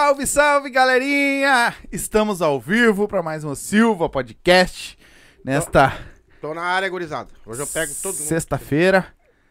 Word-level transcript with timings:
Salve, 0.00 0.26
salve, 0.26 0.70
galerinha! 0.70 1.74
Estamos 1.92 2.40
ao 2.40 2.58
vivo 2.58 3.06
para 3.06 3.22
mais 3.22 3.44
um 3.44 3.54
Silva 3.54 4.08
Podcast 4.08 4.98
nesta 5.44 5.92
Tô 6.40 6.54
na 6.54 6.62
área, 6.62 6.88
gurizada. 6.88 7.28
Hoje 7.44 7.60
eu 7.60 7.66
pego 7.66 7.92
todo 8.02 8.14
mundo. 8.14 8.22
sexta-feira. 8.24 9.08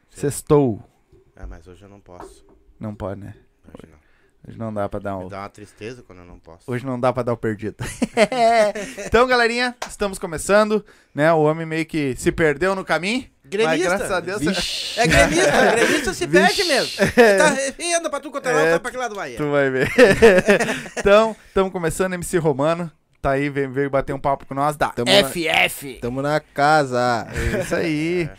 Sextou. 0.09 0.83
É, 1.35 1.45
mas 1.45 1.67
hoje 1.67 1.83
eu 1.83 1.87
não 1.87 1.99
posso. 1.99 2.43
Não 2.79 2.95
pode, 2.95 3.21
né? 3.21 3.35
Hoje 3.67 3.91
não. 3.91 3.99
Hoje 4.47 4.57
não 4.57 4.73
dá 4.73 4.89
pra 4.89 4.99
dar 4.99 5.17
Me 5.19 5.25
um. 5.25 5.27
dá 5.27 5.41
uma 5.41 5.49
tristeza 5.49 6.01
quando 6.01 6.19
eu 6.19 6.25
não 6.25 6.39
posso. 6.39 6.63
Hoje 6.65 6.83
não 6.83 6.99
dá 6.99 7.13
pra 7.13 7.21
dar 7.21 7.33
o 7.33 7.37
perdido. 7.37 7.75
então, 9.05 9.27
galerinha, 9.27 9.75
estamos 9.87 10.17
começando, 10.17 10.83
né? 11.13 11.31
O 11.31 11.43
homem 11.43 11.67
meio 11.67 11.85
que 11.85 12.15
se 12.15 12.31
perdeu 12.31 12.73
no 12.73 12.83
caminho. 12.83 13.29
Mas 13.57 13.67
Gremista. 13.81 13.89
graças 13.89 14.11
a 14.11 14.19
Deus. 14.19 14.41
É 14.97 15.07
gremista, 15.07 15.65
gremista 15.75 16.13
se 16.13 16.27
perde 16.27 16.63
mesmo. 16.65 16.91
Tá, 16.97 17.55
e 17.83 17.93
anda 17.93 18.09
pra 18.09 18.19
tu 18.19 18.29
quanto 18.31 18.47
é 18.47 18.51
É, 18.51 18.69
vai 18.71 18.79
pra 18.79 18.91
que 18.91 18.97
lado 18.97 19.15
vai. 19.15 19.31
Tu 19.33 19.49
vai 19.49 19.69
ver. 19.69 19.89
então, 20.97 21.35
estamos 21.47 21.71
começando 21.71 22.13
MC 22.13 22.37
Romano. 22.37 22.91
Tá 23.21 23.31
aí, 23.31 23.49
veio, 23.49 23.69
veio 23.71 23.89
bater 23.89 24.13
um 24.13 24.19
papo 24.19 24.45
com 24.45 24.53
nós 24.53 24.77
da 24.77 24.89
Tamo 24.89 25.11
na- 25.11 25.27
FF. 25.29 25.99
Tamo 26.01 26.21
na 26.21 26.39
casa. 26.39 27.27
É 27.33 27.61
isso 27.61 27.75
aí. 27.75 28.29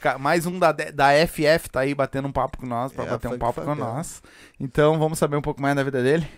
Ca- 0.00 0.18
mais 0.18 0.46
um 0.46 0.58
da, 0.58 0.72
da 0.72 1.08
FF 1.26 1.68
tá 1.70 1.80
aí 1.80 1.94
batendo 1.94 2.28
um 2.28 2.32
papo 2.32 2.58
com 2.58 2.66
nós, 2.66 2.92
pra 2.92 3.04
É, 3.04 3.08
bater 3.10 3.28
um 3.28 3.38
papo 3.38 3.60
com 3.62 3.74
nós. 3.74 4.22
Então, 4.60 4.98
vamos 4.98 5.18
saber 5.18 5.36
um 5.36 5.42
pouco 5.42 5.60
mais 5.60 5.74
da 5.74 5.82
vida 5.82 6.02
dele. 6.02 6.28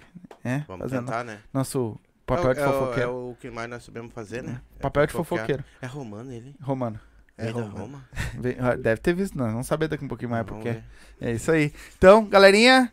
É, 0.44 0.62
Vamos 0.68 0.84
fazendo 0.84 1.06
tentar, 1.06 1.24
né? 1.24 1.38
nosso 1.52 1.98
papel 2.26 2.50
é, 2.50 2.54
de 2.54 2.60
é 2.60 2.64
fofoqueiro. 2.64 3.08
É 3.10 3.12
o 3.12 3.36
que 3.40 3.50
mais 3.50 3.68
nós 3.68 3.82
sabemos 3.84 4.12
fazer, 4.12 4.42
né? 4.42 4.60
É 4.78 4.82
papel 4.82 5.06
de 5.06 5.12
fofoqueiro. 5.12 5.64
É 5.82 5.86
romano 5.86 6.30
ele? 6.32 6.54
Romano. 6.62 7.00
É. 7.36 7.50
Roma? 7.50 8.04
Ah, 8.60 8.76
Deve 8.81 9.00
ter 9.00 9.14
visto, 9.14 9.36
não. 9.36 9.46
Vamos 9.50 9.66
saber 9.66 9.88
daqui 9.88 10.04
um 10.04 10.08
pouquinho 10.08 10.31
mais 10.31 10.46
Vamos 10.46 10.62
porque. 10.62 10.78
ver. 10.78 10.84
É 11.20 11.32
isso 11.32 11.50
aí. 11.50 11.72
Então, 11.96 12.25
galerinha, 12.26 12.92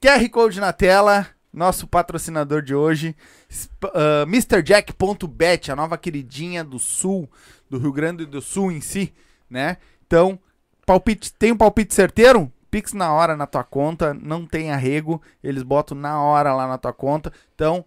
QR 0.00 0.28
Code 0.30 0.60
na 0.60 0.72
tela, 0.72 1.26
nosso 1.52 1.86
patrocinador 1.86 2.62
de 2.62 2.74
hoje, 2.74 3.16
sp- 3.50 3.90
ah, 3.94 4.24
MrJack.bet, 4.26 5.70
a 5.72 5.76
nova 5.76 5.98
queridinha 5.98 6.62
do 6.64 6.78
sul, 6.78 7.28
do 7.68 7.78
Rio 7.78 7.92
Grande 7.92 8.24
do 8.26 8.40
Sul 8.40 8.70
em 8.72 8.80
si, 8.80 9.12
né? 9.50 9.78
Então, 10.06 10.38
palpite, 10.86 11.32
tem 11.34 11.52
um 11.52 11.56
palpite 11.56 11.94
certeiro? 11.94 12.52
Pix 12.70 12.92
na 12.94 13.12
hora 13.12 13.36
na 13.36 13.46
tua 13.46 13.62
conta, 13.62 14.14
não 14.14 14.46
tem 14.46 14.70
arrego, 14.72 15.20
eles 15.44 15.62
botam 15.62 15.96
na 15.96 16.20
hora 16.22 16.54
lá 16.54 16.66
na 16.66 16.78
tua 16.78 16.92
conta. 16.92 17.30
Então, 17.54 17.84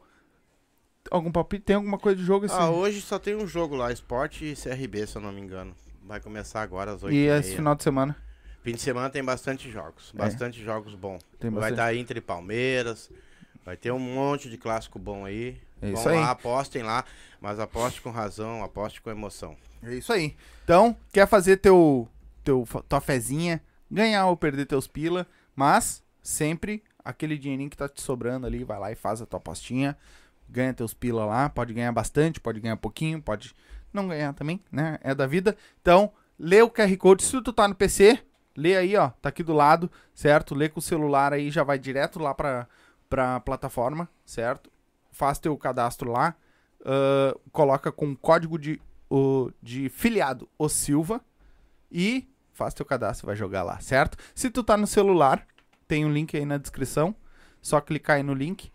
algum 1.09 1.31
palpite? 1.31 1.63
Tem 1.65 1.75
alguma 1.75 1.97
coisa 1.97 2.17
de 2.19 2.23
jogo 2.25 2.45
assim? 2.45 2.55
Ah, 2.57 2.69
hoje 2.69 3.01
só 3.01 3.17
tem 3.17 3.35
um 3.35 3.47
jogo 3.47 3.75
lá, 3.75 3.91
Sport 3.91 4.41
e 4.41 4.53
CRB, 4.55 5.07
se 5.07 5.15
eu 5.17 5.21
não 5.23 5.31
me 5.31 5.41
engano. 5.41 5.75
Vai 6.05 6.19
começar 6.19 6.61
agora 6.61 6.91
às 6.93 7.03
8 7.03 7.13
e 7.15 7.25
esse 7.27 7.55
final 7.55 7.73
de 7.73 7.81
semana? 7.81 8.15
Fim 8.61 8.73
de 8.73 8.81
semana 8.81 9.09
tem 9.09 9.23
bastante 9.23 9.71
jogos. 9.71 10.11
É. 10.13 10.17
Bastante 10.17 10.63
jogos 10.63 10.93
bons. 10.93 11.21
Tem 11.39 11.49
Vai 11.49 11.71
bastante. 11.71 11.77
dar 11.77 11.95
Inter 11.95 12.17
e 12.17 12.21
Palmeiras. 12.21 13.09
Vai 13.63 13.75
ter 13.75 13.91
um 13.91 13.99
monte 13.99 14.47
de 14.49 14.57
clássico 14.57 14.99
bom 14.99 15.25
aí. 15.25 15.59
É 15.81 15.89
isso 15.89 16.03
Vão 16.03 16.13
aí. 16.13 16.19
lá, 16.19 16.31
apostem 16.31 16.83
lá. 16.83 17.03
Mas 17.41 17.59
aposte 17.59 18.01
com 18.01 18.11
razão, 18.11 18.63
aposte 18.63 19.01
com 19.01 19.09
emoção. 19.09 19.57
É 19.81 19.95
isso 19.95 20.13
aí. 20.13 20.35
Então, 20.63 20.95
quer 21.11 21.27
fazer 21.27 21.57
teu, 21.57 22.07
teu, 22.43 22.67
tua 22.87 23.01
fezinha, 23.01 23.61
ganhar 23.89 24.27
ou 24.27 24.37
perder 24.37 24.65
teus 24.65 24.87
pila, 24.87 25.27
mas 25.55 26.03
sempre 26.21 26.83
aquele 27.03 27.37
dinheirinho 27.37 27.69
que 27.69 27.77
tá 27.77 27.89
te 27.89 28.01
sobrando 28.01 28.45
ali, 28.47 28.63
vai 28.63 28.79
lá 28.79 28.91
e 28.91 28.95
faz 28.95 29.21
a 29.21 29.25
tua 29.27 29.37
apostinha, 29.37 29.95
ganha 30.49 30.73
teus 30.73 30.93
pila 30.93 31.25
lá, 31.25 31.49
pode 31.49 31.73
ganhar 31.73 31.91
bastante, 31.91 32.39
pode 32.39 32.59
ganhar 32.59 32.77
pouquinho, 32.77 33.21
pode 33.21 33.53
não 33.95 34.07
ganhar 34.07 34.33
também, 34.33 34.61
né? 34.71 34.99
É 35.01 35.15
da 35.15 35.25
vida. 35.25 35.57
Então, 35.81 36.11
lê 36.37 36.61
o 36.61 36.69
QR 36.69 36.95
Code, 36.97 37.23
se 37.23 37.41
tu 37.41 37.53
tá 37.53 37.67
no 37.67 37.73
PC, 37.73 38.19
lê 38.55 38.75
aí, 38.75 38.95
ó, 38.95 39.09
tá 39.09 39.29
aqui 39.29 39.41
do 39.41 39.53
lado, 39.53 39.89
certo? 40.13 40.53
Lê 40.53 40.69
com 40.69 40.79
o 40.79 40.83
celular 40.83 41.33
aí, 41.33 41.49
já 41.49 41.63
vai 41.63 41.79
direto 41.79 42.19
lá 42.19 42.33
pra, 42.33 42.67
pra 43.09 43.39
plataforma, 43.39 44.07
certo? 44.25 44.71
Faz 45.11 45.39
teu 45.39 45.57
cadastro 45.57 46.11
lá, 46.11 46.35
ah, 46.85 47.35
coloca 47.51 47.91
com 47.91 48.15
código 48.15 48.59
de, 48.59 48.79
o, 49.09 49.49
de 49.61 49.89
filiado 49.89 50.47
o 50.57 50.69
Silva 50.69 51.19
e 51.91 52.29
faz 52.53 52.73
teu 52.73 52.85
cadastro, 52.85 53.25
vai 53.25 53.35
jogar 53.35 53.63
lá, 53.63 53.79
certo? 53.79 54.17
Se 54.35 54.51
tu 54.51 54.63
tá 54.63 54.77
no 54.77 54.85
celular, 54.85 55.45
tem 55.87 56.05
um 56.05 56.11
link 56.11 56.37
aí 56.37 56.45
na 56.45 56.57
descrição, 56.57 57.15
só 57.61 57.81
clicar 57.81 58.17
aí 58.17 58.23
no 58.23 58.33
link 58.33 58.71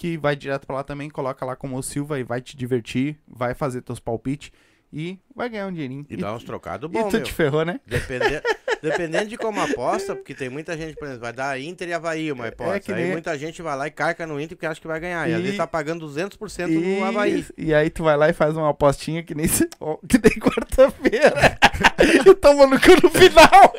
que 0.00 0.16
vai 0.16 0.34
direto 0.34 0.66
pra 0.66 0.76
lá 0.76 0.82
também, 0.82 1.10
coloca 1.10 1.44
lá 1.44 1.54
como 1.54 1.76
o 1.76 1.82
Silva 1.82 2.18
e 2.18 2.22
vai 2.24 2.40
te 2.40 2.56
divertir, 2.56 3.18
vai 3.28 3.52
fazer 3.52 3.82
teus 3.82 4.00
palpites 4.00 4.50
e 4.90 5.18
vai 5.36 5.46
ganhar 5.50 5.66
um 5.66 5.72
dinheirinho. 5.72 6.06
E, 6.08 6.16
dá 6.16 6.34
uns 6.34 6.42
trocados 6.42 6.88
e 6.88 6.92
bons, 6.92 7.10
tu 7.10 7.16
meu. 7.16 7.22
te 7.22 7.30
ferrou, 7.34 7.66
né? 7.66 7.78
Depende- 7.86 8.40
Dependendo 8.82 9.26
de 9.28 9.36
como 9.36 9.60
aposta, 9.60 10.16
porque 10.16 10.34
tem 10.34 10.48
muita 10.48 10.74
gente, 10.74 10.94
por 10.96 11.04
exemplo, 11.04 11.20
vai 11.20 11.34
dar 11.34 11.60
Inter 11.60 11.86
e 11.86 11.92
Havaí 11.92 12.32
uma 12.32 12.46
aposta. 12.48 12.76
É 12.76 12.80
que 12.80 12.90
aí 12.90 13.02
nem- 13.02 13.12
muita 13.12 13.36
gente 13.38 13.60
vai 13.60 13.76
lá 13.76 13.86
e 13.86 13.90
carca 13.90 14.26
no 14.26 14.40
Inter 14.40 14.56
porque 14.56 14.64
acha 14.64 14.80
que 14.80 14.86
vai 14.86 14.98
ganhar. 14.98 15.28
E, 15.28 15.32
E- 15.32 15.34
ali 15.34 15.52
tá 15.54 15.66
pagando 15.66 16.06
200% 16.08 16.68
no 16.98 17.04
Havaí. 17.04 17.44
E 17.58 17.74
aí 17.74 17.90
tu 17.90 18.02
vai 18.04 18.16
lá 18.16 18.30
e 18.30 18.32
faz 18.32 18.56
uma 18.56 18.70
apostinha 18.70 19.22
que 19.22 19.34
nem, 19.34 19.46
se- 19.46 19.68
que 20.08 20.16
nem 20.18 20.38
quarta-feira. 20.40 21.58
e 22.26 22.34
toma 22.36 22.66
no 22.66 22.80
cu 22.80 22.88
no 23.02 23.10
final. 23.10 23.74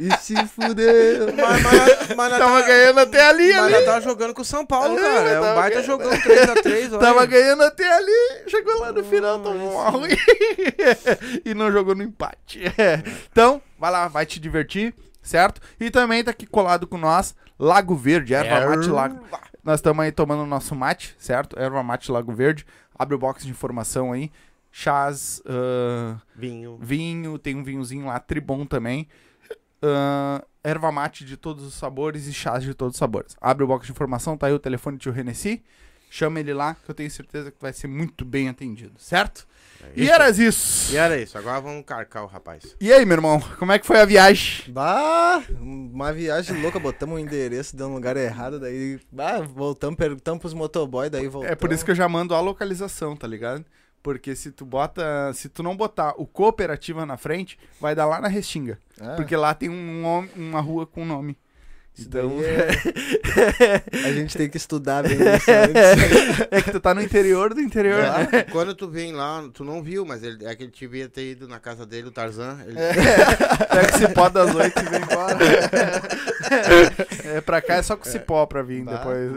E 0.00 0.16
se 0.18 0.34
fudeu. 0.46 1.26
Mas, 1.36 1.62
mas, 1.62 2.16
mas 2.16 2.38
Tava 2.38 2.60
tá- 2.60 2.66
ganhando 2.66 3.00
até 3.00 3.26
ali, 3.28 3.52
Mas 3.52 3.74
ali. 3.74 3.84
tá 3.84 4.00
jogando 4.00 4.34
com 4.34 4.42
o 4.42 4.44
São 4.44 4.64
Paulo, 4.66 4.98
É, 4.98 5.00
cara. 5.02 5.30
É 5.30 5.34
tava 5.34 5.52
um 5.52 5.54
baita 5.54 5.70
ganhando. 5.82 5.86
jogão 5.86 6.10
3x3. 6.10 6.88
olha. 6.92 6.98
Tava 6.98 7.26
ganhando 7.26 7.62
até 7.62 7.92
ali, 7.92 8.48
chegou 8.48 8.78
lá 8.80 8.92
no 8.92 9.04
final, 9.04 9.38
tomou 9.40 9.72
uma 9.72 9.90
ruim. 9.90 10.10
e 11.44 11.54
não 11.54 11.70
jogou 11.70 11.94
no 11.94 12.02
empate. 12.02 12.62
É. 12.78 13.02
Então, 13.30 13.60
vai 13.78 13.90
lá, 13.90 14.08
vai 14.08 14.26
te 14.26 14.38
divertir, 14.40 14.94
certo? 15.22 15.60
E 15.78 15.90
também 15.90 16.22
tá 16.24 16.30
aqui 16.30 16.46
colado 16.46 16.86
com 16.86 16.98
nós, 16.98 17.34
Lago 17.58 17.94
Verde, 17.94 18.34
erva 18.34 18.68
mate 18.76 18.88
Lago. 18.88 19.24
Nós 19.62 19.76
estamos 19.80 20.04
aí 20.04 20.12
tomando 20.12 20.42
o 20.42 20.46
nosso 20.46 20.74
mate, 20.74 21.14
certo? 21.18 21.58
Erva 21.58 21.82
mate 21.82 22.10
Lago 22.12 22.32
Verde. 22.32 22.66
Abre 22.98 23.14
o 23.14 23.18
box 23.18 23.44
de 23.44 23.50
informação 23.50 24.12
aí. 24.12 24.30
Chás, 24.70 25.40
ah, 25.46 26.16
Vinho. 26.34 26.76
vinho, 26.80 27.38
tem 27.38 27.54
um 27.56 27.62
vinhozinho 27.62 28.06
lá, 28.06 28.18
tribom 28.18 28.66
também. 28.66 29.08
Ah, 29.84 30.44
erva 30.62 30.90
mate 30.90 31.24
de 31.24 31.36
todos 31.36 31.62
os 31.64 31.74
sabores 31.74 32.26
e 32.26 32.32
chás 32.32 32.64
de 32.64 32.72
todos 32.74 32.94
os 32.94 32.98
sabores. 32.98 33.36
Abre 33.40 33.64
o 33.64 33.66
box 33.66 33.86
de 33.86 33.92
informação, 33.92 34.36
tá 34.36 34.46
aí 34.46 34.52
o 34.52 34.58
telefone 34.58 34.96
do 34.96 35.00
tio 35.00 35.12
Renessi. 35.12 35.62
Chama 36.10 36.38
ele 36.38 36.54
lá, 36.54 36.74
que 36.74 36.88
eu 36.88 36.94
tenho 36.94 37.10
certeza 37.10 37.50
que 37.50 37.60
vai 37.60 37.72
ser 37.72 37.88
muito 37.88 38.24
bem 38.24 38.48
atendido, 38.48 38.92
certo? 38.98 39.46
É 39.82 39.90
E 39.96 40.08
era 40.08 40.30
isso. 40.30 40.92
E 40.92 40.96
era 40.96 41.18
isso. 41.18 41.36
Agora 41.36 41.60
vamos 41.60 41.84
carcar 41.84 42.22
o 42.22 42.26
rapaz. 42.26 42.76
E 42.80 42.92
aí, 42.92 43.04
meu 43.04 43.16
irmão, 43.16 43.40
como 43.58 43.72
é 43.72 43.78
que 43.78 43.86
foi 43.86 44.00
a 44.00 44.04
viagem? 44.04 44.72
Bah, 44.72 45.42
uma 45.60 46.12
viagem 46.12 46.62
louca, 46.62 46.78
botamos 46.78 47.16
o 47.16 47.18
endereço, 47.18 47.76
deu 47.76 47.88
um 47.88 47.94
lugar 47.94 48.16
errado, 48.16 48.60
daí, 48.60 49.00
bah, 49.10 49.40
voltamos, 49.40 49.96
perguntamos 49.96 50.40
pros 50.40 50.54
motoboy, 50.54 51.10
daí 51.10 51.26
voltamos. 51.26 51.52
É 51.52 51.56
por 51.56 51.72
isso 51.72 51.84
que 51.84 51.90
eu 51.90 51.96
já 51.96 52.08
mando 52.08 52.32
a 52.32 52.40
localização, 52.40 53.16
tá 53.16 53.26
ligado? 53.26 53.64
Porque 54.04 54.36
se 54.36 54.52
tu 54.52 54.66
bota, 54.66 55.32
se 55.32 55.48
tu 55.48 55.62
não 55.62 55.74
botar 55.74 56.12
o 56.18 56.26
cooperativa 56.26 57.06
na 57.06 57.16
frente, 57.16 57.58
vai 57.80 57.94
dar 57.94 58.04
lá 58.04 58.20
na 58.20 58.28
Restinga. 58.28 58.78
Ah, 59.00 59.14
Porque 59.16 59.34
lá 59.34 59.54
tem 59.54 59.70
um 59.70 60.28
uma 60.36 60.60
rua 60.60 60.86
com 60.86 61.06
nome. 61.06 61.38
Isso 61.96 62.08
Então, 62.08 62.32
é- 62.42 63.82
a 64.08 64.12
gente 64.12 64.36
tem 64.36 64.48
que 64.48 64.56
estudar 64.56 65.02
bem 65.02 65.12
isso 65.14 65.50
antes. 65.50 66.46
é 66.50 66.62
que 66.62 66.70
tu 66.72 66.80
tá 66.80 66.92
no 66.94 67.00
interior 67.02 67.54
do 67.54 67.60
interior, 67.60 68.02
né? 68.02 68.42
Quando 68.50 68.74
tu 68.74 68.88
vem 68.88 69.12
lá, 69.12 69.48
tu 69.54 69.64
não 69.64 69.82
viu, 69.82 70.04
mas 70.04 70.22
ele, 70.22 70.44
é 70.44 70.54
que 70.56 70.64
ele 70.64 70.72
devia 70.76 71.08
ter 71.08 71.30
ido 71.30 71.46
na 71.48 71.58
casa 71.60 71.86
dele, 71.86 72.08
o 72.08 72.10
Tarzan. 72.10 72.58
Ele, 72.66 72.74
Pega 72.76 73.94
o 73.94 73.98
cipó 73.98 74.28
das 74.28 74.54
oito 74.54 74.78
e 74.80 74.88
vem 74.88 75.00
embora. 75.02 75.38
É, 77.24 77.40
pra 77.40 77.60
cá 77.60 77.76
é 77.76 77.82
só 77.82 77.96
com 77.96 78.04
cipó 78.04 78.44
pra 78.46 78.62
vir 78.62 78.82
Bah. 78.84 78.96
depois. 78.96 79.30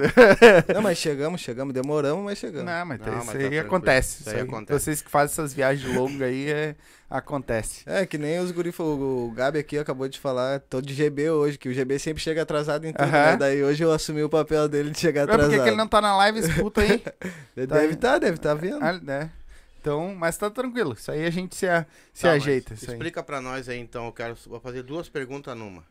Não, 0.73 0.81
mas 0.81 0.97
chegamos, 0.97 1.41
chegamos, 1.41 1.73
demoramos, 1.73 2.23
mas 2.23 2.37
chegamos. 2.37 2.65
Não, 2.71 2.85
mas, 2.85 2.99
Não, 2.99 3.07
isso 3.07 3.15
mas 3.17 3.25
tá 3.27 3.31
aí 3.33 3.39
tranquilo. 3.39 3.65
acontece. 3.65 4.21
Isso 4.21 4.29
aí 4.29 4.41
acontece. 4.41 4.79
Vocês 4.83 5.01
que 5.01 5.09
fazem 5.11 5.33
essas 5.33 5.53
viagens 5.53 5.95
longas 5.95 6.21
aí, 6.21 6.49
é, 6.49 6.75
acontece. 7.09 7.83
É, 7.85 8.05
que 8.05 8.17
nem 8.17 8.39
os 8.39 8.51
guri, 8.51 8.73
o, 8.77 8.83
o 9.27 9.31
Gabi 9.31 9.59
aqui 9.59 9.77
acabou 9.77 10.07
de 10.09 10.19
falar, 10.19 10.59
tô 10.61 10.81
de 10.81 10.93
GB 10.93 11.29
hoje, 11.29 11.57
que 11.57 11.69
o 11.69 11.73
GB 11.73 11.97
sempre 11.99 12.21
chega 12.21 12.41
atrasado 12.41 12.85
em 12.85 12.91
tudo, 12.93 13.07
né? 13.09 13.37
Daí 13.37 13.63
hoje 13.63 13.83
eu 13.83 13.91
assumi 13.91 14.23
o 14.23 14.29
papel 14.29 14.67
dele 14.67 14.91
de 14.91 14.99
chegar 14.99 15.21
É 15.21 15.23
atrasado. 15.23 15.49
porque 15.49 15.63
que 15.63 15.69
ele 15.69 15.77
não 15.77 15.87
tá 15.87 16.01
na 16.01 16.15
live, 16.17 16.39
escuta 16.39 16.81
aí. 16.81 17.03
Deve 17.55 17.67
tá 17.67 17.79
aí. 17.79 17.89
estar, 17.91 18.19
deve 18.19 18.35
estar 18.37 18.53
vendo. 18.53 18.83
Ah, 18.83 18.93
né? 18.93 19.31
Então, 19.79 20.13
mas 20.15 20.35
tá 20.37 20.49
tranquilo. 20.49 20.93
Isso 20.93 21.09
aí 21.11 21.25
a 21.25 21.29
gente 21.29 21.55
se, 21.55 21.65
a- 21.67 21.85
se 22.13 22.23
Tá, 22.23 22.31
ajeita. 22.31 22.73
Isso 22.73 22.89
aí. 22.89 22.93
Explica 22.97 23.23
pra 23.23 23.39
nós 23.39 23.69
aí, 23.69 23.79
então. 23.79 24.05
Eu 24.07 24.11
quero 24.11 24.35
vou 24.47 24.59
fazer 24.59 24.83
duas 24.83 25.07
perguntas 25.07 25.57
numa. 25.57 25.83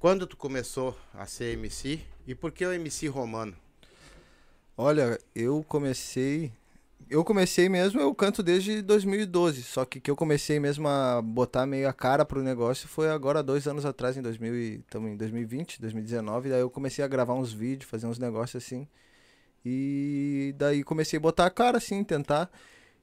Quando 0.00 0.26
tu 0.26 0.36
começou 0.36 0.96
a 1.14 1.26
ser 1.26 1.52
MC 1.56 2.00
e 2.26 2.34
por 2.34 2.50
que 2.50 2.64
o 2.66 2.72
MC 2.72 3.06
romano? 3.06 3.54
Olha, 4.76 5.18
eu 5.34 5.64
comecei. 5.68 6.50
Eu 7.10 7.24
comecei 7.24 7.68
mesmo, 7.68 8.00
eu 8.00 8.14
canto 8.14 8.40
desde 8.40 8.80
2012. 8.82 9.64
Só 9.64 9.84
que 9.84 10.00
que 10.00 10.08
eu 10.08 10.14
comecei 10.14 10.60
mesmo 10.60 10.86
a 10.86 11.20
botar 11.20 11.66
meio 11.66 11.88
a 11.88 11.92
cara 11.92 12.24
pro 12.24 12.40
negócio 12.40 12.86
foi 12.86 13.10
agora 13.10 13.42
dois 13.42 13.66
anos 13.66 13.84
atrás, 13.84 14.16
em 14.16 14.22
2000 14.22 14.56
e, 14.56 14.78
tamo 14.88 15.08
em 15.08 15.16
2020, 15.16 15.80
2019. 15.80 16.50
Daí 16.50 16.60
eu 16.60 16.70
comecei 16.70 17.04
a 17.04 17.08
gravar 17.08 17.34
uns 17.34 17.52
vídeos, 17.52 17.90
fazer 17.90 18.06
uns 18.06 18.20
negócios 18.20 18.62
assim. 18.62 18.86
E 19.66 20.54
daí 20.56 20.84
comecei 20.84 21.16
a 21.16 21.20
botar 21.20 21.46
a 21.46 21.50
cara 21.50 21.78
assim, 21.78 22.04
tentar. 22.04 22.48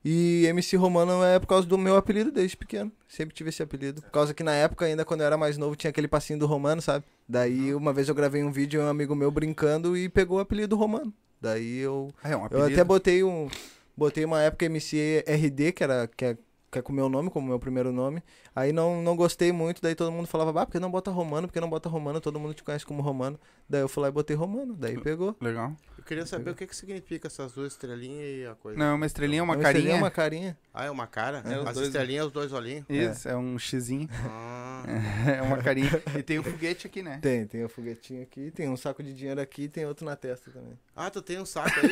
E 0.06 0.46
MC 0.46 0.78
Romano 0.78 1.22
é 1.22 1.38
por 1.38 1.48
causa 1.48 1.68
do 1.68 1.78
meu 1.78 1.98
apelido 1.98 2.32
desde 2.32 2.56
pequeno. 2.56 2.90
Sempre 3.10 3.36
tive 3.36 3.50
esse 3.50 3.62
apelido. 3.62 4.02
Por 4.02 4.12
causa 4.12 4.34
que 4.34 4.42
na 4.42 4.54
época, 4.54 4.86
ainda 4.86 5.04
quando 5.04 5.20
eu 5.20 5.28
era 5.28 5.36
mais 5.36 5.58
novo, 5.58 5.76
tinha 5.76 5.90
aquele 5.90 6.08
passinho 6.08 6.40
do 6.40 6.46
Romano, 6.46 6.82
sabe? 6.82 7.04
Daí 7.28 7.76
uma 7.76 7.92
vez 7.92 8.08
eu 8.08 8.16
gravei 8.16 8.42
um 8.42 8.54
vídeo, 8.54 8.82
um 8.82 8.88
amigo 8.88 9.14
meu 9.14 9.30
brincando 9.30 9.98
e 9.98 10.08
pegou 10.08 10.38
o 10.38 10.40
apelido 10.40 10.78
Romano. 10.78 11.14
Daí 11.42 11.80
eu. 11.80 12.10
É 12.24 12.38
um 12.38 12.48
Eu 12.50 12.64
até 12.64 12.86
botei 12.86 13.22
um. 13.22 13.50
Botei 13.98 14.24
uma 14.26 14.42
época 14.44 14.66
MC 14.66 15.24
RD, 15.28 15.74
que 15.74 15.84
era. 15.84 16.08
Que 16.08 16.26
é, 16.26 16.38
que 16.72 16.80
é 16.80 16.82
com 16.82 16.92
o 16.92 16.96
meu 16.96 17.08
nome, 17.10 17.30
como 17.30 17.48
meu 17.48 17.60
primeiro 17.60 17.92
nome. 17.92 18.22
Aí 18.56 18.72
não, 18.74 19.02
não 19.02 19.16
gostei 19.16 19.52
muito, 19.52 19.82
daí 19.82 19.96
todo 19.96 20.12
mundo 20.12 20.28
falava, 20.28 20.62
ah, 20.62 20.66
por 20.66 20.74
que 20.74 20.80
não 20.80 20.92
bota 20.92 21.10
Romano? 21.12 21.48
Por 21.48 21.54
que 21.54 21.60
não 21.62 21.70
bota 21.70 21.88
Romano? 21.88 22.20
Todo 22.20 22.40
mundo 22.40 22.54
te 22.54 22.64
conhece 22.64 22.86
como 22.86 23.02
Romano. 23.02 23.40
Daí 23.70 23.82
eu 23.82 23.88
fui 23.90 24.02
lá 24.04 24.10
e 24.10 24.12
botei 24.12 24.36
Romano, 24.36 24.76
daí 24.78 24.98
pegou. 25.00 25.36
Legal. 25.42 25.74
Eu 25.98 26.04
queria 26.04 26.26
saber 26.26 26.52
o 26.52 26.56
que, 26.56 26.66
que 26.68 26.76
significa 26.76 27.28
essas 27.28 27.52
duas 27.54 27.74
estrelinhas 27.74 28.26
e 28.26 28.46
a 28.46 28.56
coisa. 28.56 28.78
Não, 28.80 28.96
uma 28.96 29.06
estrelinha, 29.06 29.44
uma 29.44 29.54
Então, 29.56 29.66
seria 29.66 29.82
carinha. 29.82 29.98
uma 30.02 30.12
carinha. 30.12 30.58
Ah, 30.74 30.86
é 30.86 30.92
uma 30.92 31.08
cara? 31.08 31.42
É, 31.46 31.56
As 31.68 31.74
dois- 31.76 31.88
estrelinhas, 31.88 32.26
os 32.28 32.32
dois 32.32 32.54
olhinhos. 32.54 32.86
Isso, 32.90 33.28
é, 33.28 33.36
um 33.36 33.58
xizinho. 33.60 34.08
Ah, 34.30 34.84
É 35.38 35.42
uma 35.42 35.58
carinha. 35.58 35.90
E 36.18 36.24
tem 36.24 36.40
o 36.40 36.44
foguete 36.44 36.88
aqui, 36.88 37.02
né? 37.02 37.20
Tem, 37.22 37.46
tem 37.46 37.64
o 37.64 37.70
foguetinho 37.70 38.22
aqui, 38.24 38.52
tem 38.52 38.70
um 38.70 38.78
saco 38.78 39.02
de 39.04 39.14
dinheiro 39.14 39.42
aqui 39.42 39.64
e 39.64 39.70
tem 39.70 39.86
outro 39.86 40.06
na 40.06 40.16
testa 40.16 40.50
também. 40.52 40.78
Ah, 40.96 41.10
tu 41.10 41.22
tem 41.22 41.40
um 41.40 41.46
saco 41.46 41.70
aí? 41.82 41.90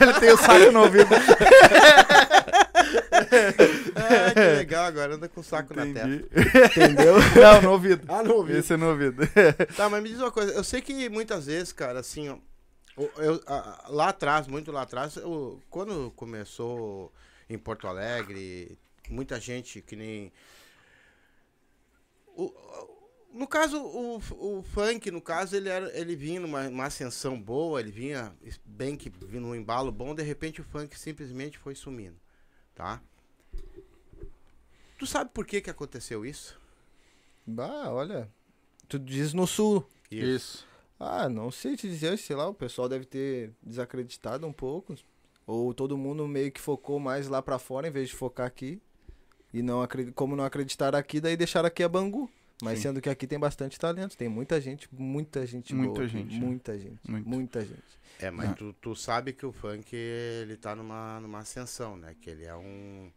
Ele 0.00 0.20
tem 0.20 0.30
o 0.32 0.36
saco 0.38 0.70
no 0.72 0.80
ouvido. 0.84 1.08
ah, 3.96 4.32
que 4.34 4.56
legal, 4.58 4.84
agora 4.86 5.14
anda 5.14 5.28
com 5.28 5.40
o 5.40 5.44
saco 5.44 5.74
na 5.74 5.82
testa. 5.84 6.08
Entendi. 6.08 6.28
Entendeu? 6.70 7.14
Não, 7.40 7.62
no 7.62 7.70
ouvido. 7.72 8.04
Ah, 8.08 8.22
não 8.22 8.36
ouvi. 8.36 8.52
Esse 8.56 8.74
é 8.74 8.76
no 8.76 8.88
ouvido. 8.90 9.22
Tá, 9.76 9.88
mas 9.88 10.02
me 10.02 10.08
diz 10.10 10.18
uma 10.18 10.30
coisa. 10.30 10.52
Eu 10.52 10.64
sei 10.64 10.80
que 10.80 11.08
muitas 11.08 11.46
vezes, 11.46 11.72
cara, 11.72 12.00
assim, 12.00 12.28
ó, 12.28 12.38
eu- 13.18 13.40
a- 13.46 13.86
lá 13.88 14.08
atrás, 14.08 14.46
muito 14.46 14.70
lá 14.72 14.82
atrás, 14.82 15.16
eu- 15.16 15.60
quando 15.70 16.10
começou 16.16 17.12
em 17.48 17.58
Porto 17.58 17.86
Alegre, 17.86 18.78
muita 19.08 19.40
gente 19.40 19.80
que 19.82 19.96
nem. 19.96 20.32
o- 22.36 22.52
no 23.32 23.46
caso, 23.46 23.78
o, 23.80 24.16
o 24.32 24.62
funk, 24.62 25.10
no 25.10 25.20
caso, 25.20 25.56
ele, 25.56 25.68
era, 25.68 25.90
ele 25.98 26.14
vinha 26.14 26.38
numa 26.40 26.68
uma 26.68 26.84
ascensão 26.84 27.40
boa, 27.40 27.80
ele 27.80 27.90
vinha 27.90 28.34
bem 28.64 28.94
que 28.94 29.08
vinha 29.08 29.40
num 29.40 29.54
embalo 29.54 29.90
bom, 29.90 30.14
de 30.14 30.22
repente 30.22 30.60
o 30.60 30.64
funk 30.64 30.98
simplesmente 30.98 31.56
foi 31.58 31.74
sumindo, 31.74 32.16
tá? 32.74 33.00
Tu 34.98 35.06
sabe 35.06 35.30
por 35.32 35.44
que 35.46 35.60
que 35.60 35.70
aconteceu 35.70 36.24
isso? 36.24 36.58
Bah, 37.46 37.90
olha. 37.90 38.30
Tu 38.88 38.98
diz 38.98 39.32
no 39.34 39.46
sul. 39.46 39.84
Isso. 40.10 40.66
Ah, 41.00 41.28
não 41.28 41.50
sei 41.50 41.76
te 41.76 41.88
dizer, 41.88 42.16
sei 42.18 42.36
lá, 42.36 42.46
o 42.48 42.54
pessoal 42.54 42.88
deve 42.88 43.04
ter 43.04 43.52
desacreditado 43.62 44.46
um 44.46 44.52
pouco. 44.52 44.94
Ou 45.46 45.74
todo 45.74 45.98
mundo 45.98 46.28
meio 46.28 46.52
que 46.52 46.60
focou 46.60 47.00
mais 47.00 47.26
lá 47.26 47.42
pra 47.42 47.58
fora 47.58 47.88
em 47.88 47.90
vez 47.90 48.10
de 48.10 48.14
focar 48.14 48.46
aqui. 48.46 48.80
E 49.52 49.60
não 49.60 49.82
acredi- 49.82 50.12
como 50.12 50.36
não 50.36 50.44
acreditaram 50.44 50.98
aqui, 50.98 51.20
daí 51.20 51.36
deixaram 51.36 51.66
aqui 51.66 51.82
a 51.82 51.88
Bangu. 51.88 52.30
Mas 52.62 52.78
Sim. 52.78 52.82
sendo 52.84 53.00
que 53.00 53.10
aqui 53.10 53.26
tem 53.26 53.40
bastante 53.40 53.76
talento, 53.76 54.16
tem 54.16 54.28
muita 54.28 54.60
gente, 54.60 54.88
muita 54.94 55.44
gente 55.44 55.74
Muita 55.74 55.94
boa. 55.94 56.06
gente, 56.08 56.38
né? 56.38 56.46
muita 56.46 56.78
gente, 56.78 57.10
muita 57.10 57.60
gente. 57.64 57.82
É, 58.20 58.30
mas 58.30 58.50
Ah. 58.50 58.54
tu, 58.54 58.72
tu 58.74 58.94
sabe 58.94 59.32
que 59.32 59.44
o 59.44 59.50
funk, 59.50 59.96
ele 59.96 60.56
tá 60.56 60.76
numa, 60.76 61.18
numa 61.18 61.40
ascensão, 61.40 61.96
né? 61.96 62.14
Que 62.20 62.30
ele 62.30 62.44
é 62.44 62.54
um, 62.54 63.10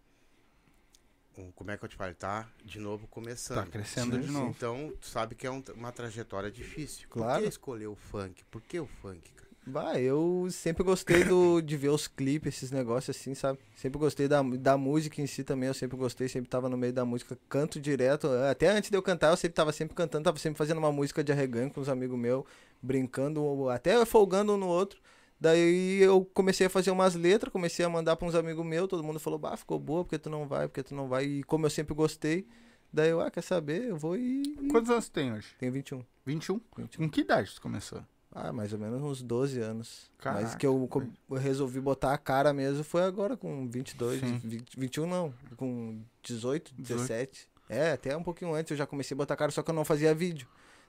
um- 1.37 1.51
Como 1.51 1.69
é 1.69 1.77
que 1.77 1.85
eu 1.85 1.89
te 1.89 1.95
falo? 1.95 2.09
Ele 2.09 2.15
tá 2.15 2.49
de 2.63 2.79
novo 2.79 3.05
começando. 3.07 3.63
Tá 3.65 3.69
crescendo 3.69 4.17
de 4.19 4.31
novo. 4.31 4.49
Então, 4.49 4.91
tu 4.99 5.05
sabe 5.07 5.35
que 5.35 5.45
é 5.45 5.51
um- 5.51 5.63
uma 5.75 5.91
trajetória 5.91 6.49
difícil. 6.49 7.07
Por 7.07 7.19
Claro. 7.19 7.43
que 7.43 7.49
escolher 7.49 7.85
o 7.87 7.95
funk? 7.95 8.43
Por 8.45 8.61
que 8.63 8.79
o 8.79 8.87
funk, 8.87 9.31
cara? 9.33 9.44
Bah, 9.67 9.99
eu 9.99 10.47
sempre 10.51 10.83
gostei 10.83 11.23
do, 11.23 11.59
de 11.59 11.75
ver 11.75 11.89
os 11.89 12.07
clipes, 12.07 12.55
esses 12.55 12.69
negócios 12.69 13.17
assim, 13.17 13.33
sabe? 13.33 13.57
Sempre 13.75 13.97
gostei 13.97 14.27
da, 14.27 14.43
da 14.43 14.77
música 14.77 15.19
em 15.21 15.25
si 15.25 15.43
também, 15.43 15.67
eu 15.67 15.73
sempre 15.73 15.97
gostei, 15.97 16.27
sempre 16.27 16.47
tava 16.47 16.69
no 16.69 16.77
meio 16.77 16.93
da 16.93 17.03
música, 17.03 17.35
canto 17.49 17.81
direto. 17.81 18.27
Até 18.49 18.69
antes 18.69 18.91
de 18.91 18.97
eu 18.97 19.01
cantar, 19.01 19.31
eu 19.31 19.37
sempre 19.37 19.55
tava 19.55 19.71
sempre 19.71 19.95
cantando, 19.95 20.25
tava 20.25 20.37
sempre 20.37 20.57
fazendo 20.57 20.77
uma 20.77 20.91
música 20.91 21.23
de 21.23 21.31
arreganho 21.31 21.71
com 21.71 21.81
os 21.81 21.89
amigos 21.89 22.17
meus, 22.17 22.43
brincando, 22.79 23.67
até 23.69 24.05
folgando 24.05 24.53
um 24.53 24.57
no 24.57 24.67
outro. 24.67 24.99
Daí 25.39 25.99
eu 26.01 26.23
comecei 26.33 26.67
a 26.67 26.69
fazer 26.69 26.91
umas 26.91 27.15
letras, 27.15 27.51
comecei 27.51 27.83
a 27.83 27.89
mandar 27.89 28.15
pra 28.15 28.27
uns 28.27 28.35
amigos 28.35 28.63
meus, 28.63 28.87
todo 28.87 29.03
mundo 29.03 29.19
falou, 29.19 29.39
bah, 29.39 29.57
ficou 29.57 29.79
boa, 29.79 30.03
porque 30.03 30.19
tu 30.19 30.29
não 30.29 30.47
vai, 30.47 30.67
porque 30.67 30.83
tu 30.83 30.93
não 30.93 31.07
vai. 31.07 31.25
E 31.25 31.43
como 31.43 31.65
eu 31.65 31.71
sempre 31.71 31.95
gostei, 31.95 32.47
daí 32.93 33.09
eu, 33.09 33.19
ah, 33.19 33.31
quer 33.31 33.41
saber? 33.41 33.85
Eu 33.85 33.97
vou 33.97 34.15
e. 34.15 34.43
Quantos 34.69 34.91
anos 34.91 35.09
tu 35.09 35.11
tem 35.13 35.33
hoje? 35.33 35.47
Tenho 35.57 35.71
21. 35.71 36.03
21? 36.23 36.61
21. 36.77 37.03
Com 37.03 37.09
que 37.09 37.21
idade 37.21 37.53
tu 37.55 37.61
começou? 37.61 38.03
Ah, 38.37 38.51
mais 38.51 38.73
ou 38.73 38.79
menos 38.79 39.01
uns 39.01 39.21
12 39.21 39.61
anos. 39.61 40.11
Caraca, 40.17 40.43
Mas 40.43 40.55
que 40.55 40.67
eu, 40.67 40.89
eu 41.29 41.37
resolvi 41.37 41.79
botar 41.79 42.13
a 42.13 42.17
cara 42.17 42.51
mesmo 42.51 42.83
foi 42.83 43.03
agora 43.03 43.37
com 43.37 43.65
22, 43.69 44.19
Sim. 44.19 44.41
20, 44.43 44.77
21 44.77 45.07
não, 45.07 45.33
com 45.55 46.01
18, 46.21 46.73
18. 46.75 46.99
17. 46.99 47.49
É, 47.69 47.93
até 47.93 48.15
um 48.15 48.21
pouquinho 48.21 48.53
antes 48.53 48.71
eu 48.71 48.77
já 48.77 48.85
comecei 48.85 49.15
a 49.15 49.17
botar 49.17 49.35
a 49.35 49.37
cara, 49.37 49.51
só 49.51 49.63
que 49.63 49.71
eu 49.71 49.73
não 49.73 49.85
fazia 49.85 50.13
vídeo. 50.13 50.47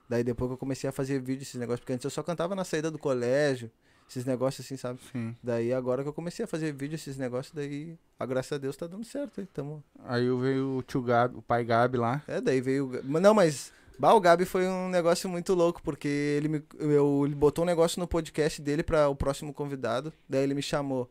Daí 0.09 0.25
depois 0.25 0.49
que 0.49 0.53
eu 0.55 0.57
comecei 0.57 0.89
a 0.89 0.93
fazer 0.93 1.21
vídeo, 1.21 1.43
esses 1.43 1.55
negócios, 1.55 1.79
porque 1.79 1.93
antes 1.93 2.03
eu 2.03 2.09
só 2.11 2.21
cantava 2.21 2.53
na 2.53 2.65
saída 2.65 2.91
do 2.91 2.99
colégio, 2.99 3.71
esses 4.09 4.25
negócios 4.25 4.65
assim, 4.65 4.75
sabe? 4.75 4.99
Sim. 5.11 5.33
Daí 5.41 5.73
agora 5.73 6.03
que 6.03 6.09
eu 6.09 6.13
comecei 6.13 6.43
a 6.43 6.47
fazer 6.47 6.73
vídeo, 6.73 6.95
esses 6.95 7.17
negócios, 7.17 7.53
daí, 7.53 7.97
a 8.19 8.25
graças 8.25 8.51
a 8.51 8.57
Deus 8.57 8.75
tá 8.75 8.87
dando 8.87 9.05
certo 9.05 9.39
aí, 9.39 9.47
tamo... 9.47 9.81
Aí 10.03 10.29
veio 10.39 10.77
o 10.77 10.83
tio 10.83 11.01
Gabi, 11.01 11.37
o 11.37 11.41
pai 11.41 11.63
Gabi 11.63 11.97
lá. 11.97 12.21
É, 12.27 12.41
daí 12.41 12.59
veio. 12.59 13.01
Não, 13.03 13.33
mas. 13.33 13.71
Bah, 13.99 14.13
o 14.13 14.21
Gabi 14.21 14.45
foi 14.45 14.67
um 14.67 14.89
negócio 14.89 15.27
muito 15.29 15.53
louco, 15.53 15.81
porque 15.81 16.07
ele 16.07 16.47
me 16.47 16.63
eu, 16.79 17.23
ele 17.25 17.33
botou 17.33 17.63
um 17.63 17.67
negócio 17.67 17.99
no 17.99 18.07
podcast 18.07 18.61
dele 18.61 18.83
para 18.83 19.09
o 19.09 19.15
próximo 19.15 19.53
convidado. 19.53 20.13
Daí 20.29 20.43
ele 20.43 20.53
me 20.53 20.61
chamou. 20.61 21.09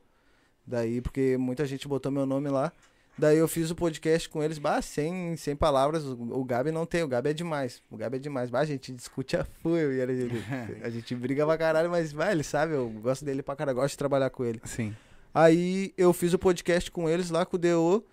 Daí, 0.67 1.01
porque 1.01 1.37
muita 1.37 1.67
gente 1.67 1.87
botou 1.89 2.11
meu 2.13 2.27
nome 2.27 2.49
lá. 2.49 2.73
Daí 3.19 3.39
eu 3.39 3.49
fiz 3.49 3.71
o 3.71 3.75
podcast 3.75 4.29
com 4.29 4.43
eles, 4.43 4.59
bah, 4.59 4.83
sem, 4.83 5.37
sem 5.37 5.57
palavras. 5.57 6.05
O, 6.05 6.39
o 6.39 6.45
Gabi 6.45 6.71
não 6.71 6.85
tem, 6.85 7.03
o 7.03 7.09
Gabi 7.09 7.31
é 7.31 7.33
demais. 7.33 7.83
O 7.91 7.97
Gabi 7.97 8.17
é 8.17 8.21
demais. 8.21 8.51
Bah, 8.51 8.61
a 8.61 8.65
gente 8.65 8.93
discute 8.93 9.37
a 9.37 9.45
full, 9.45 9.79
eu 9.79 9.93
e 9.93 10.01
ele. 10.01 10.43
A 10.83 10.91
gente 10.91 11.15
briga 11.17 11.47
pra 11.47 11.57
caralho, 11.57 11.91
mas, 11.91 12.13
bah, 12.13 12.31
ele 12.31 12.43
sabe, 12.43 12.75
eu 12.75 12.89
gosto 12.89 13.25
dele 13.25 13.43
pra 13.43 13.57
caralho, 13.57 13.77
gosto 13.77 13.93
de 13.93 13.99
trabalhar 13.99 14.31
com 14.31 14.45
ele. 14.45 14.61
Sim. 14.65 14.95
Aí 15.35 15.93
eu 15.97 16.13
fiz 16.13 16.35
o 16.35 16.39
podcast 16.39 16.91
com 16.91 17.09
eles 17.09 17.31
lá 17.31 17.47
com 17.47 17.57
o 17.57 17.59
DO. 17.59 18.05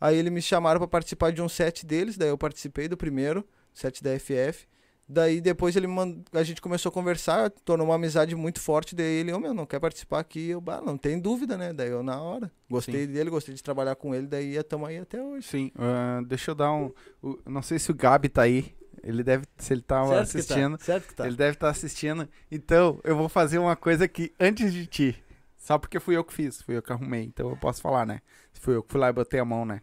Aí 0.00 0.16
eles 0.16 0.32
me 0.32 0.40
chamaram 0.40 0.78
pra 0.78 0.88
participar 0.88 1.30
de 1.30 1.42
um 1.42 1.48
set 1.48 1.84
deles, 1.84 2.16
daí 2.16 2.30
eu 2.30 2.38
participei 2.38 2.88
do 2.88 2.96
primeiro, 2.96 3.44
set 3.72 4.02
da 4.02 4.10
FF. 4.18 4.66
Daí 5.12 5.40
depois 5.40 5.74
ele 5.74 5.88
mand... 5.88 6.22
a 6.32 6.42
gente 6.44 6.60
começou 6.60 6.90
a 6.90 6.92
conversar, 6.92 7.50
tornou 7.64 7.84
uma 7.88 7.96
amizade 7.96 8.34
muito 8.36 8.60
forte. 8.60 8.94
Daí 8.94 9.04
ele, 9.06 9.32
ô 9.32 9.40
meu, 9.40 9.52
não 9.52 9.66
quer 9.66 9.80
participar 9.80 10.20
aqui? 10.20 10.50
Eu, 10.50 10.60
bah, 10.60 10.80
não 10.80 10.96
tem 10.96 11.18
dúvida, 11.18 11.58
né? 11.58 11.72
Daí 11.72 11.88
eu 11.90 12.02
na 12.02 12.20
hora. 12.22 12.50
Gostei 12.70 13.08
dele, 13.08 13.28
gostei 13.28 13.52
de 13.54 13.62
trabalhar 13.62 13.96
com 13.96 14.14
ele, 14.14 14.28
daí 14.28 14.54
estamos 14.56 14.88
aí 14.88 14.98
até 14.98 15.20
hoje. 15.20 15.48
Sim. 15.48 15.72
ah, 15.76 16.20
deixa 16.26 16.52
eu 16.52 16.54
dar 16.54 16.72
um. 16.72 16.92
o- 17.20 17.38
não 17.44 17.60
sei 17.60 17.78
se 17.80 17.90
o 17.90 17.94
Gabi 17.94 18.28
tá 18.28 18.42
aí. 18.42 18.72
Ele 19.02 19.24
deve. 19.24 19.46
Se 19.58 19.72
ele 19.72 19.80
tá 19.82 20.04
Certo 20.06 20.20
assistindo. 20.20 20.72
que 20.78 20.78
tá, 20.78 20.84
certo 20.92 21.08
que 21.08 21.14
tá. 21.14 21.26
Ele 21.26 21.36
deve 21.36 21.54
estar 21.56 21.70
assistindo. 21.70 22.28
Então, 22.50 23.00
eu 23.02 23.16
vou 23.16 23.28
fazer 23.28 23.58
uma 23.58 23.74
coisa 23.74 24.04
aqui 24.04 24.32
antes 24.38 24.72
de 24.72 24.86
ti. 24.86 25.24
Só 25.56 25.76
porque 25.78 25.98
fui 25.98 26.16
eu 26.16 26.22
que 26.22 26.32
fiz, 26.32 26.62
fui 26.62 26.76
eu 26.76 26.82
que 26.82 26.92
arrumei. 26.92 27.24
Então 27.24 27.48
eu 27.50 27.56
posso 27.56 27.80
falar, 27.82 28.06
né? 28.06 28.20
Fui 28.52 28.76
eu 28.76 28.82
que 28.82 28.92
fui 28.92 29.00
lá 29.00 29.08
e 29.08 29.12
botei 29.12 29.40
a 29.40 29.44
mão, 29.44 29.64
né? 29.64 29.80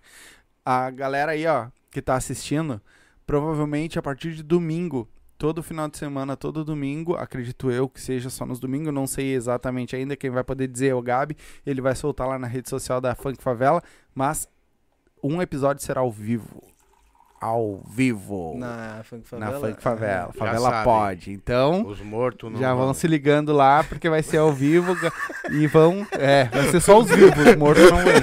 A 0.66 0.90
galera 0.90 1.32
aí, 1.34 1.46
ó, 1.48 1.68
que 1.92 2.02
tá 2.02 2.16
assistindo, 2.16 2.82
provavelmente 3.28 4.00
a 4.00 4.02
partir 4.02 4.32
de 4.34 4.42
domingo, 4.42 5.08
todo 5.38 5.62
final 5.62 5.88
de 5.90 5.98
semana, 5.98 6.36
todo 6.38 6.64
domingo, 6.64 7.16
acredito 7.16 7.70
eu 7.70 7.88
que 7.88 8.02
seja 8.02 8.30
só 8.30 8.46
nos 8.46 8.60
domingos, 8.60 8.92
não 8.94 9.06
sei 9.06 9.34
exatamente 9.36 9.96
ainda. 9.96 10.16
Quem 10.16 10.30
vai 10.32 10.44
poder 10.44 10.68
dizer 10.68 10.88
é 10.88 10.96
o 10.96 11.02
Gabi. 11.02 11.36
Ele 11.66 11.82
vai 11.82 11.94
soltar 11.94 12.28
lá 12.28 12.40
na 12.40 12.48
rede 12.48 12.70
social 12.70 13.00
da 13.02 13.14
Funk 13.14 13.44
Favela. 13.44 13.84
Mas 14.16 14.48
um 15.22 15.42
episódio 15.42 15.84
será 15.84 16.02
ao 16.02 16.12
vivo. 16.12 16.64
Ao 17.40 17.84
vivo. 17.88 18.56
Na 18.58 19.02
Funk 19.04 19.28
Na 19.34 19.46
Favela. 19.52 19.60
Funk 19.68 19.84
Favela. 19.84 20.32
Já 20.34 20.40
Favela 20.40 20.84
pode. 20.84 21.32
Então. 21.32 21.86
Os 21.86 22.02
mortos 22.02 22.52
não 22.52 22.60
Já 22.60 22.74
vão 22.74 22.86
vão. 22.86 22.94
se 22.96 23.08
ligando 23.08 23.54
lá, 23.54 23.84
porque 23.84 24.10
vai 24.10 24.24
ser 24.24 24.38
ao 24.38 24.52
vivo 24.52 24.96
e 25.52 25.68
vão. 25.68 26.08
É, 26.14 26.46
vai 26.46 26.70
ser 26.72 26.80
só 26.82 26.98
os 26.98 27.08
vivos, 27.08 27.38
os 27.46 27.56
mortos 27.56 27.92
não 27.92 27.98
vêm. 27.98 28.16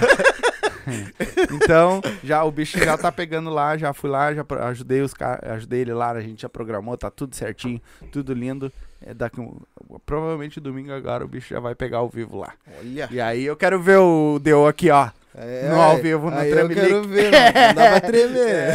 Então, 1.53 2.01
já 2.23 2.43
o 2.45 2.51
bicho 2.51 2.79
já 2.79 2.97
tá 2.99 3.11
pegando 3.13 3.51
lá, 3.51 3.77
já 3.77 3.93
fui 3.93 4.11
lá, 4.11 4.33
já 4.35 4.45
ajudei 4.69 5.01
os 5.03 5.13
ajudei 5.43 5.81
ele 5.81 5.93
lá, 5.95 6.11
a 6.13 6.21
gente 6.21 6.43
já 6.43 6.49
programou, 6.49 6.97
tá 6.97 7.11
tudo 7.11 7.35
certinho, 7.37 7.81
tudo 8.13 8.33
lindo. 8.35 8.73
É 9.07 9.13
daqui 9.13 9.41
um- 9.41 9.61
provavelmente 10.07 10.59
domingo 10.61 10.91
agora 10.93 11.25
o 11.25 11.29
bicho 11.29 11.53
já 11.53 11.61
vai 11.61 11.75
pegar 11.75 11.99
ao 11.99 12.09
vivo 12.09 12.39
lá. 12.39 12.53
Olha. 12.79 13.09
E 13.11 13.21
aí 13.21 13.45
eu 13.45 13.55
quero 13.57 13.81
ver 13.81 13.99
o 13.99 14.39
Deu 14.39 14.67
aqui, 14.67 14.91
ó. 14.91 15.11
É, 15.37 15.69
No 15.69 15.81
ao 15.81 15.97
vivo, 15.99 16.31
no 16.31 16.37
aí 16.39 16.49
eu 16.49 16.55
Tremelique. 16.57 16.87
quero 16.87 17.03
ver, 17.09 17.25
não, 17.33 17.75
dá 17.75 17.91
pra 17.91 18.01
tremer. 18.01 18.75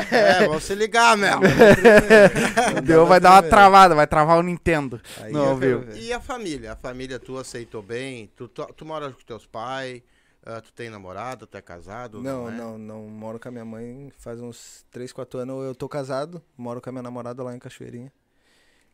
É, 0.10 0.46
vamos 0.46 0.64
se 0.64 0.74
ligar, 0.74 1.16
meu. 1.16 1.38
O 2.76 2.80
Deu 2.80 3.06
vai 3.06 3.20
dar 3.20 3.32
uma 3.32 3.42
travada, 3.42 3.94
vai 3.94 4.06
travar 4.06 4.38
o 4.38 4.42
Nintendo. 4.42 5.00
Aí 5.22 5.32
No 5.32 5.42
ao 5.44 5.56
vivo. 5.56 5.80
ver. 5.82 5.96
E 5.98 6.12
a 6.12 6.20
família? 6.20 6.72
A 6.72 6.76
família 6.76 7.18
tu 7.18 7.38
aceitou 7.38 7.82
bem? 7.82 8.30
Tu, 8.36 8.48
tu, 8.48 8.64
tu 8.76 8.84
mora 8.84 9.10
com 9.10 9.20
teus 9.26 9.46
pais? 9.46 10.02
Ah, 10.44 10.60
tu 10.60 10.72
tem 10.72 10.88
namorada? 10.88 11.46
Tu 11.46 11.56
é 11.56 11.62
casado? 11.62 12.22
Não, 12.22 12.48
é? 12.48 12.52
não, 12.52 12.78
não. 12.78 13.02
Moro 13.08 13.38
com 13.38 13.48
a 13.48 13.50
minha 13.52 13.64
mãe 13.64 14.10
faz 14.18 14.40
uns 14.40 14.84
3, 14.90 15.12
4 15.12 15.40
anos. 15.40 15.64
Eu 15.64 15.74
tô 15.74 15.88
casado, 15.88 16.42
moro 16.56 16.80
com 16.80 16.88
a 16.88 16.92
minha 16.92 17.02
namorada 17.02 17.42
lá 17.42 17.54
em 17.54 17.58
Cachoeirinha. 17.58 18.12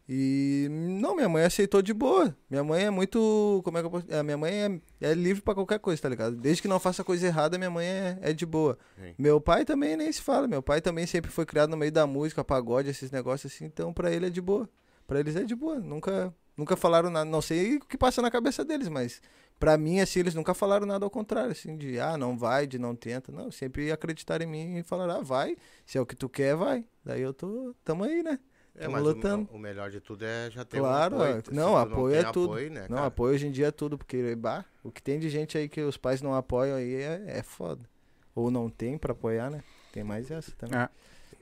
E 0.09 0.69
não, 0.71 1.17
minha 1.17 1.29
mãe 1.29 1.45
aceitou 1.45 1.83
de 1.83 1.93
boa. 1.93 2.37
Minha 2.49 2.63
mãe 2.63 2.85
é 2.85 2.91
muito. 2.91 3.61
Como 3.65 3.77
é 3.77 3.81
que 3.81 3.87
eu 3.87 3.91
posso. 3.91 4.07
É, 4.09 4.23
minha 4.23 4.37
mãe 4.37 4.81
é, 5.01 5.11
é 5.11 5.15
livre 5.15 5.43
pra 5.43 5.55
qualquer 5.55 5.81
coisa, 5.81 6.01
tá 6.01 6.09
ligado? 6.09 6.37
Desde 6.37 6.63
que 6.63 6.69
não 6.69 6.79
faça 6.79 7.03
coisa 7.03 7.27
errada, 7.27 7.59
minha 7.59 7.71
mãe 7.71 7.87
é, 7.87 8.19
é 8.23 8.33
de 8.33 8.47
boa. 8.47 8.79
Sim. 9.01 9.15
Meu 9.19 9.41
pai 9.41 9.65
também 9.65 9.97
nem 9.97 10.11
se 10.13 10.23
fala. 10.23 10.47
Meu 10.47 10.63
pai 10.63 10.81
também 10.81 11.07
sempre 11.07 11.31
foi 11.31 11.45
criado 11.45 11.71
no 11.71 11.77
meio 11.77 11.91
da 11.91 12.07
música, 12.07 12.45
pagode, 12.45 12.89
esses 12.89 13.11
negócios 13.11 13.53
assim. 13.53 13.65
Então 13.65 13.93
pra 13.93 14.13
ele 14.13 14.27
é 14.27 14.31
de 14.31 14.41
boa. 14.41 14.69
Pra 15.09 15.19
eles 15.19 15.35
é 15.35 15.43
de 15.43 15.57
boa. 15.57 15.81
Nunca, 15.81 16.33
nunca 16.57 16.77
falaram 16.77 17.11
nada. 17.11 17.29
Não 17.29 17.43
sei 17.43 17.77
o 17.77 17.81
que 17.81 17.99
passa 17.99 18.23
na 18.23 18.31
cabeça 18.31 18.65
deles, 18.65 18.89
mas 18.89 19.21
pra 19.59 19.77
mim, 19.79 20.01
assim, 20.01 20.21
eles 20.21 20.35
nunca 20.35 20.55
falaram 20.55 20.87
nada 20.87 21.05
ao 21.05 21.11
contrário, 21.11 21.53
assim, 21.53 21.77
de 21.77 21.99
ah, 21.99 22.17
não 22.17 22.37
vai, 22.37 22.67
de 22.67 22.79
não 22.79 22.95
tenta. 22.95 23.31
Não, 23.33 23.51
sempre 23.51 23.91
acreditaram 23.93 24.45
em 24.45 24.49
mim 24.49 24.77
e 24.79 24.83
falaram, 24.83 25.21
ah, 25.21 25.23
vai. 25.23 25.57
Se 25.85 25.99
é 25.99 26.01
o 26.01 26.07
que 26.07 26.17
tu 26.17 26.29
quer, 26.29 26.55
vai. 26.57 26.85
Daí 27.05 27.23
eu 27.23 27.33
tô. 27.35 27.75
Tamo 27.85 28.05
aí, 28.05 28.23
né? 28.23 28.39
É, 28.75 28.81
Tamo 28.83 28.93
mas 28.93 29.03
lutando. 29.03 29.49
o, 29.51 29.57
o 29.57 29.59
melhor 29.59 29.91
de 29.91 30.01
tudo 30.01 30.25
é 30.25 30.51
já 30.51 30.63
ter 30.65 30.79
Claro, 30.79 31.17
um 31.17 31.23
é. 31.23 31.29
apoio. 31.31 31.45
Se 31.47 31.55
não, 31.55 31.71
tu 31.73 31.77
apoio 31.79 32.15
é 32.15 32.23
tem 32.25 32.33
tudo. 32.33 32.53
Apoio, 32.53 32.71
né, 32.71 32.81
Não, 32.83 32.97
cara? 32.97 33.07
apoio 33.07 33.35
hoje 33.35 33.47
em 33.47 33.51
dia 33.51 33.69
é 33.69 33.71
tudo, 33.71 33.97
porque 33.97 34.35
bah, 34.37 34.65
o 34.85 34.91
que 34.93 35.03
tem 35.03 35.19
de 35.19 35.31
gente 35.31 35.57
aí 35.57 35.69
que 35.69 35.81
os 35.81 35.97
pais 35.97 36.21
não 36.21 36.35
apoiam 36.35 36.77
aí 36.77 36.95
é, 36.95 37.23
é 37.39 37.43
foda. 37.43 37.89
Ou 38.35 38.51
não 38.51 38.69
tem 38.69 38.99
pra 38.99 39.13
apoiar, 39.13 39.51
né? 39.51 39.65
Tem 39.93 40.05
mais 40.05 40.31
essa 40.31 40.53
também. 40.57 40.79
É. 40.79 40.89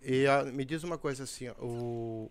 E 0.04 0.26
ah, 0.28 0.44
me 0.44 0.64
diz 0.64 0.84
uma 0.84 0.96
coisa 0.96 1.24
assim, 1.24 1.48
o, 1.58 2.30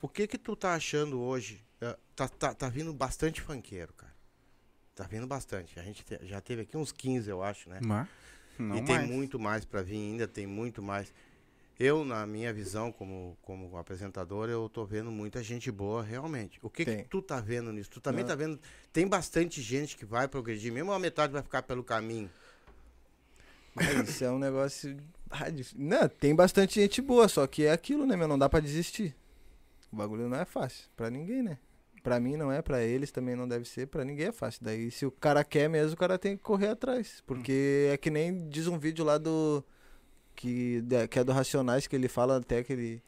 o 0.00 0.08
que 0.08 0.26
que 0.26 0.38
tu 0.38 0.56
tá 0.56 0.72
achando 0.72 1.20
hoje? 1.20 1.62
Ah, 1.82 1.98
Tá, 2.16 2.26
tá, 2.28 2.54
tá 2.54 2.68
vindo 2.70 2.92
bastante 2.94 3.40
funkeiro, 3.42 3.92
cara. 3.94 4.09
Tá 4.94 5.04
vindo 5.04 5.26
bastante. 5.26 5.78
A 5.78 5.82
gente 5.82 6.04
te- 6.04 6.18
já 6.22 6.40
teve 6.40 6.62
aqui 6.62 6.76
uns 6.76 6.92
15, 6.92 7.30
eu 7.30 7.42
acho, 7.42 7.68
né? 7.70 7.80
Mas, 7.82 8.08
não 8.58 8.76
e 8.76 8.82
tem 8.82 8.96
mais. 8.96 9.08
muito 9.08 9.38
mais 9.38 9.64
pra 9.64 9.82
vir 9.82 9.96
ainda, 9.96 10.28
tem 10.28 10.46
muito 10.46 10.82
mais. 10.82 11.12
Eu, 11.78 12.04
na 12.04 12.26
minha 12.26 12.52
visão 12.52 12.92
como, 12.92 13.38
como 13.40 13.74
apresentador, 13.78 14.50
eu 14.50 14.68
tô 14.68 14.84
vendo 14.84 15.10
muita 15.10 15.42
gente 15.42 15.70
boa, 15.70 16.02
realmente. 16.02 16.58
O 16.62 16.68
que, 16.68 16.84
que 16.84 16.90
Tem. 16.94 17.04
tu 17.04 17.22
tá 17.22 17.40
vendo 17.40 17.72
nisso? 17.72 17.88
Tu 17.88 18.00
também 18.02 18.20
Não. 18.22 18.28
tá 18.28 18.34
vendo. 18.34 18.60
Tem 18.92 19.06
bastante 19.08 19.62
gente 19.62 19.96
que 19.96 20.04
vai 20.04 20.28
progredir, 20.28 20.70
mesmo 20.70 20.92
a 20.92 20.98
metade 20.98 21.32
vai 21.32 21.42
ficar 21.42 21.62
pelo 21.62 21.82
caminho. 21.82 22.30
Mas 23.74 24.10
isso 24.10 24.24
é 24.24 24.30
um 24.30 24.38
negócio. 24.38 24.94
ah, 25.30 25.46
Não, 25.74 26.06
tem 26.06 26.34
bastante 26.34 26.74
gente 26.74 27.00
boa, 27.00 27.28
só 27.28 27.46
que 27.46 27.64
é 27.64 27.72
aquilo, 27.72 28.04
né, 28.04 28.14
meu? 28.14 28.28
Não 28.28 28.38
dá 28.38 28.46
pra 28.48 28.60
desistir. 28.60 29.16
O 29.90 29.96
bagulho 29.96 30.28
não 30.28 30.36
é 30.38 30.44
fácil. 30.44 30.84
Pra 30.94 31.08
ninguém, 31.08 31.42
né? 31.42 31.56
Pra 32.02 32.18
mim 32.18 32.36
não 32.36 32.50
é, 32.50 32.62
pra 32.62 32.82
eles 32.82 33.10
também 33.10 33.36
não 33.36 33.46
deve 33.46 33.64
ser, 33.66 33.86
pra 33.86 34.04
ninguém 34.04 34.28
é 34.28 34.32
fácil. 34.32 34.64
Daí 34.64 34.90
se 34.90 35.04
o 35.04 35.10
cara 35.10 35.44
quer 35.44 35.68
mesmo, 35.68 35.94
o 35.94 35.96
cara 35.98 36.18
tem 36.18 36.36
que 36.36 36.42
correr 36.42 36.68
atrás. 36.68 37.22
Porque 37.26 37.88
é 37.92 37.96
que 37.96 38.10
nem 38.10 38.48
diz 38.48 38.66
um 38.66 38.78
vídeo 38.78 39.04
lá 39.04 39.18
do. 39.18 39.62
Que, 40.34 40.80
da- 40.82 41.06
que 41.06 41.18
é 41.18 41.24
do 41.24 41.32
Racionais, 41.32 41.86
que 41.86 41.94
ele 41.94 42.08
fala 42.08 42.38
até 42.38 42.62
que 42.62 42.72
ele. 42.72 43.02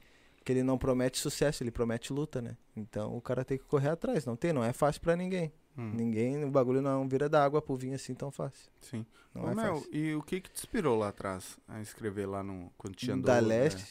Que 0.44 0.52
ele 0.52 0.62
não 0.64 0.76
promete 0.76 1.18
sucesso, 1.18 1.62
ele 1.62 1.70
promete 1.70 2.12
luta, 2.12 2.42
né? 2.42 2.56
Então 2.76 3.16
o 3.16 3.20
cara 3.20 3.44
tem 3.44 3.56
que 3.56 3.64
correr 3.64 3.90
atrás. 3.90 4.26
Não 4.26 4.34
tem, 4.37 4.52
não 4.52 4.64
é 4.64 4.72
fácil 4.72 5.00
pra 5.00 5.14
ninguém. 5.16 5.52
Hum, 5.78 5.92
Ninguém, 5.94 6.44
o 6.44 6.50
bagulho 6.50 6.82
não 6.82 7.08
vira 7.08 7.28
da 7.30 7.42
água 7.42 7.62
pro 7.62 7.75
vinho 7.76 7.94
assim 7.94 8.12
tão 8.12 8.30
fácil. 8.30 8.68
sim. 8.82 9.06
Não 9.34 9.44
Ô, 9.44 9.50
é 9.50 9.54
meu, 9.54 9.76
fácil. 9.76 9.88
e 9.94 10.14
o 10.14 10.22
que 10.22 10.40
que 10.42 10.50
te 10.50 10.58
inspirou 10.58 10.99
lá 10.99 11.08
atrás 11.08 11.58
a 11.66 11.80
escrever 11.80 12.26
lá 12.26 12.42
no... 12.42 12.70
Quando 12.76 12.94
tinha 12.94 13.16
da 13.16 13.37
12, 13.40 13.49
Leste. 13.49 13.80
né? 13.80 13.87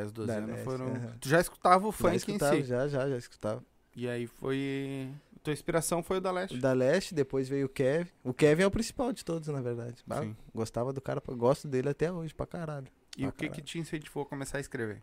10, 0.00 0.12
12 0.12 0.26
Da 0.26 0.34
anos 0.36 0.50
Leste, 0.50 0.64
foram... 0.64 0.92
Tu 1.18 1.28
já 1.30 1.40
escutava 1.40 1.88
o 1.88 1.90
Já 1.92 1.96
funk 1.96 2.12
em 2.12 2.16
escutava, 2.16 2.56
si. 2.56 2.62
já, 2.64 2.86
já, 2.88 3.08
já 3.08 3.16
escutava. 3.16 3.64
E 3.96 4.06
aí 4.06 4.26
foi... 4.26 5.08
Tua 5.42 5.52
inspiração 5.52 6.02
foi 6.02 6.18
o 6.18 6.20
da 6.20 6.30
Leste. 6.30 6.58
O 6.58 6.60
da 6.60 6.72
Leste, 6.72 7.14
depois 7.14 7.48
veio 7.48 7.66
o 7.66 7.68
Kevin. 7.68 8.10
O 8.22 8.34
Kevin 8.34 8.64
é 8.64 8.66
o 8.66 8.70
principal 8.70 9.12
de 9.12 9.24
todos, 9.24 9.48
na 9.48 9.62
verdade. 9.62 10.04
Sim. 10.20 10.36
Gostava 10.54 10.92
do 10.92 11.00
cara, 11.00 11.22
gosto 11.28 11.66
dele 11.66 11.88
até 11.88 12.12
hoje, 12.12 12.34
pra 12.34 12.46
caralho. 12.46 12.88
E 13.16 13.22
pra 13.22 13.28
o 13.28 13.32
que 13.32 13.38
que 13.38 13.48
caralho. 13.48 13.64
te 13.64 13.78
incentivou 13.78 14.24
a 14.24 14.26
começar 14.26 14.58
a 14.58 14.60
escrever? 14.60 15.00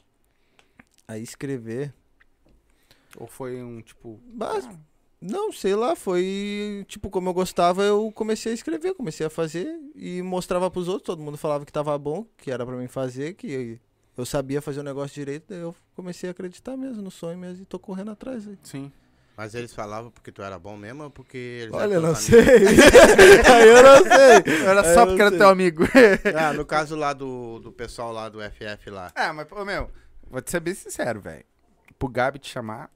Aí 1.08 1.24
escrever. 1.24 1.94
Ou 3.18 3.26
foi 3.26 3.64
um, 3.64 3.82
tipo... 3.82 4.20
Mas, 4.34 4.66
ah, 4.66 4.78
não, 5.26 5.54
sei 5.54 5.74
lá, 5.74 5.96
foi. 5.96 6.86
Tipo, 6.90 7.10
como 7.10 7.30
eu 7.30 7.34
gostava, 7.34 7.82
eu 7.82 8.12
comecei 8.12 8.52
a 8.52 8.56
escrever, 8.56 8.94
comecei 8.94 9.26
a 9.26 9.30
fazer 9.30 9.80
e 9.96 10.22
mostrava 10.22 10.70
pros 10.70 10.90
outros. 10.90 11.06
Todo 11.06 11.24
mundo 11.24 11.38
falava 11.38 11.66
que 11.66 11.72
tava 11.72 11.98
bom, 11.98 12.28
que 12.38 12.52
era 12.52 12.66
pra 12.66 12.76
mim 12.76 12.90
fazer, 12.90 13.34
que 13.36 13.80
eu 14.16 14.26
sabia 14.26 14.62
fazer 14.62 14.80
o 14.80 14.84
negócio 14.84 15.14
direito. 15.14 15.46
Daí 15.50 15.60
eu 15.60 15.76
comecei 15.96 16.30
a 16.30 16.32
acreditar 16.32 16.78
mesmo 16.78 17.02
no 17.02 17.12
sonho 17.12 17.38
mesmo 17.38 17.64
e 17.64 17.66
tô 17.66 17.80
correndo 17.80 18.12
atrás 18.12 18.48
aí. 18.48 18.58
Sim. 18.64 18.92
Mas 19.36 19.56
eles 19.56 19.74
falavam 19.74 20.12
porque 20.12 20.32
tu 20.32 20.44
era 20.44 20.60
bom 20.60 20.78
mesmo 20.78 21.06
ou 21.06 21.10
porque 21.10 21.38
eles 21.38 21.74
Olha, 21.74 21.96
eu 21.96 22.02
não 22.02 22.14
sei. 22.14 22.40
aí 23.52 23.68
eu 23.68 23.82
não 23.82 24.04
sei. 24.04 24.66
Era 24.68 24.84
só 24.94 25.02
eu 25.02 25.08
porque 25.08 25.22
era 25.22 25.30
sei. 25.32 25.40
teu 25.40 25.50
amigo. 25.50 25.84
Ah, 26.38 26.54
no 26.54 26.66
caso 26.66 26.96
lá 26.96 27.14
do, 27.14 27.60
do 27.60 27.72
pessoal 27.72 28.12
lá 28.12 28.30
do 28.30 28.40
FF 28.40 28.90
lá. 28.92 29.12
É, 29.16 29.32
mas, 29.32 29.52
ô, 29.52 29.66
meu, 29.66 29.90
vou 30.30 30.42
te 30.42 30.52
ser 30.52 30.60
bem 30.60 30.76
sincero, 30.76 31.20
velho. 31.20 31.44
Pro 31.98 32.08
Gabi 32.08 32.38
te 32.38 32.50
chamar, 32.50 32.92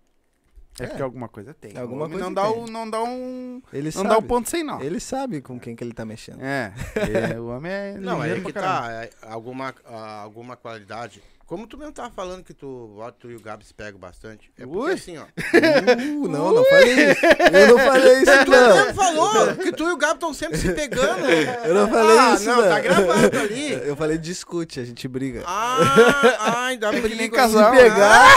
é, 0.79 0.83
É. 0.83 0.87
porque 0.87 1.01
alguma 1.01 1.27
coisa 1.27 1.53
tem. 1.53 1.77
Alguma 1.77 2.05
O 2.05 2.09
coisa 2.09 2.23
não 2.23 2.33
dá, 2.33 2.43
tem. 2.43 2.51
o, 2.63 2.67
não 2.67 2.89
dá 2.89 3.03
um. 3.03 3.61
Ele 3.73 3.85
Não 3.85 3.91
sabe. 3.91 4.09
dá 4.09 4.17
um 4.17 4.21
ponto 4.23 4.49
sem 4.49 4.63
nó. 4.63 4.79
Ele 4.81 4.99
sabe 4.99 5.41
com 5.41 5.59
quem 5.59 5.75
que 5.75 5.83
ele 5.83 5.93
tá 5.93 6.05
mexendo. 6.05 6.41
É, 6.41 6.71
é, 7.35 7.39
o 7.39 7.47
homem 7.47 7.71
é. 7.71 7.97
Não, 7.99 8.23
é 8.23 8.27
ligeiro 8.27 8.45
que 8.45 8.53
tá. 8.53 8.87
é, 8.91 9.09
alguma, 9.21 9.73
ah, 9.85 10.21
alguma 10.21 10.55
qualidade. 10.55 11.21
Como 11.47 11.65
tu 11.65 11.77
mesmo 11.77 11.93
tava 11.93 12.09
falando 12.09 12.43
que 12.43 12.53
tu, 12.53 12.89
tu 13.17 13.31
e 13.31 13.35
o 13.37 13.39
Gabs 13.39 13.71
pegam 13.71 13.97
bastante. 13.97 14.51
É 14.59 14.65
porque 14.65 14.77
Ui. 14.79 14.91
assim, 14.91 15.17
ó. 15.17 15.23
Uh, 15.57 16.27
não, 16.27 16.53
não 16.53 16.65
falei 16.65 17.11
isso. 17.11 17.25
Eu 17.53 17.67
não 17.69 17.85
falei 17.85 18.13
isso, 18.21 18.45
Tu 18.45 18.51
não. 18.51 18.75
mesmo 18.75 18.93
falou 18.93 19.55
que 19.55 19.71
tu 19.71 19.83
e 19.87 19.91
o 19.93 19.97
Gabs 19.97 20.15
estão 20.15 20.33
sempre 20.33 20.57
se 20.57 20.73
pegando. 20.73 21.25
Eu 21.29 21.73
não 21.73 21.87
falei 21.89 22.17
ah, 22.19 22.33
isso, 22.33 22.45
não, 22.45 22.57
não. 22.61 22.63
tá 22.69 22.79
gravado 22.81 23.37
ali. 23.39 23.71
Eu 23.87 23.95
falei 23.95 24.17
discute, 24.17 24.81
a 24.81 24.83
gente 24.83 25.07
briga. 25.07 25.43
Ah, 25.47 26.35
ai, 26.65 26.77
dá 26.77 26.91
que 26.91 26.99
briga. 26.99 27.15
nem 27.15 27.29
casal. 27.29 27.73
Se 27.73 27.79
pegar, 27.81 28.27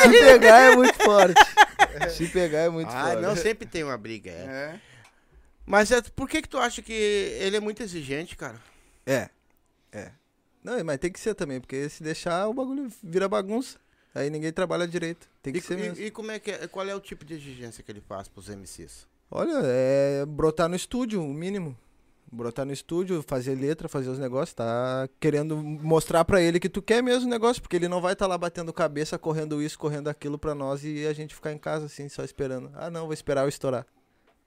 se 0.00 0.08
pegar 0.08 0.60
é 0.72 0.76
muito 0.76 0.94
forte. 1.04 1.34
Se 2.10 2.28
pegar 2.28 2.60
é 2.60 2.68
muito 2.68 2.88
Ah, 2.90 3.06
forte. 3.06 3.22
não, 3.22 3.36
sempre 3.36 3.66
tem 3.66 3.82
uma 3.84 3.96
briga, 3.96 4.30
é. 4.30 4.44
É. 4.44 4.80
Mas 5.66 5.90
é, 5.90 6.02
por 6.02 6.28
que 6.28 6.42
que 6.42 6.48
tu 6.48 6.58
acha 6.58 6.82
que 6.82 6.92
ele 6.92 7.56
é 7.56 7.60
muito 7.60 7.82
exigente, 7.82 8.36
cara? 8.36 8.60
É, 9.06 9.28
é. 9.92 10.10
Não, 10.62 10.82
mas 10.84 10.98
tem 10.98 11.10
que 11.12 11.20
ser 11.20 11.34
também, 11.34 11.60
porque 11.60 11.88
se 11.88 12.02
deixar 12.02 12.48
o 12.48 12.54
bagulho 12.54 12.90
vira 13.02 13.28
bagunça. 13.28 13.78
Aí 14.14 14.30
ninguém 14.30 14.52
trabalha 14.52 14.86
direito. 14.86 15.28
Tem 15.42 15.52
que 15.52 15.58
E, 15.58 15.62
ser 15.62 15.74
e- 15.78 15.82
mesmo. 15.82 16.04
e 16.04 16.10
como 16.10 16.30
é 16.30 16.38
que 16.38 16.50
é, 16.50 16.66
qual 16.68 16.86
é 16.88 16.94
o 16.94 17.00
tipo 17.00 17.24
de 17.24 17.34
exigência 17.34 17.82
que 17.82 17.90
ele 17.90 18.00
faz 18.00 18.28
pros 18.28 18.48
MCs? 18.48 19.06
Olha, 19.30 19.60
é 19.64 20.24
brotar 20.26 20.68
no 20.68 20.76
estúdio, 20.76 21.22
o 21.24 21.34
mínimo. 21.34 21.76
Brotar 22.34 22.66
no 22.66 22.72
estúdio, 22.72 23.22
fazer 23.26 23.54
letra, 23.54 23.88
fazer 23.88 24.10
os 24.10 24.18
negócios, 24.18 24.54
tá 24.54 25.08
querendo 25.20 25.56
mostrar 25.56 26.24
pra 26.24 26.42
ele 26.42 26.58
que 26.58 26.68
tu 26.68 26.82
quer 26.82 27.02
mesmo 27.02 27.26
o 27.26 27.30
negócio, 27.30 27.62
porque 27.62 27.76
ele 27.76 27.88
não 27.88 28.00
vai 28.00 28.14
estar 28.14 28.26
lá 28.26 28.36
batendo 28.36 28.72
cabeça, 28.72 29.18
correndo 29.18 29.62
isso, 29.62 29.78
correndo 29.78 30.08
aquilo 30.08 30.38
pra 30.38 30.54
nós 30.54 30.84
e 30.84 31.06
a 31.06 31.12
gente 31.12 31.34
ficar 31.34 31.52
em 31.52 31.58
casa 31.58 31.86
assim, 31.86 32.08
só 32.08 32.24
esperando. 32.24 32.70
Ah, 32.74 32.90
não, 32.90 33.04
vou 33.04 33.12
esperar 33.12 33.42
eu 33.42 33.48
estourar. 33.48 33.86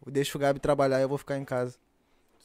Deixa 0.06 0.38
o 0.38 0.42
Gabi 0.42 0.60
trabalhar 0.60 1.00
e 1.00 1.04
eu 1.04 1.10
vou 1.10 1.18
ficar 1.18 1.38
em 1.38 1.46
casa. 1.46 1.78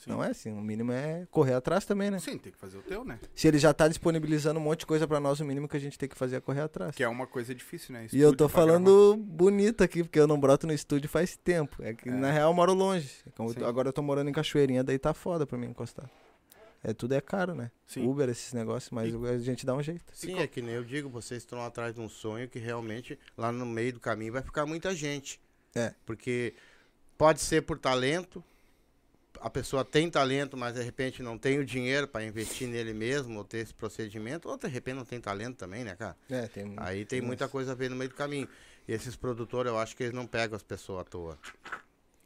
Sim. 0.02 0.10
Não 0.10 0.24
é 0.24 0.30
assim, 0.30 0.50
o 0.50 0.60
mínimo 0.60 0.90
é 0.90 1.26
correr 1.30 1.54
atrás 1.54 1.84
também, 1.84 2.10
né? 2.10 2.18
Sim, 2.18 2.36
tem 2.36 2.50
que 2.50 2.58
fazer 2.58 2.76
o 2.76 2.82
teu, 2.82 3.04
né? 3.04 3.20
Se 3.34 3.46
ele 3.46 3.58
já 3.58 3.72
tá 3.72 3.86
disponibilizando 3.86 4.58
um 4.58 4.62
monte 4.62 4.80
de 4.80 4.86
coisa 4.86 5.06
pra 5.06 5.20
nós, 5.20 5.38
o 5.38 5.44
mínimo 5.44 5.68
que 5.68 5.76
a 5.76 5.80
gente 5.80 5.96
tem 5.96 6.08
que 6.08 6.16
fazer 6.16 6.36
é 6.36 6.40
correr 6.40 6.62
atrás. 6.62 6.96
Que 6.96 7.04
é 7.04 7.08
uma 7.08 7.26
coisa 7.26 7.54
difícil, 7.54 7.92
né? 7.92 8.00
E 8.12 8.20
eu 8.20 8.30
Estúdio 8.30 8.36
tô 8.36 8.48
pra 8.48 8.64
gravar. 8.64 8.72
falando 8.84 9.16
bonito 9.16 9.84
aqui, 9.84 10.02
porque 10.02 10.18
eu 10.18 10.26
não 10.26 10.40
broto 10.40 10.66
no 10.66 10.72
estúdio 10.72 11.08
faz 11.08 11.36
tempo. 11.36 11.82
É 11.82 11.94
que 11.94 12.08
É. 12.08 12.12
na 12.12 12.32
real 12.32 12.50
eu 12.50 12.54
moro 12.54 12.74
longe. 12.74 13.08
Como 13.36 13.50
eu 13.50 13.54
tô- 13.54 13.60
Sim. 13.60 13.66
agora 13.66 13.88
eu 13.90 13.92
tô 13.92 14.02
morando 14.02 14.28
em 14.28 14.32
Cachoeirinha, 14.32 14.82
daí 14.82 14.98
tá 14.98 15.14
foda 15.14 15.46
pra 15.46 15.56
mim 15.56 15.66
encostar. 15.68 16.10
É, 16.82 16.92
tudo 16.92 17.14
é 17.14 17.20
caro, 17.20 17.54
né? 17.54 17.70
Sim. 17.86 18.04
Uber, 18.08 18.28
esses 18.28 18.52
negócios, 18.52 18.90
mas 18.90 19.14
a 19.14 19.38
gente 19.38 19.64
dá 19.64 19.72
um 19.72 19.80
jeito. 19.82 20.02
Sim, 20.12 20.40
é 20.40 20.48
que 20.48 20.60
nem 20.60 20.74
eu 20.74 20.82
digo, 20.82 21.08
vocês 21.08 21.42
estão 21.42 21.64
atrás 21.64 21.94
de 21.94 22.00
um 22.00 22.08
sonho 22.08 22.48
que 22.48 22.58
realmente 22.58 23.16
lá 23.38 23.52
no 23.52 23.64
meio 23.64 23.92
do 23.92 24.00
caminho 24.00 24.32
vai 24.32 24.42
ficar 24.42 24.66
muita 24.66 24.92
gente. 24.92 25.40
É. 25.76 25.94
Porque 26.04 26.54
pode 27.16 27.40
ser 27.40 27.62
por 27.62 27.78
talento, 27.78 28.42
a 29.42 29.50
pessoa 29.50 29.84
tem 29.84 30.08
talento, 30.08 30.56
mas 30.56 30.74
de 30.74 30.82
repente 30.82 31.22
não 31.22 31.36
tem 31.36 31.58
o 31.58 31.64
dinheiro 31.64 32.06
para 32.06 32.24
investir 32.24 32.68
nele 32.68 32.94
mesmo, 32.94 33.38
ou 33.38 33.44
ter 33.44 33.58
esse 33.58 33.74
procedimento, 33.74 34.48
ou 34.48 34.56
de 34.56 34.68
repente 34.68 34.94
não 34.94 35.04
tem 35.04 35.20
talento 35.20 35.56
também, 35.56 35.82
né, 35.82 35.96
cara? 35.96 36.16
É, 36.30 36.46
tem. 36.46 36.74
Aí 36.76 37.04
tem 37.04 37.20
muita 37.20 37.48
coisa 37.48 37.72
a 37.72 37.74
ver 37.74 37.90
no 37.90 37.96
meio 37.96 38.08
do 38.08 38.14
caminho. 38.14 38.48
E 38.86 38.92
esses 38.92 39.16
produtores, 39.16 39.70
eu 39.70 39.78
acho 39.78 39.96
que 39.96 40.04
eles 40.04 40.14
não 40.14 40.26
pegam 40.26 40.56
as 40.56 40.62
pessoas 40.62 41.00
à 41.00 41.04
toa. 41.04 41.38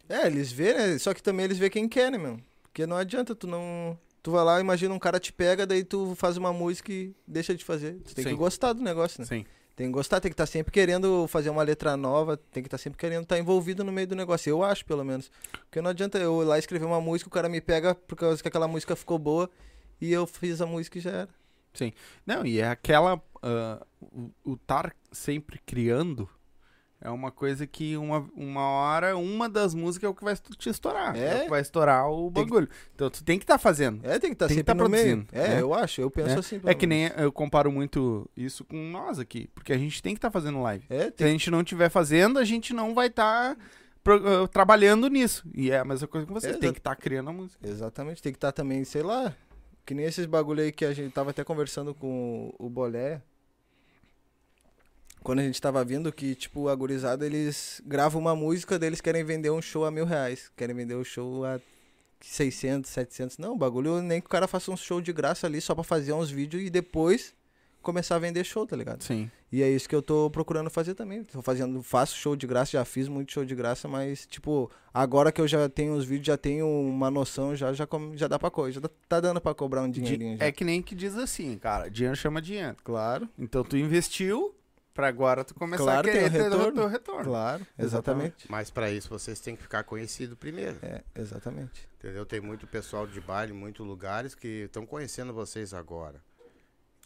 É, 0.09 0.27
eles 0.27 0.53
vê, 0.53 0.75
né? 0.75 0.99
Só 0.99 1.15
que 1.15 1.23
também 1.23 1.45
eles 1.45 1.59
vê 1.59 1.71
quem 1.71 1.89
quer, 1.89 2.11
né, 2.11 2.19
meu? 2.19 2.39
Porque 2.63 2.87
não 2.87 2.97
adianta 2.97 3.35
tu 3.35 3.47
não. 3.47 3.99
Tu 4.23 4.31
vai 4.31 4.45
lá, 4.45 4.61
imagina 4.61 4.93
um 4.93 4.99
cara 4.99 5.19
te 5.19 5.33
pega, 5.33 5.67
daí 5.67 5.85
tu 5.85 6.15
faz 6.17 6.37
uma 6.37 6.53
música 6.53 6.93
e 6.93 7.15
deixa 7.27 7.55
de 7.55 7.65
fazer. 7.65 7.95
Tu 8.05 8.15
tem 8.15 8.25
Sim. 8.25 8.31
que 8.31 8.37
gostar 8.37 8.73
do 8.73 8.83
negócio, 8.83 9.21
né? 9.21 9.27
Sim. 9.27 9.47
Tem 9.77 9.89
que 9.89 9.93
gostar, 9.93 10.21
tem 10.21 10.31
que 10.31 10.35
estar 10.35 10.47
sempre 10.47 10.73
querendo 10.73 11.29
fazer 11.29 11.51
uma 11.51 11.63
letra 11.63 11.99
nova, 11.99 12.39
tem 12.39 12.63
que 12.63 12.67
estar 12.67 12.79
sempre 12.79 12.99
querendo 12.99 13.25
estar 13.25 13.39
envolvido 13.39 13.85
no 13.85 13.93
meio 13.93 14.07
do 14.07 14.17
negócio. 14.17 14.49
Eu 14.49 14.65
acho, 14.65 14.87
pelo 14.87 15.05
menos. 15.05 15.31
Porque 15.53 15.83
não 15.83 15.91
adianta 15.91 16.17
eu 16.17 16.43
ir 16.43 16.47
lá 16.47 16.59
escrever 16.59 16.87
uma 16.87 17.01
música, 17.01 17.29
o 17.29 17.31
cara 17.33 17.47
me 17.47 17.61
pega 17.61 17.95
por 17.95 18.17
causa 18.17 18.41
que 18.41 18.49
aquela 18.49 18.67
música 18.67 18.97
ficou 18.97 19.19
boa 19.19 19.51
e 20.01 20.11
eu 20.11 20.27
fiz 20.27 20.63
a 20.63 20.67
música 20.67 20.97
e 20.97 21.01
já 21.03 21.11
era. 21.11 21.29
Não, 22.25 22.47
e 22.47 22.59
é 22.59 22.69
aquela. 22.69 23.23
ah, 23.43 23.87
o 24.43 24.55
estar 24.55 24.97
sempre 25.13 25.61
criando 25.67 26.27
É 27.01 27.11
uma 27.11 27.31
coisa 27.31 27.67
que 27.67 27.97
uma, 27.97 28.27
uma 28.35 28.63
hora, 28.63 29.17
uma 29.17 29.49
das 29.49 29.75
músicas 29.75 30.09
é 30.09 30.11
o 30.11 30.15
que 30.15 30.25
vai 30.25 30.35
te 30.37 30.69
estourar. 30.71 31.15
É, 31.15 31.21
É. 31.21 31.41
o 31.41 31.45
que 31.45 31.51
vai 31.51 31.61
estourar 31.61 32.09
o 32.11 32.31
Tem 32.33 32.45
que- 32.45 32.51
bagulho. 32.51 32.69
Então 32.95 33.11
tu 33.11 33.23
tem 33.23 33.39
que 33.39 33.45
estar 33.45 33.59
fazendo. 33.59 34.01
É, 34.03 34.19
tem 34.19 34.31
que 34.31 34.35
estar 34.35 34.47
Tem 34.49 34.57
que 34.57 34.61
sempre 34.61 34.65
tá 34.65 34.75
produzindo, 34.75 35.27
É, 35.31 35.49
né? 35.49 35.61
eu 35.61 35.75
acho, 35.75 36.01
eu 36.01 36.11
penso 36.11 36.31
É. 36.31 36.39
assim. 36.39 36.61
É 36.65 36.75
que 36.75 36.87
nem 36.87 37.09
eu 37.19 37.31
comparo 37.31 37.71
muito 37.71 38.29
isso 38.37 38.65
com 38.65 38.77
nós 38.91 39.19
aqui. 39.19 39.49
Porque 39.55 39.73
a 39.73 39.79
gente 39.79 40.03
tem 40.03 40.15
que 40.15 40.19
estar 40.19 40.31
fazendo 40.31 40.61
live. 40.63 40.85
É, 40.89 41.03
Se 41.03 41.07
a 41.09 41.13
tem 41.13 41.33
gente 41.33 41.51
não 41.51 41.61
estiver 41.61 41.91
fazendo, 41.91 42.39
a 42.39 42.45
gente 42.45 42.73
não 42.73 42.95
vai 42.95 43.09
estar 43.09 43.57
trabalhando 44.51 45.09
nisso. 45.09 45.45
E 45.55 45.71
é 45.71 45.79
a 45.79 45.85
mesma 45.85 46.07
coisa 46.09 46.27
com 46.27 46.33
vocês. 46.35 46.51
Exato. 46.53 46.61
Tem 46.63 46.73
que 46.73 46.79
estar 46.79 46.97
criando 46.97 47.31
a 47.31 47.33
música. 47.33 47.67
Exatamente, 47.69 48.23
tem 48.23 48.33
que 48.33 48.37
estar 48.39 48.53
também, 48.53 48.85
sei 48.85 49.03
lá, 49.03 49.35
que 49.85 49.95
nem 49.95 50.07
esses 50.07 50.27
bagulho 50.27 50.63
aí 50.63 50.73
que 50.73 50.85
a 50.85 50.93
gente 50.93 51.13
tava 51.13 51.31
até 51.31 51.45
conversando 51.45 51.95
com 51.95 52.53
o 52.59 52.69
Bolé. 52.71 53.21
Quando 55.27 55.41
a 55.41 55.43
gente 55.43 55.61
tava 55.61 55.85
vindo 55.85 56.13
que, 56.13 56.37
tipo, 56.37 56.69
a 56.69 56.75
gurizada, 56.77 57.27
eles 57.27 57.83
gravam 57.85 58.21
uma 58.21 58.37
música, 58.37 58.79
deles 58.79 59.01
querem 59.01 59.25
vender 59.25 59.51
um 59.51 59.61
show 59.61 59.85
a 59.85 59.91
mil 59.91 60.05
reais. 60.05 60.53
Querem 60.57 60.77
vender 60.77 60.95
o 60.95 61.03
show 61.03 61.45
a 61.45 61.59
600, 62.21 62.89
700. 62.89 63.37
Não, 63.37 63.55
o 63.55 63.57
bagulho 63.57 64.01
nem 64.01 64.21
que 64.21 64.29
o 64.29 64.31
cara 64.31 64.47
faça 64.47 64.71
um 64.71 64.77
show 64.77 65.01
de 65.01 65.13
graça 65.13 65.49
ali 65.49 65.61
só 65.61 65.75
pra 65.75 65.83
fazer 65.83 66.13
uns 66.13 66.31
vídeos 66.31 66.63
e 66.63 66.71
depois 66.71 67.35
começar 67.83 68.15
a 68.15 68.19
vender 68.21 68.45
show, 68.45 68.65
tá 68.65 68.77
ligado? 68.77 69.03
Sim. 69.03 69.29
E 69.51 69.65
é 69.65 69.69
isso 69.69 69.89
que 69.89 69.97
eu 69.97 70.01
tô 70.01 70.31
procurando 70.31 70.71
fazer 70.71 70.95
também. 70.95 71.25
Tô 71.25 71.43
fazendo, 71.43 71.83
faço 71.83 72.17
show 72.17 72.37
de 72.37 72.47
graça, 72.47 72.71
já 72.71 72.85
fiz 72.85 73.09
muito 73.09 73.33
show 73.33 73.45
de 73.45 73.57
graça, 73.57 73.89
mas, 73.89 74.29
tipo, 74.29 74.71
agora 74.95 75.33
que 75.33 75.41
eu 75.41 75.49
já 75.49 75.69
tenho 75.69 75.95
os 75.95 76.05
vídeos, 76.05 76.29
já 76.29 76.37
tenho 76.37 76.69
uma 76.69 77.11
noção, 77.11 77.57
já, 77.57 77.73
já, 77.73 77.89
já 78.15 78.29
dá 78.29 78.39
pra 78.39 78.49
coisa. 78.49 78.81
Já 78.81 78.89
tá 79.09 79.21
dando 79.21 79.41
pra 79.41 79.53
cobrar 79.53 79.83
um 79.83 79.91
dinheirinho. 79.91 80.39
já. 80.39 80.45
É 80.45 80.53
que 80.53 80.63
nem 80.63 80.81
que 80.81 80.95
diz 80.95 81.17
assim, 81.17 81.59
cara. 81.59 81.91
Dinheiro 81.91 82.17
chama 82.17 82.41
dinheiro. 82.41 82.77
Claro, 82.85 83.29
Então 83.37 83.65
tu 83.65 83.77
investiu 83.77 84.55
pra 84.97 85.07
agora 85.09 85.45
tu 85.45 85.55
começar 85.55 85.85
Claro, 85.85 86.09
a 86.09 86.13
querer 86.13 86.27
o 86.27 86.31
ter 86.33 86.41
o 86.41 86.43
retorno. 86.45 86.73
teu 86.73 86.89
retorno. 86.89 87.25
claro, 87.25 87.67
exatamente. 87.79 88.51
Mas 88.51 88.71
pra 88.71 88.91
isso 88.91 89.09
vocês 89.09 89.39
têm 89.39 89.55
que 89.55 89.63
ficar 89.63 89.85
conhecido 89.85 90.37
primeiro. 90.37 90.79
É, 90.83 91.05
exatamente. 91.15 91.89
Entendeu? 91.99 92.27
Tem 92.27 92.41
muito 92.41 92.67
pessoal 92.67 93.07
de 93.07 93.21
baile, 93.21 93.53
muitos 93.53 93.87
lugares 93.87 94.35
que 94.35 94.65
estão 94.65 94.85
conhecendo 94.85 95.33
vocês 95.33 95.73
agora. 95.75 96.21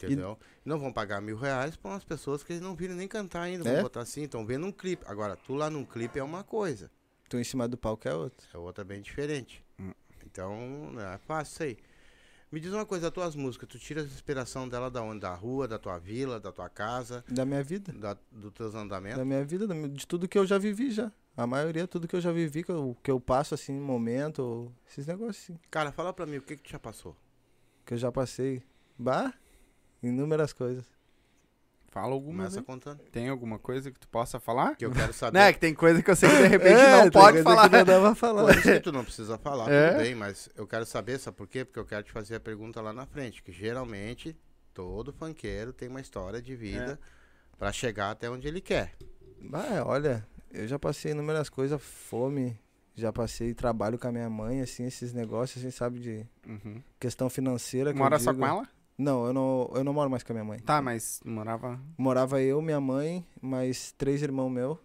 Entendeu? 0.03 0.35
Não 0.65 0.79
vão 0.79 0.91
pagar 0.91 1.21
mil 1.21 1.37
reais 1.37 1.75
para 1.75 1.91
umas 1.91 2.03
pessoas 2.03 2.41
que 2.43 2.53
eles 2.53 2.61
não 2.63 2.75
viram 2.75 2.95
nem 2.95 3.07
cantar 3.07 3.43
ainda. 3.43 3.63
Vão 3.63 3.73
É. 3.73 3.81
botar 3.83 4.01
assim, 4.01 4.23
estão 4.23 4.43
vendo 4.43 4.65
um 4.65 4.71
clipe. 4.71 5.03
Agora, 5.05 5.35
tu 5.35 5.53
lá 5.53 5.69
num 5.69 5.85
clipe 5.85 6.17
é 6.17 6.23
uma 6.23 6.43
coisa. 6.43 6.89
Tu 7.29 7.37
em 7.37 7.43
cima 7.43 7.67
do 7.67 7.77
palco 7.77 8.07
é 8.07 8.13
outro. 8.15 8.47
É 8.51 8.57
outra 8.57 8.83
bem 8.83 8.99
diferente. 9.01 9.63
Hum. 9.79 9.91
Então, 10.25 10.57
não 10.91 11.01
é 11.01 11.17
fácil 11.19 11.51
isso 11.53 11.63
aí. 11.63 11.77
Me 12.51 12.59
diz 12.59 12.73
uma 12.73 12.85
coisa, 12.85 13.07
as 13.07 13.13
tuas 13.13 13.33
músicas, 13.35 13.69
tu 13.69 13.79
tira 13.79 14.01
a 14.01 14.03
inspiração 14.03 14.67
dela 14.67 14.91
da 14.91 15.01
onde? 15.01 15.21
Da 15.21 15.33
rua, 15.33 15.67
da 15.67 15.79
tua 15.79 15.97
vila, 15.99 16.37
da 16.39 16.51
tua 16.51 16.69
casa, 16.69 17.23
Da 17.29 17.45
minha 17.45 17.63
vida. 17.63 17.93
da, 17.93 18.17
dos 18.29 18.51
teus 18.51 18.75
andamentos? 18.75 19.17
Da 19.19 19.23
minha 19.25 19.43
vida, 19.45 19.65
de 19.87 20.05
tudo 20.05 20.27
que 20.27 20.37
eu 20.37 20.45
já 20.45 20.57
vivi 20.57 20.91
já. 20.91 21.11
A 21.37 21.47
maioria, 21.47 21.87
tudo 21.87 22.09
que 22.09 22.15
eu 22.15 22.19
já 22.19 22.31
vivi, 22.33 22.61
que 22.61 22.71
eu, 22.71 22.97
que 23.01 23.09
eu 23.09 23.21
passo 23.21 23.53
assim, 23.53 23.73
momento, 23.79 24.69
esses 24.85 25.07
negócios 25.07 25.37
assim, 25.49 25.59
Cara, 25.69 25.93
fala 25.93 26.11
pra 26.11 26.25
mim 26.25 26.37
o 26.37 26.41
que 26.41 26.57
que 26.57 26.63
tu 26.63 26.69
já 26.71 26.79
passou. 26.79 27.15
que 27.85 27.93
eu 27.93 27.97
já 27.97 28.11
passei. 28.11 28.61
Bah, 28.99 29.33
inúmeras 30.03 30.51
coisas. 30.51 30.85
Fala 31.91 32.13
alguma 32.13 32.37
Começa 32.45 32.55
vez. 32.55 32.65
contando. 32.65 32.99
Tem 33.11 33.27
alguma 33.27 33.59
coisa 33.59 33.91
que 33.91 33.99
tu 33.99 34.07
possa 34.07 34.39
falar? 34.39 34.77
Que 34.77 34.85
eu 34.85 34.91
quero 34.91 35.11
saber. 35.13 35.37
Né, 35.37 35.51
que 35.53 35.59
tem 35.59 35.73
coisa 35.73 36.01
que 36.01 36.09
eu 36.09 36.15
sei 36.15 36.29
que 36.29 36.37
de 36.37 36.47
repente 36.47 36.79
É, 36.79 37.03
não 37.03 37.11
pode 37.11 37.31
coisa 37.33 37.43
falar. 37.43 37.69
Que 37.69 37.75
não 37.77 37.83
dá 37.85 37.99
pra 37.99 38.15
falar. 38.15 38.43
Coisas 38.45 38.63
que 38.63 38.79
tu 38.79 38.91
não 38.93 39.03
precisa 39.03 39.37
falar, 39.37 39.69
É? 39.69 39.89
tudo 39.91 39.97
bem, 40.01 40.15
mas 40.15 40.49
eu 40.55 40.65
quero 40.65 40.85
saber, 40.85 41.19
sabe 41.19 41.35
por 41.35 41.47
quê? 41.47 41.65
Porque 41.65 41.77
eu 41.79 41.85
quero 41.85 42.03
te 42.03 42.11
fazer 42.11 42.35
a 42.35 42.39
pergunta 42.39 42.81
lá 42.81 42.93
na 42.93 43.05
frente, 43.05 43.43
que 43.43 43.51
geralmente 43.51 44.35
todo 44.73 45.11
funkeiro 45.11 45.73
tem 45.73 45.89
uma 45.89 45.99
história 45.99 46.41
de 46.41 46.55
vida 46.55 46.97
pra 47.59 47.73
chegar 47.73 48.11
até 48.11 48.29
onde 48.29 48.47
ele 48.47 48.61
quer. 48.61 48.93
Ah, 49.51 49.83
olha, 49.85 50.25
eu 50.49 50.65
já 50.67 50.79
passei 50.79 51.11
inúmeras 51.11 51.49
coisas, 51.49 51.81
fome, 51.81 52.57
já 52.95 53.11
passei 53.11 53.53
trabalho 53.53 53.99
com 53.99 54.07
a 54.07 54.11
minha 54.13 54.29
mãe, 54.29 54.61
assim, 54.61 54.85
esses 54.85 55.11
negócios, 55.11 55.61
assim, 55.63 55.71
sabe, 55.75 55.99
de 55.99 56.25
Uhum. 56.47 56.81
questão 56.99 57.29
financeira. 57.29 57.93
Mora 57.93 58.17
só 58.17 58.33
com 58.33 58.45
ela? 58.47 58.65
Não, 58.97 59.25
eu 59.25 59.33
não, 59.33 59.71
eu 59.75 59.83
não 59.83 59.93
moro 59.93 60.09
mais 60.09 60.21
com 60.23 60.31
a 60.31 60.35
minha 60.35 60.45
mãe. 60.45 60.59
Tá, 60.59 60.81
mas 60.81 61.19
morava. 61.25 61.79
Morava 61.97 62.41
eu, 62.41 62.61
minha 62.61 62.79
mãe, 62.79 63.25
mais 63.41 63.91
três 63.97 64.21
irmãos 64.21 64.49
meus 64.49 64.77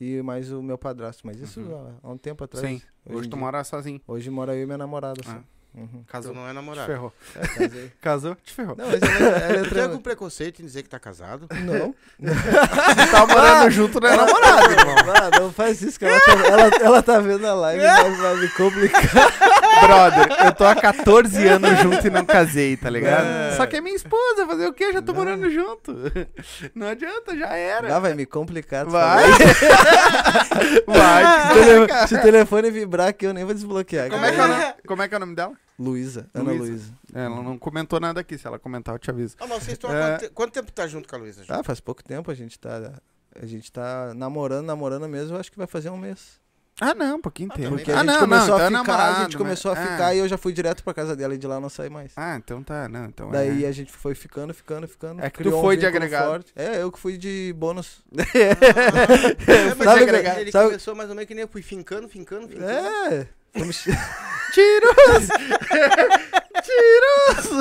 e 0.00 0.20
mais 0.22 0.52
o 0.52 0.62
meu 0.62 0.76
padrasto. 0.76 1.26
Mas 1.26 1.40
isso 1.40 1.60
Uhum. 1.60 1.92
há, 2.02 2.08
há 2.08 2.10
um 2.12 2.18
tempo 2.18 2.44
atrás. 2.44 2.66
Sim. 2.66 2.82
Hoje 3.06 3.26
em 3.26 3.30
tu 3.30 3.34
dia. 3.34 3.38
mora 3.38 3.64
sozinho. 3.64 4.00
Hoje 4.06 4.28
mora 4.30 4.54
eu 4.54 4.62
e 4.62 4.66
minha 4.66 4.78
namorada, 4.78 5.22
só. 5.24 5.30
Ah. 5.30 5.40
Uhum. 5.74 6.02
Casou. 6.08 6.32
Tu 6.32 6.36
não 6.36 6.46
é 6.46 6.50
Te 6.50 6.54
namorado. 6.54 6.86
ferrou. 6.86 7.12
É. 7.36 7.88
Casou? 8.00 8.34
Te 8.36 8.52
ferrou. 8.52 8.74
não, 8.76 8.86
mas 8.88 9.00
ela, 9.02 9.28
ela 9.36 9.56
é 9.60 9.62
Tu 9.62 9.68
tra- 9.68 9.74
tem 9.74 9.82
algum 9.84 10.00
preconceito 10.00 10.60
em 10.60 10.64
dizer 10.64 10.82
que 10.82 10.88
tá 10.88 10.98
casado? 10.98 11.46
Não. 11.64 11.94
tá 13.10 13.26
morando 13.26 13.70
junto, 13.70 14.00
não 14.00 14.08
é 14.08 14.16
namorado, 14.16 14.72
irmão. 14.72 14.96
Ah, 15.14 15.38
não 15.40 15.52
faz 15.52 15.80
isso, 15.82 15.98
que 15.98 16.04
ela 16.06 16.18
tá, 16.20 16.32
ela, 16.32 16.62
ela 16.84 17.02
tá 17.02 17.20
vendo 17.20 17.46
a 17.46 17.54
live, 17.54 17.82
vai, 17.84 18.10
vai 18.16 18.36
me 18.40 18.48
complicar. 18.50 19.02
Brother, 19.88 20.46
eu 20.46 20.52
tô 20.54 20.64
há 20.64 20.74
14 20.74 21.46
anos 21.48 21.78
junto 21.80 22.06
e 22.06 22.10
não 22.10 22.24
casei, 22.24 22.76
tá 22.76 22.90
ligado? 22.90 23.24
É. 23.26 23.56
Só 23.56 23.66
que 23.66 23.76
é 23.76 23.80
minha 23.80 23.96
esposa, 23.96 24.46
fazer 24.46 24.66
o 24.66 24.72
quê? 24.72 24.92
Já 24.92 25.00
tô 25.02 25.12
Não. 25.12 25.18
morando 25.20 25.50
junto. 25.50 25.94
Não 26.74 26.88
adianta, 26.88 27.36
já 27.36 27.54
era. 27.56 27.96
Ah, 27.96 27.98
vai 27.98 28.14
me 28.14 28.26
complicar. 28.26 28.84
Vai. 28.86 29.24
Vai. 30.86 31.24
Se 31.54 31.58
o 31.60 31.64
tele- 31.64 32.06
Se 32.08 32.14
o 32.16 32.22
telefone 32.22 32.70
vibrar 32.70 33.08
aqui, 33.08 33.26
eu 33.26 33.32
nem 33.34 33.44
vou 33.44 33.54
desbloquear. 33.54 34.10
Como 34.10 34.24
é, 34.24 34.32
que 34.32 34.40
é 34.40 34.44
o 34.44 34.48
nome, 34.48 34.64
como 34.86 35.02
é 35.02 35.08
que 35.08 35.14
é 35.14 35.16
o 35.16 35.20
nome 35.20 35.34
dela? 35.34 35.52
Luísa, 35.78 36.28
Ana 36.34 36.52
Luísa. 36.52 36.92
É, 37.14 37.24
Ela 37.24 37.42
não 37.42 37.56
comentou 37.58 38.00
nada 38.00 38.20
aqui. 38.20 38.36
Se 38.36 38.46
ela 38.46 38.58
comentar, 38.58 38.94
eu 38.94 38.98
te 38.98 39.10
aviso. 39.10 39.36
Ah, 39.40 39.46
mas 39.46 39.62
vocês 39.62 39.72
estão 39.74 39.90
há 39.90 39.94
É. 39.94 40.00
quanto, 40.10 40.20
te- 40.20 40.28
quanto 40.30 40.52
tempo 40.52 40.72
tá 40.72 40.86
junto 40.86 41.08
com 41.08 41.16
a 41.16 41.18
Luísa? 41.18 41.44
Ah, 41.48 41.62
faz 41.62 41.80
pouco 41.80 42.02
tempo 42.02 42.30
a 42.30 42.34
gente 42.34 42.58
tá. 42.58 42.92
A 43.40 43.46
gente 43.46 43.70
tá 43.70 44.12
namorando, 44.16 44.66
namorando 44.66 45.08
mesmo, 45.08 45.36
eu 45.36 45.40
acho 45.40 45.50
que 45.52 45.58
vai 45.58 45.66
fazer 45.66 45.90
um 45.90 45.96
mês. 45.96 46.40
Ah, 46.80 46.94
não, 46.94 47.20
pouquinho 47.20 47.48
tempo. 47.50 47.70
Porque 47.70 47.90
ah, 47.90 47.96
a 47.96 47.98
gente 47.98 48.06
não, 48.06 48.20
começou 48.20 48.46
não, 48.48 48.54
a 48.54 48.56
então 48.56 48.66
é 48.66 48.68
ficar, 48.68 48.92
a 48.94 48.96
namorado, 48.98 49.22
gente 49.24 49.36
começou 49.36 49.74
mas- 49.74 49.80
a 49.88 49.90
ficar 49.92 50.14
e 50.14 50.18
eu 50.18 50.28
já 50.28 50.38
fui 50.38 50.52
direto 50.52 50.84
pra 50.84 50.94
casa 50.94 51.16
dela 51.16 51.34
e 51.34 51.38
de 51.38 51.46
lá 51.46 51.58
não 51.58 51.68
saí 51.68 51.90
mais. 51.90 52.12
Ah, 52.16 52.36
então 52.36 52.62
tá, 52.62 52.88
não. 52.88 53.06
Então 53.06 53.30
Daí 53.30 53.64
é. 53.64 53.68
a 53.68 53.72
gente 53.72 53.90
foi 53.90 54.14
ficando, 54.14 54.54
ficando, 54.54 54.86
ficando. 54.86 55.20
É 55.20 55.28
que 55.28 55.38
tu 55.38 55.42
criou 55.44 55.58
um 55.58 55.62
foi 55.62 55.76
de 55.76 55.84
agregado. 55.86 56.28
forte. 56.30 56.52
É, 56.54 56.80
eu 56.82 56.92
que 56.92 56.98
fui 56.98 57.16
de 57.18 57.52
bônus. 57.56 57.98
É, 59.48 59.74
mas 59.74 59.84
Sabe 59.84 60.02
ele, 60.02 60.22
que- 60.22 60.40
ele 60.40 60.52
sabe- 60.52 60.66
começou 60.66 60.94
mais 60.94 61.08
ou 61.08 61.14
menos 61.16 61.26
que 61.28 61.34
nem 61.34 61.42
eu 61.42 61.48
fui 61.48 61.62
fincando, 61.62 62.08
fincando, 62.08 62.46
fincando. 62.48 62.70
É. 62.70 63.26
Tiros! 64.52 65.28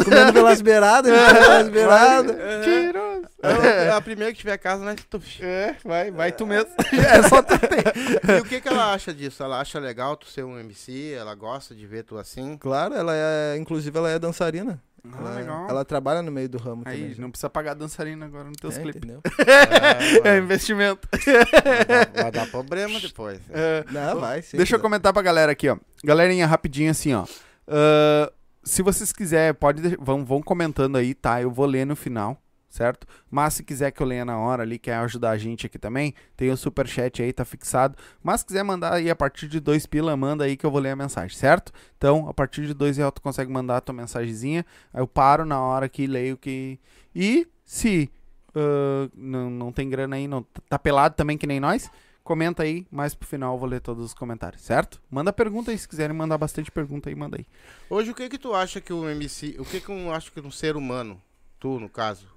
comendo 0.04 0.34
pelas 0.34 0.62
beiradas, 0.62 1.12
comendo 1.12 1.40
pelas 1.40 1.70
beiradas. 1.70 2.36
Tiros! 2.64 3.28
É, 3.44 3.90
a 3.92 4.02
primeira 4.02 4.32
que 4.34 4.40
tiver 4.40 4.58
casa, 4.58 4.84
né? 4.84 4.96
tu- 5.10 5.22
É, 5.42 5.76
vai, 5.86 6.12
vai 6.12 6.32
tu 6.32 6.46
mesmo. 6.46 6.70
É 6.92 7.22
só 7.28 7.42
tu 7.42 7.58
ter. 7.60 8.38
E 8.38 8.42
o 8.42 8.46
que, 8.46 8.60
que 8.60 8.68
ela 8.68 8.94
acha 8.94 9.14
disso? 9.14 9.44
Ela 9.44 9.60
acha 9.60 9.80
legal 9.80 10.16
tu 10.18 10.28
ser 10.28 10.44
um 10.44 10.60
MC? 10.60 11.14
Ela 11.14 11.36
gosta 11.36 11.74
de 11.76 11.86
ver 11.86 12.04
tu 12.04 12.18
assim? 12.18 12.58
Claro, 12.58 12.94
ela 12.96 13.14
é. 13.16 13.56
Inclusive, 13.58 13.96
ela 13.98 14.10
é 14.10 14.18
dançarina. 14.20 14.82
Ah, 15.10 15.18
ela, 15.22 15.30
legal. 15.36 15.68
ela 15.70 15.86
trabalha 15.86 16.22
no 16.22 16.30
meio 16.32 16.50
do 16.50 16.58
ramo 16.58 16.82
Aí, 16.86 17.00
também. 17.02 17.16
não 17.20 17.30
precisa 17.32 17.50
pagar 17.50 17.76
dançarina 17.76 18.26
agora 18.26 18.46
nos 18.46 18.58
teus 18.58 18.78
É, 18.78 18.82
clipes. 18.82 18.98
entendeu? 19.02 19.22
É, 20.26 20.30
É 20.36 20.38
investimento. 20.38 21.08
vai- 21.12 22.24
vai 22.24 22.32
dar 22.32 22.48
problema 22.48 23.00
depois. 23.00 23.40
É, 23.50 23.86
Não, 23.90 24.20
vai, 24.20 24.42
sim. 24.42 24.58
Deixa 24.58 24.76
eu 24.76 24.80
comentar 24.82 25.14
pra 25.14 25.22
galera 25.22 25.52
aqui, 25.54 25.70
ó. 25.70 25.78
Galerinha, 26.04 26.46
rapidinho 26.46 26.92
assim, 26.92 27.14
ó. 27.14 27.24
Ah, 27.68 28.30
se 28.68 28.82
vocês 28.82 29.12
quiserem, 29.12 29.54
pode 29.54 29.82
vão, 30.00 30.26
vão 30.26 30.42
comentando 30.42 30.98
aí, 30.98 31.14
tá? 31.14 31.42
Eu 31.42 31.50
vou 31.50 31.66
ler 31.66 31.86
no 31.86 31.96
final, 31.96 32.38
certo? 32.70 33.08
Mas 33.32 33.56
se 33.56 33.64
quiser 33.64 33.92
que 33.92 34.02
eu 34.02 34.08
leia 34.08 34.26
na 34.26 34.38
hora 34.38 34.64
ali, 34.64 34.78
quer 34.78 34.96
ajudar 34.96 35.32
a 35.32 35.38
gente 35.38 35.66
aqui 35.66 35.80
também, 35.80 36.14
tem 36.36 36.52
o 36.52 36.58
superchat 36.58 37.24
aí, 37.24 37.32
tá 37.32 37.46
fixado. 37.46 37.98
Mas 38.22 38.42
se 38.42 38.48
quiser 38.48 38.64
mandar 38.64 38.94
aí 38.94 39.10
a 39.10 39.16
partir 39.16 39.48
de 39.48 39.60
dois 39.60 39.86
pila, 39.86 40.16
manda 40.18 40.44
aí 40.44 40.58
que 40.58 40.66
eu 40.66 40.72
vou 40.72 40.82
ler 40.82 40.92
a 40.92 40.96
mensagem, 40.96 41.36
certo? 41.38 41.72
Então, 41.98 42.28
a 42.28 42.34
partir 42.34 42.68
de 42.68 42.74
dois 42.74 42.98
reais 42.98 43.14
tu 43.14 43.22
consegue 43.22 43.52
mandar 43.52 43.78
a 43.78 43.82
tua 43.82 43.96
mensagenzinha. 43.96 44.66
Aí 44.94 45.02
eu 45.02 45.08
paro 45.08 45.46
na 45.46 45.60
hora 45.60 45.86
aqui, 45.86 46.06
leio 46.06 46.38
que... 46.38 46.80
E 47.16 47.48
se 47.64 48.12
ah, 48.58 49.10
não, 49.16 49.52
não 49.52 49.72
tem 49.72 49.88
grana 49.88 50.16
aí, 50.16 50.28
não 50.28 50.44
tá 50.68 50.80
pelado 50.80 51.16
também 51.16 51.38
que 51.38 51.46
nem 51.46 51.60
nós, 51.60 51.92
comenta 52.28 52.64
aí, 52.64 52.86
mais 52.92 53.16
pro 53.16 53.26
final 53.26 53.56
eu 53.56 53.60
vou 53.60 53.70
ler 53.70 53.80
todos 53.80 54.04
os 54.04 54.14
comentários, 54.14 54.62
certo? 54.62 55.02
Manda 55.10 55.32
pergunta 55.32 55.72
aí, 55.72 55.78
se 55.78 55.88
quiserem 55.88 56.14
mandar 56.14 56.38
bastante 56.38 56.70
pergunta 56.70 57.10
aí, 57.10 57.16
manda 57.16 57.38
aí. 57.38 57.46
Hoje, 57.90 58.12
o 58.12 58.14
que 58.14 58.28
que 58.28 58.38
tu 58.38 58.54
acha 58.54 58.82
que 58.82 58.92
o 58.92 59.10
MC... 59.10 59.56
O 59.58 59.64
que 59.64 59.80
que 59.80 59.90
eu 59.90 60.14
acho 60.14 60.30
que 60.34 60.42
um 60.42 60.52
ser 60.52 60.76
humano, 60.76 61.22
tu 61.58 61.80
no 61.80 61.88
caso, 61.88 62.28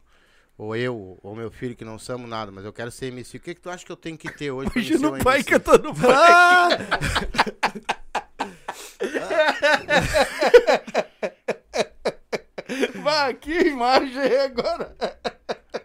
ou 0.56 0.76
eu, 0.76 1.18
ou 1.20 1.34
meu 1.34 1.50
filho, 1.50 1.74
que 1.74 1.84
não 1.84 1.98
somos 1.98 2.30
nada, 2.30 2.52
mas 2.52 2.64
eu 2.64 2.72
quero 2.72 2.92
ser 2.92 3.06
MC, 3.06 3.38
o 3.38 3.40
que 3.40 3.52
que 3.52 3.60
tu 3.60 3.68
acha 3.68 3.84
que 3.84 3.90
eu 3.90 3.96
tenho 3.96 4.16
que 4.16 4.30
ter 4.30 4.52
hoje 4.52 4.70
pra 4.70 4.80
ser 4.80 4.90
Imagina 4.90 5.10
um 5.10 5.18
pai 5.18 5.38
MC? 5.38 5.50
cantando 5.50 5.92
pai. 5.92 6.08
Ah! 6.08 6.68
Vai, 13.02 13.34
que 13.34 13.58
imagem 13.68 14.36
agora. 14.36 14.94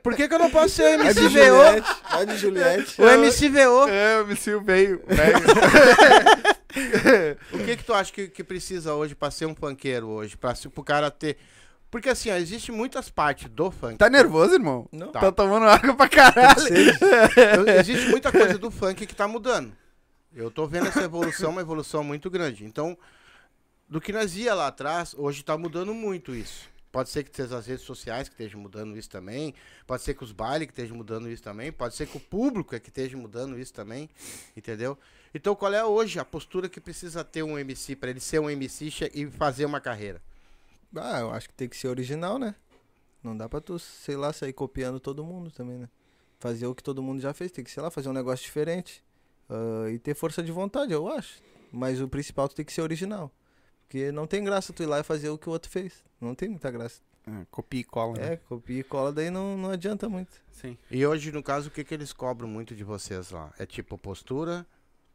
Por 0.06 0.15
que 0.15 0.28
que 0.28 0.34
eu 0.36 0.39
não 0.39 0.52
posso 0.52 0.70
ser 0.76 1.00
o 1.00 1.04
Vai 1.04 1.13
de 1.15 1.20
MC 1.20 1.30
VO? 1.50 1.56
Juliette. 1.56 1.89
Vai 2.12 2.26
de 2.28 2.38
Juliette. 2.38 3.02
O 3.02 3.10
MC 3.10 3.50
VO. 3.50 3.89
É, 3.89 4.18
o 4.18 4.22
MC 4.22 4.60
veio. 4.60 5.02
veio. 5.08 5.36
O 7.52 7.58
que 7.65 7.78
que 7.78 7.84
tu 7.84 7.94
acha 7.94 8.12
que, 8.12 8.28
que 8.28 8.44
precisa 8.44 8.94
hoje 8.94 9.15
pra 9.15 9.32
ser 9.32 9.46
um 9.46 9.56
funkeiro 9.56 10.08
hoje? 10.08 10.38
Pra, 10.38 10.54
se- 10.54 10.70
pro 10.70 10.84
cara 10.84 11.10
ter... 11.10 11.38
Porque 11.89 12.10
assim, 12.10 12.30
ó, 12.30 12.36
existe 12.36 12.72
muitas 12.72 13.10
partes 13.10 13.50
do 13.50 13.72
funk. 13.72 13.98
Tá 13.98 14.10
nervoso, 14.10 14.54
irmão? 14.54 14.88
Não. 14.91 15.12
Tá, 15.12 15.32
tomando 15.32 15.65
água 15.65 15.96
pra 15.96 16.10
caralho. 16.10 16.60
Eu- 17.58 17.68
existe 17.80 18.08
muita 18.10 18.32
coisa 18.32 18.58
do 18.58 18.70
funk 18.70 19.06
que 19.08 19.15
tá 19.15 19.28
mudando. 19.28 19.72
Eu 20.36 20.52
tô 20.52 20.68
vendo 20.68 20.88
essa 20.88 21.02
evolução, 21.04 21.52
uma 21.52 21.62
evolução 21.62 22.04
muito 22.04 22.30
grande. 22.30 22.65
Então, 22.65 22.98
do 23.89 24.02
que 24.02 24.12
nós 24.12 24.36
ia 24.36 24.54
lá 24.54 24.68
atrás, 24.68 25.15
hoje 25.18 25.44
tá 25.44 25.58
mudando 25.58 25.94
muito 25.94 26.36
isso. 26.36 26.70
Pode 26.96 27.10
ser 27.10 27.26
que 27.26 27.36
seja 27.36 27.58
as 27.58 27.68
redes 27.68 27.84
sociais 27.84 28.30
que 28.30 28.36
estejam 28.36 28.58
mudando 28.58 28.98
isso 28.98 29.10
também. 29.10 29.54
Pode 29.86 30.02
ser 30.02 30.14
que 30.14 30.24
os 30.24 30.32
bailes 30.32 30.66
que 30.66 30.72
estejam 30.72 30.96
mudando 30.96 31.30
isso 31.30 31.44
também. 31.44 31.70
Pode 31.70 31.94
ser 31.94 32.08
que 32.08 32.16
o 32.16 32.22
público 32.22 32.74
é 32.74 32.80
que 32.80 32.88
esteja 32.88 33.18
mudando 33.18 33.60
isso 33.60 33.74
também. 33.74 34.10
Entendeu? 34.56 34.98
Então, 35.34 35.54
qual 35.58 35.74
é 35.74 35.84
hoje 35.84 36.20
a 36.20 36.24
postura 36.24 36.70
que 36.70 36.80
precisa 36.80 37.22
ter 37.22 37.44
um 37.44 37.60
MC 37.60 37.98
para 37.98 38.12
ele 38.12 38.22
ser 38.22 38.40
um 38.40 38.50
MC 38.50 39.12
e 39.14 39.26
fazer 39.30 39.66
uma 39.66 39.82
carreira? 39.82 40.22
Ah, 40.96 41.20
eu 41.20 41.32
acho 41.32 41.50
que 41.50 41.56
tem 41.56 41.68
que 41.68 41.76
ser 41.76 41.90
original, 41.90 42.40
né? 42.40 42.56
Não 43.22 43.36
dá 43.36 43.50
pra 43.50 43.60
tu, 43.60 43.78
sei 43.78 44.16
lá, 44.16 44.32
sair 44.32 44.54
copiando 44.54 44.98
todo 44.98 45.22
mundo 45.22 45.52
também, 45.52 45.78
né? 45.78 45.90
Fazer 46.40 46.66
o 46.66 46.74
que 46.74 46.82
todo 46.82 47.04
mundo 47.04 47.20
já 47.20 47.34
fez, 47.34 47.52
tem 47.52 47.62
que, 47.62 47.72
sei 47.72 47.84
lá, 47.84 47.92
fazer 47.92 48.08
um 48.08 48.14
negócio 48.14 48.46
diferente. 48.46 49.04
Ah, 49.50 49.90
e 49.92 50.00
ter 50.00 50.16
força 50.16 50.42
de 50.42 50.50
vontade, 50.50 50.94
eu 50.94 51.10
acho. 51.10 51.44
Mas 51.74 52.00
o 52.00 52.08
principal 52.08 52.48
tu 52.48 52.56
tem 52.56 52.64
que 52.64 52.72
ser 52.72 52.84
original. 52.84 53.30
Porque 53.88 54.12
não 54.12 54.26
tem 54.28 54.43
graça 54.43 54.74
tu 54.74 54.84
ir 54.84 54.88
lá 54.88 55.00
e 55.00 55.04
fazer 55.04 55.30
o 55.30 55.38
que 55.38 55.48
o 55.48 55.52
outro 55.52 55.69
fez. 55.69 56.04
Não 56.19 56.34
tem 56.36 56.50
muita 56.50 56.69
graça. 56.71 57.02
É, 57.28 57.45
copia 57.50 57.80
e 57.80 57.84
cola. 57.84 58.17
né? 58.17 58.34
É, 58.34 58.38
copia 58.38 58.80
e 58.80 58.84
cola, 58.84 59.12
daí 59.12 59.30
não, 59.32 59.58
não 59.58 59.71
adianta 59.71 60.08
muito. 60.08 60.32
Sim. 60.52 60.78
E 60.91 61.06
hoje, 61.06 61.32
no 61.32 61.41
caso, 61.41 61.69
o 61.69 61.71
que, 61.71 61.84
que 61.84 61.93
eles 61.93 62.13
cobram 62.13 62.48
muito 62.48 62.76
de 62.76 62.84
vocês 62.84 63.32
lá? 63.32 63.52
É 63.58 63.65
tipo 63.65 63.98
postura? 63.98 64.65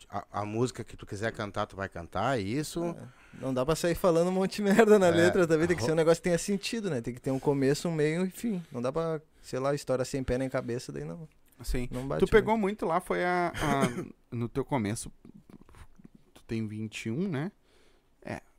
A, 0.09 0.41
a 0.41 0.45
música 0.45 0.83
que 0.83 0.97
tu 0.97 1.05
quiser 1.07 1.31
cantar, 1.33 1.67
tu 1.67 1.77
vai 1.77 1.89
cantar, 1.89 2.39
é 2.39 2.43
isso? 2.43 2.85
É. 2.85 2.97
Não 3.41 3.53
dá 3.55 3.65
pra 3.67 3.77
sair 3.77 3.95
falando 3.95 4.29
um 4.29 4.33
monte 4.33 4.57
de 4.57 4.63
merda 4.75 4.99
na 4.99 5.07
É. 5.09 5.11
letra 5.11 5.47
também. 5.47 5.67
Tem 5.69 5.77
que 5.77 5.83
ser 5.85 5.93
um 5.93 5.97
negócio 5.97 6.21
que 6.21 6.25
tenha 6.25 6.39
sentido, 6.39 6.89
né? 6.91 7.01
Tem 7.01 7.15
que 7.15 7.21
ter 7.21 7.31
um 7.31 7.39
começo, 7.39 7.89
um 7.89 7.93
meio 7.93 8.25
e 8.25 8.31
fim. 8.31 8.61
Não 8.73 8.81
dá 8.83 8.91
pra, 8.93 9.21
sei 9.43 9.59
lá, 9.61 9.73
história 9.75 10.05
sem 10.05 10.25
pé 10.25 10.37
nem 10.39 10.49
cabeça, 10.49 10.91
daí 10.91 11.05
não, 11.05 11.29
Sim. 11.63 11.87
não 11.93 12.09
bate. 12.09 12.25
Tu 12.25 12.31
pegou 12.31 12.57
muito 12.59 12.87
lá, 12.87 12.99
foi 13.01 13.23
a, 13.25 13.53
a- 13.55 14.05
No 14.35 14.49
teu 14.49 14.65
começo. 14.65 15.13
Tu 16.35 16.43
tem 16.45 16.67
21, 16.67 17.29
né? 17.29 17.53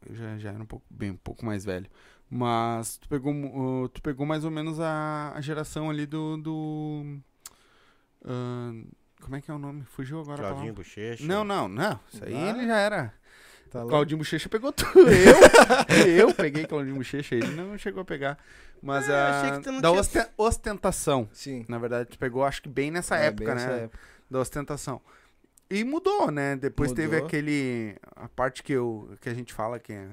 Eu 0.07 0.15
já, 0.15 0.37
já 0.37 0.49
era 0.51 0.61
um 0.61 0.65
pouco, 0.65 0.85
bem, 0.89 1.11
um 1.11 1.17
pouco 1.17 1.45
mais 1.45 1.63
velho. 1.65 1.87
Mas 2.29 2.97
tu 2.97 3.09
pegou, 3.09 3.33
uh, 3.33 3.89
tu 3.89 4.01
pegou 4.01 4.25
mais 4.25 4.45
ou 4.45 4.51
menos 4.51 4.79
a, 4.79 5.33
a 5.35 5.41
geração 5.41 5.89
ali 5.89 6.05
do. 6.05 6.37
do 6.37 7.19
ah, 8.25 8.71
como 9.21 9.35
é 9.35 9.41
que 9.41 9.51
é 9.51 9.53
o 9.53 9.59
nome? 9.59 9.83
Fugiu 9.85 10.19
agora 10.19 10.37
Claudinho. 10.49 10.73
Bochecha? 10.73 11.25
Não, 11.25 11.43
não, 11.43 11.67
não. 11.67 11.99
Isso 12.11 12.23
aí 12.23 12.33
Ah. 12.33 12.49
ele 12.49 12.65
já 12.65 12.77
era. 12.77 13.13
Tá. 13.69 13.85
Claudinho 13.85 14.17
Bochecha 14.17 14.49
pegou 14.49 14.71
tudo. 14.73 15.07
Eu, 15.89 16.27
eu 16.29 16.33
peguei 16.33 16.65
Claudinho 16.65 16.95
Bochecha, 16.95 17.35
ele 17.35 17.47
não 17.55 17.77
chegou 17.77 18.01
a 18.01 18.05
pegar. 18.05 18.37
Mas 18.81 19.07
É, 19.07 19.11
eu 19.11 19.15
a. 19.15 19.29
achei 19.39 19.51
que 19.51 19.59
tu 19.63 19.71
não 19.71 19.81
da 19.81 19.89
tinha- 19.89 19.99
osten- 20.01 20.27
ostentação. 20.37 21.29
Sim. 21.31 21.65
Na 21.69 21.77
verdade, 21.77 22.09
tu 22.09 22.17
pegou, 22.17 22.43
acho 22.43 22.61
que 22.61 22.67
bem 22.69 22.89
nessa 22.91 23.15
É, 23.17 23.27
época, 23.27 23.45
bem 23.45 23.55
né? 23.55 23.61
nessa 23.65 23.71
época. 23.83 23.99
Da 24.29 24.39
ostentação. 24.39 25.01
E 25.71 25.83
mudou, 25.83 26.29
né? 26.29 26.55
Depois 26.55 26.91
teve 26.91 27.13
Mudou. 27.13 27.25
aquele. 27.27 27.95
A 28.15 28.27
parte 28.27 28.61
que, 28.61 28.73
eu, 28.73 29.09
que 29.21 29.29
a 29.29 29.33
gente 29.33 29.53
fala 29.53 29.79
que 29.79 29.93
é. 29.93 30.09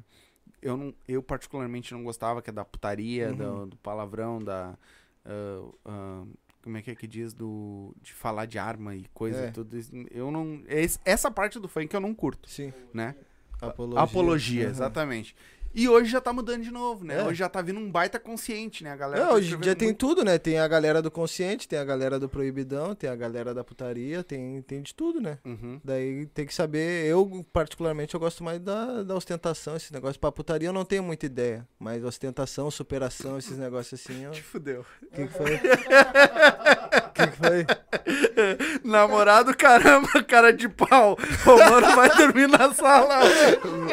Eu, 0.62 0.76
não, 0.76 0.94
eu 1.06 1.22
particularmente 1.22 1.92
não 1.92 2.02
gostava, 2.04 2.40
que 2.42 2.50
é 2.50 2.52
da 2.52 2.64
putaria, 2.64 3.30
Uhum. 3.30 3.36
do, 3.36 3.66
do 3.66 3.76
palavrão, 3.76 4.38
da. 4.42 4.76
ah, 5.24 5.68
ah, 5.84 6.24
como 6.62 6.76
é 6.76 6.82
que 6.82 6.90
é 6.90 6.94
que 6.94 7.06
diz? 7.06 7.32
Do, 7.32 7.94
de 8.02 8.12
falar 8.12 8.44
de 8.46 8.58
arma 8.58 8.94
e 8.94 9.06
coisa. 9.14 9.46
É. 9.46 9.50
Tudo. 9.50 9.76
Eu 10.10 10.30
não. 10.30 10.62
essa 11.04 11.30
parte 11.30 11.58
do 11.58 11.68
funk 11.68 11.92
eu 11.94 12.00
não 12.00 12.14
curto, 12.14 12.48
Sim. 12.48 12.72
né? 12.92 13.14
Apologia. 13.60 14.00
Apologia, 14.02 14.64
Uhum. 14.66 14.70
exatamente. 14.70 15.34
E 15.74 15.88
hoje 15.88 16.10
já 16.10 16.20
tá 16.20 16.32
mudando 16.32 16.62
de 16.62 16.70
novo, 16.70 17.04
né? 17.04 17.20
É. 17.20 17.24
Hoje 17.24 17.38
já 17.38 17.48
tá 17.48 17.60
vindo 17.62 17.78
um 17.78 17.90
baita 17.90 18.18
consciente, 18.18 18.82
né? 18.82 18.90
A 18.92 18.96
galera. 18.96 19.22
É, 19.22 19.26
tá 19.28 19.34
hoje 19.34 19.46
em 19.46 19.48
dia 19.48 19.54
escrevendo 19.56 19.78
tem 19.78 19.88
muito- 19.88 19.98
tudo, 20.06 20.24
né? 20.24 20.38
Tem 20.38 20.58
a 20.58 20.66
galera 20.66 21.00
do 21.02 21.10
consciente, 21.10 21.68
tem 21.68 21.78
a 21.78 21.84
galera 21.84 22.18
do 22.18 22.28
proibidão, 22.28 22.94
tem 22.94 23.08
a 23.08 23.14
galera 23.14 23.54
da 23.54 23.62
putaria, 23.62 24.24
tem, 24.24 24.60
tem 24.62 24.82
de 24.82 24.94
tudo, 24.94 25.20
né? 25.20 25.38
Uhum. 25.44 25.80
Daí 25.84 26.26
tem 26.26 26.46
que 26.46 26.54
saber, 26.54 27.06
eu 27.06 27.44
particularmente 27.52 28.14
eu 28.14 28.20
gosto 28.20 28.42
mais 28.42 28.58
da, 28.60 29.02
da 29.02 29.14
ostentação, 29.14 29.76
esse 29.76 29.92
negócio. 29.92 30.18
Pra 30.18 30.32
putaria 30.32 30.68
eu 30.68 30.72
não 30.72 30.84
tenho 30.84 31.02
muita 31.02 31.26
ideia, 31.26 31.66
mas 31.78 32.02
ostentação, 32.04 32.70
superação, 32.70 33.38
esses 33.38 33.56
negócios 33.58 34.00
assim, 34.00 34.26
ó. 34.26 34.30
Te 34.38 34.42
fudeu. 34.42 34.84
O 35.02 35.06
que, 35.14 35.26
que 35.26 35.32
foi? 35.32 35.54
O 35.54 37.12
que, 37.12 37.26
que 37.26 37.36
foi? 37.36 37.66
Namorado, 38.88 39.54
caramba, 39.56 40.08
cara 40.26 40.52
de 40.52 40.68
pau. 40.68 41.16
O 41.46 41.70
mano 41.70 41.94
vai 41.94 42.08
dormir 42.16 42.48
na 42.48 42.72
sala. 42.72 43.20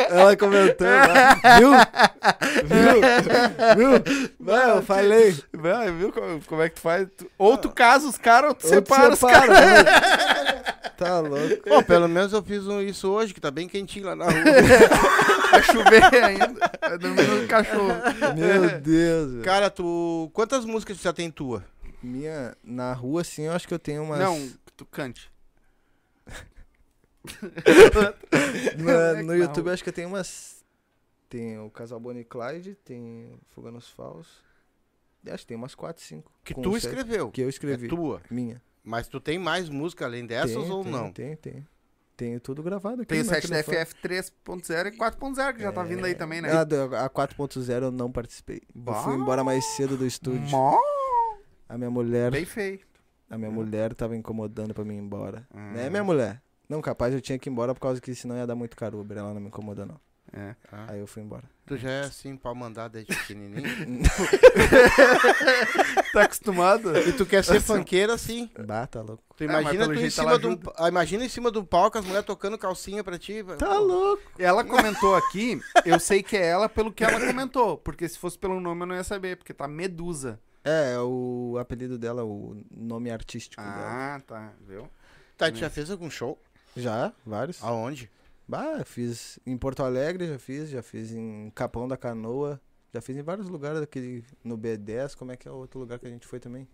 Ela 0.09 0.35
comentou, 0.37 0.87
ah, 0.87 1.57
viu? 1.59 1.71
Viu? 2.65 3.01
Viu? 3.75 4.29
Vai, 4.39 4.71
eu 4.71 4.81
falei. 4.81 5.35
Vai, 5.53 5.91
viu 5.91 6.11
como, 6.11 6.41
como 6.45 6.61
é 6.61 6.69
que 6.69 6.75
tu 6.75 6.81
faz? 6.81 7.07
Tu- 7.17 7.29
Ou 7.37 7.57
tu 7.57 7.69
casa 7.69 8.07
os 8.07 8.17
caras, 8.17 8.49
ou 8.49 8.55
tu 8.55 8.65
Outro 8.67 8.79
separa 8.95 9.13
os 9.13 9.19
separa, 9.19 9.47
caras. 9.47 9.59
né? 9.59 10.63
Tá 10.95 11.19
louco. 11.19 11.57
Pô, 11.67 11.83
pelo 11.83 12.07
menos 12.07 12.31
eu 12.31 12.41
fiz 12.41 12.65
um- 12.67 12.79
isso 12.79 13.09
hoje, 13.11 13.33
que 13.33 13.41
tá 13.41 13.51
bem 13.51 13.67
quentinho 13.67 14.05
lá 14.05 14.15
na 14.15 14.23
rua. 14.25 14.33
Vai 15.51 15.61
chover 15.61 16.23
ainda. 16.23 16.55
Vai 16.79 16.97
dormir 16.97 17.23
no 17.27 17.47
cachorro. 17.49 17.93
Meu 18.33 18.79
Deus. 18.79 19.31
velho. 19.33 19.43
Cara, 19.43 19.69
tu. 19.69 20.29
Quantas 20.33 20.63
músicas 20.63 20.95
tu 20.97 21.03
já 21.03 21.11
tem 21.11 21.29
tua? 21.29 21.65
Minha, 22.01 22.55
na 22.63 22.93
rua, 22.93 23.21
assim, 23.21 23.43
eu 23.43 23.51
acho 23.51 23.67
que 23.67 23.73
eu 23.73 23.79
tenho 23.79 24.03
umas. 24.03 24.19
Não, 24.19 24.39
que 24.75 24.83
tu 24.83 24.85
cante. 24.85 25.31
Na- 28.77 28.91
É 28.91 29.21
no 29.21 29.27
na 29.27 29.33
YouTube, 29.35 29.67
eu 29.67 29.73
acho 29.73 29.83
que 29.83 29.89
eu 29.89 29.93
tenho 29.93 30.07
umas. 30.09 30.63
Tem 31.29 31.57
o 31.59 31.69
Casal 31.69 31.99
Bonnie 31.99 32.21
e 32.21 32.25
Clyde, 32.25 32.75
tem 32.83 33.39
Fuga 33.49 33.71
nos 33.71 33.89
Falsos. 33.89 34.43
Acho 35.27 35.39
que 35.39 35.47
tem 35.47 35.57
umas 35.57 35.73
4, 35.73 36.03
5. 36.03 36.31
Que 36.43 36.53
tu 36.53 36.77
escreveu. 36.77 37.31
Que 37.31 37.41
eu 37.41 37.49
escrevi. 37.49 37.87
É 37.87 37.89
tua. 37.89 38.21
Minha. 38.29 38.61
Mas 38.83 39.07
tu 39.07 39.19
tem 39.19 39.39
mais 39.39 39.67
música 39.69 40.05
além 40.05 40.23
dessas 40.25 40.51
Tem, 40.51 40.71
ou 40.71 40.83
tem, 40.83 40.91
não? 40.91 41.11
Tem, 41.11 41.35
tem. 41.35 41.67
Tenho 42.15 42.39
tudo 42.39 42.61
gravado 42.61 43.01
aqui. 43.01 43.07
Tem 43.09 43.21
o 43.21 43.23
no 43.23 43.29
7 43.29 43.47
da. 43.49 43.63
FF 43.63 43.95
3.0 44.03 44.93
e 44.93 44.97
4.0 44.97 45.53
que 45.55 45.61
já 45.63 45.71
tá 45.71 45.81
vindo 45.83 46.05
aí 46.05 46.13
também, 46.13 46.41
né? 46.41 46.63
Do- 46.63 46.95
a 46.95 47.09
4.0 47.09 47.85
eu 47.85 47.91
não 47.91 48.11
participei. 48.11 48.61
Eu 48.73 48.81
Bah. 48.81 49.03
fui 49.03 49.15
embora 49.15 49.43
mais 49.43 49.65
cedo 49.75 49.97
do 49.97 50.05
estúdio. 50.05 50.47
Mó, 50.49 50.77
A 51.67 51.75
minha 51.77 51.89
mulher. 51.89 52.29
bem 52.31 52.45
feio. 52.45 52.79
A 53.29 53.37
minha 53.37 53.51
mulher 53.51 53.93
tava 53.93 54.15
incomodando 54.15 54.73
pra 54.73 54.85
mim 54.85 54.95
ir 54.95 54.99
embora. 54.99 55.45
Ah. 55.53 55.71
Né, 55.73 55.89
minha 55.89 56.03
mulher? 56.03 56.41
Não, 56.69 56.81
capaz 56.81 57.13
eu 57.13 57.21
tinha 57.21 57.37
que 57.37 57.49
ir 57.49 57.51
embora 57.51 57.73
por 57.73 57.81
causa 57.81 58.01
que 58.01 58.13
senão 58.15 58.37
ia 58.37 58.47
dar 58.47 58.55
muito 58.55 58.75
caro 58.75 58.99
Uber. 58.99 59.17
Ela 59.17 59.33
não 59.33 59.41
me 59.41 59.47
incomoda, 59.47 59.85
não. 59.85 59.99
É. 60.33 60.55
Ah, 60.71 60.87
Aí 60.89 60.99
eu 60.99 61.07
fui 61.07 61.21
embora. 61.21 61.43
tu 61.65 61.77
já 61.77 61.89
é 61.89 61.99
assim, 62.01 62.35
pau 62.35 62.53
mandar 62.53 62.89
desde 62.89 63.15
pequenininho. 63.15 63.63
Tá 66.11 66.23
acostumado? 66.23 66.97
e 66.97 67.11
tu 67.13 67.25
quer 67.25 67.43
ser 67.43 67.59
funkeiro 67.59 68.11
assim. 68.13 68.49
Bah, 68.65 68.87
tá 68.87 69.01
louco. 69.01 69.23
Tu 69.35 69.43
Ah, 69.43 69.61
imagina 69.61 69.85
tu 69.85 69.93
em 69.93 70.09
cima 70.09 70.35
um, 70.35 70.59
ah, 70.77 70.87
imagina 70.87 71.25
em 71.25 71.29
cima 71.29 71.51
do 71.51 71.63
palco 71.63 71.97
as 71.97 72.05
mulheres 72.05 72.25
tocando 72.25 72.57
calcinha 72.57 73.03
pra 73.03 73.19
ti. 73.19 73.43
Tá 73.57 73.77
louco. 73.77 74.23
Ela 74.39 74.63
comentou 74.63 75.15
aqui, 75.15 75.59
eu 75.85 75.99
sei 75.99 76.23
que 76.23 76.37
é 76.37 76.45
ela 76.45 76.69
pelo 76.69 76.91
que 76.91 77.03
ela 77.03 77.19
comentou. 77.19 77.77
Porque 77.77 78.07
se 78.07 78.17
fosse 78.17 78.37
pelo 78.39 78.59
nome 78.61 78.83
eu 78.83 78.87
não 78.87 78.95
ia 78.95 79.03
saber, 79.03 79.35
porque 79.37 79.53
tá 79.53 79.67
Medusa. 79.67 80.39
É, 80.65 80.93
é 80.93 80.99
o 80.99 81.57
apelido 81.59 81.97
dela, 81.97 82.25
o 82.25 82.59
nome 82.75 83.11
artístico 83.11 83.61
dela. 83.61 84.15
Ah, 84.15 84.19
tá, 84.25 84.53
viu? 84.67 84.89
Tá, 85.37 85.51
tu 85.51 85.57
já 85.59 85.69
fez 85.69 85.91
algum 85.91 86.09
show? 86.09 86.39
Já, 86.75 87.13
vários. 87.25 87.63
Aonde? 87.63 88.09
Bah, 88.47 88.83
fiz 88.83 89.39
em 89.45 89.57
Porto 89.57 89.83
Alegre, 89.83 90.27
já 90.27 90.39
fiz, 90.39 90.69
já 90.69 90.81
fiz 90.81 91.11
em 91.11 91.51
Capão 91.53 91.87
da 91.87 91.95
Canoa, 91.95 92.59
já 92.93 92.99
fiz 93.01 93.15
em 93.15 93.21
vários 93.21 93.47
lugares 93.47 93.79
daquele 93.79 94.23
no 94.43 94.57
B10, 94.57 95.15
como 95.15 95.31
é 95.31 95.37
que 95.37 95.47
é 95.47 95.51
o 95.51 95.55
outro 95.55 95.79
lugar 95.79 95.99
que 95.99 96.05
a 96.07 96.09
gente 96.09 96.25
foi 96.27 96.39
também? 96.39 96.67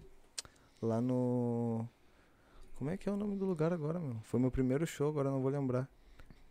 Lá 0.81 0.99
no 0.99 1.87
Como 2.75 2.89
é 2.89 2.97
que 2.97 3.07
é 3.07 3.11
o 3.11 3.17
nome 3.17 3.35
do 3.35 3.45
lugar 3.45 3.71
agora, 3.73 3.99
meu? 3.99 4.15
Foi 4.23 4.39
meu 4.39 4.49
primeiro 4.51 4.85
show, 4.87 5.09
agora 5.09 5.27
eu 5.29 5.33
não 5.33 5.41
vou 5.41 5.51
lembrar. 5.51 5.87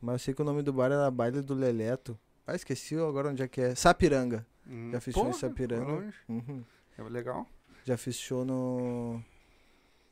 Mas 0.00 0.14
eu 0.14 0.18
sei 0.20 0.34
que 0.34 0.40
o 0.42 0.44
nome 0.44 0.62
do 0.62 0.72
bar 0.72 0.90
era 0.92 1.10
Baile 1.10 1.42
do 1.42 1.54
Leleto. 1.54 2.18
Ah, 2.46 2.54
esqueci 2.54 2.96
agora 2.96 3.28
onde 3.30 3.42
é 3.42 3.48
que 3.48 3.60
é. 3.60 3.74
Sapiranga. 3.74 4.46
Hum, 4.66 4.90
Já 4.92 5.00
fiz 5.00 5.14
show 5.14 5.24
em 5.24 5.26
porra, 5.26 5.38
Sapiranga. 5.38 6.14
Uhum. 6.28 6.64
É 7.00 7.08
legal. 7.08 7.46
Já 7.84 7.96
fiz 7.96 8.16
show 8.16 8.44
no 8.44 9.22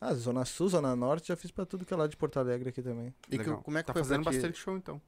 Ah, 0.00 0.14
Zona 0.14 0.44
Sul, 0.44 0.68
Zona 0.68 0.94
Norte, 0.94 1.28
já 1.28 1.36
fiz 1.36 1.50
pra 1.50 1.66
tudo 1.66 1.84
que 1.84 1.92
é 1.92 1.96
lá 1.96 2.06
de 2.06 2.16
Porto 2.16 2.38
Alegre 2.38 2.68
aqui 2.68 2.80
também. 2.82 3.12
E 3.30 3.36
que- 3.38 3.44
como 3.44 3.78
é 3.78 3.82
que 3.82 3.88
tá 3.88 3.92
foi 3.92 4.02
fazendo 4.02 4.22
pra 4.22 4.32
ti? 4.32 4.38
bastante 4.38 4.58
show, 4.58 4.76
então. 4.76 5.00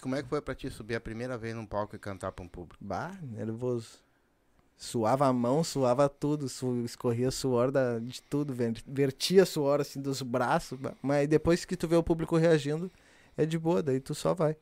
Como 0.00 0.14
é 0.14 0.22
que 0.22 0.28
foi 0.28 0.42
pra 0.42 0.54
ti 0.54 0.68
subir 0.70 0.94
a 0.96 1.00
primeira 1.00 1.38
vez 1.38 1.54
num 1.54 1.64
palco 1.64 1.96
e 1.96 1.98
cantar 1.98 2.30
pra 2.30 2.44
um 2.44 2.48
público? 2.48 2.76
Bah, 2.84 3.16
nervoso. 3.22 4.02
Suava 4.76 5.26
a 5.26 5.32
mão, 5.32 5.64
suava 5.64 6.08
tudo, 6.10 6.46
su 6.48 6.82
escorria 6.84 7.30
suor 7.30 7.70
da, 7.70 7.98
de 7.98 8.20
tudo, 8.22 8.52
ver- 8.52 8.82
vertia 8.86 9.46
suor 9.46 9.80
assim 9.80 10.00
dos 10.02 10.20
braços. 10.20 10.78
bah. 10.78 10.92
Mas 11.00 11.26
depois 11.26 11.64
que 11.64 11.76
tu 11.76 11.88
vê 11.88 11.96
o 11.96 12.02
público 12.02 12.36
reagindo, 12.36 12.90
é 13.36 13.46
de 13.46 13.58
boa, 13.58 13.82
daí 13.82 13.98
tu 13.98 14.14
só 14.14 14.34
vai. 14.34 14.56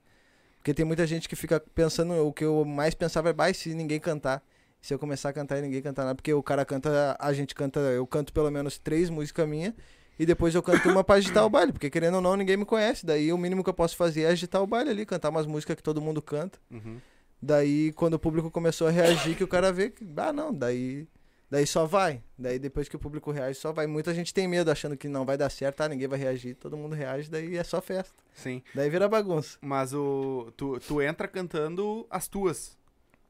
Porque 0.58 0.72
tem 0.72 0.84
muita 0.84 1.04
gente 1.08 1.28
que 1.28 1.34
fica 1.34 1.58
pensando, 1.58 2.14
o 2.24 2.32
que 2.32 2.44
eu 2.44 2.64
mais 2.64 2.94
pensava 2.94 3.30
é, 3.30 3.32
bah, 3.32 3.52
se 3.52 3.74
ninguém 3.74 3.98
cantar. 3.98 4.44
Se 4.82 4.92
eu 4.92 4.98
começar 4.98 5.30
a 5.30 5.32
cantar 5.32 5.58
e 5.58 5.62
ninguém 5.62 5.80
cantar 5.80 6.02
nada, 6.02 6.14
porque 6.14 6.34
o 6.34 6.42
cara 6.42 6.64
canta, 6.64 7.16
a 7.18 7.32
gente 7.32 7.54
canta, 7.54 7.80
eu 7.80 8.06
canto 8.06 8.32
pelo 8.32 8.50
menos 8.50 8.76
três 8.76 9.08
músicas 9.08 9.48
minhas 9.48 9.72
e 10.18 10.26
depois 10.26 10.54
eu 10.54 10.62
canto 10.62 10.88
uma 10.90 11.02
pra 11.02 11.14
agitar 11.14 11.46
o 11.46 11.48
baile, 11.48 11.72
porque 11.72 11.88
querendo 11.88 12.16
ou 12.16 12.20
não, 12.20 12.36
ninguém 12.36 12.56
me 12.56 12.64
conhece. 12.64 13.06
Daí 13.06 13.32
o 13.32 13.38
mínimo 13.38 13.64
que 13.64 13.70
eu 13.70 13.74
posso 13.74 13.96
fazer 13.96 14.22
é 14.22 14.28
agitar 14.28 14.62
o 14.62 14.66
baile 14.66 14.90
ali, 14.90 15.06
cantar 15.06 15.30
umas 15.30 15.46
músicas 15.46 15.76
que 15.76 15.82
todo 15.82 16.02
mundo 16.02 16.20
canta. 16.20 16.58
Uhum. 16.70 16.98
Daí, 17.40 17.92
quando 17.94 18.14
o 18.14 18.18
público 18.18 18.50
começou 18.50 18.86
a 18.86 18.90
reagir, 18.90 19.36
que 19.36 19.42
o 19.42 19.48
cara 19.48 19.72
vê 19.72 19.90
que, 19.90 20.06
ah, 20.16 20.32
não, 20.32 20.54
daí, 20.54 21.08
daí 21.50 21.66
só 21.66 21.86
vai. 21.86 22.22
Daí, 22.38 22.56
depois 22.56 22.88
que 22.88 22.94
o 22.94 23.00
público 23.00 23.32
reage, 23.32 23.58
só 23.58 23.72
vai. 23.72 23.86
Muita 23.88 24.14
gente 24.14 24.32
tem 24.32 24.46
medo, 24.46 24.70
achando 24.70 24.96
que 24.96 25.08
não 25.08 25.24
vai 25.24 25.36
dar 25.36 25.50
certo, 25.50 25.80
ah, 25.80 25.88
ninguém 25.88 26.06
vai 26.06 26.20
reagir. 26.20 26.54
Todo 26.54 26.76
mundo 26.76 26.94
reage, 26.94 27.28
daí 27.28 27.56
é 27.56 27.64
só 27.64 27.80
festa. 27.80 28.14
Sim. 28.32 28.62
Daí 28.72 28.88
vira 28.88 29.08
bagunça. 29.08 29.58
Mas 29.60 29.92
o. 29.92 30.52
Tu, 30.56 30.78
tu 30.86 31.02
entra 31.02 31.26
cantando 31.26 32.06
as 32.08 32.28
tuas. 32.28 32.78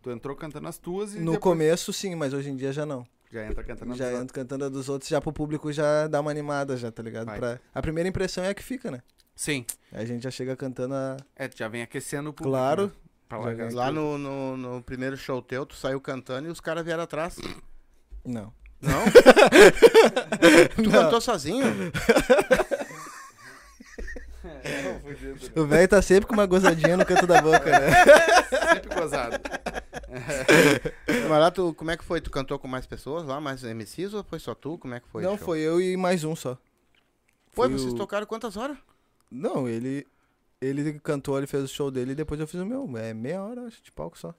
Tu 0.03 0.11
entrou 0.11 0.35
cantando 0.35 0.67
as 0.67 0.77
tuas 0.79 1.15
e. 1.15 1.19
No 1.19 1.33
depois 1.33 1.39
começo, 1.39 1.93
sim, 1.93 2.15
mas 2.17 2.35
hoje 2.35 2.51
em 2.51 2.57
dia 2.57 2.73
já 2.73 2.85
não. 2.85 3.07
Já 3.31 3.47
entra 3.47 3.65
cantando 3.65 3.95
Já 3.95 4.13
entro 4.13 4.35
cantando 4.35 4.65
a 4.67 4.69
dos 4.69 4.89
outros, 4.89 5.09
já 5.09 5.21
pro 5.21 5.33
público 5.33 5.73
já 5.73 6.07
dá 6.07 6.21
uma 6.21 6.31
animada, 6.31 6.77
já, 6.77 6.91
tá 6.91 7.03
ligado? 7.03 7.27
Vai. 7.27 7.39
Pra... 7.39 7.61
A 7.73 7.81
primeira 7.81 8.09
impressão 8.09 8.45
é 8.45 8.51
a 8.51 8.55
que 8.55 8.63
fica, 8.63 8.91
né? 8.91 9.01
Sim. 9.35 9.65
Aí 9.91 10.03
a 10.03 10.05
gente 10.05 10.23
já 10.23 10.31
chega 10.31 10.57
cantando 10.57 10.95
a. 10.95 11.17
É, 11.37 11.49
tu 11.49 11.57
já 11.57 11.69
vem 11.69 11.83
aquecendo 11.83 12.31
o 12.31 12.33
público. 12.33 12.51
Claro. 12.51 12.93
né? 13.57 13.71
Lá 13.73 13.91
no, 13.91 14.19
no, 14.19 14.57
no 14.57 14.83
primeiro 14.83 15.17
show 15.17 15.41
teu, 15.41 15.65
tu 15.65 15.77
saiu 15.77 16.01
cantando 16.01 16.49
e 16.49 16.51
os 16.51 16.61
caras 16.61 16.85
vieram 16.85 17.05
atrás. 17.05 17.37
Não. 18.25 18.53
Não? 18.81 19.05
tu 20.83 20.91
cantou 20.91 21.21
sozinho? 21.21 21.65
O 25.57 25.67
velho 25.67 25.89
tá 25.89 26.01
sempre 26.01 26.27
com 26.27 26.35
uma 26.35 26.47
gozadinha 26.47 26.97
no 26.97 27.05
canto 27.05 27.27
da 27.27 27.41
boca, 27.41 27.71
né? 27.71 27.91
Sempre 28.75 28.95
gozado. 28.95 29.41
Mas 31.29 31.41
lá 31.41 31.51
tu, 31.51 31.75
como 31.75 31.91
é 31.91 31.97
que 31.97 32.05
foi? 32.05 32.21
Tu 32.21 32.31
cantou 32.31 32.59
com 32.59 32.69
mais 32.69 32.87
pessoas 32.87 33.25
lá, 33.25 33.41
mais 33.41 33.63
MCs 33.63 34.15
ou 34.15 34.23
foi 34.25 34.39
só 34.39 34.55
tu? 34.55 34.79
Como 34.79 34.95
é 34.95 35.01
que 35.01 35.09
foi? 35.09 35.23
não, 35.23 35.37
foi 35.37 35.61
eu 35.61 35.81
e 35.81 35.97
mais 35.97 36.25
um 36.25 36.35
só. 36.37 36.57
Foi, 37.53 37.69
Foi 37.69 37.79
vocês 37.79 37.93
o- 37.93 37.97
tocaram 37.97 38.27
quantas 38.27 38.57
horas? 38.57 38.77
Não, 39.31 39.69
ele. 39.69 40.07
Ele 40.61 40.99
cantou, 41.01 41.37
ele 41.37 41.47
fez 41.47 41.65
o 41.65 41.69
show 41.69 41.91
dele 41.91 42.13
e 42.13 42.15
depois 42.15 42.39
eu 42.41 42.47
fiz 42.47 42.61
o 42.61 42.65
meu. 42.67 42.89
É 42.97 43.13
meia 43.13 43.43
hora, 43.43 43.63
acho, 43.67 43.83
de 43.83 43.91
palco 43.91 44.17
só. 44.17 44.33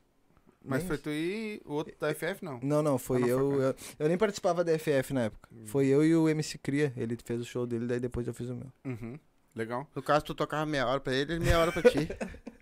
Mas 0.64 0.80
Nem 0.80 0.88
foi 0.88 0.98
tu 0.98 1.10
e 1.10 1.62
o 1.66 1.74
outro 1.74 1.94
da 2.00 2.14
FF, 2.16 2.46
não. 2.46 2.60
Não, 2.64 2.82
não, 2.82 2.98
foi 2.98 3.18
Ah, 3.18 3.22
não, 3.22 3.28
eu, 3.28 3.50
Hum. 3.50 3.62
eu. 3.62 3.76
eu 4.00 4.08
nem 4.08 4.18
participava 4.18 4.64
da 4.64 4.72
FF 4.80 5.14
na 5.14 5.24
época. 5.24 5.50
Foi 5.66 5.88
eu 5.88 6.06
e 6.06 6.16
o 6.16 6.30
MC 6.30 6.58
Cria. 6.58 6.94
Ele 6.96 7.18
fez 7.22 7.42
o 7.42 7.46
show 7.46 7.68
dele, 7.68 7.86
daí 7.86 8.00
depois 8.00 8.26
eu 8.26 8.34
fiz 8.34 8.50
o 8.50 8.56
meu. 8.56 8.72
Uhum. 8.86 9.20
Legal. 9.54 9.86
No 9.94 10.02
caso, 10.02 10.24
tu 10.24 10.34
tocava 10.34 10.66
meia 10.66 10.88
hora 10.88 11.02
pra 11.02 11.14
ele 11.14 11.34
e 11.36 11.40
meia 11.42 11.60
hora 11.60 11.72
pra 11.74 11.82
ti. 11.92 12.08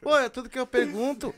Pô, 0.00 0.16
é 0.16 0.28
tudo 0.28 0.48
que 0.48 0.58
eu 0.58 0.66
pergunto. 0.66 1.34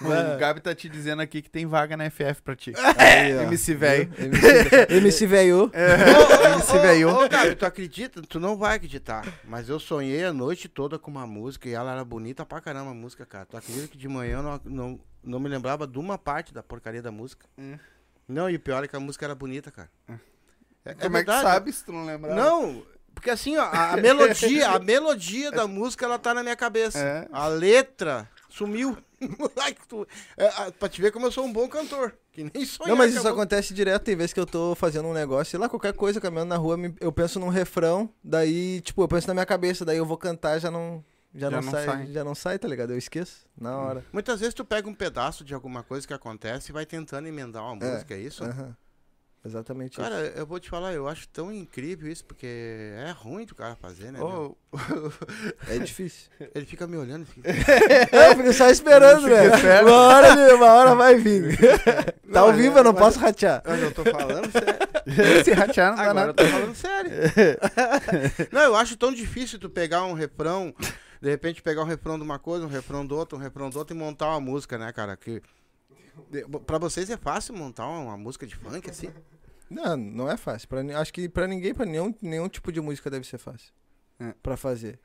O 0.00 0.38
Gabi 0.38 0.60
tá 0.60 0.74
te 0.74 0.88
dizendo 0.88 1.22
aqui 1.22 1.40
que 1.40 1.50
tem 1.50 1.66
vaga 1.66 1.96
na 1.96 2.08
FF 2.10 2.42
pra 2.44 2.54
ti. 2.54 2.72
Aí, 2.98 3.36
ó. 3.36 3.42
MC 3.42 3.74
velho. 3.74 4.12
MC, 4.90 5.26
velho. 5.26 5.70
MC 6.54 6.78
velho. 6.78 7.08
Ô, 7.08 7.28
Gabi, 7.28 7.56
tu 7.56 7.64
acredita? 7.66 8.22
Tu 8.22 8.38
não 8.38 8.56
vai 8.56 8.76
acreditar. 8.76 9.26
Mas 9.44 9.68
eu 9.68 9.80
sonhei 9.80 10.24
a 10.24 10.32
noite 10.32 10.68
toda 10.68 10.98
com 10.98 11.10
uma 11.10 11.26
música 11.26 11.68
e 11.68 11.72
ela 11.72 11.92
era 11.92 12.04
bonita 12.04 12.44
pra 12.44 12.60
caramba 12.60 12.90
a 12.90 12.94
música, 12.94 13.24
cara. 13.24 13.46
Tu 13.46 13.56
acredita 13.56 13.88
que 13.88 13.96
de 13.98 14.08
manhã 14.08 14.38
eu 14.38 14.42
não, 14.42 14.60
não, 14.64 15.00
não 15.24 15.40
me 15.40 15.48
lembrava 15.48 15.86
de 15.86 15.98
uma 15.98 16.18
parte 16.18 16.52
da 16.52 16.62
porcaria 16.62 17.02
da 17.02 17.10
música? 17.10 17.46
Hum. 17.58 17.78
Não, 18.28 18.50
e 18.50 18.56
o 18.56 18.60
pior 18.60 18.84
é 18.84 18.88
que 18.88 18.96
a 18.96 19.00
música 19.00 19.24
era 19.24 19.34
bonita, 19.34 19.70
cara. 19.70 19.90
É, 20.84 20.94
Como 20.94 21.16
é 21.16 21.24
que 21.24 21.30
verdade. 21.30 21.42
sabe 21.42 21.72
se 21.72 21.84
tu 21.84 21.92
não 21.92 22.04
lembra? 22.04 22.34
Não, 22.34 22.82
porque 23.16 23.30
assim, 23.30 23.56
ó, 23.56 23.64
a, 23.72 23.96
melodia, 23.96 24.68
a 24.70 24.78
melodia 24.78 25.50
da 25.50 25.66
música, 25.66 26.04
ela 26.04 26.18
tá 26.18 26.32
na 26.34 26.42
minha 26.42 26.54
cabeça. 26.54 26.98
É. 26.98 27.26
A 27.32 27.48
letra 27.48 28.28
sumiu. 28.48 28.96
É, 30.36 30.70
pra 30.72 30.88
te 30.90 31.00
ver 31.00 31.10
como 31.10 31.26
eu 31.26 31.32
sou 31.32 31.44
um 31.44 31.52
bom 31.52 31.66
cantor. 31.68 32.14
Que 32.32 32.44
nem 32.54 32.66
sonhar. 32.66 32.90
Não, 32.90 32.96
mas 32.96 33.14
isso 33.14 33.26
a 33.26 33.30
mu- 33.30 33.36
acontece 33.36 33.72
direto. 33.72 34.02
Tem 34.04 34.14
vezes 34.14 34.32
que 34.34 34.38
eu 34.40 34.44
tô 34.44 34.74
fazendo 34.74 35.08
um 35.08 35.12
negócio, 35.14 35.50
sei 35.52 35.58
lá, 35.58 35.68
qualquer 35.70 35.94
coisa, 35.94 36.20
caminhando 36.20 36.50
na 36.50 36.56
rua, 36.56 36.76
eu 37.00 37.10
penso 37.10 37.40
num 37.40 37.48
refrão, 37.48 38.10
daí, 38.22 38.82
tipo, 38.82 39.02
eu 39.02 39.08
penso 39.08 39.26
na 39.28 39.32
minha 39.34 39.46
cabeça, 39.46 39.86
daí 39.86 39.96
eu 39.96 40.04
vou 40.04 40.18
cantar, 40.18 40.58
já 40.58 40.70
não. 40.70 41.02
Já, 41.34 41.50
Já 41.50 41.56
não, 41.56 41.62
não 41.62 41.70
sai, 41.70 41.84
sai. 41.86 42.06
já 42.12 42.24
não 42.24 42.34
sai, 42.34 42.58
tá 42.58 42.66
ligado? 42.68 42.92
Eu 42.92 42.98
esqueço 42.98 43.46
na 43.58 43.76
hora. 43.76 44.04
Muitas 44.12 44.40
vezes 44.40 44.54
tu 44.54 44.64
pega 44.64 44.88
um 44.88 44.94
pedaço 44.94 45.44
de 45.44 45.52
alguma 45.54 45.82
coisa 45.82 46.06
que 46.06 46.14
acontece 46.14 46.70
e 46.70 46.72
vai 46.72 46.84
tentando 46.86 47.26
emendar 47.28 47.62
uma 47.62 47.84
É. 47.86 47.92
música, 47.92 48.14
é 48.14 48.18
isso? 48.18 48.42
Aham. 48.44 48.76
Exatamente 49.46 49.96
Cara, 49.96 50.26
isso. 50.26 50.36
eu 50.38 50.44
vou 50.46 50.58
te 50.58 50.68
falar, 50.68 50.92
eu 50.92 51.06
acho 51.08 51.28
tão 51.28 51.52
incrível 51.52 52.10
isso, 52.10 52.24
porque 52.24 52.46
é 52.46 53.10
ruim 53.16 53.46
do 53.46 53.54
cara 53.54 53.76
fazer, 53.76 54.10
né? 54.10 54.20
Ô, 54.20 54.56
É 55.68 55.78
difícil. 55.78 56.28
Ele 56.54 56.66
fica 56.66 56.86
me 56.86 56.96
olhando 56.96 57.22
e 57.22 57.26
fica. 57.26 57.48
eu 57.50 58.36
fico 58.36 58.52
só 58.52 58.68
esperando, 58.68 59.26
né? 59.28 59.48
Uma 59.82 59.92
hora, 59.92 60.54
uma 60.56 60.72
hora 60.72 60.94
vai 60.94 61.14
vir. 61.14 61.56
tá 61.58 62.12
Não, 62.24 62.40
ao 62.42 62.48
mas- 62.48 62.56
vivo, 62.60 62.78
eu 62.78 62.84
não 62.84 62.92
mas- 62.92 63.02
posso 63.02 63.18
ratear. 63.20 63.62
Mas 63.64 63.82
eu 63.82 63.92
tô 63.94 64.04
falando 64.04 64.50
sério. 64.50 64.76
se 65.44 65.52
ratear 65.52 65.90
não 65.90 65.96
dá 65.96 66.02
Agora 66.10 66.20
eu 66.20 66.26
nada. 66.26 66.34
tô 66.34 66.44
falando 66.46 66.74
sério. 66.74 67.10
não, 68.52 68.60
eu 68.62 68.76
acho 68.76 68.96
tão 68.96 69.12
difícil 69.12 69.58
tu 69.58 69.70
pegar 69.70 70.04
um 70.04 70.12
refrão, 70.12 70.74
de 71.22 71.30
repente 71.30 71.62
pegar 71.62 71.82
um 71.82 71.86
refrão 71.86 72.18
de 72.18 72.24
uma 72.24 72.38
coisa, 72.38 72.66
um 72.66 72.68
refrão 72.68 73.06
do 73.06 73.16
outro, 73.16 73.38
um 73.38 73.40
refrão 73.40 73.70
do 73.70 73.78
outro 73.78 73.94
e 73.94 73.98
montar 73.98 74.28
uma 74.30 74.40
música, 74.40 74.76
né, 74.76 74.92
cara? 74.92 75.16
Que. 75.16 75.40
Pra 76.66 76.78
vocês 76.78 77.10
é 77.10 77.16
fácil 77.16 77.54
montar 77.54 77.86
uma 77.86 78.16
música 78.16 78.46
de 78.46 78.56
funk 78.56 78.88
assim? 78.88 79.10
Não, 79.70 79.96
não 79.96 80.30
é 80.30 80.36
fácil. 80.36 80.68
Pra, 80.68 80.80
acho 81.00 81.12
que 81.12 81.28
pra 81.28 81.46
ninguém, 81.46 81.74
pra 81.74 81.84
nenhum, 81.86 82.14
nenhum 82.20 82.48
tipo 82.48 82.70
de 82.70 82.80
música 82.80 83.10
deve 83.10 83.26
ser 83.26 83.38
fácil. 83.38 83.72
É. 84.18 84.32
Pra 84.42 84.56
fazer. 84.56 84.98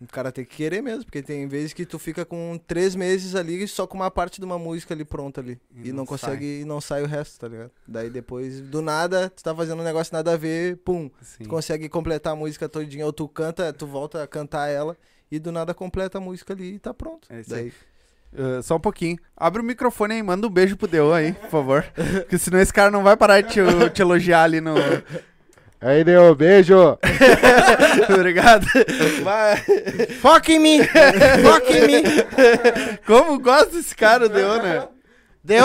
O 0.00 0.06
cara 0.06 0.32
tem 0.32 0.46
que 0.46 0.56
querer 0.56 0.80
mesmo, 0.80 1.04
porque 1.04 1.22
tem 1.22 1.46
vezes 1.46 1.74
que 1.74 1.84
tu 1.84 1.98
fica 1.98 2.24
com 2.24 2.58
três 2.66 2.94
meses 2.94 3.34
ali 3.34 3.68
só 3.68 3.86
com 3.86 3.96
uma 3.98 4.10
parte 4.10 4.40
de 4.40 4.46
uma 4.46 4.58
música 4.58 4.94
ali 4.94 5.04
pronta 5.04 5.42
ali. 5.42 5.60
E 5.74 5.88
E, 5.88 5.90
não 5.90 5.98
não, 5.98 6.06
consegue, 6.06 6.60
e 6.60 6.64
não 6.64 6.80
sai 6.80 7.02
o 7.02 7.06
resto, 7.06 7.38
tá 7.38 7.48
ligado? 7.48 7.70
Daí 7.86 8.08
depois, 8.08 8.62
do 8.62 8.80
nada, 8.80 9.28
tu 9.28 9.42
tá 9.42 9.54
fazendo 9.54 9.80
um 9.80 9.84
negócio 9.84 10.14
nada 10.14 10.32
a 10.32 10.36
ver, 10.38 10.78
pum. 10.78 11.10
Sim. 11.20 11.44
Tu 11.44 11.50
consegue 11.50 11.86
completar 11.86 12.32
a 12.32 12.36
música 12.36 12.66
todinha, 12.66 13.04
ou 13.04 13.12
tu 13.12 13.28
canta, 13.28 13.74
tu 13.74 13.86
volta 13.86 14.22
a 14.22 14.26
cantar 14.26 14.68
ela, 14.68 14.96
e 15.30 15.38
do 15.38 15.52
nada 15.52 15.74
completa 15.74 16.16
a 16.16 16.20
música 16.20 16.54
ali 16.54 16.76
e 16.76 16.78
tá 16.78 16.94
pronto. 16.94 17.28
É 17.30 17.40
isso 17.40 17.54
aí. 17.54 17.70
Uh, 18.32 18.62
só 18.62 18.76
um 18.76 18.80
pouquinho. 18.80 19.18
Abre 19.36 19.60
o 19.60 19.64
microfone 19.64 20.14
aí, 20.14 20.22
manda 20.22 20.46
um 20.46 20.50
beijo 20.50 20.76
pro 20.76 20.86
Deu 20.86 21.12
aí, 21.12 21.32
por 21.32 21.50
favor. 21.50 21.84
Porque 21.94 22.38
senão 22.38 22.60
esse 22.60 22.72
cara 22.72 22.90
não 22.90 23.02
vai 23.02 23.16
parar 23.16 23.40
de 23.40 23.48
te, 23.48 23.60
te 23.92 24.02
elogiar 24.02 24.44
ali 24.44 24.60
no. 24.60 24.74
Aí 25.80 26.04
deu, 26.04 26.34
beijo! 26.34 26.76
Obrigado. 28.14 28.66
Vai. 29.22 29.56
Foca 30.20 30.52
em 30.52 30.58
mim! 30.58 30.80
Foca 31.42 31.72
em 31.72 31.86
mim! 31.86 32.02
Como 33.06 33.40
gosta 33.40 33.70
desse 33.76 33.96
cara, 33.96 34.26
o 34.26 34.28
Deu, 34.28 34.62
né? 34.62 34.86
Deu! 35.42 35.64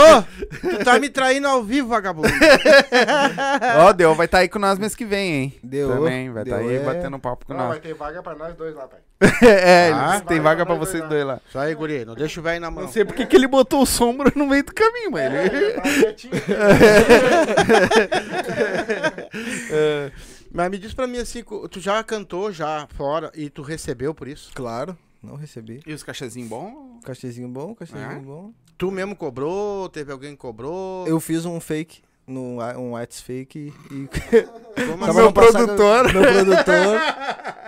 Tu 0.61 0.83
tá 0.85 0.97
me 0.99 1.09
traindo 1.09 1.47
ao 1.49 1.61
vivo, 1.61 1.89
vagabundo! 1.89 2.29
Ó, 3.85 3.91
Deu 3.91 4.15
vai 4.15 4.25
estar 4.25 4.37
aí 4.37 4.47
com 4.47 4.57
nós 4.57 4.79
mês 4.79 4.95
que 4.95 5.03
vem, 5.03 5.31
hein? 5.33 5.53
Deu. 5.61 5.89
Também, 5.89 6.31
vai 6.31 6.43
estar 6.43 6.59
Deu 6.59 6.69
aí 6.69 6.75
é- 6.77 6.79
batendo 6.79 7.19
papo 7.19 7.45
com 7.45 7.53
nós. 7.53 7.77
ter 7.79 7.93
vaga 7.93 8.23
pra 8.23 8.35
nós 8.35 8.55
dois 8.55 8.73
lá, 8.73 8.87
pai. 8.87 8.99
é, 9.45 9.91
Ah, 9.93 10.21
tem 10.25 10.39
vaga 10.39 10.65
pra 10.65 10.75
vocês 10.75 11.03
dois 11.09 11.25
lá. 11.25 11.41
Só 11.51 11.59
aí, 11.59 11.75
guri, 11.75 12.05
não 12.05 12.15
deixa 12.15 12.39
o 12.39 12.43
velho 12.43 12.61
na 12.61 12.71
mão. 12.71 12.83
Não 12.85 12.91
sei 12.91 13.03
porque 13.03 13.25
que 13.25 13.35
ele 13.35 13.47
botou 13.47 13.81
o 13.81 13.85
sombra 13.85 14.31
no 14.35 14.47
meio 14.47 14.63
do 14.63 14.73
caminho, 14.73 15.11
mas 15.11 15.33
ele. 15.33 15.73
Tá 15.73 15.81
quietinho. 15.91 16.33
É, 19.71 20.11
Mas 20.51 20.71
me 20.71 20.77
diz 20.77 20.93
pra 20.93 21.05
mim 21.07 21.17
assim, 21.17 21.43
tu 21.69 21.79
já 21.81 22.01
cantou 22.03 22.51
já 22.51 22.87
fora 22.95 23.29
e 23.35 23.49
tu 23.49 23.61
recebeu 23.61 24.13
por 24.13 24.27
isso? 24.27 24.51
Claro, 24.55 24.97
não 25.21 25.35
recebi. 25.35 25.81
E 25.85 25.93
os 25.93 26.01
cachezinhos 26.03 26.47
bons? 26.49 27.03
Cachezinho 27.03 27.47
bom, 27.49 27.75
cachezinho 27.75 28.11
É? 28.11 28.15
bom. 28.19 28.53
Tu 28.77 28.91
mesmo 28.91 29.15
cobrou? 29.15 29.87
Teve 29.89 30.11
alguém 30.11 30.31
que 30.31 30.37
cobrou? 30.37 31.07
Eu 31.07 31.19
fiz 31.19 31.45
um 31.45 31.59
fake, 31.59 32.01
no, 32.27 32.59
um 32.77 32.91
Whats 32.91 33.21
fake 33.21 33.73
e. 33.91 34.07
Como 34.87 35.05
assim? 35.05 35.15
meu 35.17 35.31
passado- 35.31 35.65
produtor. 35.65 36.13
Meu 36.13 36.21
produtor. 36.33 36.99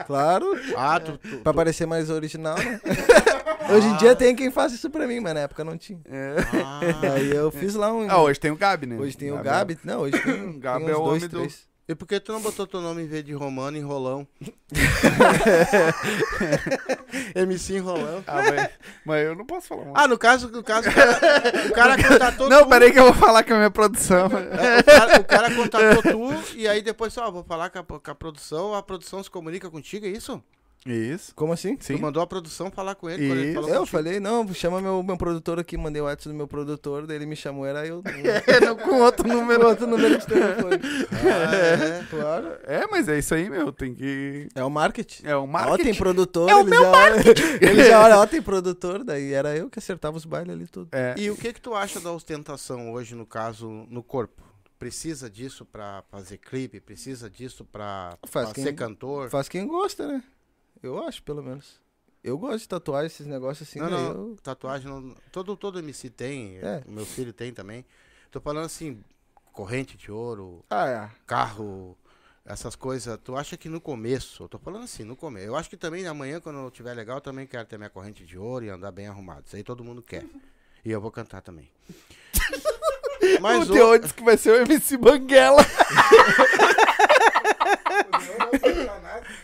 Claro. 0.05 0.45
Ah, 0.75 0.99
tu, 0.99 1.17
tu, 1.17 1.37
Pra 1.39 1.53
tu- 1.53 1.55
parecer 1.55 1.85
mais 1.85 2.09
original, 2.09 2.57
né? 2.57 2.79
Hoje 3.69 3.85
em 3.87 3.97
dia 3.97 4.15
tem 4.15 4.33
quem 4.35 4.49
faça 4.49 4.75
isso 4.75 4.89
pra 4.89 5.05
mim, 5.05 5.19
mas 5.19 5.33
na 5.33 5.41
época 5.41 5.63
não 5.63 5.77
tinha. 5.77 5.99
Ah, 6.63 6.79
Aí 7.15 7.29
eu 7.31 7.51
fiz 7.51 7.75
lá 7.75 7.91
um. 7.93 8.09
Ah, 8.09 8.21
hoje 8.21 8.39
tem 8.39 8.49
o 8.51 8.55
Gabi, 8.55 8.85
né? 8.87 8.97
Hoje 8.97 9.17
tem 9.17 9.29
o 9.31 9.41
Gabi. 9.43 9.77
Não, 9.83 9.99
hoje 10.01 10.17
tem, 10.23 10.57
Gabi 10.59 10.85
tem 10.85 10.93
é 10.93 10.97
o 10.97 11.03
dois, 11.03 11.23
homem 11.23 11.29
do- 11.29 11.37
três. 11.39 11.67
E 11.87 11.95
por 11.95 12.07
que 12.07 12.19
tu 12.19 12.33
não 12.33 12.41
botou 12.41 12.67
teu 12.67 12.81
nome 12.81 13.03
em 13.03 13.07
vez 13.07 13.23
de 13.23 13.33
Romano 13.33 13.77
Enrolão? 13.77 14.27
MC 17.35 17.77
Enrolão. 17.77 18.23
Ah, 18.27 18.41
mas, 18.41 18.69
mas 19.05 19.25
eu 19.25 19.35
não 19.35 19.45
posso 19.45 19.67
falar. 19.67 19.91
Ah, 19.93 20.07
no 20.07 20.17
caso, 20.17 20.49
no 20.49 20.63
caso, 20.63 20.89
o 20.89 20.93
cara, 20.93 21.19
o 21.69 21.71
cara 21.71 21.97
não, 22.49 22.63
tu. 22.63 22.69
peraí 22.69 22.91
que 22.91 22.99
eu 22.99 23.05
vou 23.05 23.13
falar 23.13 23.43
com 23.43 23.53
a 23.53 23.57
minha 23.57 23.71
produção. 23.71 24.27
É, 24.27 24.79
o, 24.79 24.83
cara, 24.83 25.19
o 25.19 25.23
cara 25.23 25.55
contatou 25.55 26.03
tu 26.03 26.33
e 26.55 26.67
aí 26.67 26.81
depois 26.81 27.17
ó, 27.17 27.31
vou 27.31 27.43
falar 27.43 27.69
com 27.69 27.79
a, 27.79 27.83
com 27.83 28.11
a 28.11 28.15
produção, 28.15 28.73
a 28.73 28.83
produção 28.83 29.23
se 29.23 29.29
comunica 29.29 29.69
contigo, 29.69 30.05
é 30.05 30.09
isso? 30.09 30.41
Isso. 30.87 31.33
Como 31.35 31.51
assim? 31.53 31.75
Tu 31.75 31.99
mandou 31.99 32.21
a 32.23 32.27
produção 32.27 32.71
falar 32.71 32.95
com 32.95 33.09
ele 33.09 33.27
quando 33.27 33.37
ele 33.39 33.47
Isso. 33.47 33.53
falou 33.55 33.69
Eu 33.69 33.79
contigo. 33.81 33.97
falei, 33.97 34.19
não, 34.19 34.53
chama 34.53 34.81
meu, 34.81 35.03
meu 35.03 35.17
produtor 35.17 35.59
aqui, 35.59 35.77
mandei 35.77 36.01
o 36.01 36.05
WhatsApp 36.05 36.29
do 36.29 36.35
meu 36.35 36.47
produtor, 36.47 37.05
daí 37.05 37.17
ele 37.17 37.25
me 37.25 37.35
chamou, 37.35 37.65
era 37.65 37.85
eu. 37.85 38.01
É, 38.47 38.59
não, 38.59 38.75
com 38.75 39.01
outro 39.01 39.27
número. 39.27 39.67
outro 39.67 39.85
número 39.87 40.17
de 40.17 40.25
telefone. 40.25 40.79
Ah, 41.11 41.55
é. 41.55 42.03
Claro. 42.09 42.47
É, 42.63 42.87
mas 42.87 43.07
é 43.07 43.17
isso 43.19 43.33
aí, 43.35 43.49
meu. 43.49 43.71
Tem 43.71 43.93
que. 43.93 44.47
É 44.55 44.63
o 44.63 44.69
marketing. 44.69 45.25
É 45.25 45.35
o 45.35 45.41
Ó, 45.43 45.47
marketing. 45.47 45.83
tem 45.83 45.95
produtor. 45.95 46.49
É 46.49 46.55
o 46.55 46.59
ele 46.61 46.69
meu 46.69 46.81
já 46.81 46.91
olha- 46.91 47.17
Ele 47.61 47.83
já 47.83 48.01
olha, 48.03 48.17
ó, 48.19 48.25
tem 48.27 48.41
produtor, 48.41 49.03
daí 49.03 49.33
era 49.33 49.55
eu 49.55 49.69
que 49.69 49.79
acertava 49.79 50.15
os 50.17 50.25
bailes 50.25 50.53
ali 50.53 50.67
tudo. 50.67 50.89
É. 50.91 51.13
E 51.17 51.29
o 51.29 51.35
que 51.35 51.51
que 51.53 51.61
tu 51.61 51.73
acha 51.75 51.99
da 51.99 52.11
ostentação 52.11 52.91
hoje, 52.93 53.15
no 53.15 53.25
caso, 53.25 53.69
no 53.89 54.01
corpo? 54.03 54.43
Precisa 54.79 55.27
disso 55.29 55.65
pra 55.65 56.03
fazer 56.11 56.37
clipe? 56.37 56.79
Precisa 56.79 57.29
disso 57.29 57.65
pra, 57.65 58.15
Faz 58.27 58.45
pra 58.47 58.53
quem- 58.55 58.63
ser 58.63 58.73
cantor? 58.73 59.29
Faz 59.29 59.49
quem 59.49 59.65
gosta, 59.67 60.07
né? 60.07 60.23
Eu 60.87 61.03
acho, 61.03 61.21
pelo 61.23 61.43
menos. 61.43 61.79
Eu 62.23 62.37
gosto 62.37 62.59
de 62.59 62.67
tatuar 62.67 63.05
esses 63.05 63.25
negócios 63.27 63.67
assim. 63.69 63.79
não, 63.79 63.89
daí 63.89 63.99
não, 64.03 64.11
eu- 64.29 64.37
tatuagem 64.41 64.87
não. 64.89 65.15
Todo, 65.31 65.55
todo 65.55 65.79
MC 65.79 66.09
tem, 66.09 66.57
É. 66.57 66.83
meu 66.87 67.05
filho 67.05 67.31
tem 67.31 67.53
também. 67.53 67.85
Tô 68.31 68.41
falando 68.41 68.65
assim, 68.65 69.01
corrente 69.53 69.95
de 69.97 70.11
ouro, 70.11 70.63
Ah, 70.69 70.87
é. 70.87 71.09
carro, 71.25 71.97
essas 72.45 72.75
coisas. 72.75 73.17
Tu 73.23 73.35
acha 73.35 73.55
que 73.55 73.69
no 73.69 73.79
começo, 73.79 74.43
eu 74.43 74.49
tô 74.49 74.57
falando 74.59 74.83
assim, 74.83 75.03
no 75.03 75.15
começo. 75.15 75.45
Eu 75.47 75.55
acho 75.55 75.69
que 75.69 75.77
também 75.77 76.05
amanhã, 76.07 76.39
quando 76.41 76.59
eu 76.59 76.69
tiver 76.71 76.93
legal, 76.93 77.17
eu 77.17 77.21
também 77.21 77.47
quero 77.47 77.65
ter 77.67 77.77
minha 77.77 77.89
corrente 77.89 78.25
de 78.25 78.37
ouro 78.37 78.65
e 78.65 78.69
andar 78.69 78.91
bem 78.91 79.07
arrumado. 79.07 79.43
Isso 79.47 79.55
aí 79.55 79.63
todo 79.63 79.83
mundo 79.83 80.01
quer. 80.01 80.25
E 80.85 80.91
eu 80.91 81.01
vou 81.01 81.11
cantar 81.11 81.41
também. 81.41 81.69
Mas 83.41 83.69
o 83.69 83.73
o... 83.73 83.97
disse 83.97 84.13
que 84.13 84.23
vai 84.23 84.37
ser 84.37 84.51
o 84.51 84.55
MC 84.61 84.95
Banguela. 84.95 85.61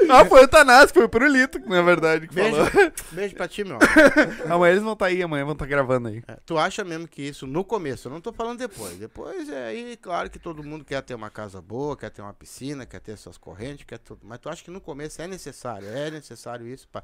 ah, 0.10 0.26
foi 0.26 0.44
o 0.44 0.48
Tanás, 0.48 0.92
foi 0.92 1.04
o 1.06 1.10
Pirulito, 1.10 1.60
na 1.68 1.82
verdade, 1.82 2.28
que 2.28 2.34
Beijo, 2.36 2.66
falou. 2.66 2.92
beijo 3.12 3.36
pra 3.36 3.48
ti, 3.48 3.64
meu. 3.64 3.78
Amanhã 4.50 4.72
eles 4.72 4.84
vão 4.84 4.94
estar 4.94 5.06
aí, 5.08 5.22
amanhã 5.22 5.44
vão 5.44 5.54
estar 5.54 5.66
gravando 5.66 6.08
aí. 6.10 6.24
É, 6.28 6.38
tu 6.46 6.58
acha 6.58 6.84
mesmo 6.84 7.08
que 7.08 7.22
isso 7.22 7.46
no 7.48 7.64
começo, 7.64 8.08
eu 8.08 8.12
não 8.12 8.22
tô 8.22 8.32
falando 8.34 8.60
depois. 8.60 8.98
Depois 8.98 9.50
é 9.50 9.68
aí, 9.68 9.98
claro 9.98 10.30
que 10.30 10.40
todo 10.40 10.64
mundo 10.64 10.84
quer 10.86 11.02
ter 11.02 11.14
uma 11.16 11.30
casa 11.30 11.62
boa, 11.62 11.96
quer 11.98 12.10
ter 12.10 12.22
uma 12.22 12.34
piscina, 12.34 12.86
quer 12.86 13.00
ter 13.00 13.18
suas 13.18 13.38
correntes, 13.38 13.86
quer 13.86 14.00
tudo. 14.00 14.22
Mas 14.24 14.40
tu 14.40 14.50
acha 14.50 14.64
que 14.64 14.72
no 14.72 14.82
começo 14.82 15.22
é 15.22 15.28
necessário? 15.28 15.88
É 15.88 16.10
necessário 16.12 16.68
isso 16.68 16.88
pra, 16.92 17.04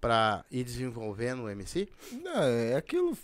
pra 0.00 0.44
ir 0.50 0.64
desenvolvendo 0.64 1.44
o 1.44 1.50
MC? 1.50 1.88
Não, 2.22 2.42
é 2.42 2.76
aquilo. 2.76 3.16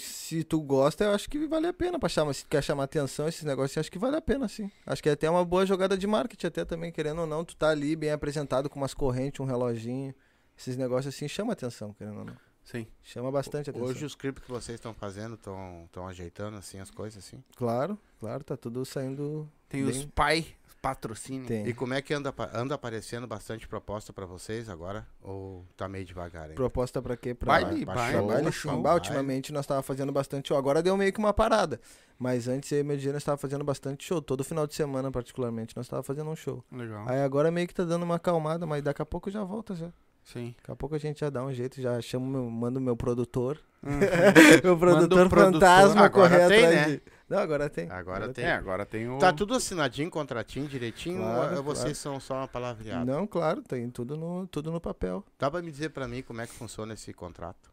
Se 0.00 0.42
tu 0.44 0.60
gosta, 0.60 1.04
eu 1.04 1.12
acho 1.12 1.28
que 1.30 1.46
vale 1.46 1.66
a 1.68 1.72
pena 1.72 1.98
pra 1.98 2.08
chamar. 2.08 2.32
Se 2.34 2.44
tu 2.44 2.48
quer 2.50 2.62
chamar 2.62 2.84
atenção, 2.84 3.28
esses 3.28 3.42
negócios, 3.44 3.76
eu 3.76 3.80
acho 3.80 3.90
que 3.92 3.98
vale 3.98 4.16
a 4.16 4.20
pena, 4.20 4.48
sim. 4.48 4.70
Acho 4.86 5.02
que 5.02 5.08
é 5.08 5.12
até 5.12 5.30
uma 5.30 5.44
boa 5.44 5.64
jogada 5.64 5.96
de 5.96 6.06
marketing, 6.06 6.46
até 6.46 6.64
também, 6.64 6.90
querendo 6.90 7.20
ou 7.20 7.26
não. 7.26 7.44
Tu 7.44 7.54
tá 7.56 7.70
ali 7.70 7.94
bem 7.94 8.10
apresentado 8.10 8.68
com 8.68 8.78
umas 8.80 8.92
correntes, 8.94 9.40
um 9.40 9.44
reloginho. 9.44 10.14
Esses 10.58 10.76
negócios 10.76 11.14
assim 11.14 11.28
chama 11.28 11.52
atenção, 11.52 11.92
querendo 11.94 12.18
ou 12.18 12.24
não. 12.24 12.36
Sim. 12.64 12.86
Chama 13.02 13.30
bastante 13.32 13.70
atenção. 13.70 13.88
Hoje 13.88 14.04
os 14.04 14.14
clipes 14.14 14.44
que 14.44 14.50
vocês 14.50 14.76
estão 14.76 14.94
fazendo, 14.94 15.34
estão 15.34 16.06
ajeitando 16.08 16.56
assim 16.56 16.78
as 16.78 16.90
coisas 16.90 17.24
assim. 17.24 17.42
Claro, 17.56 17.98
claro, 18.20 18.44
tá 18.44 18.56
tudo 18.56 18.84
saindo. 18.84 19.50
Tem 19.68 19.82
os 19.82 19.98
Bem- 19.98 20.08
pai 20.14 20.46
patrocínio. 20.82 21.46
Tem. 21.46 21.66
E 21.68 21.72
como 21.72 21.94
é 21.94 22.02
que 22.02 22.12
anda, 22.12 22.34
anda 22.52 22.74
aparecendo 22.74 23.24
bastante 23.24 23.68
proposta 23.68 24.12
pra 24.12 24.26
vocês 24.26 24.68
agora? 24.68 25.06
Ou 25.22 25.64
tá 25.76 25.88
meio 25.88 26.04
devagar 26.04 26.50
aí? 26.50 26.54
Proposta 26.56 27.00
pra 27.00 27.16
quê? 27.16 27.32
Pra 27.32 27.52
Baile, 27.52 27.86
pra 27.86 27.94
baile, 27.94 28.42
show, 28.50 28.52
sim. 28.52 28.52
show, 28.52 28.82
baile. 28.82 28.98
ultimamente 28.98 29.52
nós 29.52 29.64
tava 29.64 29.80
fazendo 29.80 30.10
bastante 30.10 30.48
show. 30.48 30.56
Agora 30.56 30.82
deu 30.82 30.96
meio 30.96 31.12
que 31.12 31.20
uma 31.20 31.32
parada. 31.32 31.80
Mas 32.18 32.48
antes 32.48 32.72
aí, 32.72 32.82
meu 32.82 32.96
dia, 32.96 33.12
nós 33.12 33.22
tava 33.22 33.38
fazendo 33.38 33.64
bastante 33.64 34.04
show. 34.04 34.20
Todo 34.20 34.42
final 34.42 34.66
de 34.66 34.74
semana, 34.74 35.10
particularmente, 35.10 35.76
nós 35.76 35.86
tava 35.86 36.02
fazendo 36.02 36.28
um 36.28 36.36
show. 36.36 36.64
Legal. 36.72 37.08
Aí 37.08 37.22
agora 37.22 37.50
meio 37.52 37.68
que 37.68 37.74
tá 37.74 37.84
dando 37.84 38.02
uma 38.02 38.16
acalmada, 38.16 38.66
mas 38.66 38.82
daqui 38.82 39.00
a 39.00 39.06
pouco 39.06 39.30
já 39.30 39.44
volta 39.44 39.76
já. 39.76 39.90
Sim. 40.24 40.54
Daqui 40.58 40.70
a 40.70 40.76
pouco 40.76 40.94
a 40.94 40.98
gente 40.98 41.20
já 41.20 41.30
dá 41.30 41.44
um 41.44 41.52
jeito, 41.52 41.80
já 41.80 42.00
chamo 42.00 42.26
meu, 42.26 42.50
mando 42.50 42.80
meu 42.80 42.96
produtor. 42.96 43.58
Uhum. 43.82 43.98
meu 44.62 44.78
produtor 44.78 45.28
produtor. 45.28 45.60
fantasma 45.60 46.08
correr 46.08 46.46
tem, 46.48 46.64
atrás 46.64 46.74
né? 46.74 46.84
de... 46.96 47.02
Não, 47.32 47.38
agora 47.38 47.70
tem. 47.70 47.90
Agora 47.90 48.28
tem. 48.28 48.44
É, 48.44 48.52
agora 48.52 48.84
tem 48.84 49.08
o. 49.08 49.16
Tá 49.18 49.32
tudo 49.32 49.54
assinadinho, 49.54 50.10
contratinho, 50.10 50.68
direitinho? 50.68 51.22
Claro, 51.22 51.56
ou 51.56 51.62
vocês 51.62 51.96
são 51.96 52.20
só 52.20 52.34
uma 52.34 52.46
palavreada? 52.46 53.10
Não, 53.10 53.26
claro, 53.26 53.62
tem 53.62 53.88
tudo 53.88 54.18
no, 54.18 54.46
tudo 54.48 54.70
no 54.70 54.78
papel. 54.78 55.24
Dá 55.38 55.50
pra 55.50 55.62
me 55.62 55.70
dizer 55.70 55.88
pra 55.88 56.06
mim 56.06 56.20
como 56.20 56.42
é 56.42 56.46
que 56.46 56.52
funciona 56.52 56.92
esse 56.92 57.10
contrato? 57.14 57.72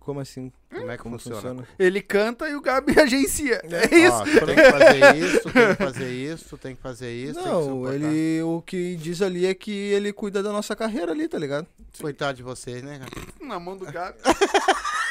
Como 0.00 0.18
assim? 0.18 0.50
Como 0.68 0.90
é 0.90 0.96
que 0.96 1.02
Como 1.04 1.16
funciona? 1.16 1.40
funciona? 1.40 1.68
Ele 1.78 2.02
canta 2.02 2.48
e 2.48 2.56
o 2.56 2.60
Gabi 2.60 2.94
agencia. 2.98 3.62
É 3.62 3.94
isso. 3.94 4.16
Ó, 4.16 4.24
tem 4.24 4.56
que 4.56 4.72
fazer 4.72 5.16
isso, 5.16 5.52
tem 5.52 5.68
que 5.68 5.74
fazer 5.76 6.10
isso, 6.10 6.58
tem 6.58 6.74
que 6.74 6.82
fazer 6.82 7.12
isso. 7.12 7.34
tem 7.34 7.42
que 7.44 7.48
Não, 7.48 7.92
ele. 7.92 8.42
O 8.42 8.60
que 8.62 8.96
diz 8.96 9.22
ali 9.22 9.46
é 9.46 9.54
que 9.54 9.70
ele 9.70 10.12
cuida 10.12 10.42
da 10.42 10.50
nossa 10.50 10.74
carreira 10.74 11.12
ali, 11.12 11.28
tá 11.28 11.38
ligado? 11.38 11.68
Coitado 12.00 12.36
de 12.36 12.42
vocês, 12.42 12.82
né, 12.82 12.98
cara? 12.98 13.26
Na 13.40 13.60
mão 13.60 13.76
do 13.76 13.84
Gabi. 13.84 14.18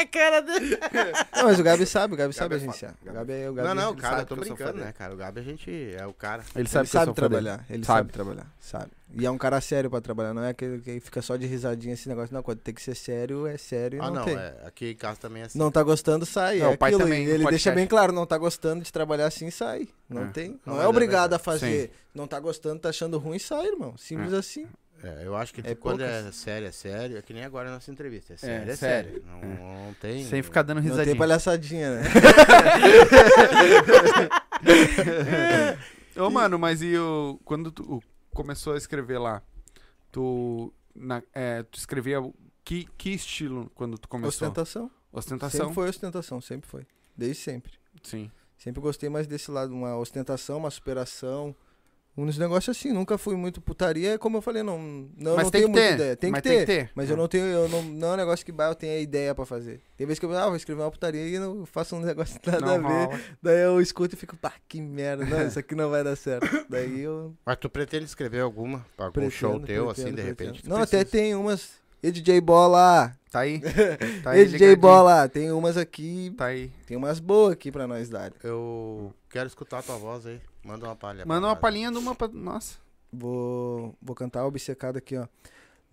A 0.00 0.06
cara 0.06 0.40
dele. 0.40 0.78
Não, 1.36 1.44
mas 1.44 1.58
o 1.58 1.62
Gabi 1.62 1.86
sabe, 1.86 2.14
o 2.14 2.16
Gabi 2.16 2.32
sabe 2.34 2.54
é 2.54 2.58
agenciar. 2.58 2.94
O 3.06 3.12
Gabi 3.12 3.32
é 3.32 3.50
o 3.50 3.54
Gabi. 3.54 3.68
Não, 3.68 3.74
não, 3.74 3.92
ele 3.92 4.00
cara, 4.00 4.10
sabe 4.18 4.22
eu 4.22 4.26
tô 4.26 4.36
brincando, 4.36 4.78
né, 4.78 4.92
cara? 4.92 5.12
O 5.14 5.16
Gabi 5.16 5.40
a 5.40 5.42
gente 5.42 5.94
é 5.96 6.06
o 6.06 6.12
cara. 6.12 6.42
Ele 6.54 6.62
Ele 6.62 6.68
sabe, 6.68 6.88
sabe, 6.88 7.06
fã 7.06 7.12
dele. 7.12 7.16
trabalhar, 7.16 7.64
ele 7.68 7.84
Sabe. 7.84 7.98
sabe. 7.98 8.12
trabalhar, 8.12 8.46
sabe. 8.60 8.90
E 9.12 9.26
é 9.26 9.30
um 9.30 9.36
cara 9.38 9.60
sério 9.60 9.90
pra 9.90 10.00
trabalhar, 10.00 10.32
não 10.32 10.44
é 10.44 10.50
aquele 10.50 10.78
que 10.80 11.00
fica 11.00 11.20
só 11.20 11.34
de 11.36 11.44
risadinha 11.44 11.94
esse 11.94 12.08
negócio. 12.08 12.32
Não, 12.32 12.42
quando 12.44 12.58
tem 12.60 12.72
que 12.72 12.80
ser 12.80 12.94
sério, 12.94 13.44
é 13.46 13.56
sério 13.58 14.00
Ah, 14.00 14.06
não, 14.06 14.14
não, 14.16 14.24
tem. 14.24 14.36
é, 14.36 14.54
aqui 14.64 14.90
em 14.92 14.94
casa 14.94 15.18
também 15.18 15.42
é 15.42 15.46
assim. 15.46 15.58
Não 15.58 15.70
tá 15.70 15.82
gostando, 15.82 16.24
sai. 16.24 16.58
Não, 16.60 16.66
é 16.70 16.74
o 16.74 16.78
pai 16.78 16.90
aquilo. 16.90 17.02
também 17.04 17.24
ele 17.26 17.44
deixa 17.46 17.72
bem 17.72 17.86
claro, 17.88 18.12
não 18.12 18.24
tá 18.24 18.38
gostando 18.38 18.84
de 18.84 18.92
trabalhar 18.92 19.26
assim, 19.26 19.50
sai. 19.50 19.88
Não 20.08 20.24
É. 20.24 20.26
tem. 20.28 20.60
Não, 20.64 20.74
Não, 20.74 20.80
é 20.82 20.84
é 20.84 20.88
obrigado 20.88 21.32
a 21.34 21.38
verdade. 21.38 21.42
fazer. 21.60 21.92
Não 22.14 22.26
tá 22.28 22.38
gostando, 22.38 22.80
tá 22.80 22.88
achando 22.90 23.18
ruim, 23.18 23.38
sai, 23.40 23.66
irmão. 23.66 23.96
Simples 23.96 24.32
assim. 24.32 24.66
É, 25.02 25.22
eu 25.24 25.34
acho 25.34 25.54
que 25.54 25.62
É 25.62 25.74
quando 25.74 26.00
poucas. 26.00 26.26
é 26.26 26.32
sério, 26.32 26.68
é 26.68 26.72
sério. 26.72 27.16
É 27.16 27.22
que 27.22 27.32
nem 27.32 27.42
agora 27.44 27.70
a 27.70 27.72
nossa 27.72 27.90
entrevista. 27.90 28.34
É 28.34 28.36
sério, 28.36 28.70
é, 28.70 28.76
sério. 28.76 29.10
sério. 29.12 29.24
Não, 29.26 29.40
não 29.86 29.94
tem... 29.94 30.24
Sem 30.26 30.42
ficar 30.42 30.60
dando 30.62 30.76
Não 30.78 30.82
tem 30.82 30.90
risadinha. 30.90 31.16
palhaçadinha, 31.16 31.94
né? 31.96 32.02
Ô, 36.16 36.30
mano, 36.30 36.58
mas 36.58 36.82
e 36.82 36.96
o. 36.98 37.38
Quando 37.44 37.70
tu 37.70 38.02
começou 38.34 38.74
a 38.74 38.76
escrever 38.76 39.18
lá, 39.18 39.42
tu. 40.10 40.72
Na, 40.94 41.22
é, 41.32 41.62
tu 41.62 41.78
escrevia 41.78 42.18
que, 42.64 42.86
que 42.98 43.10
estilo 43.10 43.70
quando 43.74 43.96
tu 43.96 44.08
começou? 44.08 44.48
Ostentação. 44.48 44.90
Ostentação? 45.12 45.60
Sempre 45.60 45.74
foi 45.74 45.88
ostentação, 45.88 46.40
sempre 46.40 46.68
foi. 46.68 46.86
Desde 47.16 47.42
sempre. 47.42 47.72
Sim. 48.02 48.30
Sempre 48.58 48.80
gostei 48.80 49.08
mais 49.08 49.26
desse 49.26 49.50
lado, 49.50 49.72
uma 49.72 49.96
ostentação, 49.96 50.58
uma 50.58 50.70
superação. 50.70 51.54
Uns 52.16 52.36
negócios 52.36 52.76
assim, 52.76 52.92
nunca 52.92 53.16
fui 53.16 53.34
muito 53.36 53.60
putaria, 53.60 54.18
como 54.18 54.36
eu 54.36 54.42
falei, 54.42 54.62
não, 54.62 54.78
não, 55.16 55.36
Mas 55.36 55.44
não 55.44 55.50
tem 55.50 55.62
tenho 55.62 55.72
que 55.72 55.80
muita 55.80 55.88
ter, 55.88 55.94
ideia. 55.94 56.16
Tem 56.16 56.30
mas 56.30 56.42
que 56.42 56.48
tem 56.48 56.58
ter. 56.58 56.66
que 56.66 56.84
ter. 56.86 56.90
Mas 56.94 57.08
É. 57.08 57.12
eu 57.12 57.16
não 57.16 57.28
tenho, 57.28 57.44
eu 57.46 57.68
não, 57.68 57.82
não 57.82 58.08
é 58.08 58.12
um 58.12 58.16
negócio 58.16 58.44
que 58.44 58.52
bah, 58.52 58.66
eu 58.68 58.74
tenho 58.74 58.92
a 58.92 58.98
ideia 58.98 59.34
pra 59.34 59.46
fazer. 59.46 59.80
Tem 59.96 60.06
vezes 60.06 60.18
que 60.18 60.26
eu, 60.26 60.36
ah, 60.36 60.46
vou 60.48 60.56
escrever 60.56 60.82
uma 60.82 60.90
putaria 60.90 61.24
e 61.26 61.38
não 61.38 61.64
faço 61.64 61.96
um 61.96 62.00
negócio 62.00 62.38
nada 62.44 62.58
a 62.74 62.78
Não 62.78 62.88
ver. 62.88 63.04
rola. 63.06 63.20
Daí 63.42 63.60
eu 63.64 63.80
escuto 63.80 64.14
e 64.14 64.18
fico, 64.18 64.36
pá, 64.36 64.52
que 64.68 64.82
merda, 64.82 65.24
não, 65.24 65.46
isso 65.46 65.58
aqui 65.58 65.74
não 65.74 65.88
vai 65.88 66.04
dar 66.04 66.16
certo. 66.16 66.66
Daí 66.68 67.00
eu 67.00 67.34
Mas 67.46 67.56
tu 67.56 67.70
pretende 67.70 68.04
escrever 68.04 68.40
alguma? 68.40 68.84
pra 68.96 69.06
Algum 69.06 69.12
pretendo, 69.14 69.30
show 69.32 69.52
teu, 69.60 69.86
pretendo, 69.86 69.90
assim, 69.90 70.04
de 70.04 70.10
pretendo. 70.22 70.28
repente? 70.52 70.68
Não, 70.68 70.76
até 70.78 71.04
tem 71.04 71.34
umas. 71.34 71.79
E 72.02 72.10
DJ 72.10 72.40
Bola! 72.40 73.14
Tá 73.30 73.40
aí. 73.40 73.60
Tá 74.24 74.30
aí 74.30 74.40
E 74.40 74.46
DJ. 74.46 74.74
Bola! 74.76 75.28
Tem 75.28 75.52
umas 75.52 75.76
aqui, 75.76 76.32
Tá 76.36 76.46
aí. 76.46 76.70
tem 76.86 76.96
umas 76.96 77.20
boas 77.20 77.52
aqui 77.52 77.70
pra 77.70 77.86
nós 77.86 78.08
dar. 78.08 78.32
Eu 78.42 79.12
quero 79.28 79.46
escutar 79.46 79.78
a 79.78 79.82
tua 79.82 79.96
voz 79.96 80.26
aí. 80.26 80.40
Manda 80.64 80.86
uma 80.86 80.96
palha. 80.96 81.24
Manda 81.26 81.46
uma 81.46 81.56
palhinha 81.56 81.90
de 81.90 81.98
uma. 81.98 82.14
pra- 82.14 82.28
Nossa. 82.28 82.74
Vou, 83.12 83.94
vou 84.00 84.14
cantar 84.14 84.44
obcecado 84.46 84.96
aqui, 84.96 85.16
ó. 85.16 85.26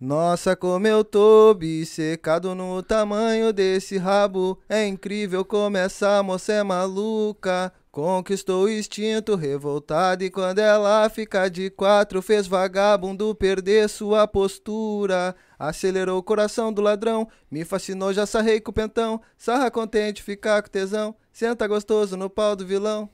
Nossa, 0.00 0.54
como 0.54 0.86
eu 0.86 1.02
tô 1.02 1.50
obcecado 1.50 2.54
no 2.54 2.82
tamanho 2.82 3.52
desse 3.52 3.98
rabo. 3.98 4.58
É 4.68 4.86
incrível 4.86 5.44
como 5.44 5.76
essa 5.76 6.22
moça 6.22 6.52
é 6.52 6.62
maluca. 6.62 7.72
Conquistou 7.90 8.64
o 8.64 8.68
instinto 8.68 9.34
revoltado 9.34 10.22
e 10.22 10.30
quando 10.30 10.60
ela 10.60 11.08
fica 11.10 11.48
de 11.48 11.68
quatro 11.70 12.22
fez 12.22 12.46
vagabundo 12.46 13.34
perder 13.34 13.88
sua 13.88 14.28
postura. 14.28 15.34
Acelerou 15.58 16.18
o 16.18 16.22
coração 16.22 16.72
do 16.72 16.80
ladrão, 16.80 17.28
me 17.50 17.64
fascinou, 17.64 18.12
já 18.12 18.26
sarrei 18.26 18.60
com 18.60 18.70
o 18.70 18.74
pentão. 18.74 19.20
Sarra 19.36 19.70
contente, 19.70 20.22
ficar 20.22 20.62
com 20.62 20.68
tesão, 20.68 21.14
senta 21.32 21.66
gostoso 21.66 22.16
no 22.16 22.30
pau 22.30 22.54
do 22.54 22.66
vilão. 22.66 23.08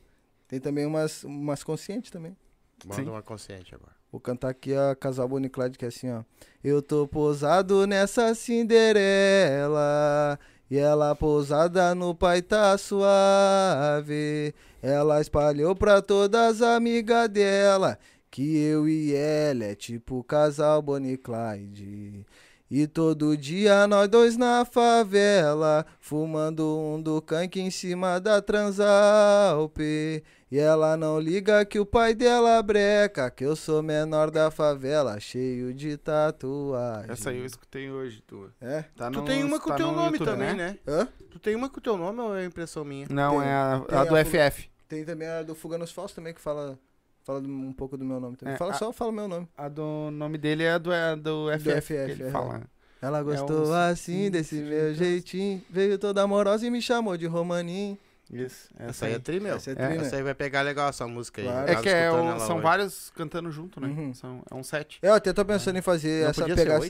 Tem 0.46 0.60
também 0.60 0.84
umas, 0.84 1.24
umas 1.24 1.64
conscientes 1.64 2.10
também. 2.10 2.36
Manda 2.84 3.02
Sim. 3.02 3.08
uma 3.08 3.22
consciente 3.22 3.74
agora. 3.74 3.94
Vou 4.12 4.20
cantar 4.20 4.50
aqui 4.50 4.74
a 4.74 4.94
Casal 4.94 5.26
Boniclade, 5.26 5.76
que 5.76 5.84
é 5.84 5.88
assim, 5.88 6.10
ó. 6.10 6.22
Eu 6.62 6.80
tô 6.80 7.08
pousado 7.08 7.86
nessa 7.86 8.34
Cinderela. 8.34 10.38
E 10.70 10.78
ela 10.78 11.14
pousada 11.14 11.94
no 11.94 12.14
pai 12.14 12.40
tá 12.40 12.76
suave. 12.78 14.54
Ela 14.82 15.20
espalhou 15.20 15.74
pra 15.74 16.00
todas 16.00 16.62
as 16.62 16.62
amigas 16.62 17.28
dela. 17.28 17.98
Que 18.34 18.56
eu 18.58 18.88
e 18.88 19.14
ela 19.14 19.62
é 19.62 19.74
tipo 19.76 20.24
casal 20.24 20.82
Bonnie 20.82 21.12
e 21.12 21.16
Clyde. 21.16 22.26
E 22.68 22.84
todo 22.88 23.36
dia 23.36 23.86
nós 23.86 24.08
dois 24.08 24.36
na 24.36 24.64
favela, 24.64 25.86
fumando 26.00 26.66
um 26.76 27.00
do 27.00 27.22
canque 27.22 27.60
em 27.60 27.70
cima 27.70 28.18
da 28.18 28.42
Transalpe. 28.42 30.24
E 30.50 30.58
ela 30.58 30.96
não 30.96 31.20
liga 31.20 31.64
que 31.64 31.78
o 31.78 31.86
pai 31.86 32.12
dela 32.12 32.60
breca, 32.60 33.30
que 33.30 33.44
eu 33.44 33.54
sou 33.54 33.84
menor 33.84 34.32
da 34.32 34.50
favela, 34.50 35.20
cheio 35.20 35.72
de 35.72 35.96
tatuagem. 35.96 37.12
Essa 37.12 37.30
aí 37.30 37.38
eu 37.38 37.44
escutei 37.44 37.88
hoje, 37.88 38.20
tu. 38.26 38.50
É? 38.60 38.82
Tá 38.96 39.12
Tu 39.12 39.20
no- 39.20 39.24
tem 39.24 39.44
uma 39.44 39.60
com 39.60 39.66
o 39.68 39.72
tá 39.72 39.76
teu 39.76 39.86
no 39.86 39.92
nome 39.96 40.18
YouTube, 40.18 40.26
também, 40.26 40.54
né? 40.56 40.76
Hã? 40.88 41.06
Tu 41.30 41.38
tem 41.38 41.54
uma 41.54 41.68
com 41.70 41.78
o 41.78 41.82
teu 41.82 41.96
nome 41.96 42.20
ou 42.20 42.36
é 42.36 42.44
impressão 42.44 42.84
minha? 42.84 43.06
Não, 43.08 43.38
Tem. 43.38 43.48
é 43.48 43.52
a, 43.52 43.74
a 44.00 44.04
do 44.04 44.16
a- 44.16 44.24
FF. 44.24 44.68
Tem 44.88 45.04
também 45.04 45.28
a 45.28 45.42
do 45.42 45.54
Fuga 45.54 45.78
nos 45.78 45.92
Falsos 45.92 46.14
também, 46.16 46.34
que 46.34 46.40
fala, 46.40 46.76
fala 47.24 47.40
do- 47.40 47.48
um 47.48 47.72
pouco 47.72 47.96
do 47.96 48.04
meu 48.04 48.20
nome 48.20 48.36
também. 48.36 48.54
É, 48.54 48.56
fala 48.58 48.72
a- 48.72 48.74
só, 48.74 48.92
fala 48.92 49.10
o 49.10 49.14
meu 49.14 49.26
nome. 49.28 49.48
A 49.56 49.68
do 49.68 50.10
nome 50.12 50.38
dele 50.38 50.62
é 50.62 50.72
a 50.72 50.78
do, 50.78 50.92
é 50.92 51.10
a 51.12 51.14
do 51.16 51.50
FF. 51.50 51.80
FF, 51.80 51.86
que 52.06 52.12
ele 52.12 52.22
é. 52.24 52.30
fala. 52.30 52.62
Ela 53.02 53.22
gostou 53.22 53.66
um- 53.68 53.72
assim, 53.72 54.24
sim, 54.24 54.30
desse 54.30 54.54
meu 54.56 54.94
jeitinho. 54.94 55.60
Veio 55.68 55.98
toda 55.98 56.22
amorosa 56.22 56.66
e 56.66 56.70
me 56.70 56.80
chamou 56.80 57.16
de 57.16 57.26
Romaninho. 57.26 57.98
Isso. 58.32 58.70
Essa 58.78 59.04
aí 59.04 59.12
é 59.12 59.18
tri, 59.18 59.38
meu. 59.38 59.56
Essa 59.56 59.70
é 59.70 59.72
É, 59.72 59.76
tri, 59.76 59.98
né? 59.98 60.06
Essa 60.06 60.16
aí 60.16 60.22
vai 60.22 60.34
pegar 60.34 60.62
legal 60.62 60.88
essa 60.88 61.06
música 61.06 61.42
aí. 61.42 61.46
Claro. 61.46 61.68
Eu 61.70 61.78
É 61.78 61.82
que 61.82 61.88
é 61.90 62.10
o- 62.10 62.40
são 62.40 62.54
hoje. 62.56 62.62
vários 62.62 63.10
cantando 63.10 63.50
junto, 63.52 63.78
né? 63.78 63.88
Uhum. 63.88 64.14
São, 64.14 64.42
é 64.50 64.54
um 64.54 64.62
set. 64.62 64.98
Eu 65.02 65.12
até 65.12 65.30
tô 65.34 65.44
pensando 65.44 65.76
em 65.78 65.82
fazer 65.82 66.22
Não 66.22 66.30
essa, 66.30 66.44
pegar, 66.46 66.80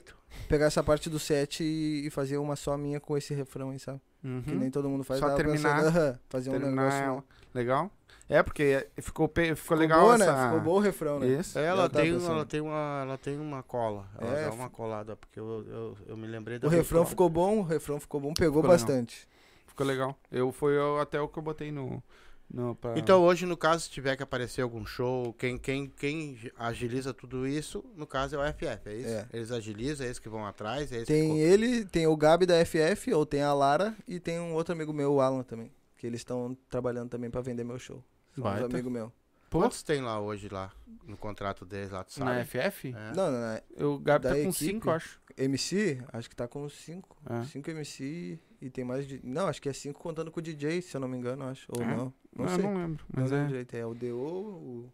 pegar 0.49 0.67
essa 0.67 0.83
parte 0.85 1.11
do 1.11 1.19
set 1.19 1.65
e, 1.65 2.07
e 2.07 2.11
fazer 2.11 2.37
uma 2.39 2.55
só 2.55 2.77
minha 2.77 3.01
com 3.01 3.17
esse 3.19 3.35
refrão 3.35 3.71
aí, 3.71 3.81
sabe? 3.81 4.01
Uhum. 4.23 4.43
Que 4.43 4.55
nem 4.55 4.71
todo 4.71 4.89
mundo 4.89 5.03
faz. 5.03 5.19
Só 5.19 5.35
terminar. 5.35 5.75
pensando, 5.83 5.89
aham, 5.99 6.19
fazer 6.31 6.51
um 6.51 6.53
Terminar 6.53 6.83
negócio. 6.85 7.05
ela. 7.05 7.25
Legal? 7.53 7.91
É, 8.29 8.43
porque 8.43 8.87
ficou, 8.99 9.29
pe- 9.29 9.55
ficou, 9.55 9.57
Ficou 9.57 9.77
legal 9.77 10.01
boa, 10.01 10.15
essa... 10.15 10.33
né? 10.35 10.45
Ficou 10.47 10.61
bom 10.61 10.77
o 10.77 10.79
refrão, 10.81 11.19
né? 11.21 11.27
Isso. 11.29 11.59
É, 11.59 11.67
Ela 11.67 11.89
tem, 11.91 12.13
pensando. 12.15 12.33
ela, 12.33 12.47
tem 12.47 12.61
uma, 12.61 13.01
ela 13.03 13.19
tem 13.19 13.39
uma 13.39 13.63
cola. 13.63 14.09
Ela 14.19 14.39
É, 14.39 14.45
dá 14.49 14.53
uma 14.55 14.71
colada, 14.71 15.15
porque 15.17 15.39
eu, 15.39 15.65
eu, 15.69 15.99
eu 16.07 16.17
me 16.17 16.27
lembrei 16.27 16.59
da 16.59 16.67
O 16.67 16.71
refrão 16.71 17.01
versão. 17.01 17.11
ficou 17.11 17.29
bom, 17.29 17.59
o 17.59 17.63
refrão 17.63 18.01
ficou 18.01 18.21
bom, 18.21 18.33
pegou 18.33 18.63
Ficou 18.63 18.63
legal. 18.63 18.77
bastante. 18.79 19.29
Ficou 19.67 19.87
legal. 19.87 20.19
Eu, 20.33 20.51
foi 20.53 20.75
eu- 20.77 20.99
até 21.01 21.21
o 21.21 21.29
que 21.29 21.39
eu 21.39 21.43
botei 21.43 21.71
no... 21.71 22.03
no 22.51 22.75
pra- 22.77 22.97
Então 22.99 23.23
hoje, 23.23 23.45
no 23.45 23.59
caso, 23.59 23.85
se 23.85 23.91
tiver 23.91 24.17
que 24.17 24.23
aparecer 24.23 24.63
algum 24.63 24.87
show, 24.87 25.35
quem, 25.35 25.59
quem, 25.59 25.89
quem 25.89 26.39
agiliza 26.57 27.13
tudo 27.13 27.47
isso, 27.47 27.85
no 27.95 28.07
caso 28.07 28.37
é 28.37 28.39
o 28.39 28.53
FF, 28.55 28.89
é 28.89 28.95
isso? 28.95 29.09
É. 29.09 29.27
Eles 29.35 29.51
agilizam, 29.51 30.05
é 30.05 30.09
eles 30.09 30.19
que 30.19 30.31
vão 30.31 30.47
atrás, 30.47 30.91
é 30.93 31.05
Tem 31.05 31.39
ele, 31.41 31.85
tem 31.85 32.07
o 32.07 32.17
Gabi 32.17 32.47
da 32.47 32.55
FF, 32.65 33.13
ou 33.13 33.27
tem 33.27 33.43
a 33.43 33.53
Lara, 33.53 33.95
e 34.09 34.19
tem 34.19 34.41
um 34.41 34.55
outro 34.55 34.73
amigo 34.73 34.95
meu, 34.95 35.13
o 35.13 35.21
Alan 35.21 35.43
também. 35.43 35.71
Que 35.99 36.07
eles 36.07 36.21
estão 36.21 36.57
trabalhando 36.71 37.11
também 37.11 37.29
pra 37.31 37.41
vender 37.43 37.65
meu 37.65 37.79
show. 37.79 38.03
Uns 38.37 38.43
Baita. 38.43 38.67
amigos 38.67 38.93
meus. 38.93 39.13
Pô, 39.51 39.61
Quantos 39.61 39.83
tem 39.85 40.01
lá 40.01 40.21
hoje, 40.21 40.49
lá, 40.49 40.73
no 41.07 41.17
contrato 41.17 41.65
deles, 41.65 41.91
lá, 41.93 42.03
tu 42.03 42.19
na 42.19 42.45
sabe? 42.45 42.45
FF? 42.71 42.89
É. 42.89 43.13
Não, 43.15 43.31
não, 43.31 43.61
não. 43.79 43.95
O 43.95 43.99
Gabi 44.01 44.25
Da 44.25 44.31
tá 44.31 44.35
com 44.35 44.41
equipe? 44.49 44.55
5, 44.73 44.91
acho. 44.91 45.21
MC, 45.37 46.03
acho 46.13 46.29
que 46.31 46.35
tá 46.37 46.49
com 46.49 46.69
5. 46.69 47.17
É. 47.31 47.45
5 47.45 47.71
MC 47.71 48.39
e 48.61 48.69
tem 48.71 48.85
mais 48.85 49.07
de. 49.07 49.21
Não, 49.23 49.47
acho 49.47 49.63
que 49.63 49.69
é 49.69 49.73
5 49.73 50.01
contando 50.01 50.31
com 50.33 50.41
o 50.41 50.43
DJ, 50.43 50.83
se 50.83 50.97
eu 50.97 51.01
não 51.01 51.07
me 51.07 51.17
engano, 51.17 51.45
acho. 51.45 51.71
Ou 51.77 51.83
É? 51.83 51.97
não. 51.97 52.13
Não 52.37 52.45
Ah, 52.47 52.49
sei. 52.49 52.65
não 52.65 52.75
lembro. 52.77 53.05
Não 53.15 53.23
Mas 53.23 53.31
lembro 53.31 53.45
é... 53.45 53.49
direito. 53.49 53.75
É 53.77 53.87
o 53.87 53.95
DO, 53.95 54.17
o. 54.17 54.93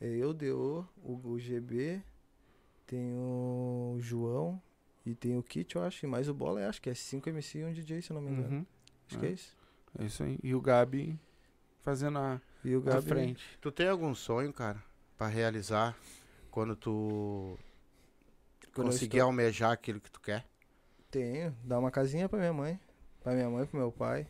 É 0.00 0.06
eu, 0.08 0.32
DO, 0.32 0.86
o, 1.02 1.30
o 1.30 1.38
GB, 1.38 2.02
tem 2.86 3.14
o 3.16 3.96
João 3.98 4.62
e 5.04 5.12
tem 5.14 5.36
o 5.36 5.42
Kit, 5.42 5.74
eu 5.74 5.82
acho. 5.82 6.04
E 6.06 6.08
mais 6.08 6.28
o 6.28 6.34
Bola, 6.34 6.60
eu 6.60 6.68
acho 6.68 6.80
que 6.80 6.88
é 6.90 6.94
5 6.94 7.28
MC 7.30 7.58
e 7.58 7.64
um 7.64 7.72
DJ, 7.72 8.00
se 8.02 8.10
eu 8.10 8.14
não 8.14 8.20
me 8.22 8.30
engano. 8.30 8.56
Uhum. 8.58 8.66
Acho 9.08 9.18
que 9.18 9.26
é 9.26 9.30
isso. 9.30 9.56
É 9.98 10.04
isso 10.04 10.22
aí. 10.22 10.38
E 10.42 10.54
o 10.54 10.60
Gabi 10.60 11.18
fazendo 11.86 12.18
a, 12.18 12.40
E 12.64 12.74
o 12.74 12.80
a 12.80 12.82
Gabi. 12.94 13.06
frente. 13.08 13.44
Tu 13.60 13.70
tem 13.70 13.88
algum 13.88 14.12
sonho, 14.12 14.52
cara, 14.52 14.82
pra 15.16 15.28
realizar 15.28 15.96
quando 16.50 16.74
tu 16.74 17.56
Quando 18.74 18.88
conseguir 18.88 19.18
estou- 19.18 19.28
almejar 19.28 19.70
aquilo 19.70 20.00
que 20.00 20.10
tu 20.10 20.20
quer? 20.20 20.44
Tenho. 21.10 21.54
Dar 21.62 21.78
uma 21.78 21.90
casinha 21.92 22.28
pra 22.28 22.40
minha 22.40 22.52
mãe. 22.52 22.80
Pra 23.22 23.32
minha 23.34 23.48
mãe, 23.48 23.64
pro 23.66 23.78
meu 23.78 23.92
pai. 23.92 24.26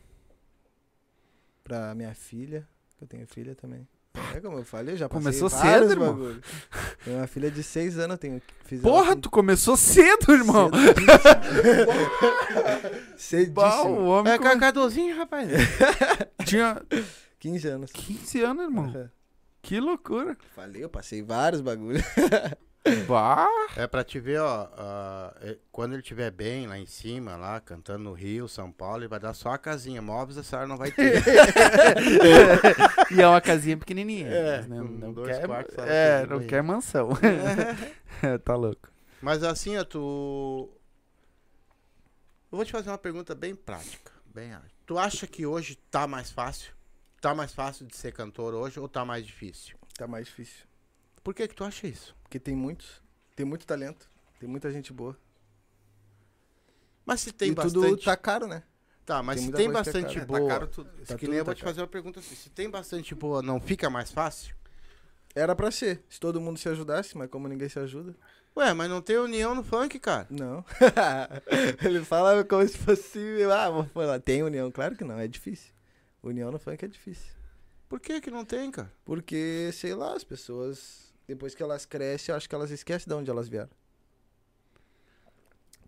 Pra 1.64 1.94
minha 1.94 2.14
filha. 2.14 2.68
Que 2.98 3.04
eu 3.04 3.08
tenho 3.08 3.26
filha 3.26 3.54
também. 3.54 3.88
É, 4.34 4.40
como 4.40 4.58
eu 4.58 4.64
falei, 4.64 4.96
já 4.96 5.08
Começou 5.08 5.48
cedo, 5.50 5.90
irmão. 5.92 6.12
bagulho. 6.14 6.42
Tenho 7.04 7.18
uma 7.18 7.26
filha 7.26 7.50
de 7.50 7.62
6 7.62 7.98
anos, 7.98 8.14
eu 8.14 8.18
tenho. 8.18 8.42
Fiz 8.64 8.80
Porra, 8.80 9.14
tu 9.16 9.28
começou 9.30 9.76
cedo, 9.76 10.32
irmão. 10.32 10.70
com 13.12 13.18
Cedíssimo. 13.18 13.54
Bah, 13.54 13.82
o 13.82 14.06
homem 14.06 14.32
É 14.32 14.38
com- 14.38 14.44
carcadozinho, 14.44 15.16
rapaz. 15.16 15.48
tinha 16.46 16.82
15 17.38 17.68
anos. 17.68 17.92
15 17.92 18.42
anos, 18.42 18.64
irmão. 18.64 18.84
Aham. 18.86 19.10
Que 19.62 19.80
loucura. 19.80 20.36
Falei, 20.54 20.84
eu 20.84 20.88
passei 20.88 21.22
vários 21.22 21.60
bagulhos. 21.60 22.02
Bah. 23.08 23.48
É 23.76 23.86
pra 23.86 24.04
te 24.04 24.20
ver, 24.20 24.40
ó, 24.40 24.68
é, 25.40 25.58
quando 25.72 25.94
ele 25.94 26.02
estiver 26.02 26.30
bem 26.30 26.68
lá 26.68 26.78
em 26.78 26.86
cima, 26.86 27.36
lá, 27.36 27.60
cantando 27.60 28.04
no 28.04 28.12
Rio, 28.12 28.46
São 28.48 28.70
Paulo, 28.70 28.98
ele 28.98 29.08
vai 29.08 29.18
dar 29.18 29.34
só 29.34 29.50
a 29.50 29.58
casinha. 29.58 30.00
Móveis 30.00 30.38
a 30.38 30.44
senhora 30.44 30.68
não 30.68 30.76
vai 30.76 30.92
ter. 30.92 31.20
E 33.10 33.20
é 33.20 33.26
uma 33.26 33.40
casinha 33.40 33.76
pequenininha. 33.76 34.28
É, 34.28 34.58
mas 34.58 34.68
não, 34.68 35.12
dois 35.12 35.36
quer, 35.36 35.46
quartos, 35.46 35.76
é, 35.78 36.26
não 36.26 36.46
quer 36.46 36.62
mansão. 36.62 37.10
tá 38.44 38.54
louco. 38.54 38.88
Mas 39.20 39.42
assim, 39.42 39.76
ó, 39.76 39.84
tu. 39.84 40.70
Eu 42.50 42.56
vou 42.56 42.64
te 42.64 42.72
fazer 42.72 42.90
uma 42.90 42.98
pergunta 42.98 43.34
bem 43.34 43.54
prática. 43.54 44.12
Bem. 44.26 44.56
Tu 44.84 44.98
acha 44.98 45.26
que 45.26 45.44
hoje 45.44 45.76
tá 45.90 46.06
mais 46.06 46.30
fácil? 46.30 46.72
Tá 47.20 47.34
mais 47.34 47.52
fácil 47.52 47.86
de 47.86 47.96
ser 47.96 48.12
cantor 48.12 48.54
hoje 48.54 48.78
ou 48.78 48.88
tá 48.88 49.04
mais 49.04 49.26
difícil? 49.26 49.76
Tá 49.94 50.06
mais 50.06 50.26
difícil. 50.26 50.66
Por 51.22 51.34
que 51.34 51.48
que 51.48 51.54
tu 51.54 51.64
acha 51.64 51.86
isso? 51.86 52.14
Porque 52.22 52.38
tem 52.38 52.54
muitos. 52.54 53.02
Tem 53.34 53.44
muito 53.44 53.66
talento. 53.66 54.08
Tem 54.38 54.48
muita 54.48 54.70
gente 54.70 54.92
boa. 54.92 55.16
Mas 57.04 57.20
se 57.20 57.32
tem 57.32 57.50
e 57.50 57.54
bastante. 57.54 57.74
tudo 57.74 57.96
tá 58.02 58.16
caro, 58.16 58.46
né? 58.46 58.62
Tá, 59.04 59.22
mas 59.22 59.36
tem 59.36 59.46
se 59.46 59.52
tem 59.52 59.64
que 59.66 59.70
é 59.70 59.72
bastante 59.72 60.14
cara. 60.14 60.20
Tá 60.20 60.26
boa. 60.26 60.48
caro 60.48 60.66
tudo. 60.66 60.90
que 60.90 61.04
Tá 61.04 61.14
nem 61.14 61.18
tudo 61.18 61.34
eu 61.34 61.44
vou 61.44 61.54
tá 61.54 61.58
te 61.58 61.64
fazer 61.64 61.80
uma 61.80 61.86
pergunta 61.86 62.20
assim. 62.20 62.34
Se 62.34 62.50
tem 62.50 62.68
bastante 62.68 63.14
boa, 63.14 63.40
não 63.40 63.60
fica 63.60 63.88
mais 63.88 64.10
fácil? 64.10 64.54
Era 65.34 65.54
pra 65.54 65.70
ser. 65.70 66.02
Se 66.08 66.18
todo 66.18 66.40
mundo 66.40 66.58
se 66.58 66.68
ajudasse, 66.68 67.16
mas 67.16 67.30
como 67.30 67.46
ninguém 67.46 67.68
se 67.68 67.78
ajuda. 67.78 68.16
Ué, 68.56 68.72
mas 68.72 68.88
não 68.88 69.02
tem 69.02 69.18
união 69.18 69.54
no 69.54 69.62
funk, 69.62 69.98
cara. 70.00 70.26
Não. 70.30 70.64
Ele 71.84 72.02
fala 72.04 72.42
como 72.42 72.66
se 72.66 72.76
fosse. 72.78 73.20
Ah, 73.52 73.68
vou 73.68 73.84
falar. 73.84 74.18
Tem 74.18 74.42
união? 74.42 74.70
Claro 74.70 74.96
que 74.96 75.04
não, 75.04 75.18
é 75.18 75.28
difícil. 75.28 75.75
União 76.28 76.50
no 76.50 76.58
funk 76.58 76.84
é 76.84 76.88
difícil. 76.88 77.32
Por 77.88 78.00
que 78.00 78.20
que 78.20 78.30
não 78.30 78.44
tem, 78.44 78.70
cara? 78.70 78.92
Porque, 79.04 79.70
sei 79.72 79.94
lá, 79.94 80.14
as 80.14 80.24
pessoas, 80.24 81.12
depois 81.26 81.54
que 81.54 81.62
elas 81.62 81.86
crescem, 81.86 82.34
acho 82.34 82.48
que 82.48 82.54
elas 82.54 82.70
esquecem 82.70 83.06
de 83.08 83.14
onde 83.14 83.30
elas 83.30 83.48
vieram. 83.48 83.70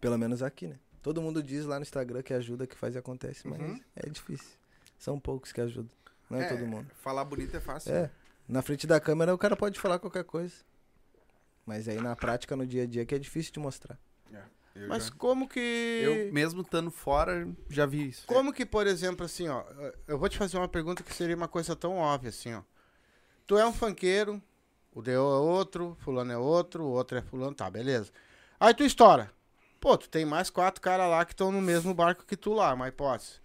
Pelo 0.00 0.16
menos 0.16 0.42
aqui, 0.42 0.68
né? 0.68 0.78
Todo 1.02 1.20
mundo 1.22 1.42
diz 1.42 1.64
lá 1.64 1.76
no 1.76 1.82
Instagram 1.82 2.22
que 2.22 2.32
ajuda, 2.34 2.66
que 2.66 2.76
faz 2.76 2.94
e 2.94 2.98
acontece, 2.98 3.46
mas 3.48 3.60
Uhum. 3.60 3.80
é 3.96 4.08
difícil. 4.08 4.56
São 4.98 5.18
poucos 5.18 5.52
que 5.52 5.60
ajudam. 5.60 5.90
Não 6.30 6.40
é, 6.40 6.48
todo 6.48 6.66
mundo. 6.66 6.90
Falar 7.00 7.24
bonito 7.24 7.56
é 7.56 7.60
fácil. 7.60 7.92
É. 7.92 8.10
Na 8.46 8.62
frente 8.62 8.86
da 8.86 9.00
câmera 9.00 9.34
o 9.34 9.38
cara 9.38 9.56
pode 9.56 9.78
falar 9.80 9.98
qualquer 9.98 10.24
coisa. 10.24 10.54
Mas 11.64 11.88
aí 11.88 12.00
na 12.00 12.14
prática, 12.16 12.56
no 12.56 12.66
dia 12.66 12.84
a 12.84 12.86
dia, 12.86 13.04
que 13.04 13.14
é 13.14 13.18
difícil 13.18 13.52
de 13.52 13.58
mostrar. 13.60 13.98
Eu 14.80 14.88
Mas 14.88 15.06
já- 15.06 15.12
como 15.18 15.48
que. 15.48 15.58
eu, 16.28 16.32
mesmo 16.32 16.62
estando 16.62 16.90
fora, 16.90 17.48
já 17.68 17.84
vi 17.86 18.08
isso. 18.08 18.26
Como 18.26 18.52
que, 18.52 18.64
por 18.64 18.86
exemplo, 18.86 19.24
assim, 19.26 19.48
ó, 19.48 19.64
eu 20.06 20.18
vou 20.18 20.28
te 20.28 20.38
fazer 20.38 20.56
uma 20.56 20.68
pergunta 20.68 21.02
que 21.02 21.12
seria 21.14 21.36
uma 21.36 21.48
coisa 21.48 21.74
tão 21.74 21.96
óbvia, 21.96 22.30
assim, 22.30 22.54
ó. 22.54 22.62
Tu 23.46 23.56
é 23.58 23.66
um 23.66 23.72
funkeiro, 23.72 24.40
o 24.94 25.02
Deo 25.02 25.22
é 25.22 25.38
outro, 25.38 25.96
fulano 26.00 26.32
é 26.32 26.36
outro, 26.38 26.84
o 26.84 26.90
outro 26.90 27.18
é 27.18 27.22
fulano, 27.22 27.54
tá, 27.54 27.68
beleza. 27.70 28.10
Aí 28.60 28.74
tu 28.74 28.84
estoura. 28.84 29.30
Pô, 29.80 29.96
tu 29.96 30.08
tem 30.08 30.24
mais 30.24 30.50
quatro 30.50 30.80
caras 30.80 31.08
lá 31.08 31.24
que 31.24 31.32
estão 31.32 31.50
no 31.52 31.60
mesmo 31.60 31.94
barco 31.94 32.24
que 32.26 32.36
tu 32.36 32.52
lá, 32.52 32.74
uma 32.74 32.88
hipótese. 32.88 33.40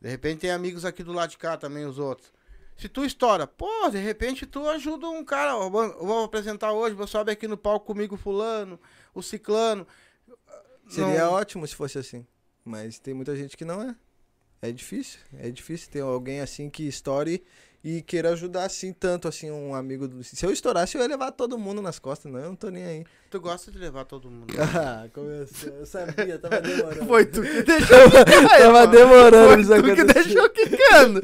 De 0.00 0.08
repente 0.08 0.40
tem 0.40 0.50
amigos 0.50 0.84
aqui 0.84 1.02
do 1.02 1.12
lado 1.12 1.30
de 1.30 1.38
cá 1.38 1.56
também, 1.56 1.84
os 1.86 1.98
outros. 1.98 2.32
Se 2.76 2.88
tu 2.88 3.04
estoura, 3.04 3.46
pô, 3.46 3.88
de 3.90 3.98
repente 3.98 4.46
tu 4.46 4.68
ajuda 4.68 5.08
um 5.08 5.24
cara, 5.24 5.56
ó, 5.56 5.68
vou, 5.70 5.84
eu 5.84 6.06
vou 6.06 6.24
apresentar 6.24 6.72
hoje, 6.72 6.94
vou 6.94 7.06
sobe 7.06 7.30
aqui 7.30 7.46
no 7.46 7.56
palco 7.56 7.86
comigo 7.86 8.16
fulano, 8.16 8.78
o 9.14 9.22
ciclano. 9.22 9.86
Seria 10.94 11.24
Não- 11.24 11.32
ótimo 11.32 11.66
se 11.66 11.74
fosse 11.74 11.98
assim. 11.98 12.26
Mas 12.64 12.98
tem 12.98 13.14
muita 13.14 13.34
gente 13.34 13.56
que 13.56 13.64
não 13.64 13.82
é. 13.82 13.94
É 14.60 14.70
difícil. 14.70 15.18
É 15.38 15.50
difícil 15.50 15.90
ter 15.90 16.00
alguém 16.00 16.40
assim 16.40 16.70
que 16.70 16.86
estoure 16.86 17.42
e 17.82 18.00
queira 18.00 18.30
ajudar 18.30 18.64
assim 18.64 18.92
tanto 18.92 19.26
assim 19.26 19.50
um 19.50 19.74
amigo. 19.74 20.06
Do... 20.06 20.22
Se 20.22 20.46
eu 20.46 20.52
estourasse, 20.52 20.96
eu 20.96 21.02
ia 21.02 21.08
levar 21.08 21.32
todo 21.32 21.58
mundo 21.58 21.82
nas 21.82 21.98
costas. 21.98 22.30
Não, 22.30 22.38
eu 22.38 22.48
não 22.50 22.54
tô 22.54 22.68
nem 22.70 22.84
aí. 22.84 23.04
Tu 23.28 23.40
gosta 23.40 23.72
de 23.72 23.78
levar 23.78 24.04
todo 24.04 24.30
mundo. 24.30 24.54
Ah, 24.78 25.08
começou. 25.12 25.72
Eu 25.72 25.84
sabia, 25.86 26.38
tava 26.38 26.60
demorando. 26.60 27.06
Foi 27.06 27.26
tu 27.26 27.42
que 27.42 27.62
deixou. 27.62 28.10
tava 28.10 28.86
demorando 28.86 29.48
Foi 29.48 29.60
isso 29.62 29.74
tu 29.82 29.94
que 29.96 30.04
deixou 30.04 30.50
quicando. 30.50 31.20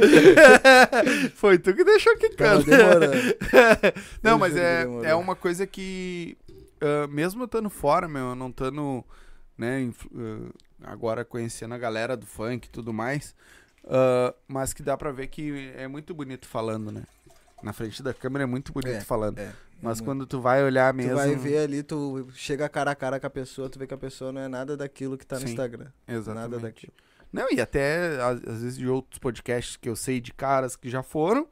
Foi 1.36 1.58
tu 1.58 1.74
que 1.74 1.84
deixou 1.84 2.16
Tava 2.18 2.28
quicando. 2.28 2.64
demorando. 2.64 3.34
Não, 4.22 4.38
mas 4.38 4.56
é, 4.56 4.82
é 5.04 5.14
uma 5.14 5.36
coisa 5.36 5.64
que, 5.66 6.36
ah, 6.80 7.06
mesmo 7.06 7.42
eu 7.42 7.46
estando 7.46 7.70
fora, 7.70 8.08
meu, 8.08 8.30
eu 8.30 8.34
não 8.34 8.48
estando, 8.48 9.04
né, 9.58 9.92
agora 10.82 11.24
conhecendo 11.24 11.74
a 11.74 11.78
galera 11.78 12.16
do 12.16 12.24
funk 12.24 12.66
e 12.66 12.70
tudo 12.70 12.92
mais, 12.92 13.34
ah, 13.84 14.34
mas 14.46 14.72
que 14.72 14.82
dá 14.82 14.96
pra 14.96 15.10
ver 15.10 15.26
que 15.28 15.72
é 15.76 15.88
muito 15.88 16.14
bonito 16.14 16.46
falando, 16.46 16.92
né? 16.92 17.04
Na 17.62 17.72
frente 17.72 18.02
da 18.02 18.14
câmera 18.14 18.44
é 18.44 18.46
muito 18.46 18.72
bonito 18.72 18.94
É, 18.94 19.00
falando. 19.00 19.38
É. 19.38 19.52
Mas 19.82 20.00
muito. 20.00 20.04
quando 20.04 20.26
tu 20.26 20.40
vai 20.40 20.62
olhar 20.62 20.92
mesmo. 20.94 21.12
Tu 21.12 21.16
vai 21.16 21.34
ver 21.34 21.58
ali, 21.58 21.82
tu 21.82 22.28
chega 22.32 22.68
cara 22.68 22.92
a 22.92 22.94
cara 22.94 23.18
com 23.18 23.26
a 23.26 23.30
pessoa, 23.30 23.68
tu 23.68 23.78
vê 23.78 23.86
que 23.86 23.94
a 23.94 23.98
pessoa 23.98 24.30
não 24.30 24.40
é 24.40 24.48
nada 24.48 24.76
daquilo 24.76 25.18
que 25.18 25.26
tá 25.26 25.36
no 25.36 25.42
Sim, 25.42 25.48
Instagram. 25.48 25.90
Exatamente. 26.06 26.50
Nada 26.50 26.58
daquilo. 26.60 26.92
Não, 27.32 27.50
e 27.50 27.60
até 27.60 28.20
às, 28.22 28.36
às 28.44 28.62
vezes 28.62 28.76
de 28.76 28.88
outros 28.88 29.18
podcasts 29.18 29.76
que 29.76 29.88
eu 29.88 29.96
sei 29.96 30.20
de 30.20 30.32
caras 30.32 30.76
que 30.76 30.88
já 30.88 31.02
foram. 31.02 31.48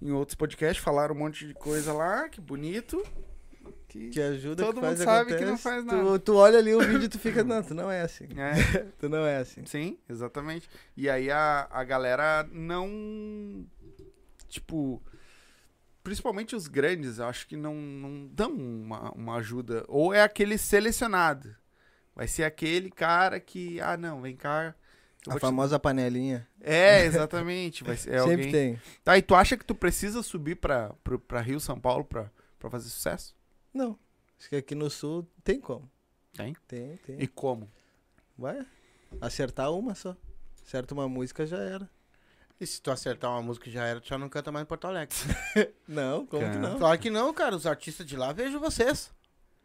Em 0.00 0.12
outros 0.12 0.34
podcasts 0.36 0.82
falaram 0.82 1.14
um 1.14 1.18
monte 1.18 1.46
de 1.46 1.54
coisa 1.54 1.92
lá, 1.92 2.28
que 2.28 2.40
bonito. 2.40 3.02
Que... 3.88 4.10
Que 4.10 4.20
ajuda, 4.20 4.64
Todo 4.64 4.74
que 4.76 4.80
faz 4.82 4.98
mundo 4.98 5.04
sabe 5.06 5.26
que 5.28 5.32
acontece. 5.34 5.50
não 5.50 5.58
faz 5.58 5.84
Tu- 5.84 5.96
nada. 5.96 6.18
Tu, 6.18 6.34
olha 6.36 6.58
ali 6.58 6.74
o 6.74 6.80
vídeo 6.80 7.04
e 7.04 7.08
tu 7.08 7.18
fica, 7.18 7.42
não, 7.44 7.62
tu 7.62 7.74
não 7.74 7.90
é 7.90 8.02
assim. 8.02 8.28
É. 8.36 8.84
Tu 9.00 9.08
não 9.08 9.24
é 9.26 9.38
assim. 9.38 9.64
Sim, 9.64 9.98
exatamente. 10.08 10.68
E 10.96 11.08
aí 11.08 11.30
a, 11.30 11.66
a 11.70 11.82
galera 11.84 12.46
não. 12.52 13.66
Tipo. 14.48 15.02
Principalmente 16.02 16.56
os 16.56 16.68
grandes, 16.68 17.18
eu 17.18 17.26
acho 17.26 17.46
que 17.46 17.56
não, 17.56 17.74
não 17.74 18.26
dão 18.32 18.50
uma, 18.52 19.10
uma 19.12 19.36
ajuda. 19.36 19.84
Ou 19.88 20.14
é 20.14 20.22
aquele 20.22 20.56
selecionado. 20.56 21.54
Vai 22.14 22.26
ser 22.26 22.44
aquele 22.44 22.90
cara 22.90 23.38
que. 23.40 23.80
Ah, 23.80 23.96
não, 23.96 24.20
vem 24.22 24.34
cá. 24.36 24.74
A 25.26 25.30
vou 25.30 25.38
te- 25.38 25.42
famosa 25.42 25.78
panelinha. 25.78 26.46
É, 26.60 27.04
exatamente. 27.04 27.84
Vai 27.84 27.96
ser, 27.96 28.10
é 28.14 28.18
Sempre 28.20 28.32
alguém... 28.34 28.52
tem. 28.52 28.80
Tá, 29.04 29.18
e 29.18 29.22
tu 29.22 29.34
acha 29.34 29.56
que 29.56 29.64
tu 29.64 29.74
precisa 29.74 30.22
subir 30.22 30.56
pra, 30.56 30.92
pro- 31.04 31.18
pra 31.18 31.40
Rio, 31.40 31.60
São 31.60 31.78
Paulo 31.78 32.04
pra, 32.04 32.30
pra 32.58 32.70
fazer 32.70 32.88
sucesso? 32.88 33.36
Não. 33.72 33.98
Acho 34.38 34.48
que 34.48 34.56
aqui 34.56 34.74
no 34.74 34.88
sul 34.90 35.26
tem 35.42 35.60
como. 35.60 35.90
Tem? 36.32 36.54
Tem, 36.66 36.96
tem. 36.98 37.20
E 37.20 37.26
como? 37.26 37.70
Vai. 38.36 38.64
Acertar 39.20 39.72
uma 39.72 39.94
só. 39.94 40.16
Acerta 40.64 40.94
uma 40.94 41.08
música 41.08 41.46
já 41.46 41.58
era. 41.58 41.88
E 42.60 42.66
se 42.66 42.80
tu 42.82 42.90
acertar 42.90 43.30
uma 43.30 43.42
música 43.42 43.70
já 43.70 43.84
era, 43.84 44.00
tu 44.00 44.08
já 44.08 44.18
não 44.18 44.28
canta 44.28 44.50
mais 44.50 44.64
em 44.64 44.66
Porto 44.68 44.86
Alegre. 44.86 45.16
Não, 45.86 46.26
como 46.26 46.42
que 46.50 46.58
não? 46.58 46.76
Claro 46.78 46.98
que 46.98 47.08
não, 47.08 47.32
cara. 47.32 47.54
Os 47.54 47.66
artistas 47.66 48.04
de 48.04 48.16
lá, 48.16 48.32
vejo 48.32 48.58
vocês. 48.58 49.12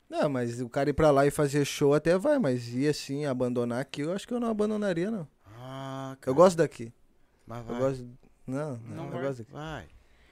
Não, 0.10 0.30
mas 0.30 0.62
o 0.62 0.70
cara 0.70 0.92
ir 0.92 0.94
pra 0.94 1.10
lá 1.10 1.26
e 1.26 1.32
fazer 1.32 1.66
show 1.66 1.94
até 1.96 2.18
vai, 2.20 2.38
mas 2.38 2.68
ir 2.70 2.88
assim, 2.88 3.26
abandonar 3.26 3.82
aqui, 3.82 4.02
eu 4.02 4.14
acho 4.14 4.28
que 4.28 4.34
eu 4.34 4.40
não 4.40 4.48
abandonaria, 4.50 5.10
não. 5.10 5.28
Ah, 5.58 6.16
cara. 6.22 6.32
Eu 6.32 6.36
gosto 6.36 6.56
daqui. 6.58 6.94
Mas 7.48 7.66
vai. 7.66 7.76
Eu 7.76 7.80
gosto. 7.80 8.10
Não, 8.46 8.78
não, 8.78 8.96
Não 8.96 9.06
eu 9.06 9.12
vai. 9.12 9.22
gosto 9.24 9.38
daqui. 9.40 9.52
Vai. 9.52 9.84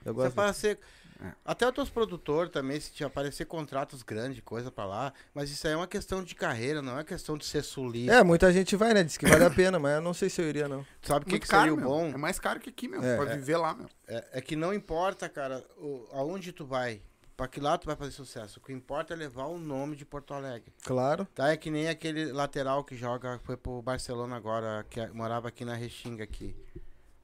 Eu 0.04 0.12
Se 0.12 0.16
gosto 0.16 0.16
daqui. 0.28 0.32
aparecer... 0.40 0.78
É. 1.22 1.32
Até 1.44 1.66
os 1.66 1.74
teus 1.74 1.90
produtores 1.90 2.50
também, 2.50 2.78
se 2.80 2.92
te 2.92 3.04
aparecer 3.04 3.44
contratos 3.46 4.02
grandes, 4.02 4.40
coisa 4.44 4.70
pra 4.70 4.84
lá. 4.84 5.12
Mas 5.34 5.50
isso 5.50 5.66
aí 5.66 5.72
é 5.72 5.76
uma 5.76 5.86
questão 5.86 6.22
de 6.22 6.34
carreira, 6.34 6.82
não 6.82 6.98
é 6.98 7.04
questão 7.04 7.36
de 7.36 7.44
ser 7.44 7.62
sulista. 7.62 8.14
É, 8.14 8.22
muita 8.22 8.52
gente 8.52 8.74
vai, 8.76 8.92
né? 8.92 9.02
Diz 9.02 9.16
que 9.16 9.26
vale 9.26 9.44
a 9.44 9.50
pena, 9.50 9.78
mas 9.78 9.96
eu 9.96 10.00
não 10.00 10.14
sei 10.14 10.28
se 10.28 10.40
eu 10.40 10.48
iria, 10.48 10.68
não. 10.68 10.84
Sabe 11.02 11.24
o 11.24 11.28
que, 11.28 11.38
que 11.38 11.46
caro, 11.46 11.62
seria 11.62 11.74
o 11.74 11.76
meu. 11.76 11.88
bom? 11.88 12.06
É 12.08 12.16
mais 12.16 12.38
caro 12.38 12.60
que 12.60 12.70
aqui, 12.70 12.88
meu. 12.88 13.02
É, 13.02 13.16
pra 13.16 13.32
é. 13.32 13.36
viver 13.36 13.56
lá, 13.56 13.74
meu. 13.74 13.88
É, 14.06 14.24
é 14.32 14.40
que 14.40 14.56
não 14.56 14.74
importa, 14.74 15.28
cara, 15.28 15.64
o, 15.78 16.06
aonde 16.12 16.52
tu 16.52 16.66
vai, 16.66 17.00
pra 17.36 17.46
que 17.46 17.60
lado 17.60 17.80
tu 17.80 17.86
vai 17.86 17.96
fazer 17.96 18.12
sucesso. 18.12 18.58
O 18.58 18.62
que 18.62 18.72
importa 18.72 19.14
é 19.14 19.16
levar 19.16 19.46
o 19.46 19.58
nome 19.58 19.96
de 19.96 20.04
Porto 20.04 20.34
Alegre. 20.34 20.72
Claro. 20.84 21.26
Tá? 21.34 21.50
É 21.50 21.56
que 21.56 21.70
nem 21.70 21.88
aquele 21.88 22.32
lateral 22.32 22.84
que 22.84 22.96
joga, 22.96 23.40
foi 23.44 23.56
pro 23.56 23.80
Barcelona 23.82 24.36
agora, 24.36 24.84
que 24.88 25.04
morava 25.08 25.48
aqui 25.48 25.64
na 25.64 25.74
Restinga 25.74 26.24
aqui. 26.24 26.54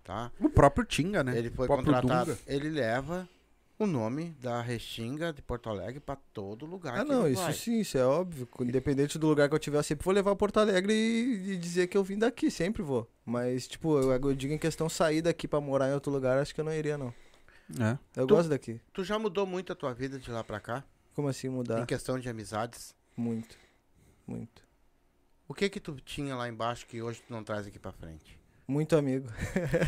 Tá? 0.05 0.33
O 0.41 0.49
próprio 0.49 0.87
Tinga, 0.87 1.23
né? 1.23 1.37
Ele 1.37 1.51
foi 1.51 1.69
contratado. 1.69 2.33
Dunga. 2.33 2.39
Ele 2.47 2.71
leva 2.71 3.29
o 3.79 3.87
nome 3.87 4.31
da 4.41 4.61
Restinga 4.61 5.33
de 5.33 5.41
Porto 5.41 5.69
Alegre 5.71 6.01
pra 6.01 6.17
todo 6.17 6.67
lugar. 6.67 6.99
Ah, 6.99 7.05
que 7.05 7.11
não, 7.11 7.29
isso 7.29 7.43
vai. 7.43 7.53
sim, 7.53 7.81
isso 7.81 7.97
é 7.97 8.05
óbvio. 8.05 8.49
Independente 8.61 9.19
do 9.19 9.27
lugar 9.29 9.49
que 9.49 9.55
eu 9.55 9.59
tiver, 9.59 9.79
eu 9.79 9.83
sempre 9.83 10.05
vou 10.05 10.13
levar 10.13 10.35
Porto 10.37 10.59
Alegre 10.59 10.93
e, 10.93 11.53
e 11.53 11.57
dizer 11.57 11.87
que 11.87 11.97
eu 11.97 12.03
vim 12.03 12.19
daqui, 12.19 12.51
sempre 12.51 12.83
vou. 12.83 13.09
Mas, 13.25 13.69
tipo, 13.69 13.99
eu, 14.01 14.11
eu 14.13 14.35
digo 14.35 14.53
em 14.53 14.59
questão 14.59 14.89
sair 14.89 15.23
daqui 15.23 15.47
pra 15.47 15.61
morar 15.61 15.89
em 15.91 15.95
outro 15.95 16.11
lugar, 16.11 16.39
acho 16.39 16.55
que 16.55 16.61
eu 16.61 16.65
não 16.65 16.73
iria, 16.75 16.99
não. 16.99 17.13
É. 17.79 17.99
Eu 18.17 18.27
Tu- 18.27 18.35
gosto 18.35 18.49
daqui. 18.49 18.81
Tu 18.93 19.05
já 19.05 19.19
mudou 19.19 19.47
muito 19.47 19.73
a 19.73 19.77
tua 19.77 19.93
vida 19.93 20.19
de 20.19 20.31
lá 20.31 20.43
pra 20.43 20.59
cá? 20.59 20.83
Como 21.15 21.29
assim 21.29 21.49
mudar? 21.49 21.81
Em 21.83 21.87
questão 21.87 22.19
de 22.19 22.29
amizades? 22.29 22.95
Muito. 23.17 23.57
Muito. 24.27 24.63
O 25.47 25.55
que 25.55 25.69
que 25.69 25.81
tu 25.81 25.97
tinha 26.01 26.35
lá 26.37 26.49
embaixo 26.49 26.87
que 26.87 27.03
hoje 27.03 27.23
tu 27.27 27.33
não 27.33 27.43
traz 27.45 27.67
aqui 27.67 27.79
pra 27.79 27.93
frente? 27.93 28.38
Muito 28.69 28.95
amigo. 28.97 29.27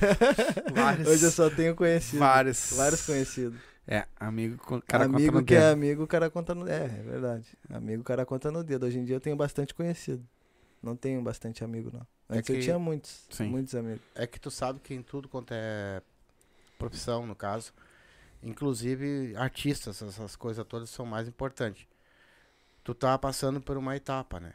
Vários. 0.74 1.06
Hoje 1.08 1.24
eu 1.26 1.30
só 1.30 1.50
tenho 1.50 1.74
conhecido. 1.76 2.18
Vários. 2.18 2.72
Vários 2.72 3.04
conhecidos. 3.04 3.60
É, 3.86 4.06
amigo, 4.18 4.56
cara 4.86 5.04
conta 5.06 5.16
amigo 5.16 5.38
no 5.40 5.44
que 5.44 5.54
é 5.54 5.60
dedo. 5.60 5.72
amigo, 5.72 6.02
o 6.04 6.06
cara 6.06 6.30
conta 6.30 6.54
no. 6.54 6.66
É, 6.68 6.84
é 6.84 7.02
verdade. 7.02 7.46
Amigo, 7.68 8.00
o 8.00 8.04
cara 8.04 8.24
conta 8.24 8.50
no 8.50 8.64
dedo. 8.64 8.86
Hoje 8.86 8.98
em 8.98 9.04
dia 9.04 9.16
eu 9.16 9.20
tenho 9.20 9.36
bastante 9.36 9.74
conhecido. 9.74 10.26
Não 10.82 10.96
tenho 10.96 11.20
bastante 11.20 11.62
amigo, 11.62 11.90
não. 11.92 12.06
É 12.30 12.38
Antes 12.38 12.48
eu 12.48 12.56
que- 12.56 12.62
tinha 12.62 12.78
muitos. 12.78 13.26
Sim. 13.30 13.48
Muitos 13.48 13.74
amigos. 13.74 14.00
É 14.14 14.26
que 14.26 14.40
tu 14.40 14.50
sabe 14.50 14.80
que 14.80 14.94
em 14.94 15.02
tudo 15.02 15.28
quanto 15.28 15.52
é 15.52 16.00
profissão, 16.78 17.26
no 17.26 17.34
caso, 17.34 17.72
inclusive 18.42 19.34
artistas, 19.36 20.00
essas 20.00 20.36
coisas 20.36 20.64
todas 20.66 20.88
são 20.88 21.04
mais 21.04 21.28
importantes. 21.28 21.86
Tu 22.82 22.94
tá 22.94 23.18
passando 23.18 23.60
por 23.60 23.76
uma 23.76 23.94
etapa, 23.94 24.40
né? 24.40 24.52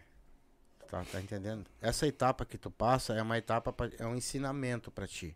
Tá, 0.90 1.04
tá 1.12 1.20
entendendo? 1.20 1.66
Essa 1.82 2.08
etapa 2.08 2.46
que 2.46 2.58
tu 2.58 2.70
passa 2.72 3.14
é 3.14 3.22
uma 3.22 3.38
etapa, 3.38 3.72
pra, 3.74 3.90
é 3.98 4.06
um 4.06 4.16
ensinamento 4.16 4.92
pra 4.92 5.08
ti. 5.08 5.36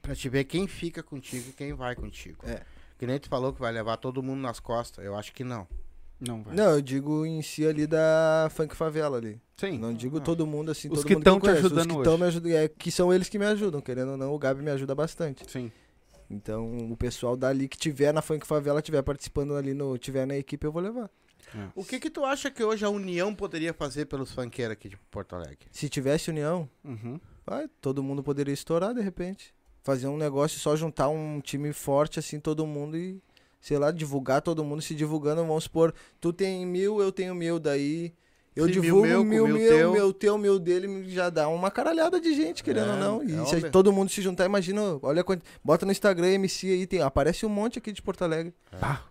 Pra 0.00 0.14
te 0.14 0.28
ver 0.28 0.44
quem 0.44 0.66
fica 0.66 1.02
contigo 1.02 1.50
e 1.50 1.52
quem 1.52 1.72
vai 1.72 1.94
contigo. 1.94 2.44
É. 2.46 2.62
Que 2.98 3.06
nem 3.06 3.18
tu 3.18 3.28
falou 3.28 3.52
que 3.52 3.60
vai 3.60 3.72
levar 3.72 3.96
todo 3.96 4.22
mundo 4.22 4.40
nas 4.40 4.58
costas. 4.60 5.04
Eu 5.04 5.16
acho 5.16 5.32
que 5.32 5.44
não. 5.44 5.66
Não, 6.20 6.42
vai. 6.42 6.54
Não, 6.54 6.70
eu 6.70 6.80
digo 6.82 7.26
em 7.26 7.42
si 7.42 7.66
ali 7.66 7.86
da 7.86 8.48
Funk 8.52 8.76
Favela 8.76 9.16
ali. 9.16 9.40
Sim. 9.56 9.78
Não 9.78 9.92
digo 9.92 10.18
Ah. 10.18 10.20
todo 10.20 10.46
mundo 10.46 10.70
assim, 10.70 10.88
Os 10.88 10.98
todo 10.98 11.06
que 11.06 11.14
mundo 11.14 11.24
tão 11.24 11.34
eu 11.36 11.40
te 11.40 11.48
ajudando 11.50 11.80
Os 11.80 11.86
que 11.86 11.92
hoje. 11.98 12.04
tão 12.04 12.18
me 12.18 12.24
ajudando, 12.26 12.52
é, 12.52 12.68
que 12.68 12.90
são 12.92 13.12
eles 13.12 13.28
que 13.28 13.38
me 13.38 13.46
ajudam, 13.46 13.80
querendo 13.80 14.12
ou 14.12 14.16
não, 14.16 14.32
o 14.34 14.38
Gabi 14.38 14.62
me 14.62 14.70
ajuda 14.70 14.94
bastante. 14.94 15.48
Sim. 15.50 15.70
Então, 16.30 16.90
o 16.90 16.96
pessoal 16.96 17.36
dali 17.36 17.68
que 17.68 17.76
tiver 17.76 18.12
na 18.12 18.22
Funk 18.22 18.46
Favela, 18.46 18.80
tiver 18.80 19.02
participando 19.02 19.54
ali 19.56 19.74
no, 19.74 19.98
tiver 19.98 20.26
na 20.26 20.36
equipe, 20.36 20.64
eu 20.66 20.72
vou 20.72 20.80
levar. 20.82 21.10
O 21.74 21.84
que 21.84 21.98
que 22.00 22.10
tu 22.10 22.24
acha 22.24 22.50
que 22.50 22.62
hoje 22.64 22.84
a 22.84 22.88
União 22.90 23.34
poderia 23.34 23.72
fazer 23.72 24.06
pelos 24.06 24.32
funkeiros 24.32 24.72
aqui 24.72 24.88
de 24.88 24.96
Porto 25.10 25.34
Alegre? 25.34 25.58
Se 25.70 25.88
tivesse 25.88 26.30
união, 26.30 26.68
Uhum. 26.84 27.18
vai, 27.46 27.68
todo 27.80 28.02
mundo 28.02 28.22
poderia 28.22 28.54
estourar 28.54 28.94
de 28.94 29.00
repente. 29.00 29.54
Fazer 29.84 30.06
um 30.06 30.16
negócio, 30.16 30.60
só 30.60 30.76
juntar 30.76 31.08
um 31.08 31.40
time 31.40 31.72
forte 31.72 32.18
assim, 32.18 32.38
todo 32.38 32.64
mundo 32.66 32.96
e, 32.96 33.20
sei 33.60 33.78
lá, 33.78 33.90
divulgar 33.90 34.40
todo 34.40 34.62
mundo 34.64 34.80
se 34.80 34.94
divulgando. 34.94 35.44
Vamos 35.44 35.64
supor, 35.64 35.92
tu 36.20 36.32
tem 36.32 36.64
mil, 36.64 37.00
eu 37.00 37.10
tenho 37.10 37.34
mil, 37.34 37.58
daí 37.58 38.12
eu 38.54 38.66
Sim, 38.66 38.72
mil 38.74 38.82
divulgo 38.82 39.06
meu, 39.08 39.24
mil, 39.24 39.42
com 39.44 39.48
mil, 39.52 39.58
mil 39.58 39.68
teu. 39.68 39.92
meu 39.92 40.12
teu, 40.12 40.38
mil 40.38 40.58
dele, 40.58 41.08
já 41.10 41.30
dá 41.30 41.48
uma 41.48 41.68
caralhada 41.70 42.20
de 42.20 42.32
gente, 42.34 42.62
querendo 42.62 42.90
É, 42.90 42.92
ou 42.92 42.98
não. 42.98 43.22
E 43.24 43.32
é 43.32 43.44
se 43.46 43.56
óbvio. 43.56 43.70
todo 43.72 43.92
mundo 43.92 44.10
se 44.10 44.22
juntar, 44.22 44.44
imagina, 44.44 44.80
olha, 45.02 45.24
quant- 45.24 45.42
bota 45.64 45.84
no 45.84 45.90
Instagram 45.90 46.28
MC 46.28 46.68
aí, 46.68 46.86
tem, 46.86 47.00
aparece 47.02 47.44
um 47.44 47.48
monte 47.48 47.78
aqui 47.78 47.90
de 47.90 48.00
Porto 48.02 48.22
Alegre. 48.22 48.54
Pá. 48.78 49.04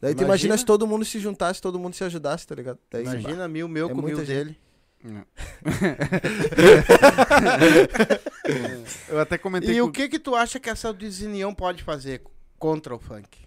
Daí 0.00 0.14
tu 0.14 0.18
Imagina- 0.22 0.26
imagina 0.26 0.58
se 0.58 0.64
todo 0.64 0.86
mundo 0.86 1.04
se 1.04 1.18
juntasse, 1.18 1.60
todo 1.60 1.78
mundo 1.78 1.94
se 1.94 2.04
ajudasse, 2.04 2.46
tá 2.46 2.54
ligado? 2.54 2.78
Daí, 2.90 3.02
Imagina 3.04 3.48
mil 3.48 3.68
meu 3.68 3.90
É 3.90 3.94
com 3.94 4.02
mil 4.02 4.16
gente. 4.18 4.26
dele. 4.26 4.58
Eu 9.08 9.20
até 9.20 9.38
comentei 9.38 9.76
E 9.76 9.80
com... 9.80 9.86
o 9.86 9.92
que 9.92 10.08
que 10.08 10.18
tu 10.18 10.34
acha 10.34 10.58
que 10.60 10.68
essa 10.70 10.92
desunião 10.92 11.54
pode 11.54 11.82
fazer 11.82 12.22
contra 12.58 12.94
o 12.94 12.98
funk? 12.98 13.46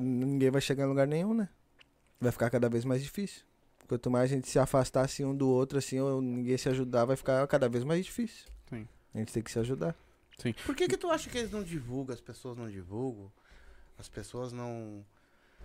ninguém 0.00 0.48
vai 0.50 0.60
chegar 0.60 0.84
em 0.84 0.88
lugar 0.88 1.08
nenhum, 1.08 1.34
né? 1.34 1.48
Vai 2.20 2.30
ficar 2.30 2.48
cada 2.50 2.68
vez 2.68 2.84
mais 2.84 3.02
difícil. 3.02 3.42
Quanto 3.88 4.08
mais 4.10 4.30
a 4.30 4.34
gente 4.34 4.48
se 4.48 4.56
afastasse 4.58 5.24
um 5.24 5.34
do 5.34 5.48
outro, 5.48 5.78
assim, 5.78 5.98
ou 5.98 6.20
ninguém 6.22 6.56
se 6.56 6.68
ajudar, 6.68 7.04
vai 7.04 7.16
ficar 7.16 7.44
cada 7.48 7.68
vez 7.68 7.82
mais 7.82 8.04
difícil. 8.04 8.46
Sim. 8.68 8.86
A 9.14 9.18
gente 9.18 9.32
tem 9.32 9.42
que 9.42 9.50
se 9.50 9.58
ajudar. 9.58 9.96
Por 10.64 10.76
que 10.76 10.86
que 10.86 10.96
tu 10.96 11.10
acha 11.10 11.28
que 11.28 11.38
eles 11.38 11.50
não 11.50 11.64
divulgam, 11.64 12.14
as 12.14 12.20
pessoas 12.20 12.56
não 12.56 12.70
divulgam? 12.70 13.32
As 13.98 14.08
pessoas 14.08 14.52
não... 14.52 15.04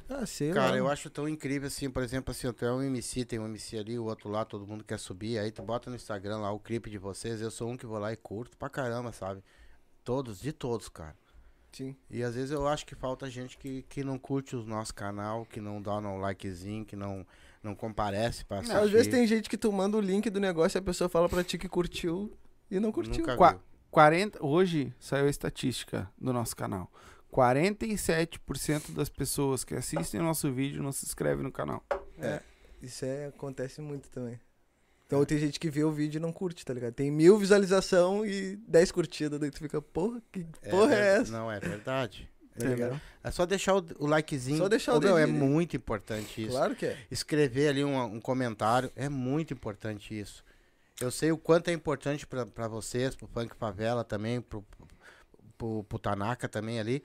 Ah, 0.10 0.26
sei 0.26 0.52
Cara, 0.52 0.72
lá. 0.72 0.78
eu 0.78 0.88
acho 0.90 1.10
tão 1.10 1.28
incrível 1.28 1.68
assim, 1.68 1.90
por 1.90 2.04
exemplo, 2.04 2.32
assim, 2.32 2.52
tu 2.52 2.66
é 2.66 2.72
um 2.74 2.82
MC, 2.84 3.26
tem 3.26 3.40
um 3.40 3.46
MC 3.46 3.78
ali, 3.78 3.98
o 3.98 4.04
outro 4.06 4.30
lá, 4.30 4.44
todo 4.46 4.68
mundo 4.68 4.84
quer 4.84 5.00
subir, 5.00 5.38
aí 5.40 5.52
tu 5.52 5.62
bota 5.64 5.90
no 5.90 5.96
Instagram 5.96 6.38
lá 6.40 6.52
o 6.52 6.60
clipe 6.60 6.90
de 6.90 6.98
vocês, 6.98 7.42
eu 7.42 7.50
sou 7.52 7.70
um 7.70 7.78
que 7.78 7.86
vou 7.86 7.98
lá 7.98 8.12
e 8.14 8.18
curto 8.18 8.58
pra 8.58 8.70
caramba, 8.70 9.12
sabe? 9.12 9.44
Todos, 10.04 10.40
de 10.40 10.52
todos, 10.52 10.90
cara. 10.90 11.16
Sim. 11.72 11.96
E 12.10 12.22
às 12.22 12.36
vezes 12.36 12.52
eu 12.52 12.68
acho 12.68 12.86
que 12.86 12.94
falta 12.94 13.30
gente 13.30 13.58
que, 13.58 13.84
que 13.90 14.04
não 14.04 14.20
curte 14.20 14.56
o 14.56 14.64
nosso 14.64 14.94
canal, 14.94 15.46
que 15.46 15.60
não 15.60 15.82
dá 15.82 15.98
um 15.98 16.20
likezinho, 16.20 16.86
que 16.86 16.96
não, 16.96 17.26
não 17.64 17.74
comparece 17.74 18.46
pra 18.46 18.60
assistir. 18.60 18.78
Às 18.78 18.92
vezes 18.92 19.08
tem 19.08 19.26
gente 19.26 19.50
que 19.50 19.58
tu 19.58 19.72
manda 19.72 19.98
o 19.98 20.02
link 20.02 20.30
do 20.30 20.40
negócio 20.40 20.78
e 20.78 20.80
a 20.80 20.84
pessoa 20.84 21.10
fala 21.10 21.28
pra 21.28 21.44
ti 21.44 21.58
que 21.58 21.68
curtiu 21.68 22.32
e 22.70 22.80
não 22.80 22.92
curtiu. 22.92 23.18
Nunca 23.22 23.36
Qua- 23.36 23.52
viu. 23.54 23.62
40, 23.90 24.46
hoje 24.46 24.94
saiu 25.00 25.26
a 25.26 25.30
estatística 25.30 26.08
do 26.20 26.32
nosso 26.34 26.56
canal. 26.56 26.92
47% 27.34 28.92
das 28.94 29.10
pessoas 29.10 29.64
que 29.64 29.76
assistem 29.76 30.20
o 30.20 30.24
nosso 30.24 30.52
vídeo 30.52 30.82
não 30.84 30.92
se 30.92 31.06
inscrevem 31.06 31.44
no 31.44 31.52
canal. 31.52 31.84
Isso 32.82 33.06
é, 33.06 33.28
acontece 33.28 33.82
muito 33.82 34.10
também. 34.10 34.40
Então 35.06 35.24
tem 35.26 35.38
gente 35.38 35.60
que 35.60 35.70
vê 35.70 35.84
o 35.84 35.92
vídeo 35.92 36.18
e 36.18 36.22
não 36.22 36.32
curte, 36.34 36.66
tá 36.66 36.74
ligado? 36.74 36.94
Tem 36.94 37.12
mil 37.12 37.38
visualização 37.38 38.26
e 38.26 38.56
10 38.68 38.92
curtidas, 38.92 39.40
daí 39.40 39.52
tu 39.52 39.60
fica, 39.60 39.82
porra, 39.82 40.22
que 40.32 40.44
porra 40.70 40.94
é 40.96 40.96
ver- 41.16 41.22
essa? 41.22 41.32
Não, 41.32 41.52
é 41.52 41.60
verdade. 41.60 42.30
Tá 42.56 42.68
ligado? 42.68 43.02
É 43.24 43.32
só 43.32 43.48
deixar 43.48 43.76
o, 43.76 43.84
o 43.98 44.06
likezinho. 44.06 44.60
Só 44.60 44.70
deixar 44.70 44.94
o 44.94 44.98
Ô, 44.98 45.00
meu, 45.00 45.18
É 45.18 45.26
muito 45.26 45.76
importante 45.76 46.40
isso. 46.40 46.52
Claro 46.52 46.76
que 46.76 46.86
é. 46.86 47.00
Escrever 47.10 47.70
ali 47.70 47.84
um, 47.84 48.00
um 48.00 48.22
comentário. 48.22 48.92
É 48.96 49.10
muito 49.10 49.52
importante 49.56 50.16
isso. 50.20 50.44
Eu 51.02 51.10
sei 51.10 51.32
o 51.32 51.38
quanto 51.38 51.70
é 51.70 51.74
importante 51.74 52.28
pra, 52.28 52.46
pra 52.46 52.68
vocês, 52.68 53.16
pro 53.16 53.26
Funk 53.26 53.56
Favela 53.56 54.04
também, 54.04 54.40
pro, 54.40 54.64
pro, 55.58 55.84
pro 55.84 55.98
Tanaka 55.98 56.48
também 56.48 56.80
ali. 56.80 57.04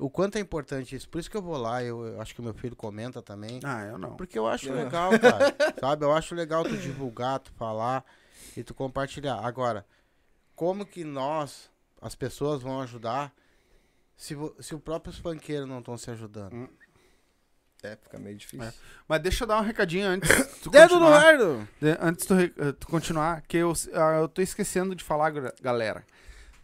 O 0.00 0.08
quanto 0.08 0.36
é 0.36 0.40
importante 0.40 0.96
isso. 0.96 1.08
Por 1.08 1.18
isso 1.18 1.30
que 1.30 1.36
eu 1.36 1.42
vou 1.42 1.58
lá, 1.58 1.84
eu, 1.84 2.06
eu 2.06 2.20
acho 2.22 2.34
que 2.34 2.40
o 2.40 2.42
meu 2.44 2.54
filho 2.54 2.74
comenta 2.74 3.20
também. 3.20 3.60
Ah, 3.62 3.84
eu 3.84 3.98
não. 3.98 4.16
Porque 4.16 4.38
eu 4.38 4.46
acho 4.46 4.68
Eu- 4.68 4.74
legal, 4.74 5.10
cara. 5.18 5.54
sabe? 5.78 6.04
Eu 6.06 6.12
acho 6.12 6.34
legal 6.34 6.64
tu 6.64 6.76
divulgar, 6.76 7.38
tu 7.38 7.52
falar 7.52 8.02
e 8.56 8.64
tu 8.64 8.72
compartilhar. 8.72 9.38
Agora, 9.44 9.84
como 10.56 10.86
que 10.86 11.04
nós, 11.04 11.70
as 12.00 12.14
pessoas, 12.14 12.62
vão 12.62 12.80
ajudar 12.80 13.30
se, 14.16 14.34
se 14.58 14.74
os 14.74 14.80
próprios 14.80 15.18
funkeiros 15.18 15.68
não 15.68 15.80
estão 15.80 15.98
se 15.98 16.10
ajudando? 16.10 16.68
É, 17.82 17.96
fica 17.96 18.18
meio 18.18 18.36
difícil. 18.36 18.62
É. 18.66 18.72
Mas 19.08 19.20
deixa 19.22 19.44
eu 19.44 19.48
dar 19.48 19.58
um 19.58 19.64
recadinho 19.64 20.06
antes. 20.06 20.28
Dedo 20.70 20.98
no! 21.00 21.08
De- 21.80 21.96
antes 22.00 22.26
de 22.26 22.48
tu, 22.48 22.62
eh, 22.62 22.72
tu 22.72 22.86
continuar, 22.86 23.42
que 23.42 23.56
eu, 23.56 23.72
ah, 23.94 24.18
eu 24.20 24.28
tô 24.28 24.42
esquecendo 24.42 24.94
de 24.94 25.02
falar, 25.04 25.30
galera. 25.62 26.04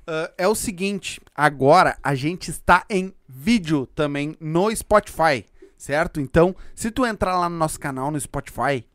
Ah, 0.07 0.33
é 0.39 0.47
o 0.47 0.55
seguinte, 0.55 1.21
agora 1.35 1.99
a 2.03 2.15
gente 2.15 2.51
está 2.51 2.85
em 2.89 3.13
vídeo 3.29 3.87
também 3.87 4.37
no 4.41 4.75
Spotify, 4.75 5.45
certo? 5.77 6.21
Então, 6.21 6.55
se 6.75 6.91
tu 6.91 7.05
entrar 7.05 7.37
lá 7.37 7.49
no 7.49 7.57
nosso 7.57 7.81
canal 7.81 8.11
no 8.11 8.21
Spotify 8.21 8.87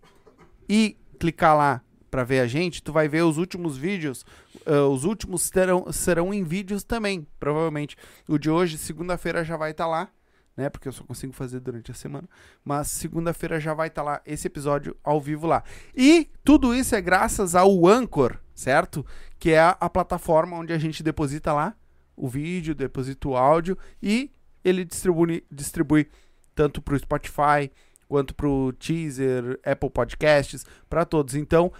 e 0.70 0.98
clicar 1.20 1.58
lá 1.58 1.82
pra 2.10 2.24
ver 2.24 2.40
a 2.40 2.48
gente, 2.48 2.82
tu 2.82 2.94
vai 2.94 3.08
ver 3.08 3.24
os 3.24 3.38
últimos 3.38 3.78
vídeos, 3.78 4.26
ah, 4.66 4.88
os 4.88 5.04
últimos 5.04 5.50
terão, 5.50 5.92
serão 5.92 6.34
em 6.34 6.44
vídeos 6.46 6.84
também, 6.84 7.28
provavelmente. 7.40 7.98
O 8.26 8.38
de 8.38 8.50
hoje, 8.50 8.78
segunda-feira, 8.78 9.44
já 9.44 9.58
vai 9.58 9.72
estar 9.72 9.88
lá, 9.88 10.10
né? 10.56 10.70
Porque 10.70 10.88
eu 10.88 10.94
só 10.94 11.04
consigo 11.04 11.34
fazer 11.34 11.60
durante 11.60 11.92
a 11.92 11.94
semana. 11.94 12.28
Mas 12.64 12.88
segunda-feira 12.88 13.60
já 13.60 13.74
vai 13.74 13.90
estar 13.90 14.04
lá 14.04 14.22
esse 14.26 14.48
episódio 14.48 14.96
ao 15.04 15.20
vivo 15.20 15.46
lá. 15.46 15.64
E 15.96 16.30
tudo 16.44 16.74
isso 16.74 16.96
é 16.96 17.02
graças 17.02 17.54
ao 17.56 17.86
Anchor, 17.86 18.38
certo? 18.62 19.06
Que 19.40 19.52
é 19.52 19.60
a, 19.60 19.90
plataforma 19.90 20.58
onde 20.58 20.72
a 20.72 20.78
gente 20.78 21.04
deposita 21.04 21.52
lá 21.52 21.76
o 22.16 22.28
vídeo, 22.28 22.76
deposita 22.76 23.28
o 23.28 23.36
áudio 23.36 23.78
e 24.02 24.32
ele 24.64 24.86
distribui, 24.86 25.44
distribui 25.52 26.08
tanto 26.54 26.82
para 26.82 26.94
o 26.94 27.00
Spotify 27.00 27.72
quanto 28.08 28.36
para 28.36 28.48
o 28.48 28.72
Teaser, 28.74 29.60
Apple 29.66 29.90
Podcasts, 29.90 30.66
para 30.90 31.06
todos. 31.06 31.34
Então, 31.34 31.72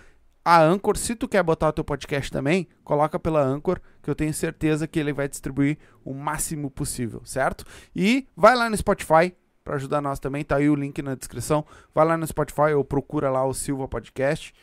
a 0.44 0.60
Anchor, 0.62 0.98
se 0.98 1.14
tu 1.14 1.28
quer 1.28 1.44
botar 1.44 1.70
o 1.70 1.74
teu 1.74 1.84
podcast 1.84 2.32
também, 2.32 2.68
coloca 2.84 3.20
pela 3.20 3.44
Anchor, 3.44 3.80
que 4.02 4.10
eu 4.10 4.16
tenho 4.16 4.34
certeza 4.34 4.88
que 4.88 5.00
ele 5.00 5.14
vai 5.14 5.28
distribuir 5.28 5.78
o 6.04 6.14
máximo 6.14 6.72
possível, 6.72 7.22
certo? 7.26 7.64
E 7.96 8.28
vai 8.36 8.56
lá 8.56 8.70
no 8.70 8.76
Spotify 8.76 9.36
para 9.64 9.76
ajudar 9.76 10.02
nós 10.02 10.20
também, 10.20 10.44
tá 10.44 10.56
aí 10.56 10.70
o 10.70 10.76
link 10.76 11.02
na 11.02 11.16
descrição. 11.16 11.66
Vai 11.94 12.06
lá 12.06 12.18
no 12.18 12.26
Spotify 12.26 12.74
ou 12.76 12.84
procura 12.84 13.30
lá 13.30 13.46
o 13.46 13.54
Silva 13.54 13.88
Podcast. 13.88 14.54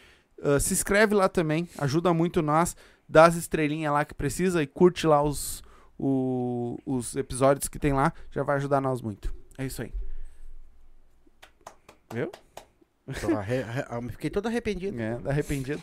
Uh, 0.40 0.60
se 0.60 0.72
inscreve 0.72 1.14
lá 1.14 1.28
também, 1.28 1.68
ajuda 1.78 2.14
muito 2.14 2.40
nós, 2.42 2.76
dá 3.08 3.24
as 3.26 3.34
estrelinhas 3.34 3.92
lá 3.92 4.04
que 4.04 4.14
precisa 4.14 4.62
e 4.62 4.66
curte 4.66 5.06
lá 5.06 5.22
os, 5.22 5.62
o- 5.98 6.78
os 6.86 7.16
episódios 7.16 7.66
que 7.68 7.78
tem 7.78 7.92
lá, 7.92 8.12
já 8.30 8.42
vai 8.44 8.56
ajudar 8.56 8.80
nós 8.80 9.00
muito. 9.02 9.34
É 9.56 9.66
isso 9.66 9.82
aí. 9.82 9.92
Viu? 12.12 12.30
Arre- 13.36 13.62
ah, 13.88 14.00
Fiquei 14.10 14.30
todo 14.30 14.46
arrependido. 14.46 15.00
É, 15.00 15.16
tá 15.16 15.30
arrependido. 15.30 15.82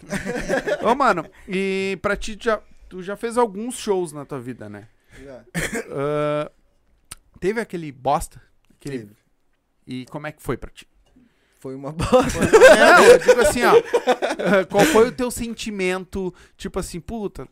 Ô, 0.84 0.94
mano, 0.96 1.26
e 1.48 1.98
pra 2.02 2.16
ti, 2.16 2.36
tu 2.38 2.44
já, 2.46 2.62
tu 2.88 3.02
já 3.04 3.16
fez 3.18 3.38
alguns 3.38 3.76
shows 3.76 4.12
na 4.12 4.26
tua 4.26 4.40
vida, 4.40 4.70
né? 4.70 4.88
Ah, 5.92 6.52
teve 7.40 7.60
aquele 7.60 7.92
bosta? 7.92 8.42
Aquele... 8.80 9.00
Teve. 9.00 9.16
E 9.88 10.06
como 10.06 10.28
é 10.28 10.32
que 10.32 10.42
foi 10.42 10.56
pra 10.58 10.70
ti? 10.72 10.88
Foi 11.66 11.74
uma 11.74 11.90
bosta. 11.98 12.40
Não, 12.42 13.04
eu 13.06 13.18
digo 13.18 13.42
assim, 13.42 13.64
ó. 13.64 13.72
ah, 13.74 14.66
Qual 14.70 14.86
foi 14.86 15.08
o 15.08 15.12
teu 15.12 15.32
sentimento? 15.32 16.32
Tipo 16.56 16.78
assim, 16.78 17.00
puta. 17.00 17.48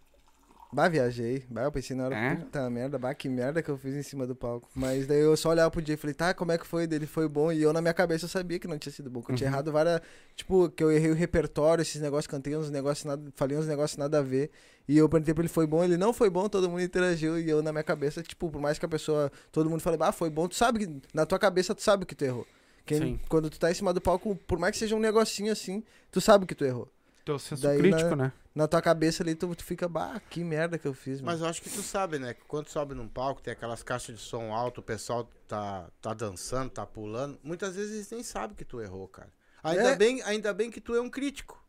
Bah, 0.72 0.88
viajei. 0.88 1.44
Bah, 1.50 1.64
eu 1.64 1.72
pensei 1.72 1.96
na 1.96 2.06
hora, 2.06 2.16
É? 2.16 2.36
puta 2.36 2.70
merda, 2.70 3.00
bah, 3.00 3.16
que 3.16 3.28
merda 3.28 3.64
que 3.64 3.70
eu 3.70 3.78
fiz 3.78 3.96
em 3.96 4.04
cima 4.04 4.28
do 4.28 4.36
palco. 4.36 4.70
Mas 4.76 5.08
daí 5.08 5.20
eu 5.20 5.36
só 5.36 5.50
olhava 5.50 5.72
pro 5.72 5.82
dia 5.82 5.96
e 5.96 5.98
falei, 5.98 6.14
tá, 6.14 6.32
como 6.32 6.52
é 6.52 6.60
que 6.60 6.68
foi? 6.68 6.86
Dele 6.86 7.08
foi 7.08 7.28
bom. 7.28 7.52
E 7.52 7.60
eu 7.64 7.74
na 7.74 7.82
minha 7.82 7.94
cabeça 7.94 8.26
eu 8.26 8.30
sabia 8.30 8.60
que 8.60 8.68
não 8.68 8.78
tinha 8.78 8.94
sido 8.94 9.10
bom. 9.10 9.24
Que 9.24 9.32
eu 9.32 9.36
tinha 9.36 9.50
Uhum. 9.50 9.54
errado 9.56 9.72
várias. 9.72 10.00
Tipo, 10.36 10.70
que 10.70 10.84
eu 10.84 10.92
errei 10.92 11.10
o 11.10 11.16
repertório, 11.16 11.82
esses 11.82 12.00
negócios, 12.00 12.28
cantei 12.28 12.56
uns 12.56 12.70
negócios 12.70 13.06
nada. 13.06 13.20
Falei 13.36 13.58
uns 13.58 13.66
negócios 13.66 13.98
nada 13.98 14.20
a 14.20 14.22
ver. 14.22 14.52
E 14.88 14.96
eu 14.96 15.10
perguntei 15.10 15.34
pra 15.34 15.42
ele, 15.42 15.50
foi 15.50 15.66
bom? 15.66 15.84
Ele 15.84 15.98
não 15.98 16.14
foi 16.14 16.30
bom, 16.30 16.48
todo 16.48 16.70
mundo 16.70 16.84
interagiu. 16.84 17.40
E 17.40 17.50
eu 17.50 17.64
na 17.64 17.72
minha 17.72 17.84
cabeça, 17.84 18.22
tipo, 18.22 18.52
por 18.52 18.62
mais 18.62 18.78
que 18.78 18.86
a 18.86 18.90
pessoa. 18.90 19.32
Todo 19.52 19.68
mundo 19.72 19.80
fale, 19.82 19.98
ah, 20.02 20.12
foi 20.12 20.30
bom, 20.30 20.48
tu 20.48 20.54
sabe 20.54 20.86
que. 20.86 21.02
Na 21.16 21.26
tua 21.26 21.40
cabeça 21.40 21.74
tu 21.74 21.82
sabe 21.82 22.06
que 22.06 22.14
tu 22.14 22.24
errou. 22.26 22.46
Quem- 22.86 23.00
Sim. 23.00 23.20
quando 23.30 23.50
tu 23.50 23.60
tá 23.60 23.72
em 23.72 23.74
cima 23.74 23.94
do 23.94 24.02
palco, 24.02 24.36
por 24.48 24.60
mais 24.60 24.74
que 24.74 24.80
seja 24.80 24.96
um 24.96 25.00
negocinho 25.00 25.52
assim, 25.52 25.84
tu 26.12 26.20
sabe 26.20 26.46
que 26.46 26.54
tu 26.56 26.66
errou. 26.66 26.90
Teu 27.24 27.40
senso 27.40 27.64
Daí, 27.64 27.78
crítico, 27.78 28.16
né? 28.16 28.34
Na 28.54 28.68
tua 28.68 28.82
cabeça 28.82 29.24
ali, 29.24 29.34
tu, 29.34 29.56
tu 29.56 29.64
fica, 29.64 29.88
bah, 29.88 30.22
que 30.30 30.44
merda 30.44 30.78
que 30.78 30.86
eu 30.86 30.94
fiz, 30.94 31.22
mano. 31.22 31.32
Mas 31.32 31.42
eu 31.42 31.48
acho 31.48 31.62
que 31.62 31.70
tu 31.70 31.82
sabe, 31.82 32.20
né? 32.20 32.34
que 32.34 32.42
Quando 32.46 32.68
sobe 32.68 32.94
num 32.94 33.08
palco, 33.08 33.42
tem 33.42 33.54
aquelas 33.54 33.82
caixas 33.82 34.16
de 34.18 34.22
som 34.22 34.54
alto, 34.54 34.80
o 34.80 34.84
pessoal 34.84 35.28
tá, 35.48 35.90
tá 36.02 36.14
dançando, 36.14 36.70
tá 36.70 36.86
pulando. 36.86 37.40
Muitas 37.42 37.76
vezes 37.76 37.94
eles 37.96 38.12
nem 38.12 38.22
sabem 38.24 38.56
que 38.56 38.66
tu 38.66 38.82
errou, 38.82 39.08
cara. 39.08 39.32
Ainda, 39.64 39.92
É. 39.92 39.96
bem, 39.96 40.22
ainda 40.24 40.54
bem 40.54 40.70
que 40.70 40.82
tu 40.82 40.94
é 40.94 41.02
um 41.02 41.10
crítico. 41.10 41.64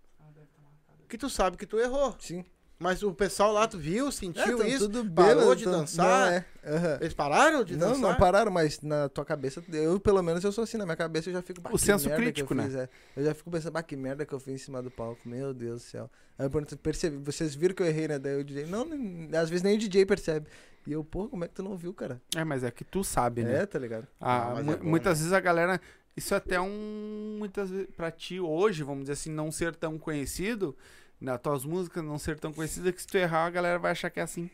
Que 1.09 1.17
tu 1.17 1.31
sabe 1.31 1.57
que 1.57 1.65
tu 1.67 1.79
errou. 1.79 2.17
Sim. 2.19 2.45
Mas 2.79 3.03
o 3.03 3.15
pessoal 3.15 3.53
lá, 3.53 3.69
tu 3.69 3.79
viu, 3.79 4.11
sentiu 4.11 4.59
tão 4.59 4.67
isso, 4.67 4.89
tudo 4.91 5.09
parou 5.11 5.35
bêbado, 5.37 5.57
de 5.57 5.65
tão- 5.65 5.73
dançar. 5.81 6.05
Não, 6.27 6.37
é. 6.37 6.45
aham. 6.77 6.99
Eles 7.01 7.15
pararam 7.15 7.65
de 7.65 7.77
Não, 7.77 7.89
dançar? 7.89 8.03
não 8.03 8.15
pararam, 8.17 8.51
mas 8.51 8.81
na 8.83 9.09
tua 9.09 9.25
cabeça, 9.25 9.63
eu 9.73 9.99
pelo 10.01 10.21
menos 10.23 10.43
eu 10.43 10.51
sou 10.51 10.65
assim, 10.65 10.77
na 10.77 10.85
minha 10.85 10.97
cabeça 10.97 11.29
eu 11.31 11.35
já 11.35 11.41
fico, 11.41 11.61
O 11.69 11.71
que 11.71 11.79
senso 11.79 12.11
crítico, 12.11 12.53
eu 12.53 12.57
né? 12.57 12.65
fiz, 12.65 12.75
é. 12.75 12.89
Eu 13.17 13.25
já 13.25 13.35
fico 13.35 13.51
pensando, 13.51 13.73
bah, 13.73 13.83
que 13.83 13.97
merda 13.97 14.27
que 14.27 14.33
eu 14.33 14.41
fiz 14.41 14.55
em 14.55 14.59
cima 14.59 14.83
do 14.83 14.91
palco, 14.91 15.21
meu 15.27 15.55
Deus 15.55 15.83
do 15.83 15.87
céu. 15.87 16.11
Aí 16.37 16.47
eu 16.47 16.51
pergunto, 16.51 16.77
percebi, 16.77 17.17
vocês 17.19 17.55
viram 17.55 17.75
que 17.77 17.83
eu 17.83 17.87
errei, 17.87 18.09
né? 18.09 18.19
Daí 18.19 18.41
o 18.41 18.45
DJ, 18.45 18.67
não, 18.67 18.85
nem- 18.85 19.31
às 19.37 19.49
vezes 19.49 19.63
nem 19.63 19.77
o 19.77 19.79
DJ 19.79 20.05
percebe. 20.05 20.49
E 20.87 20.93
eu, 20.93 21.05
pô, 21.05 21.29
como 21.29 21.45
é 21.45 21.49
que 21.49 21.55
tu 21.55 21.63
não 21.63 21.77
viu, 21.77 21.95
cara? 21.95 22.21
É, 22.37 22.43
mas 22.45 22.65
é 22.65 22.71
que 22.73 22.83
tu 22.85 23.05
sabe, 23.05 23.45
né? 23.45 23.63
É, 23.63 23.67
tá 23.67 23.79
ligado? 23.79 24.07
Ah, 24.21 24.53
Ah, 24.57 24.59
é 24.61 24.63
bom, 24.63 24.77
muitas 24.83 25.19
né? 25.19 25.23
vezes 25.23 25.33
a 25.33 25.41
galera. 25.41 25.81
Isso 26.17 26.35
é 26.35 26.37
até 26.37 26.61
um. 26.61 27.37
Muitas 27.39 27.71
vezes. 27.71 27.89
Pra 27.97 28.11
ti 28.11 28.39
hoje, 28.39 28.83
vamos 28.83 29.03
dizer 29.05 29.13
assim, 29.15 29.31
não 29.33 29.51
ser 29.51 29.75
tão 29.75 29.99
conhecido. 29.99 30.77
Nas 31.25 31.41
tuas 31.41 31.65
músicas 31.65 32.05
não 32.05 32.19
ser 32.19 32.39
tão 32.39 32.53
conhecidas 32.53 32.93
que 32.95 33.01
se 33.01 33.07
tu 33.07 33.17
errar, 33.17 33.47
a 33.47 33.51
galera 33.51 33.79
vai 33.79 33.93
achar 33.93 34.11
que 34.11 34.21
é 34.21 34.23
assim. 34.23 34.49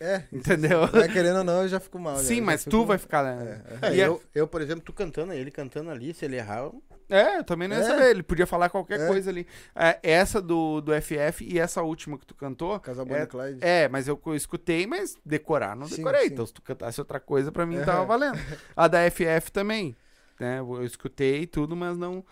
É, 0.00 0.22
Entendeu? 0.32 0.86
vai 0.88 1.08
querendo 1.08 1.38
ou 1.38 1.44
não, 1.44 1.62
eu 1.62 1.68
já 1.68 1.78
fico 1.78 1.98
mal. 1.98 2.16
Sim, 2.18 2.36
já 2.36 2.42
mas 2.42 2.64
tu 2.64 2.84
vai 2.84 2.98
ficar. 2.98 3.22
né? 3.22 3.62
É, 3.82 3.86
é. 3.86 3.98
É, 4.00 4.02
a- 4.04 4.06
eu, 4.06 4.22
eu, 4.34 4.46
por 4.48 4.60
exemplo, 4.60 4.82
tu 4.84 4.92
cantando, 4.92 5.32
ele 5.32 5.50
cantando 5.50 5.90
ali, 5.90 6.12
se 6.14 6.24
ele 6.24 6.36
errar, 6.36 6.60
eu- 6.60 6.82
É, 7.08 7.38
eu 7.38 7.44
também 7.44 7.68
não 7.68 7.76
ia 7.76 7.82
É. 7.82 7.86
saber. 7.86 8.10
Ele 8.10 8.22
podia 8.22 8.46
falar 8.46 8.68
qualquer 8.68 8.98
É. 9.00 9.06
coisa 9.06 9.30
ali. 9.30 9.46
É, 9.76 9.98
essa 10.02 10.42
do, 10.42 10.80
do 10.80 10.92
FF 10.92 11.44
e 11.44 11.58
essa 11.58 11.80
última 11.82 12.18
que 12.18 12.26
tu 12.26 12.34
cantou. 12.34 12.78
Casal 12.80 13.04
Bonnie 13.06 13.20
É, 13.20 13.24
e 13.24 13.26
Clyde. 13.28 13.58
É, 13.60 13.88
mas 13.88 14.08
eu, 14.08 14.20
eu 14.26 14.34
escutei, 14.34 14.86
mas 14.88 15.16
decorar 15.24 15.76
não 15.76 15.86
Sim, 15.86 15.96
decorei. 15.98 16.22
sim. 16.22 16.32
Então 16.32 16.44
se 16.46 16.52
tu 16.52 16.62
cantasse 16.62 17.00
outra 17.00 17.20
coisa, 17.20 17.52
pra 17.52 17.64
mim 17.64 17.76
Aham. 17.76 17.84
tava 17.84 18.04
valendo. 18.06 18.36
A 18.76 18.88
da 18.88 18.98
FF 19.10 19.52
também. 19.52 19.94
Né? 20.40 20.58
Eu 20.58 20.84
escutei 20.84 21.46
tudo, 21.46 21.76
mas 21.76 21.96
não. 21.96 22.24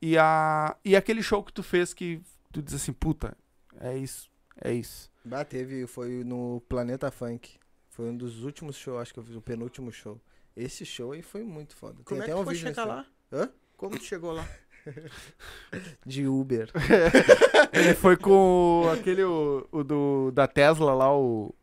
E, 0.00 0.16
a... 0.18 0.76
e 0.84 0.96
aquele 0.96 1.22
show 1.22 1.44
que 1.44 1.52
tu 1.52 1.62
fez 1.62 1.92
que 1.94 2.20
tu 2.52 2.62
diz 2.62 2.74
assim, 2.74 2.92
puta, 2.92 3.36
é 3.80 3.96
isso, 3.96 4.30
é 4.62 4.72
isso. 4.72 5.10
Bah, 5.24 5.44
teve, 5.44 5.86
foi 5.86 6.22
no 6.24 6.60
Planeta 6.68 7.10
Funk. 7.10 7.58
Foi 7.88 8.06
um 8.06 8.16
dos 8.16 8.44
últimos 8.44 8.76
shows, 8.76 9.00
acho 9.00 9.12
que 9.12 9.18
eu 9.18 9.24
fiz 9.24 9.36
o 9.36 9.40
penúltimo 9.40 9.92
show. 9.92 10.20
Esse 10.56 10.84
show 10.84 11.12
aí 11.12 11.22
foi 11.22 11.42
muito 11.42 11.74
foda. 11.74 11.96
Tem 11.96 12.04
Como 12.04 12.20
é 12.20 12.24
até 12.24 12.32
que 12.32 12.38
um 12.40 12.44
foi 12.44 12.54
vídeo 12.54 12.68
chegar 12.68 12.84
lá? 12.84 13.06
Hã? 13.32 13.50
Como 13.76 13.98
tu 13.98 14.04
chegou 14.04 14.32
lá? 14.32 14.48
De 16.04 16.26
Uber. 16.26 16.70
Ele 17.72 17.94
foi 17.94 18.16
com 18.16 18.90
aquele, 18.92 19.22
o, 19.24 19.66
o 19.70 19.82
do, 19.82 20.30
da 20.32 20.46
Tesla 20.46 20.94
lá, 20.94 21.14
o. 21.16 21.54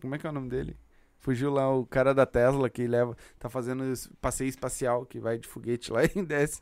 Como 0.00 0.14
é 0.14 0.18
que 0.18 0.26
é 0.26 0.30
o 0.30 0.32
nome 0.32 0.48
dele? 0.48 0.76
Fugiu 1.20 1.50
lá 1.50 1.70
o 1.70 1.84
cara 1.84 2.14
da 2.14 2.24
Tesla 2.24 2.68
que 2.70 2.86
leva. 2.86 3.14
Tá 3.38 3.48
fazendo 3.50 3.84
esse 3.92 4.08
passeio 4.20 4.48
espacial 4.48 5.04
que 5.04 5.20
vai 5.20 5.38
de 5.38 5.46
foguete 5.46 5.92
lá 5.92 6.00
e 6.16 6.22
desce. 6.24 6.60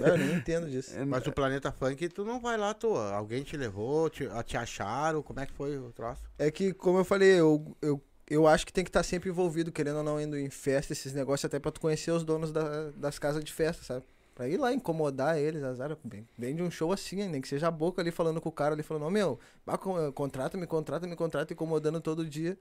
Bah, 0.00 0.08
eu 0.08 0.18
nem 0.18 0.36
entendo 0.36 0.70
disso. 0.70 0.92
Mas 1.06 1.26
o 1.26 1.32
Planeta 1.32 1.72
Funk, 1.72 2.08
tu 2.10 2.24
não 2.24 2.40
vai 2.40 2.56
lá 2.56 2.70
à 2.70 2.74
toa. 2.74 3.10
Alguém 3.12 3.42
te 3.42 3.56
levou, 3.56 4.08
te, 4.08 4.26
a- 4.28 4.42
te 4.42 4.56
acharam, 4.56 5.20
como 5.22 5.40
é 5.40 5.46
que 5.46 5.52
foi 5.52 5.76
o 5.78 5.92
troço? 5.92 6.22
É 6.38 6.50
que, 6.50 6.72
como 6.72 6.98
eu 6.98 7.04
falei, 7.04 7.40
eu, 7.40 7.76
eu, 7.82 8.00
eu 8.30 8.46
acho 8.46 8.64
que 8.64 8.72
tem 8.72 8.84
que 8.84 8.88
estar 8.90 9.02
sempre 9.02 9.30
envolvido, 9.30 9.72
querendo 9.72 9.96
ou 9.98 10.02
não, 10.04 10.20
indo 10.20 10.38
em 10.38 10.48
festa, 10.48 10.92
esses 10.92 11.12
negócios, 11.12 11.44
até 11.44 11.58
pra 11.58 11.72
tu 11.72 11.80
conhecer 11.80 12.12
os 12.12 12.24
donos 12.24 12.52
da- 12.52 12.90
das 12.92 13.18
casas 13.18 13.42
de 13.42 13.52
festa, 13.52 13.82
sabe? 13.82 14.04
Pra 14.32 14.46
ir 14.48 14.58
lá 14.58 14.72
incomodar 14.72 15.38
eles, 15.38 15.64
azar, 15.64 15.96
bem, 16.04 16.28
bem 16.38 16.54
de 16.54 16.62
um 16.62 16.70
show 16.70 16.92
assim, 16.92 17.26
nem 17.28 17.40
que 17.40 17.48
seja 17.48 17.66
a 17.68 17.70
boca 17.70 18.00
ali 18.02 18.10
falando 18.12 18.40
com 18.40 18.48
o 18.50 18.52
cara 18.52 18.74
ali, 18.74 18.82
falando, 18.84 19.06
ô 19.06 19.10
meu, 19.10 19.40
bah, 19.64 19.76
con- 19.78 20.12
contrata, 20.12 20.56
me 20.58 20.66
contrata, 20.66 21.06
me 21.06 21.16
contrata, 21.16 21.52
incomodando 21.52 22.00
todo 22.00 22.24
dia. 22.24 22.56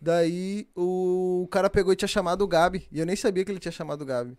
Daí 0.00 0.68
o 0.76 1.48
cara 1.50 1.70
pegou 1.70 1.92
e 1.92 1.96
tinha 1.96 2.08
chamado 2.08 2.42
o 2.42 2.46
Gabi, 2.48 2.86
e 2.92 3.00
eu 3.00 3.06
nem 3.06 3.16
sabia 3.16 3.44
que 3.44 3.50
ele 3.50 3.58
tinha 3.58 3.72
chamado 3.72 4.02
o 4.02 4.04
Gabi. 4.06 4.36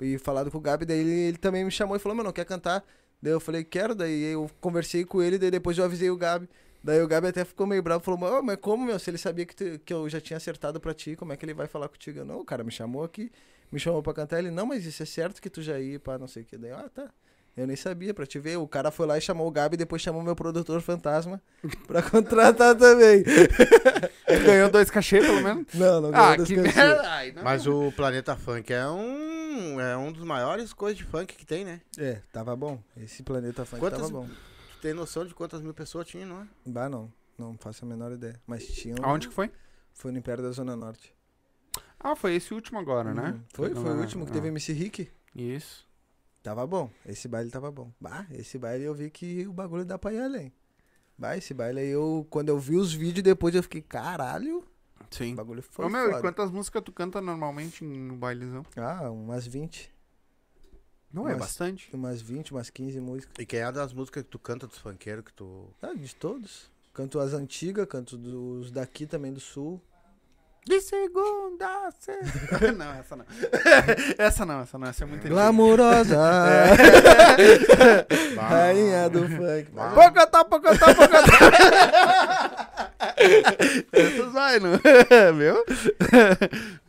E 0.00 0.18
falado 0.18 0.50
com 0.50 0.58
o 0.58 0.60
Gabi, 0.60 0.84
daí 0.84 0.98
ele, 1.00 1.10
ele 1.10 1.38
também 1.38 1.64
me 1.64 1.70
chamou 1.70 1.96
e 1.96 1.98
falou, 1.98 2.16
mano, 2.16 2.32
quer 2.32 2.44
cantar? 2.44 2.84
Daí 3.20 3.32
eu 3.32 3.40
falei, 3.40 3.64
quero, 3.64 3.94
daí 3.94 4.32
eu 4.32 4.48
conversei 4.60 5.04
com 5.04 5.20
ele, 5.22 5.38
daí 5.38 5.50
depois 5.50 5.76
eu 5.78 5.84
avisei 5.84 6.10
o 6.10 6.16
Gabi. 6.16 6.48
Daí 6.84 7.02
o 7.02 7.08
Gabi 7.08 7.26
até 7.28 7.44
ficou 7.44 7.66
meio 7.66 7.82
bravo, 7.82 8.04
falou, 8.04 8.38
"Ô, 8.38 8.42
mas 8.42 8.56
como, 8.60 8.84
meu, 8.86 8.98
se 8.98 9.10
ele 9.10 9.18
sabia 9.18 9.44
que, 9.44 9.56
tu- 9.56 9.78
que 9.84 9.92
eu 9.92 10.08
já 10.08 10.20
tinha 10.20 10.36
acertado 10.36 10.78
pra 10.78 10.94
ti, 10.94 11.16
como 11.16 11.32
é 11.32 11.36
que 11.36 11.44
ele 11.44 11.52
vai 11.54 11.66
falar 11.66 11.88
contigo? 11.88 12.20
Eu, 12.20 12.24
não, 12.24 12.40
o 12.40 12.44
cara 12.44 12.62
me 12.62 12.70
chamou 12.70 13.02
aqui, 13.02 13.32
me 13.72 13.80
chamou 13.80 14.00
pra 14.02 14.14
cantar, 14.14 14.38
ele, 14.38 14.50
não, 14.52 14.64
mas 14.66 14.86
isso 14.86 15.02
é 15.02 15.06
certo 15.06 15.42
que 15.42 15.50
tu 15.50 15.60
já 15.60 15.80
ia 15.80 15.98
pra 15.98 16.16
não 16.18 16.28
sei 16.28 16.44
o 16.44 16.46
que. 16.46 16.56
Daí, 16.56 16.70
ah, 16.70 16.88
tá. 16.94 17.10
Eu 17.58 17.66
nem 17.66 17.74
sabia, 17.74 18.14
pra 18.14 18.24
te 18.24 18.38
ver. 18.38 18.56
O 18.56 18.68
cara 18.68 18.90
foi 18.92 19.04
lá 19.06 19.18
e 19.18 19.20
chamou 19.20 19.48
o 19.48 19.50
Gabi, 19.50 19.76
depois 19.76 20.00
chamou 20.00 20.22
meu 20.22 20.36
produtor 20.36 20.80
fantasma 20.80 21.42
pra 21.88 22.00
contratar 22.02 22.76
também. 22.76 23.24
Ganhou 24.46 24.70
dois 24.70 24.90
cachê, 24.90 25.20
pelo 25.20 25.42
menos? 25.42 25.66
Não, 25.74 26.00
não 26.00 26.08
ah, 26.14 26.36
ganhou 26.36 26.46
que 26.46 26.54
cachê. 26.54 26.76
merda! 26.78 27.02
Ai, 27.10 27.32
não. 27.32 27.42
Mas 27.42 27.66
o 27.66 27.90
Planeta 27.96 28.36
Funk 28.36 28.72
é 28.72 28.86
um, 28.88 29.80
é 29.80 29.96
um 29.96 30.12
dos 30.12 30.22
maiores 30.24 30.72
coisas 30.72 30.96
de 30.98 31.04
funk 31.04 31.34
que 31.34 31.44
tem, 31.44 31.64
né? 31.64 31.80
É, 31.98 32.20
tava 32.32 32.54
bom. 32.54 32.80
Esse 32.96 33.22
planeta 33.24 33.64
funk 33.64 33.80
Quantas- 33.80 34.00
tava 34.02 34.12
bom. 34.12 34.26
Tu 34.28 34.80
tem 34.82 34.94
noção 34.94 35.26
de 35.26 35.34
quantas 35.34 35.60
mil 35.60 35.74
pessoas 35.74 36.06
tinha, 36.06 36.24
não 36.24 36.42
é? 36.42 36.46
Bah, 36.64 36.88
não. 36.88 37.12
Não 37.36 37.56
faço 37.58 37.84
a 37.84 37.88
menor 37.88 38.12
ideia. 38.12 38.40
Mas 38.46 38.66
tinha 38.68 38.94
um... 38.94 39.04
Aonde 39.04 39.26
que 39.28 39.34
foi? 39.34 39.50
Foi 39.92 40.12
no 40.12 40.18
Império 40.18 40.44
da 40.44 40.52
Zona 40.52 40.76
Norte. 40.76 41.12
Ah, 41.98 42.14
foi 42.14 42.36
esse 42.36 42.54
último 42.54 42.78
agora, 42.78 43.12
né? 43.12 43.30
Uhum. 43.30 43.40
Foi, 43.52 43.74
foi 43.74 43.82
o 43.92 43.96
Ah, 43.98 44.00
último 44.00 44.24
que 44.24 44.30
ah. 44.30 44.34
teve 44.34 44.46
MC 44.48 44.72
Rick. 44.72 45.10
Isso. 45.34 45.87
Tava 46.48 46.66
bom. 46.66 46.90
Esse 47.04 47.28
baile 47.28 47.50
tava 47.50 47.70
bom. 47.70 47.92
Bah, 48.00 48.26
esse 48.30 48.56
baile 48.58 48.84
eu 48.84 48.94
vi 48.94 49.10
que 49.10 49.46
o 49.46 49.52
bagulho 49.52 49.84
dá 49.84 49.98
pra 49.98 50.14
ir 50.14 50.20
além. 50.22 50.50
Bah, 51.18 51.36
esse 51.36 51.52
baile 51.52 51.80
aí 51.80 51.88
eu... 51.88 52.26
Quando 52.30 52.48
eu 52.48 52.58
vi 52.58 52.76
os 52.76 52.90
vídeos 52.90 53.22
depois 53.22 53.54
eu 53.54 53.62
fiquei, 53.62 53.82
caralho, 53.82 54.64
Sim. 55.10 55.34
o 55.34 55.36
bagulho 55.36 55.62
foi 55.62 55.84
Ô, 55.84 55.90
meu, 55.90 56.10
e 56.10 56.20
quantas 56.22 56.50
músicas 56.50 56.82
tu 56.82 56.90
canta 56.90 57.20
normalmente 57.20 57.84
no 57.84 58.16
bailezão? 58.16 58.64
Ah, 58.78 59.10
umas 59.10 59.46
20. 59.46 59.92
Não 61.12 61.28
é 61.28 61.32
Mas- 61.32 61.40
bastante. 61.40 61.94
Umas 61.94 62.22
20, 62.22 62.52
umas 62.52 62.70
15 62.70 62.98
músicas. 62.98 63.34
E 63.38 63.44
quem 63.44 63.60
é 63.60 63.70
das 63.70 63.92
músicas 63.92 64.22
que 64.22 64.30
tu 64.30 64.38
canta 64.38 64.66
dos 64.66 64.78
funkeiros 64.78 65.26
que 65.26 65.32
tu. 65.34 65.68
Ah, 65.82 65.92
de 65.92 66.14
todos. 66.16 66.70
Canto 66.94 67.18
as 67.18 67.34
antigas, 67.34 67.86
canto 67.86 68.16
dos 68.16 68.70
daqui 68.70 69.06
também 69.06 69.34
do 69.34 69.40
sul. 69.40 69.82
De 70.68 70.80
segunda 70.82 71.66
a 71.66 71.90
sexta. 71.98 72.72
não, 72.76 72.92
essa 72.92 73.16
não. 73.16 73.24
essa 74.18 74.44
não, 74.44 74.60
essa 74.60 74.78
não. 74.78 74.86
Essa 74.86 75.04
é 75.04 75.06
muito 75.06 75.20
antiga. 75.20 75.34
Glamourosa! 75.34 76.18
Rainha 78.38 79.08
do 79.08 79.26
funk. 79.26 79.70
Pocotó, 79.94 80.44
pocotó, 80.44 80.94
pocotó. 80.94 81.32
Essas 83.92 84.32
vai, 84.32 84.58
não? 84.58 84.72
Viu? 85.36 85.64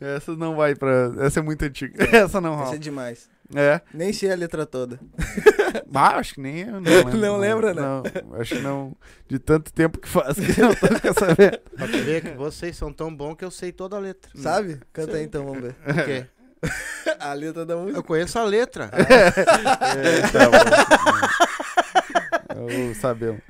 Essas 0.00 0.36
não 0.36 0.56
vai 0.56 0.74
pra... 0.74 1.12
Essa 1.20 1.40
é 1.40 1.42
muito 1.42 1.64
antiga. 1.64 2.04
Essa 2.16 2.40
não 2.40 2.54
Esse 2.54 2.62
é 2.62 2.66
rola. 2.66 2.78
demais. 2.78 3.28
É. 3.54 3.80
Nem 3.92 4.12
sei 4.12 4.30
a 4.30 4.36
letra 4.36 4.64
toda. 4.64 5.00
Ah, 5.92 6.16
acho 6.18 6.34
que 6.34 6.40
nem 6.40 6.60
eu 6.60 6.80
não 6.80 6.82
lembro. 6.82 7.16
Não 7.18 7.36
lembra, 7.36 7.74
né? 7.74 7.82
Não, 7.82 8.02
acho 8.40 8.54
que 8.54 8.60
não. 8.60 8.96
De 9.28 9.40
tanto 9.40 9.72
tempo 9.72 9.98
que 9.98 10.08
faz 10.08 10.38
que 10.38 10.60
eu 10.60 10.68
não 10.68 10.74
tô 10.74 10.86
com 10.88 11.08
essa 11.08 11.26
letra. 11.26 11.60
Pra 11.76 11.86
ver 11.86 12.22
que 12.22 12.30
vocês 12.36 12.76
são 12.76 12.92
tão 12.92 13.12
bons 13.14 13.34
que 13.34 13.44
eu 13.44 13.50
sei 13.50 13.72
toda 13.72 13.96
a 13.96 13.98
letra. 13.98 14.30
Sabe? 14.36 14.80
Canta 14.92 15.16
aí 15.16 15.24
então, 15.24 15.44
vamos 15.44 15.62
ver. 15.62 15.74
O 15.84 16.04
quê? 16.04 16.26
A 17.18 17.32
letra 17.32 17.66
da 17.66 17.74
música. 17.76 17.98
Eu 17.98 18.04
conheço 18.04 18.38
a 18.38 18.44
letra. 18.44 18.88
Eu 22.54 22.94
sabemos. 22.94 23.40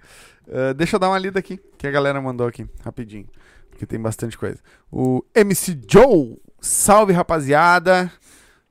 Ah, 0.49 0.73
deixa 0.73 0.97
eu 0.97 1.01
dar 1.01 1.09
uma 1.09 1.19
lida 1.19 1.39
aqui, 1.39 1.59
que 1.79 1.87
a 1.87 1.91
galera 1.91 2.21
mandou 2.21 2.47
aqui, 2.47 2.67
rapidinho. 2.85 3.27
Porque 3.71 3.87
tem 3.87 4.01
bastante 4.01 4.37
coisa. 4.37 4.61
O 4.91 5.25
MC 5.35 5.81
Joe, 5.89 6.37
salve 6.61 7.13
rapaziada. 7.13 8.13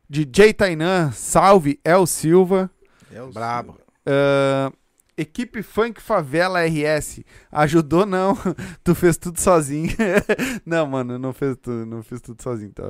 DJ 0.09 0.53
Tainan, 0.53 1.11
salve 1.11 1.79
El 1.83 2.05
Silva. 2.05 2.69
É 3.11 3.21
o 3.21 3.31
Brabo. 3.31 3.77
Ah, 4.05 4.71
equipe 5.17 5.61
Funk 5.61 6.01
Favela 6.01 6.65
RS, 6.65 7.21
ajudou 7.51 8.05
não? 8.05 8.37
tu 8.83 8.95
fez 8.95 9.17
tudo 9.17 9.39
sozinho. 9.39 9.89
não, 10.65 10.87
mano, 10.87 11.17
não 11.17 11.33
fez 11.33 11.57
tudo, 11.57 11.85
não 11.85 12.01
fiz 12.03 12.21
tudo 12.21 12.41
sozinho. 12.41 12.71
Tá? 12.71 12.83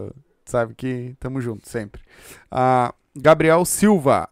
Sabe 0.46 0.74
que 0.74 1.16
tamo 1.20 1.42
junto 1.42 1.68
sempre. 1.70 2.02
Ah, 2.50 2.94
Gabriel 3.16 3.64
Silva, 3.66 4.30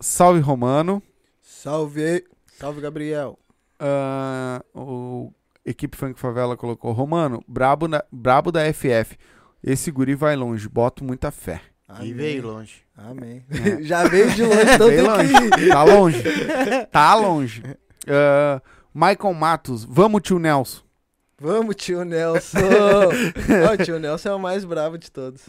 salve 0.00 0.40
Romano. 0.40 1.02
Salve! 1.42 2.24
Salve, 2.56 2.80
Gabriel. 2.80 3.38
Ah, 3.78 4.62
o 4.74 5.32
equipe 5.64 5.96
Funk 5.96 6.18
Favela 6.18 6.56
colocou 6.56 6.92
Romano, 6.92 7.42
brabo, 7.46 7.86
na- 7.88 8.04
brabo 8.10 8.50
da 8.50 8.60
FF. 8.72 9.16
Esse 9.62 9.90
guri 9.90 10.14
vai 10.14 10.36
longe, 10.36 10.68
boto 10.68 11.04
muita 11.04 11.30
fé. 11.30 11.60
E 12.02 12.12
veio 12.12 12.46
longe. 12.46 12.82
Amém. 12.96 13.44
É. 13.50 13.80
Já 13.84 14.04
veio 14.06 14.30
de 14.32 14.42
longe, 14.44 14.64
Bem 14.78 14.88
tem 14.88 15.00
longe. 15.00 15.50
que. 15.50 15.68
Tá 15.68 15.82
longe. 15.84 16.22
tá 16.92 17.14
longe. 17.14 17.62
Ah, 18.06 18.60
Michael 18.94 19.34
Matos, 19.34 19.84
vamos 19.84 20.22
tio 20.22 20.38
Nelson. 20.38 20.82
Vamos, 21.40 21.76
tio 21.76 22.04
Nelson. 22.04 22.58
Ó, 23.70 23.72
o 23.72 23.76
tio 23.84 23.98
Nelson 24.00 24.28
é 24.30 24.34
o 24.34 24.40
mais 24.40 24.64
bravo 24.64 24.98
de 24.98 25.08
todos. 25.10 25.42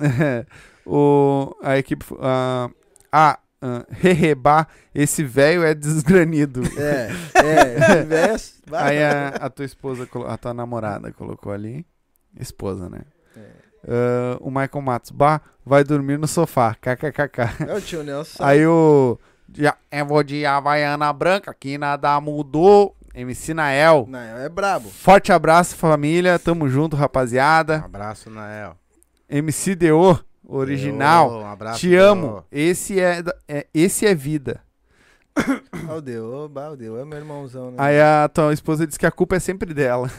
o, 0.85 1.55
a 1.63 1.77
equipe. 1.79 2.05
ah, 2.21 2.69
ah, 3.11 3.39
Rereba, 3.89 4.67
esse 4.95 5.23
velho 5.23 5.63
é 5.63 5.73
desgranido. 5.73 6.61
É, 6.77 7.09
é. 7.35 8.37
Bah, 8.69 8.85
Aí 8.85 9.03
a, 9.03 9.29
a 9.29 9.49
tua 9.49 9.65
esposa, 9.65 10.07
a 10.27 10.37
tua 10.37 10.53
namorada 10.53 11.11
colocou 11.11 11.51
ali. 11.51 11.85
Esposa, 12.39 12.89
né? 12.89 13.01
É. 13.35 13.41
Ah, 13.87 14.37
o 14.41 14.49
Michael 14.49 14.81
Matos, 14.81 15.11
bah, 15.11 15.41
vai 15.65 15.83
dormir 15.83 16.17
no 16.17 16.27
sofá. 16.27 16.75
KKKK. 16.75 17.65
É 17.67 17.73
o 17.73 17.81
tio 17.81 18.03
Nelson. 18.03 18.43
Aí 18.43 18.65
o. 18.65 19.17
Já, 19.53 19.75
eu 19.91 20.05
vou 20.05 20.23
de 20.23 20.45
Havaiana 20.45 21.11
Branca, 21.11 21.53
que 21.53 21.77
nada 21.77 22.19
mudou. 22.21 22.95
MC 23.15 23.53
Nael. 23.53 24.05
Não, 24.07 24.19
é 24.19 24.47
brabo. 24.47 24.89
Forte 24.89 25.31
abraço, 25.31 25.75
família. 25.75 26.37
Tamo 26.37 26.69
junto, 26.69 26.95
Um 26.95 26.99
rapaziada. 26.99 27.77
abraço, 27.83 28.29
Nael. 28.29 28.77
MC 29.27 29.75
DO, 29.75 30.19
original. 30.57 31.29
Ô, 31.31 31.41
um 31.41 31.45
abraço, 31.47 31.79
Te 31.79 31.95
amo. 31.95 32.43
Esse 32.51 32.99
é, 32.99 33.23
é- 33.47 33.67
esse 33.73 34.05
é 34.05 34.13
vida. 34.15 34.61
Ó, 35.89 35.97
o 35.97 36.01
Deu, 36.01 36.49
bah, 36.49 36.69
o 36.71 36.75
Deu 36.75 36.99
é 36.99 37.05
meu 37.05 37.17
irmãozão, 37.17 37.71
né? 37.71 37.77
Aí 37.79 37.99
a 37.99 38.27
tua 38.27 38.53
esposa 38.53 38.85
diz 38.85 38.97
que 38.97 39.05
a 39.05 39.11
culpa 39.11 39.35
é 39.35 39.39
sempre 39.39 39.73
dela. 39.73 40.09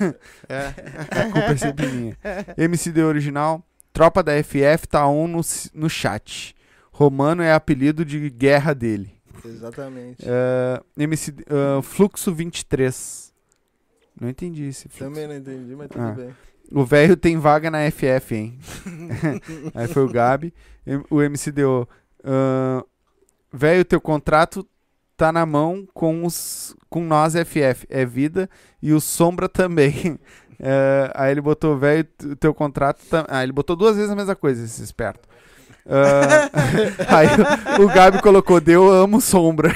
É. 0.49 0.69
A 1.21 1.25
culpa 1.33 1.53
é 1.53 1.57
sempre 1.57 1.87
minha. 1.89 2.17
MC 2.57 2.91
DO 2.93 3.03
original. 3.03 3.63
Tropa 3.93 4.23
da 4.23 4.33
FF 4.43 4.87
tá 4.89 5.07
on 5.07 5.27
no, 5.27 5.41
no 5.75 5.91
chat. 5.91 6.55
Romano 6.93 7.43
é 7.43 7.53
apelido 7.53 8.05
de 8.05 8.31
guerra 8.31 8.75
dele. 8.75 9.13
Exatamente. 9.45 10.25
Ah, 10.29 10.83
MC 10.97 11.35
ah, 11.49 11.83
Fluxo 11.83 12.33
23. 12.33 13.33
Não 14.21 14.29
entendi 14.29 14.65
esse 14.65 14.89
fluxo. 14.89 15.05
Também 15.05 15.27
não 15.27 15.35
entendi, 15.37 15.75
mas 15.75 15.89
tudo 15.89 16.03
Ah. 16.03 16.13
bem. 16.13 16.31
O 16.73 16.85
velho 16.85 17.17
tem 17.17 17.37
vaga 17.37 17.71
na 17.71 17.91
FF, 17.91 18.35
hein? 18.35 18.59
Aí 19.75 19.89
foi 19.89 20.05
o 20.05 20.09
Gabi. 20.09 20.55
O 21.11 21.21
MCDO. 21.21 21.89
ah, 22.25 22.85
Velho, 23.53 23.85
teu 23.85 24.01
contrato 24.01 24.67
tá 25.17 25.33
na 25.33 25.45
mão 25.45 25.87
com 25.93 26.25
os 26.25 26.77
com 26.89 27.05
nós 27.05 27.35
FF. 27.35 27.87
É 27.89 28.07
vida. 28.07 28.49
E 28.81 28.93
o 28.93 29.01
Sombra 29.01 29.49
também. 29.49 30.19
Eh, 30.59 31.11
aí 31.15 31.33
ele 31.33 31.41
botou, 31.41 31.77
velho, 31.77 32.05
teu 32.39 32.55
contrato. 32.55 33.01
Tá... 33.09 33.27
Ah, 33.29 33.43
ele 33.43 33.53
botou 33.53 33.75
duas 33.75 33.97
vezes 33.97 34.11
a 34.11 34.17
mesma 34.17 34.37
coisa, 34.37 34.65
esse 34.65 34.83
esperto. 34.83 35.29
Ah, 35.89 36.51
aí 37.17 37.29
o, 37.83 37.89
Gabi 37.89 38.21
colocou, 38.21 38.61
Deu 38.61 38.91
amo 38.91 39.21
Sombra. 39.21 39.75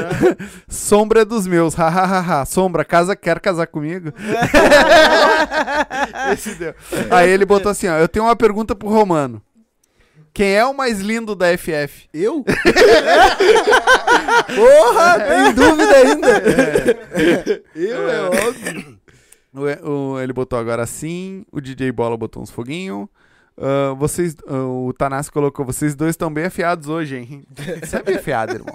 Sombra 0.68 1.22
é 1.22 1.24
dos 1.24 1.46
meus, 1.46 1.74
hahaha. 1.74 2.44
Sombra, 2.44 2.84
casa, 2.84 3.16
quer 3.16 3.40
casar 3.40 3.66
comigo? 3.66 4.12
Esse 6.32 6.54
deu. 6.54 6.74
Aí 7.10 7.28
ele 7.30 7.44
botou 7.44 7.70
assim, 7.70 7.88
ó, 7.88 7.96
eu 7.98 8.08
tenho 8.08 8.24
uma 8.26 8.36
pergunta 8.36 8.74
pro 8.74 8.88
Romano. 8.88 9.42
Quem 10.32 10.54
é 10.54 10.64
o 10.64 10.72
mais 10.72 11.00
lindo 11.00 11.34
da 11.34 11.46
FF? 11.58 12.08
Eu? 12.14 12.44
Porra, 14.54 15.20
tem 15.20 15.52
dúvida 15.54 15.96
ainda. 15.96 16.42
Eu, 17.74 18.08
é 18.08 18.20
óbvio. 18.22 19.00
O, 19.52 19.88
o- 20.14 20.20
ele 20.20 20.32
botou 20.32 20.56
agora 20.58 20.86
sim, 20.86 21.44
o 21.50 21.60
DJ 21.60 21.90
Bola 21.90 22.16
botou 22.16 22.40
uns 22.42 22.50
foguinhos. 22.50 23.08
Ah, 23.60 23.92
vocês, 23.94 24.34
ah, 24.46 24.54
o 24.64 24.92
Tanassi 24.92 25.30
colocou, 25.30 25.64
vocês 25.66 25.94
dois 25.94 26.10
estão 26.10 26.32
bem 26.32 26.46
afiados 26.46 26.88
hoje, 26.88 27.16
hein? 27.16 27.44
Você 27.84 27.96
é 27.96 28.02
bem 28.02 28.16
afiado, 28.16 28.54
irmão. 28.54 28.74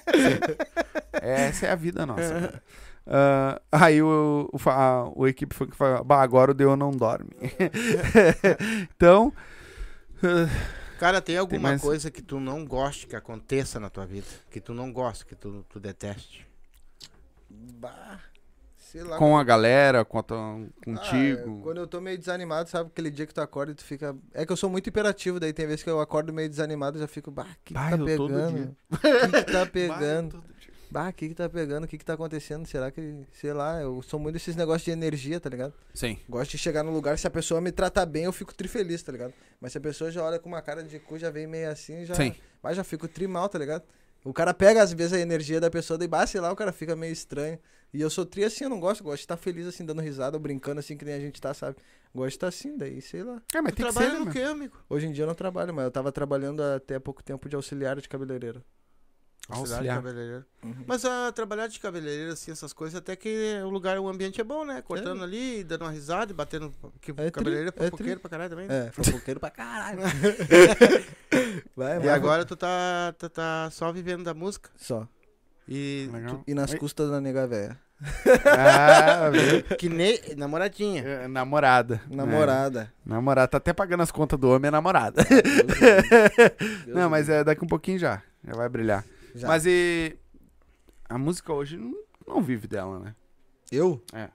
Essa 1.13 1.65
é 1.67 1.71
a 1.71 1.75
vida 1.75 2.05
nossa. 2.05 2.61
Ah, 3.07 3.59
aí 3.71 4.01
o, 4.01 4.49
o, 4.53 4.69
a- 4.69 5.09
o 5.15 5.27
equipe 5.27 5.53
foi 5.55 5.67
que 5.67 5.75
falou, 5.75 6.03
bah, 6.03 6.21
agora 6.21 6.51
o 6.51 6.53
Deu 6.53 6.75
não 6.75 6.91
dorme. 6.91 7.29
então, 8.95 9.33
Cara, 10.99 11.21
tem 11.21 11.37
alguma 11.37 11.69
mais? 11.69 11.81
coisa 11.81 12.09
que 12.09 12.21
tu 12.21 12.39
não 12.39 12.65
goste 12.65 13.05
que 13.07 13.15
aconteça 13.15 13.79
na 13.79 13.89
tua 13.89 14.05
vida? 14.05 14.27
Que 14.49 14.59
tu 14.61 14.73
não 14.73 14.91
gosta, 14.93 15.25
que 15.25 15.35
tu, 15.35 15.65
tu 15.69 15.79
deteste? 15.79 16.47
Bah, 17.49 18.19
sei 18.95 19.03
lá. 19.03 19.17
com 19.17 19.37
a 19.37 19.43
galera, 19.43 20.03
com 20.05 20.19
a 20.19 20.23
tua- 20.23 20.37
Ah, 20.37 20.67
contigo. 20.83 21.59
é, 21.59 21.63
quando 21.63 21.77
eu 21.77 21.87
tô 21.87 21.99
meio 22.01 22.17
desanimado, 22.17 22.69
sabe? 22.69 22.89
Aquele 22.91 23.11
dia 23.11 23.25
que 23.25 23.33
tu 23.33 23.41
acorda 23.41 23.71
e 23.71 23.75
tu 23.75 23.83
fica. 23.83 24.15
É 24.33 24.45
que 24.45 24.51
eu 24.51 24.57
sou 24.57 24.69
muito 24.69 24.87
hiperativo, 24.87 25.39
daí 25.39 25.53
tem 25.53 25.65
vezes 25.67 25.83
que 25.83 25.89
eu 25.89 25.99
acordo 25.99 26.31
meio 26.33 26.49
desanimado 26.49 26.97
e 26.97 27.01
já 27.01 27.07
fico, 27.07 27.29
bah, 27.31 27.43
o 27.43 27.47
que, 27.65 27.73
que 27.73 27.73
tá 27.73 27.89
pegando? 28.05 28.75
O 28.91 28.97
que, 28.97 29.43
que 29.43 29.51
tá 29.51 29.65
pegando? 29.65 30.43
Bah, 30.91 31.09
o 31.09 31.13
que, 31.13 31.27
que 31.29 31.35
tá 31.35 31.49
pegando? 31.49 31.83
O 31.83 31.87
que, 31.87 31.97
que 31.97 32.05
tá 32.05 32.13
acontecendo? 32.13 32.65
Será 32.65 32.89
que. 32.89 33.25
Sei 33.33 33.51
lá, 33.51 33.81
eu 33.81 34.01
sou 34.01 34.17
muito 34.19 34.35
desses 34.35 34.55
negócios 34.55 34.85
de 34.85 34.91
energia, 34.91 35.39
tá 35.41 35.49
ligado? 35.49 35.73
Sim. 35.93 36.17
Gosto 36.29 36.51
de 36.51 36.57
chegar 36.57 36.83
no 36.83 36.91
lugar, 36.93 37.17
se 37.17 37.27
a 37.27 37.29
pessoa 37.29 37.59
me 37.59 37.71
trata 37.71 38.05
bem, 38.05 38.23
eu 38.25 38.31
fico 38.31 38.53
trifeliz, 38.53 39.03
tá 39.03 39.11
ligado? 39.11 39.33
Mas 39.59 39.71
se 39.73 39.77
a 39.77 39.81
pessoa 39.81 40.09
já 40.09 40.23
olha 40.23 40.39
com 40.39 40.47
uma 40.47 40.61
cara 40.61 40.83
de 40.83 40.97
cu, 40.99 41.17
já 41.17 41.29
vem 41.29 41.47
meio 41.47 41.69
assim, 41.69 42.05
já. 42.05 42.13
Sim. 42.13 42.33
Mas 42.63 42.77
já 42.77 42.83
fico 42.83 43.07
trimal, 43.09 43.49
tá 43.49 43.59
ligado? 43.59 43.83
O 44.23 44.31
cara 44.33 44.53
pega, 44.53 44.81
às 44.81 44.91
vezes, 44.93 45.13
a 45.13 45.19
energia 45.19 45.59
da 45.59 45.69
pessoa, 45.69 45.97
daí, 45.97 46.07
bah, 46.07 46.25
sei 46.25 46.39
lá, 46.39 46.51
o 46.51 46.55
cara 46.55 46.71
fica 46.71 46.95
meio 46.95 47.11
estranho. 47.11 47.59
E 47.95 48.01
eu 48.01 48.09
sou 48.09 48.25
tri 48.25 48.43
assim, 48.43 48.65
eu 48.65 48.69
não 48.69 48.79
gosto, 48.79 49.03
gosto 49.03 49.17
de 49.17 49.23
estar 49.23 49.37
feliz 49.37 49.65
assim, 49.65 49.85
dando 49.85 50.01
risada, 50.01 50.35
ou 50.35 50.41
brincando 50.41 50.79
assim, 50.79 50.97
que 50.97 51.05
nem 51.05 51.13
a 51.13 51.19
gente 51.19 51.39
tá, 51.39 51.53
sabe? 51.53 51.77
Gosto 52.13 52.29
de 52.29 52.35
estar 52.35 52.47
assim, 52.47 52.77
daí, 52.77 53.01
sei 53.01 53.23
lá. 53.23 53.41
É, 53.53 53.61
mas 53.61 53.71
Tu 53.73 53.77
tem 53.77 53.85
que 53.85 53.91
trabalha 53.93 54.11
ser, 54.11 54.19
no 54.19 54.25
né, 54.25 54.31
quê, 54.33 54.41
amigo? 54.41 54.77
Hoje 54.89 55.07
em 55.07 55.11
dia 55.13 55.23
eu 55.23 55.27
não 55.27 55.35
trabalho, 55.35 55.73
mas 55.73 55.85
eu 55.85 55.91
tava 55.91 56.11
trabalhando 56.11 56.61
até 56.61 56.95
há 56.95 56.99
pouco 56.99 57.23
tempo 57.23 57.47
de 57.47 57.55
auxiliar 57.55 57.95
de 57.99 58.09
cabeleireiro. 58.09 58.63
Auxiliar 59.47 59.97
cabeleireiro. 59.97 60.43
Uhum. 60.63 60.83
Mas 60.87 61.05
a 61.05 61.31
trabalhar 61.31 61.67
de 61.67 61.79
cabeleireiro, 61.79 62.31
assim, 62.33 62.51
essas 62.51 62.73
coisas, 62.73 62.95
até 62.97 63.15
que 63.15 63.61
o 63.63 63.69
lugar, 63.69 63.99
o 63.99 64.07
ambiente 64.09 64.41
é 64.41 64.43
bom, 64.43 64.65
né? 64.65 64.81
Cortando 64.81 65.23
ali, 65.23 65.63
dando 65.63 65.83
uma 65.83 65.91
risada 65.91 66.31
e 66.31 66.35
batendo. 66.35 66.73
Que 66.99 67.13
tri, 67.13 67.29
cabeleireiro 67.31 67.73
é 67.77 67.79
é 67.79 67.85
fofoqueiro 67.91 68.19
tri. 68.19 68.21
pra 68.21 68.29
caralho 68.31 68.49
também. 68.49 68.67
né? 68.67 68.87
É, 68.87 68.91
fofoqueiro 68.91 69.39
pra 69.39 69.49
caralho. 69.51 69.99
Vai, 71.75 71.97
E 71.97 71.99
vai. 71.99 72.09
agora 72.09 72.43
tu 72.45 72.55
tá, 72.55 73.13
tá, 73.17 73.29
tá 73.29 73.69
só 73.71 73.91
vivendo 73.91 74.23
da 74.23 74.33
música. 74.33 74.69
Só. 74.75 75.07
E 75.67 76.09
Legal. 76.11 76.43
E 76.47 76.53
nas 76.53 76.71
Oi? 76.71 76.77
custas 76.79 77.09
da 77.09 77.19
nega 77.21 77.45
véia. 77.47 77.79
Ah, 78.45 79.31
que 79.77 79.87
nem 79.89 80.19
namoradinha. 80.35 81.01
É, 81.01 81.27
namorada. 81.27 82.01
Namorada. 82.09 82.91
É, 83.05 83.09
namorada. 83.09 83.47
Tá 83.47 83.57
até 83.57 83.73
pagando 83.73 84.03
as 84.03 84.11
contas 84.11 84.37
do 84.39 84.49
homem, 84.49 84.67
é 84.67 84.71
namorada. 84.71 85.23
Deus 85.23 86.87
não, 86.87 87.09
mas 87.09 87.27
Deus. 87.27 87.39
é 87.39 87.43
daqui 87.43 87.63
um 87.63 87.67
pouquinho 87.67 87.99
já. 87.99 88.21
Já 88.43 88.53
vai 88.53 88.69
brilhar. 88.69 89.03
Já. 89.33 89.47
Mas 89.47 89.65
e. 89.65 90.15
A 91.07 91.17
música 91.17 91.53
hoje 91.53 91.77
não, 91.77 91.93
não 92.27 92.41
vive 92.41 92.67
dela, 92.67 92.99
né? 92.99 93.15
Eu? 93.71 94.01
É. 94.13 94.29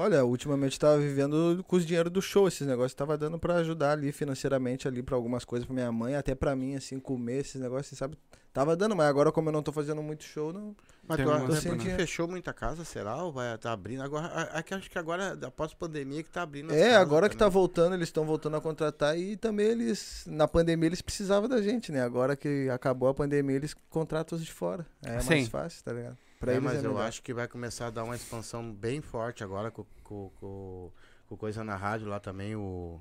Olha, 0.00 0.24
ultimamente 0.24 0.78
tava 0.78 0.98
vivendo 0.98 1.62
com 1.68 1.76
os 1.76 1.84
dinheiro 1.84 2.08
do 2.08 2.22
show, 2.22 2.48
esses 2.48 2.66
negócios 2.66 2.94
tava 2.94 3.18
dando 3.18 3.38
pra 3.38 3.56
ajudar 3.56 3.92
ali 3.92 4.10
financeiramente 4.12 4.88
ali 4.88 5.02
pra 5.02 5.14
algumas 5.14 5.44
coisas 5.44 5.66
pra 5.66 5.74
minha 5.74 5.92
mãe, 5.92 6.14
até 6.14 6.34
pra 6.34 6.56
mim 6.56 6.74
assim, 6.74 6.98
comer 6.98 7.40
esses 7.40 7.60
negócios, 7.60 7.98
sabe? 7.98 8.16
Tava 8.52 8.74
dando, 8.74 8.96
mas 8.96 9.06
agora 9.06 9.30
como 9.30 9.48
eu 9.48 9.52
não 9.52 9.62
tô 9.62 9.70
fazendo 9.70 10.02
muito 10.02 10.24
show, 10.24 10.52
não. 10.52 10.74
Mas 11.06 11.18
Tem 11.18 11.26
tu, 11.26 11.30
uma 11.32 11.46
tu 11.46 11.54
semana. 11.54 11.84
fechou 11.96 12.26
muita 12.26 12.52
casa, 12.52 12.84
será? 12.84 13.22
Ou 13.22 13.30
vai 13.32 13.56
tá 13.58 13.72
abrindo? 13.72 14.02
Agora, 14.02 14.26
aqui 14.52 14.74
acho 14.74 14.90
que 14.90 14.98
agora, 14.98 15.38
após 15.42 15.72
a 15.72 15.76
pandemia, 15.76 16.22
que 16.22 16.30
tá 16.30 16.42
abrindo. 16.42 16.70
as 16.70 16.76
É, 16.76 16.84
casas 16.90 17.00
agora 17.02 17.28
que 17.28 17.36
tá 17.36 17.44
também. 17.44 17.52
voltando, 17.54 17.94
eles 17.94 18.08
estão 18.08 18.24
voltando 18.24 18.56
a 18.56 18.60
contratar 18.60 19.18
e 19.18 19.36
também 19.36 19.66
eles 19.66 20.24
na 20.26 20.48
pandemia 20.48 20.86
eles 20.88 21.02
precisavam 21.02 21.48
da 21.48 21.60
gente, 21.60 21.92
né? 21.92 22.02
Agora 22.02 22.34
que 22.36 22.68
acabou 22.70 23.08
a 23.08 23.14
pandemia, 23.14 23.54
eles 23.56 23.74
contratam 23.88 24.36
os 24.38 24.44
de 24.44 24.52
fora. 24.52 24.86
É 25.04 25.20
Sim. 25.20 25.28
mais 25.28 25.48
fácil, 25.48 25.84
tá 25.84 25.92
ligado? 25.92 26.16
Pra 26.40 26.52
É, 26.52 26.56
eles 26.56 26.64
mas 26.64 26.82
é 26.82 26.86
eu 26.86 26.98
acho 26.98 27.22
que 27.22 27.34
vai 27.34 27.46
começar 27.46 27.88
a 27.88 27.90
dar 27.90 28.02
uma 28.02 28.16
expansão 28.16 28.72
bem 28.72 29.02
forte 29.02 29.44
agora 29.44 29.70
com, 29.70 29.84
com, 30.02 30.30
com, 30.40 30.90
com 31.28 31.36
coisa 31.36 31.62
na 31.62 31.76
rádio 31.76 32.08
lá 32.08 32.18
também, 32.18 32.56
o. 32.56 32.98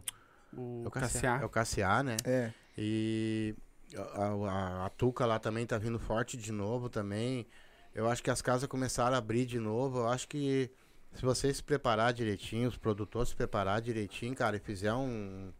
O 0.53 0.81
é 0.83 0.87
o 0.87 0.91
Cassiá. 0.91 1.39
É 1.41 1.45
o 1.45 1.49
Cassiá, 1.49 2.03
né? 2.03 2.17
É. 2.25 2.51
E 2.77 3.55
a, 3.95 4.01
a, 4.25 4.85
a 4.87 4.89
Tuca 4.89 5.25
lá 5.25 5.39
também 5.39 5.65
tá 5.65 5.77
vindo 5.77 5.97
forte 5.97 6.35
de 6.35 6.51
novo 6.51 6.89
também. 6.89 7.47
Eu 7.95 8.09
acho 8.09 8.21
que 8.21 8.29
as 8.29 8.41
casas 8.41 8.67
começaram 8.67 9.15
a 9.15 9.19
abrir 9.19 9.45
de 9.45 9.57
novo. 9.59 9.99
Eu 9.99 10.07
acho 10.09 10.27
que 10.27 10.69
se 11.13 11.21
você 11.23 11.53
se 11.53 11.63
preparar 11.63 12.11
direitinho, 12.11 12.67
os 12.67 12.77
produtores 12.77 13.29
se 13.29 13.35
preparar 13.35 13.81
direitinho, 13.81 14.35
cara, 14.35 14.57
e 14.57 14.59
fizer 14.59 14.93
um, 14.93 15.53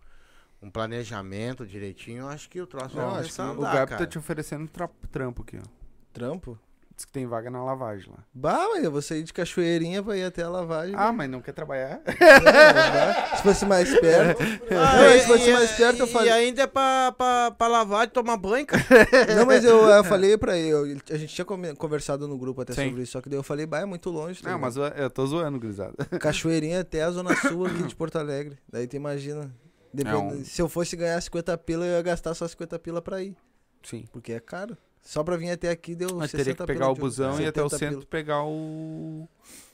um 0.62 0.70
planejamento 0.70 1.66
direitinho, 1.66 2.20
eu 2.24 2.28
acho 2.28 2.50
que 2.50 2.60
o 2.60 2.68
troço 2.68 2.96
Não, 2.98 3.06
vai 3.06 3.16
começar 3.22 3.44
a 3.46 3.52
O 3.52 3.52
andar, 3.54 3.74
Gabi 3.74 3.90
cara. 3.92 4.06
tá 4.06 4.08
te 4.08 4.18
oferecendo 4.18 4.68
tra- 4.68 4.90
trampo 5.12 5.44
aqui, 5.44 5.58
ó. 5.58 5.68
Trampo? 6.12 6.60
Diz 7.00 7.06
que 7.06 7.14
tem 7.14 7.26
vaga 7.26 7.50
na 7.50 7.64
lavagem 7.64 8.12
lá. 8.12 8.26
Bah, 8.34 8.68
mas 8.74 8.84
eu 8.84 8.92
vou 8.92 9.02
sair 9.02 9.24
de 9.24 9.32
cachoeirinha 9.32 10.04
pra 10.04 10.18
ir 10.18 10.24
até 10.26 10.44
a 10.44 10.50
lavagem. 10.50 10.94
Ah, 10.98 11.14
mas 11.14 11.30
não 11.30 11.40
quer 11.42 11.54
trabalhar? 11.54 12.02
É, 12.12 13.36
se 13.38 13.42
fosse 13.44 13.66
mais 13.66 13.90
perto. 14.02 14.44
Ah, 14.44 14.98
Não, 15.00 15.10
e- 15.16 15.20
se 15.22 15.28
fosse 15.28 15.50
e- 15.50 15.54
mais 15.54 15.72
perto, 15.72 16.00
eu 16.00 16.06
e 16.08 16.10
falei. 16.12 16.30
ainda 16.30 16.64
é 16.64 16.68
pra, 16.68 17.14
pra, 17.18 17.52
pra 17.52 17.68
lavar 17.68 18.06
e 18.06 18.10
tomar 18.10 18.36
banho, 18.36 18.66
cara. 18.66 18.84
Não, 19.34 19.46
mas 19.46 19.64
eu, 19.64 19.78
eu 19.88 20.04
falei 20.04 20.38
pra 20.38 20.58
ele, 20.58 20.70
eu- 20.72 20.98
a 21.10 21.18
gente 21.18 21.34
tinha 21.34 21.46
conversado 21.46 22.28
no 22.28 22.38
grupo 22.38 22.62
até 22.62 22.74
Sim. 22.74 22.90
sobre 22.90 23.04
isso, 23.04 23.14
só 23.14 23.22
que 23.22 23.30
daí 23.30 23.40
eu 23.40 23.44
falei, 23.44 23.66
bah, 23.66 23.80
é 23.80 23.86
muito 23.86 24.10
longe. 24.10 24.42
tá 24.44 24.52
Não, 24.52 24.60
mas 24.60 24.76
eu, 24.76 24.84
eu 24.84 25.10
tô 25.10 25.26
zoando, 25.26 25.58
gurizada. 25.58 25.94
Cachoeirinha 26.20 26.82
até 26.82 27.02
a 27.02 27.12
zona 27.12 27.34
sul 27.36 27.66
aqui 27.66 27.84
de 27.84 27.96
Porto 27.96 28.18
Alegre. 28.18 28.58
Daí 28.70 28.88
tu 28.88 28.98
imagina. 28.98 29.50
depende- 29.94 30.16
É 30.16 30.20
um- 30.20 30.44
Se 30.44 30.62
eu 30.62 30.68
fosse 30.68 30.98
ganhar 30.98 31.22
50 31.22 31.58
pila, 31.60 31.86
eu 31.86 31.94
ia 31.96 32.02
gastar 32.02 32.34
só 32.34 32.46
50 32.46 32.78
pila 32.78 33.02
pra 33.02 33.22
ir. 33.24 33.38
Sim. 33.84 34.04
Porque 34.12 34.34
é 34.34 34.40
caro. 34.42 34.78
Só 35.02 35.24
pra 35.24 35.38
vir 35.38 35.50
até 35.52 35.70
aqui 35.70 35.96
deu 35.96 36.16
Mas 36.16 36.32
60 36.32 36.38
teria 36.38 36.56
que 36.56 36.66
pegar 36.66 36.90
o 36.92 36.96
busão 36.96 37.40
e 37.40 37.46
até 37.48 37.62
o 37.64 37.70
70 37.70 37.78
centro 37.80 38.00
pila. 38.00 38.10
pegar 38.10 38.44
o. 38.44 39.28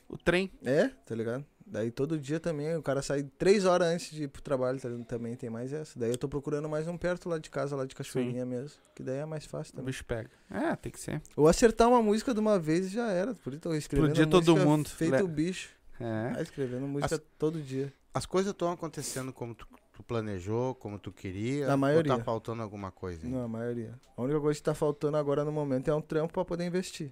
o 0.07 0.17
trem. 0.17 0.51
É, 0.63 0.87
tá 1.05 1.13
ligado? 1.15 1.45
Daí 1.67 1.89
todo 1.89 2.17
dia 2.19 2.39
também, 2.39 2.75
o 2.77 2.81
cara 2.83 3.01
sai 3.01 3.23
três 3.39 3.65
horas 3.65 3.87
antes 3.87 4.11
de 4.11 4.23
ir 4.25 4.27
pro 4.27 4.39
trabalho, 4.39 4.79
tá 4.79 4.87
ligado? 4.87 5.07
Também 5.07 5.35
tem 5.35 5.49
mais 5.49 5.73
essa. 5.73 5.97
Daí 5.99 6.11
eu 6.11 6.17
tô 6.17 6.29
procurando 6.29 6.69
mais 6.69 6.87
um 6.87 6.95
perto 6.95 7.27
lá 7.27 7.39
de 7.39 7.49
casa, 7.49 7.75
lá 7.75 7.85
de 7.85 7.95
Cachoeirinha 7.95 8.45
mesmo. 8.45 8.77
Que 8.93 9.01
daí 9.01 9.17
é 9.17 9.25
mais 9.25 9.45
fácil 9.47 9.73
O 9.73 9.77
também. 9.77 9.87
bicho 9.87 10.05
pega. 10.05 10.29
É, 10.51 10.75
tem 10.75 10.91
que 10.91 10.99
ser. 10.99 11.21
Ou 11.35 11.47
acertar 11.47 11.89
uma 11.89 12.03
música 12.03 12.35
de 12.35 12.39
uma 12.39 12.59
vez 12.59 12.85
e 12.85 12.89
já 12.89 13.07
era. 13.09 13.33
Por 13.33 13.51
isso 13.55 13.67
eu 13.67 13.75
escrevendo 13.75 14.11
Explodir 14.11 14.29
todo 14.29 14.55
mundo. 14.55 14.87
Feito 14.89 15.15
Le- 15.15 15.23
o 15.23 15.27
bicho. 15.27 15.69
É. 15.99 16.33
Tá 16.35 16.41
escrevendo 16.43 16.87
música 16.87 17.15
As- 17.15 17.21
todo 17.39 17.59
dia. 17.59 17.91
As 18.13 18.27
coisas 18.27 18.51
estão 18.51 18.71
acontecendo 18.71 19.33
como 19.33 19.55
tu, 19.55 19.67
tu 19.95 20.03
planejou, 20.03 20.75
como 20.75 20.99
tu 20.99 21.11
queria. 21.11 21.67
Na 21.67 21.77
maioria. 21.77 22.11
Ou 22.13 22.17
tá 22.19 22.23
faltando 22.23 22.61
alguma 22.61 22.91
coisa? 22.91 23.25
hein? 23.25 23.31
Não, 23.33 23.43
a 23.43 23.47
maioria. 23.47 23.99
A 24.15 24.21
única 24.21 24.39
coisa 24.39 24.59
que 24.59 24.63
tá 24.63 24.73
faltando 24.75 25.17
agora 25.17 25.43
no 25.43 25.51
momento 25.51 25.89
é 25.89 25.95
um 25.95 26.01
trampo 26.01 26.33
pra 26.33 26.45
poder 26.45 26.65
investir. 26.65 27.11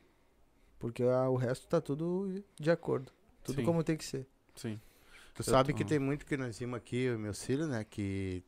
Porque 0.80 1.02
ah, 1.04 1.30
o 1.30 1.36
resto 1.36 1.68
tá 1.68 1.80
tudo 1.80 2.44
de 2.60 2.70
acordo. 2.70 3.12
Tudo 3.44 3.56
Sim. 3.62 3.66
como 3.66 3.84
tem 3.84 3.96
que 3.98 4.04
ser. 4.06 4.28
Sim. 4.56 4.80
Tu 5.34 5.40
Eu 5.42 5.46
sabe 5.46 5.72
tô- 5.72 5.78
que 5.78 5.86
tem 5.86 5.98
muito 5.98 6.26
que 6.26 6.36
nós 6.38 6.60
vimos 6.60 6.76
aqui, 6.78 7.10
o 7.10 7.18
meu 7.18 7.34
filho, 7.34 7.66
né? 7.68 7.84
Que, 7.84 8.44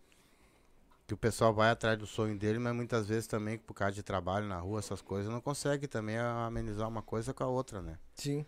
que 1.07 1.13
o 1.13 1.17
pessoal 1.17 1.53
vai 1.53 1.69
atrás 1.69 1.97
do 1.97 2.05
sonho 2.05 2.37
dele, 2.37 2.59
mas 2.59 2.75
muitas 2.75 3.07
vezes 3.07 3.25
também, 3.25 3.57
por 3.57 3.73
causa 3.73 3.93
de 3.95 4.03
trabalho 4.03 4.45
na 4.47 4.59
rua, 4.59 4.79
essas 4.79 5.01
coisas, 5.01 5.31
não 5.31 5.39
consegue 5.41 5.87
também 5.87 6.17
amenizar 6.17 6.87
uma 6.89 7.01
coisa 7.01 7.33
com 7.33 7.43
a 7.43 7.47
outra, 7.47 7.81
né? 7.81 7.97
Sim. 8.15 8.45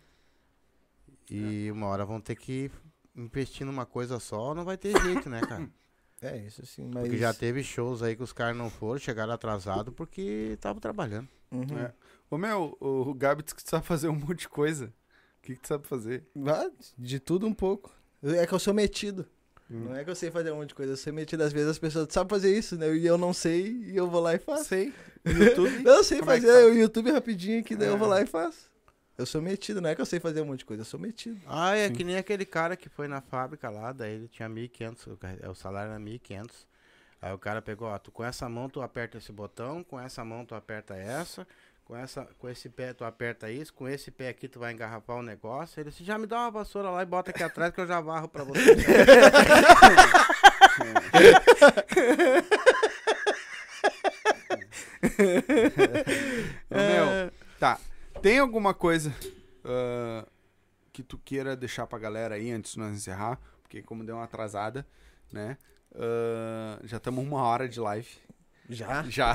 E 1.30 1.70
uma 1.72 1.88
hora 1.88 2.06
vão 2.06 2.22
ter 2.22 2.36
que 2.36 2.70
investir 3.18 3.66
numa 3.66 3.86
coisa 3.86 4.20
só, 4.20 4.54
não 4.54 4.64
vai 4.64 4.78
ter 4.78 4.98
jeito, 5.02 5.30
né, 5.30 5.42
cara? 5.42 5.68
É 6.20 6.36
isso 6.36 6.66
sim, 6.66 6.90
mas. 6.92 7.04
Porque 7.04 7.16
já 7.20 7.32
teve 7.32 7.64
shows 7.64 8.02
aí 8.02 8.16
que 8.16 8.24
os 8.24 8.34
caras 8.34 8.58
não 8.58 8.72
foram, 8.72 9.00
chegaram 9.00 9.32
atrasados 9.32 9.94
porque 9.94 10.50
estavam 10.56 10.80
trabalhando. 10.82 11.28
Uhum. 11.52 11.78
É. 11.78 11.94
Ô 12.28 12.40
meu, 12.40 12.76
o, 12.80 13.10
o 13.10 13.14
Gabi 13.14 13.44
disse 13.44 13.54
que 13.54 13.64
tu 13.64 13.70
sabe 13.70 13.86
fazer 13.86 14.08
um 14.08 14.16
monte 14.18 14.40
de 14.40 14.50
coisa. 14.50 14.86
O 14.88 15.42
que, 15.44 15.54
que 15.56 15.62
tu 15.62 15.68
sabe 15.68 15.88
fazer? 15.88 16.24
Ah, 16.48 16.72
de 16.98 17.20
tudo 17.20 17.46
um 17.46 17.54
pouco. 17.54 17.92
É 18.24 18.48
que 18.48 18.54
eu 18.54 18.58
sou 18.58 18.74
metido. 18.74 19.28
Não 19.70 19.96
é 19.96 20.04
que 20.04 20.10
eu 20.10 20.16
sei 20.16 20.32
fazer 20.32 20.50
um 20.52 20.56
monte 20.56 20.70
de 20.70 20.76
coisa, 20.76 20.94
eu 20.94 20.98
sou 20.98 21.14
metido. 21.14 21.44
Às 21.44 21.54
vezes 21.54 21.70
as 21.70 21.78
pessoas 21.78 22.08
sabem 22.10 22.30
fazer 22.32 22.58
isso, 22.58 22.76
né? 22.78 22.92
E 22.96 23.06
eu 23.06 23.16
não 23.20 23.32
sei, 23.32 23.68
e 23.68 23.96
eu 23.96 24.10
vou 24.10 24.20
lá 24.20 24.34
e 24.34 24.40
faço. 24.40 24.66
Sei. 24.66 24.92
YouTube. 25.24 25.86
Eu 25.86 26.04
sei 26.04 26.18
Como 26.20 26.32
é 26.32 26.40
que 26.40 26.48
fazer 26.48 26.64
faz? 26.64 26.76
o 26.76 26.80
YouTube 26.80 27.12
rapidinho 27.12 27.60
aqui, 27.60 27.76
daí 27.76 27.90
eu 27.90 27.98
vou 28.00 28.08
É. 28.08 28.10
lá 28.10 28.22
e 28.24 28.26
faço. 28.26 28.67
Eu 29.18 29.26
sou 29.26 29.42
metido, 29.42 29.82
não 29.82 29.90
é 29.90 29.96
que 29.96 30.02
eu 30.02 30.06
sei 30.06 30.20
fazer 30.20 30.42
um 30.42 30.46
monte 30.46 30.60
de 30.60 30.66
coisa, 30.66 30.82
eu 30.82 30.86
sou 30.86 31.00
metido. 31.00 31.42
Ah, 31.48 31.76
é 31.76 31.88
Sim. 31.88 31.94
que 31.94 32.04
nem 32.04 32.18
aquele 32.18 32.46
cara 32.46 32.78
que 32.78 32.88
foi 32.88 33.08
na 33.08 33.20
fábrica 33.20 33.68
lá, 33.70 33.92
daí 33.92 34.14
ele 34.14 34.28
tinha 34.28 34.48
1.500, 34.48 35.08
o 35.14 35.18
ca- 35.18 35.50
o 35.50 35.56
salário 35.56 35.90
era 35.92 36.00
1.500. 36.00 36.52
Aí 37.20 37.34
o 37.34 37.40
cara 37.40 37.60
pegou, 37.60 37.88
ó, 37.88 37.98
tu, 37.98 38.12
com 38.12 38.24
essa 38.24 38.48
mão 38.48 38.70
tu 38.70 38.80
aperta 38.80 39.18
esse 39.18 39.32
botão, 39.32 39.84
com 39.84 40.00
essa 40.00 40.24
mão 40.24 40.46
tu 40.46 40.54
aperta 40.54 40.96
essa, 40.96 41.48
com, 41.84 41.98
essa, 41.98 42.26
com 42.38 42.48
esse 42.48 42.70
pé 42.70 42.94
tu 42.94 43.04
aperta 43.04 43.50
isso, 43.50 43.74
com 43.74 43.88
esse 43.90 44.12
pé 44.12 44.30
aqui 44.30 44.48
tu 44.48 44.60
vai 44.60 44.72
engarrafar 44.72 45.16
o 45.16 45.24
negócio. 45.24 45.80
Ele 45.80 45.90
disse, 45.90 46.04
já 46.04 46.16
me 46.20 46.28
dá 46.28 46.42
uma 46.42 46.52
vassoura 46.52 46.92
lá 46.92 47.02
e 47.02 47.06
bota 47.08 47.32
aqui 47.32 47.42
atrás 47.42 47.74
que 47.74 47.82
eu 47.82 47.88
já 47.88 48.00
varro 48.00 48.28
pra 48.28 48.44
você. 48.44 48.62
Ô, 56.70 56.76
meu, 56.76 57.32
tá. 57.60 57.80
Tem 58.22 58.40
alguma 58.40 58.74
coisa 58.74 59.14
ah, 59.64 60.26
que 60.92 61.04
tu 61.04 61.18
queira 61.18 61.56
deixar 61.56 61.88
pra 61.88 62.00
galera 62.00 62.36
aí 62.36 62.52
antes 62.52 62.74
de 62.74 62.80
nós 62.80 62.94
encerrar? 62.96 63.40
Porque 63.62 63.82
como 63.82 64.04
deu 64.04 64.16
uma 64.16 64.24
atrasada, 64.24 64.86
né? 65.32 65.58
Ah, 65.96 66.80
já 66.84 66.98
estamos 66.98 67.24
uma 67.26 67.42
hora 67.44 67.68
de 67.68 67.80
live. 67.80 68.08
Já? 68.70 69.02
Já. 69.04 69.34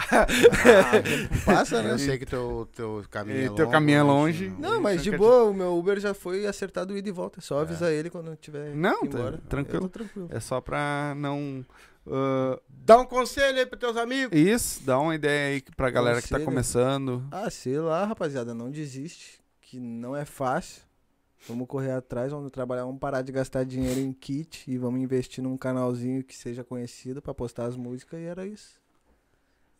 Passa, 1.47 1.83
né? 1.83 1.93
eu 1.93 1.99
sei 1.99 2.19
que 2.19 2.27
teu, 2.27 2.69
teu 2.75 3.03
caminho 3.11 3.39
é 3.39 3.41
E 3.45 3.49
longe. 3.49 3.57
teu 3.57 3.71
caminho 3.71 3.99
é 3.99 4.03
longe. 4.03 4.55
Não, 4.59 4.79
mas 4.79 5.03
de 5.03 5.11
boa, 5.17 5.45
o 5.45 5.55
meu 5.55 5.75
Uber 5.79 5.99
já 5.99 6.13
foi 6.13 6.45
acertado 6.47 6.95
ida 6.97 7.09
e 7.09 7.13
volta. 7.13 7.39
É 7.39 7.43
só 7.43 7.61
avisar 7.61 7.91
ele 7.91 8.11
quando 8.11 8.37
tiver 8.37 8.75
Não, 8.75 9.01
tá 9.01 9.07
embora. 9.07 9.39
tranquilo. 9.49 9.89
Tranquilo. 9.89 10.29
É 10.31 10.39
só 10.39 10.61
pra 10.61 11.15
não. 11.17 11.65
Ah, 12.07 12.59
Dá 12.85 12.99
um 12.99 13.05
conselho 13.07 13.59
aí 13.59 13.67
pros 13.67 13.79
teus 13.79 13.97
amigos. 13.97 14.37
isso, 14.37 14.83
dá 14.85 14.99
uma 14.99 15.15
ideia 15.15 15.55
aí 15.55 15.63
pra 15.77 15.89
galera 15.91 16.21
que 16.21 16.29
tá 16.29 16.35
Conselho? 16.37 16.45
começando. 16.45 17.25
Ah, 17.31 17.49
sei 17.49 17.79
lá, 17.79 18.05
rapaziada, 18.05 18.53
não 18.53 18.71
desiste, 18.71 19.41
que 19.61 19.79
não 19.79 20.17
é 20.17 20.25
fácil. 20.25 20.83
Vamos 21.49 21.67
correr 21.67 21.91
atrás, 21.93 22.31
vamos 22.31 22.51
trabalhar, 22.53 22.85
vamos 22.85 23.01
parar 23.01 23.23
de 23.23 23.33
gastar 23.33 23.65
dinheiro 23.65 23.99
em 24.01 24.13
kit 24.13 24.65
e 24.71 24.79
vamos 24.79 25.01
investir 25.01 25.43
num 25.43 25.57
canalzinho 25.57 26.23
que 26.23 26.37
seja 26.37 26.63
conhecido 26.63 27.21
pra 27.21 27.35
postar 27.35 27.67
as 27.67 27.77
músicas 27.77 28.21
e 28.21 28.25
era 28.25 28.47
isso. 28.47 28.81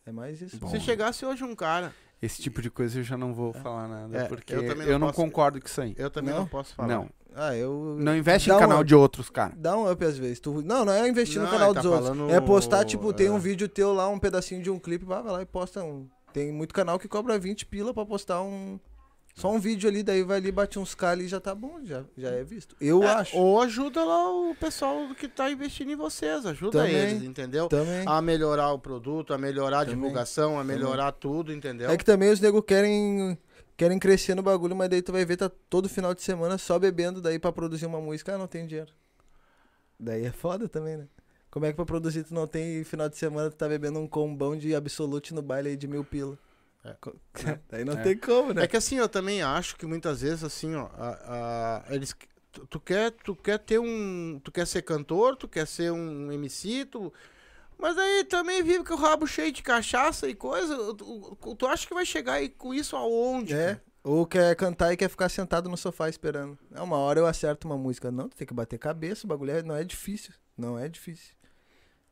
É 0.05 0.11
mais 0.11 0.41
isso. 0.43 0.59
Bom. 0.59 0.69
Se 0.69 0.81
chegasse 0.81 1.25
hoje 1.25 1.45
um 1.45 1.55
cara, 1.55 1.95
Esse 2.23 2.41
tipo 2.41 2.63
de 2.63 2.71
coisa 2.71 3.01
eu 3.01 3.03
já 3.03 3.17
não 3.17 3.35
vou 3.35 3.53
falar 3.53 3.89
nada, 3.89 4.17
É, 4.17 4.25
porque 4.29 4.55
eu 4.55 4.63
eu, 4.63 4.77
não 4.93 4.99
não 5.01 5.07
posso- 5.09 5.17
concordo 5.21 5.61
com 5.61 5.67
isso 5.67 5.81
aí. 5.81 5.93
eu 5.99 6.09
também 6.09 6.33
Não? 6.33 6.41
não, 6.43 6.47
posso 6.47 6.73
falar. 6.75 6.89
Não. 6.89 7.11
Ah, 7.35 7.57
eu. 7.57 7.97
Não 7.99 8.15
investe 8.17 8.49
Dá 8.49 8.57
em 8.57 8.59
canal 8.61 8.85
de 8.85 8.95
outros, 8.95 9.29
cara. 9.31 9.53
Dá 9.57 9.77
um 9.77 9.91
up 9.91 10.05
às 10.05 10.17
vezes. 10.19 10.39
Tu... 10.39 10.63
Não, 10.63 10.85
não 10.85 10.93
é 10.93 11.09
investir 11.09 11.39
Não, 11.39 11.47
no 11.47 11.51
canal 11.51 11.75
tá 11.75 11.81
dos 11.81 11.91
outros. 11.91 12.09
falando- 12.11 12.31
É 12.31 12.41
postar, 12.41 12.85
tipo, 12.85 13.13
tem 13.13 13.27
é. 13.27 13.31
um 13.33 13.39
vídeo 13.39 13.69
teu 13.69 13.93
lá, 13.93 14.09
um 14.09 14.19
pedacinho 14.19 14.63
de 14.63 14.71
um 14.71 14.79
clipe, 14.79 15.05
vai, 15.05 15.23
vai 15.23 15.33
lá 15.33 15.43
e 15.43 15.47
posta 15.47 15.83
um. 15.83 16.07
Tem 16.33 16.53
muito 16.53 16.73
canal 16.75 16.99
que 16.99 17.09
cobra 17.09 17.39
20 17.39 17.67
pila 17.67 17.93
pra 17.93 18.05
postar 18.07 18.41
um. 18.43 18.79
Só 19.35 19.51
um 19.51 19.59
vídeo 19.59 19.89
ali, 19.89 20.03
daí 20.03 20.23
vai 20.23 20.37
ali, 20.37 20.53
bate 20.53 20.79
uns 20.79 20.95
K 20.95 21.09
ali 21.11 21.25
e 21.25 21.29
já 21.29 21.41
tá 21.41 21.55
bom, 21.55 21.81
já, 21.83 22.05
já 22.19 22.29
é 22.31 22.45
visto. 22.45 22.77
Eu 22.81 23.03
É, 23.03 23.07
acho. 23.15 23.37
Ou 23.37 23.63
ajuda 23.63 24.05
lá 24.05 24.31
o 24.31 24.55
pessoal 24.55 25.09
que 25.15 25.27
tá 25.27 25.51
investindo 25.51 25.91
em 25.91 25.97
vocês, 25.97 26.45
ajuda 26.45 26.81
Também. 26.81 26.95
eles, 26.97 27.23
entendeu? 27.23 27.67
Também. 27.67 28.05
A 28.07 28.21
melhorar 28.21 28.71
o 28.73 28.79
produto, 28.79 29.33
a 29.33 29.39
melhorar 29.39 29.79
a 29.81 29.85
Também. 29.87 29.95
divulgação, 29.97 30.61
a 30.61 30.65
melhorar 30.65 31.13
tudo, 31.13 31.51
entendeu? 31.53 31.91
É 31.91 31.97
que 31.97 32.05
também 32.05 32.31
os 32.31 32.41
nego 32.41 32.63
querem 32.63 33.39
querem 33.75 33.99
crescer 33.99 34.35
no 34.35 34.43
bagulho, 34.43 34.77
mas 34.77 34.89
daí 34.91 35.01
tu 35.03 35.11
vai 35.13 35.25
ver 35.25 35.39
tá 35.39 35.51
todo 35.69 35.89
final 35.89 36.15
de 36.15 36.23
semana 36.23 36.59
só 36.59 36.79
bebendo 36.79 37.21
daí 37.21 37.39
pra 37.39 37.51
produzir 37.51 37.87
uma 37.87 38.01
música, 38.01 38.35
ah, 38.35 38.39
não 38.39 38.47
tem 38.47 38.67
dinheiro. 38.67 38.93
Daí 39.99 40.27
é 40.27 40.31
foda 40.31 40.69
também, 40.69 40.99
né? 40.99 41.07
Como 41.51 41.65
é 41.67 41.71
que 41.71 41.77
pra 41.77 41.85
produzir 41.87 42.25
tu 42.25 42.35
não 42.35 42.47
tem 42.47 42.81
e 42.81 42.85
final 42.85 43.09
de 43.09 43.17
semana 43.17 43.51
tu 43.51 43.57
tá 43.57 43.67
bebendo 43.67 43.99
um 43.99 44.07
combão 44.07 44.57
de 44.57 44.75
absolute 44.75 45.33
no 45.35 45.41
baile 45.43 45.71
aí 45.71 45.77
de 45.77 45.89
mil 45.89 46.05
pila? 46.05 46.39
É. 46.85 46.95
Co- 47.01 47.15
daí 47.71 47.85
não 47.85 47.95
É. 47.95 48.03
tem 48.03 48.17
como, 48.17 48.53
né? 48.53 48.65
É 48.65 48.67
que 48.67 48.77
assim, 48.77 48.97
eu 48.97 49.09
também 49.09 49.43
acho 49.43 49.77
que 49.77 49.87
muitas 49.87 50.21
vezes, 50.23 50.43
assim, 50.45 50.75
ó, 50.75 50.87
a- 50.97 51.83
a- 51.89 51.95
eles. 51.95 52.15
Tu, 52.51 52.67
tu 52.67 52.81
quer, 52.81 53.11
tu 53.13 53.35
quer 53.35 53.59
ter 53.59 53.79
um. 53.79 54.41
Tu 54.45 54.53
quer 54.53 54.67
ser 54.67 54.83
cantor, 54.83 55.37
tu 55.37 55.49
quer 55.49 55.67
ser 55.67 55.91
um 55.93 56.31
MC, 56.33 56.85
tu. 56.85 57.13
Mas 57.79 57.97
aí 57.97 58.25
também 58.25 58.63
vive 58.63 58.85
com 58.85 58.95
o 58.95 58.97
rabo 58.97 59.27
cheio 59.27 59.51
de 59.51 59.63
cachaça 59.63 60.29
e 60.29 60.35
coisa. 60.35 60.77
Tu, 60.95 61.57
tu 61.57 61.67
acha 61.67 61.87
que 61.87 61.95
vai 61.95 62.05
chegar 62.05 62.35
aí 62.35 62.49
com 62.49 62.75
isso 62.75 62.95
aonde? 62.97 63.55
É. 63.55 63.67
cara? 63.67 63.83
Ou 64.05 64.27
quer 64.27 64.55
cantar 64.57 64.93
e 64.93 64.97
quer 64.97 65.09
ficar 65.09 65.29
sentado 65.29 65.69
no 65.71 65.77
sofá 65.77 66.09
esperando. 66.09 66.59
É 66.75 66.81
uma 66.81 66.97
hora 66.99 67.21
eu 67.21 67.27
acerto 67.27 67.67
uma 67.69 67.77
música. 67.79 68.11
Não, 68.11 68.29
tu 68.29 68.37
tem 68.37 68.47
que 68.47 68.53
bater 68.53 68.77
cabeça, 68.79 69.25
o 69.25 69.29
bagulho 69.29 69.53
é- 69.53 69.63
não 69.63 69.77
é 69.77 69.85
difícil. 69.85 70.35
Não 70.59 70.77
é 70.79 70.89
difícil. 70.89 71.35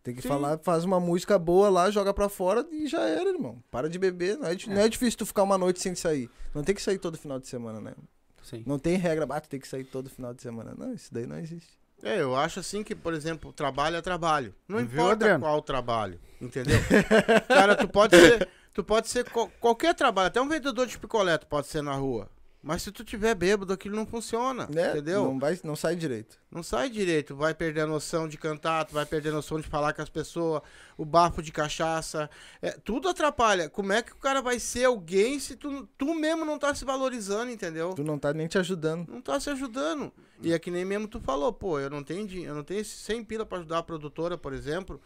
Tem 0.03 0.15
que 0.15 0.23
Sim. 0.23 0.29
falar, 0.29 0.59
faz 0.63 0.85
uma 0.85 0.99
música 0.99 1.39
boa 1.39 1.69
lá, 1.69 1.91
joga 1.91 2.15
pra 2.15 2.29
fora 2.29 2.67
e 2.71 2.87
já 2.87 3.01
era, 3.03 3.29
irmão. 3.29 3.63
Para 3.71 3.89
de 3.89 3.99
beber. 3.99 4.39
Não 4.39 4.47
é, 4.49 4.55
di- 4.55 4.69
não 4.71 4.81
é 4.81 4.89
difícil 4.89 5.19
tu 5.19 5.27
ficar 5.27 5.43
uma 5.43 5.59
noite 5.59 5.81
sem 5.81 5.95
sair. 5.95 6.31
Não 6.55 6.63
tem 6.65 6.75
que 6.75 6.81
sair 6.81 6.99
todo 6.99 7.19
final 7.19 7.39
de 7.39 7.47
semana, 7.49 7.81
né? 7.81 7.93
Sim. 8.43 8.63
Não 8.67 8.79
tem 8.79 8.97
regra, 8.97 9.27
bate, 9.27 9.49
tem 9.49 9.61
que 9.61 9.69
sair 9.69 9.85
todo 9.85 10.09
final 10.09 10.33
de 10.33 10.41
semana. 10.41 10.75
Não, 10.77 10.95
isso 10.95 11.13
daí 11.13 11.27
não 11.27 11.39
existe. 11.39 11.69
É, 12.03 12.19
eu 12.23 12.35
acho 12.35 12.59
assim 12.61 12.83
que, 12.83 12.95
por 12.95 13.13
exemplo, 13.13 13.53
trabalho 13.53 13.97
é 13.97 14.01
trabalho. 14.01 14.55
Não 14.67 14.79
Viu, 14.79 14.87
importa 14.87 15.13
Adriano? 15.13 15.45
qual 15.45 15.61
trabalho, 15.61 16.19
entendeu? 16.41 16.79
Cara, 17.47 17.77
tu 17.77 17.87
pode 17.87 18.17
ser, 18.17 18.49
tu 18.73 18.83
pode 18.83 19.07
ser 19.09 19.29
qual- 19.29 19.51
qualquer 19.61 19.95
trabalho, 19.95 20.29
até 20.29 20.41
um 20.41 20.49
vendedor 20.49 20.87
de 20.87 20.99
picolé 20.99 21.37
tu 21.37 21.47
pode 21.47 21.67
ser 21.67 21.83
na 21.83 21.93
rua. 21.95 22.27
Mas 22.63 22.83
se 22.83 22.93
tu 22.93 23.03
tiver 23.03 23.35
bêbado, 23.35 23.73
aquilo 23.73 23.97
não 23.97 24.05
funciona, 24.05 24.69
Né? 24.71 24.91
entendeu? 24.91 25.25
Não, 25.25 25.39
vai, 25.39 25.59
não 25.65 25.75
sai 25.75 25.97
direito. 25.97 26.39
Não 26.51 26.63
sai 26.63 26.91
direito, 26.91 27.35
vai 27.35 27.55
perder 27.55 27.83
a 27.83 27.87
noção 27.87 28.29
de 28.29 28.37
cantar, 28.37 28.85
tu 28.85 28.93
vai 28.93 29.07
perder 29.07 29.31
a 29.31 29.33
noção 29.33 29.59
de 29.59 29.67
falar 29.67 29.95
com 29.95 30.03
as 30.03 30.11
pessoas, 30.11 30.61
o 30.99 31.05
bafo 31.05 31.41
de 31.43 31.51
cachaça, 31.53 32.29
é, 32.61 32.73
tudo 32.73 33.09
atrapalha. 33.09 33.71
Como 33.71 33.93
é 33.93 34.03
que 34.03 34.13
o 34.13 34.17
cara 34.17 34.43
vai 34.43 34.59
ser 34.59 34.85
alguém 34.85 35.39
se 35.41 35.57
tu, 35.57 35.89
tu 35.97 36.15
mesmo 36.15 36.45
não 36.45 36.59
tá 36.59 36.75
se 36.75 36.85
valorizando, 36.85 37.51
entendeu? 37.51 37.95
Tu 37.95 38.05
não 38.05 38.19
tá 38.19 38.35
nem 38.35 38.47
te 38.47 38.59
ajudando. 38.59 39.09
Não 39.09 39.23
tá 39.23 39.41
se 39.41 39.49
ajudando. 39.49 40.13
E 40.43 40.53
é 40.53 40.59
que 40.59 40.71
nem 40.71 40.85
mesmo 40.85 41.09
tu 41.09 41.19
falou, 41.21 41.53
pô, 41.53 41.79
eu 41.81 41.89
não 41.89 42.03
tenho 42.03 42.27
dinheiro, 42.27 42.51
eu 42.53 42.57
não 42.57 42.65
tenho 42.65 42.81
esse 42.81 42.97
100 42.97 43.25
pila 43.25 43.47
pra 43.47 43.59
ajudar 43.59 43.79
a 43.79 43.83
produtora, 43.83 44.37
por 44.37 44.53
exemplo, 44.53 45.01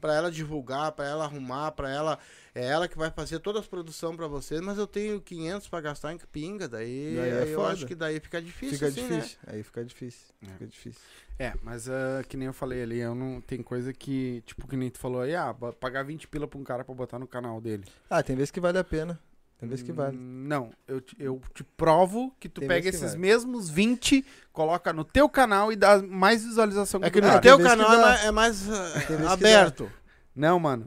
pra 0.00 0.14
ela 0.14 0.30
divulgar, 0.30 0.92
pra 0.92 1.06
ela 1.06 1.24
arrumar, 1.24 1.72
pra 1.72 1.90
ela 1.90 2.18
é 2.54 2.64
ela 2.64 2.88
que 2.88 2.96
vai 2.96 3.10
fazer 3.10 3.38
toda 3.38 3.58
a 3.60 3.62
produção 3.62 4.16
pra 4.16 4.26
vocês, 4.26 4.60
mas 4.62 4.78
eu 4.78 4.86
tenho 4.86 5.20
500 5.20 5.68
pra 5.68 5.80
gastar 5.80 6.12
em 6.14 6.18
pinga, 6.32 6.66
daí, 6.66 7.14
Daí 7.16 7.30
é 7.30 7.42
eu 7.52 7.54
foda. 7.60 7.72
acho 7.74 7.86
que 7.86 7.94
daí 7.94 8.18
fica 8.18 8.40
difícil 8.40 8.74
fica 8.78 8.86
assim, 8.88 9.02
né? 9.02 9.16
difícil. 9.16 9.38
Aí 9.46 9.62
fica 9.62 9.84
difícil. 9.84 10.26
É. 10.42 10.46
Fica 10.52 10.66
difícil. 10.66 11.00
É, 11.38 11.52
mas 11.62 11.88
ah, 11.88 12.22
que 12.26 12.36
nem 12.36 12.46
eu 12.46 12.54
falei 12.54 12.82
ali, 12.82 12.98
eu 12.98 13.14
não 13.14 13.40
tem 13.42 13.62
coisa 13.62 13.92
que, 13.92 14.42
tipo, 14.46 14.66
que 14.66 14.76
nem 14.76 14.88
tu 14.88 14.98
falou 14.98 15.20
aí, 15.20 15.34
ah, 15.36 15.54
pagar 15.78 16.02
20 16.02 16.26
pila 16.28 16.48
pra 16.48 16.58
um 16.58 16.64
cara 16.64 16.82
pra 16.82 16.94
botar 16.94 17.18
no 17.18 17.26
canal 17.26 17.60
dele. 17.60 17.84
Ah, 18.08 18.22
tem 18.22 18.34
vezes 18.34 18.50
que 18.50 18.60
vale 18.60 18.78
a 18.78 18.84
pena. 18.84 19.20
Tem 19.58 19.68
vezes 19.68 19.82
que 19.84 19.92
vale. 19.92 20.16
Hum, 20.16 20.44
Não, 20.46 20.70
eu 20.86 21.00
te, 21.00 21.16
eu 21.18 21.40
te 21.54 21.64
provo 21.64 22.34
que 22.38 22.48
tu 22.48 22.60
Tem 22.60 22.68
pega 22.68 22.82
que 22.82 22.88
esses 22.88 23.00
vale. 23.12 23.18
mesmos 23.18 23.70
20, 23.70 24.24
coloca 24.52 24.92
no 24.92 25.02
teu 25.04 25.28
canal 25.28 25.72
e 25.72 25.76
dá 25.76 26.02
mais 26.02 26.44
visualização 26.44 27.00
É 27.02 27.10
que 27.10 27.20
que 27.20 27.26
o 27.26 27.32
no 27.32 27.40
teu 27.40 27.56
que 27.56 27.64
canal 27.64 27.92
é 27.92 27.98
mais, 28.00 28.24
é 28.24 28.30
mais, 28.32 28.62
que 29.06 29.26
aberto. 29.26 29.90
Não, 30.34 30.60
mano. 30.60 30.86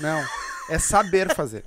Não. 0.00 0.24
É 0.70 0.78
saber 0.78 1.34
fazer. 1.34 1.64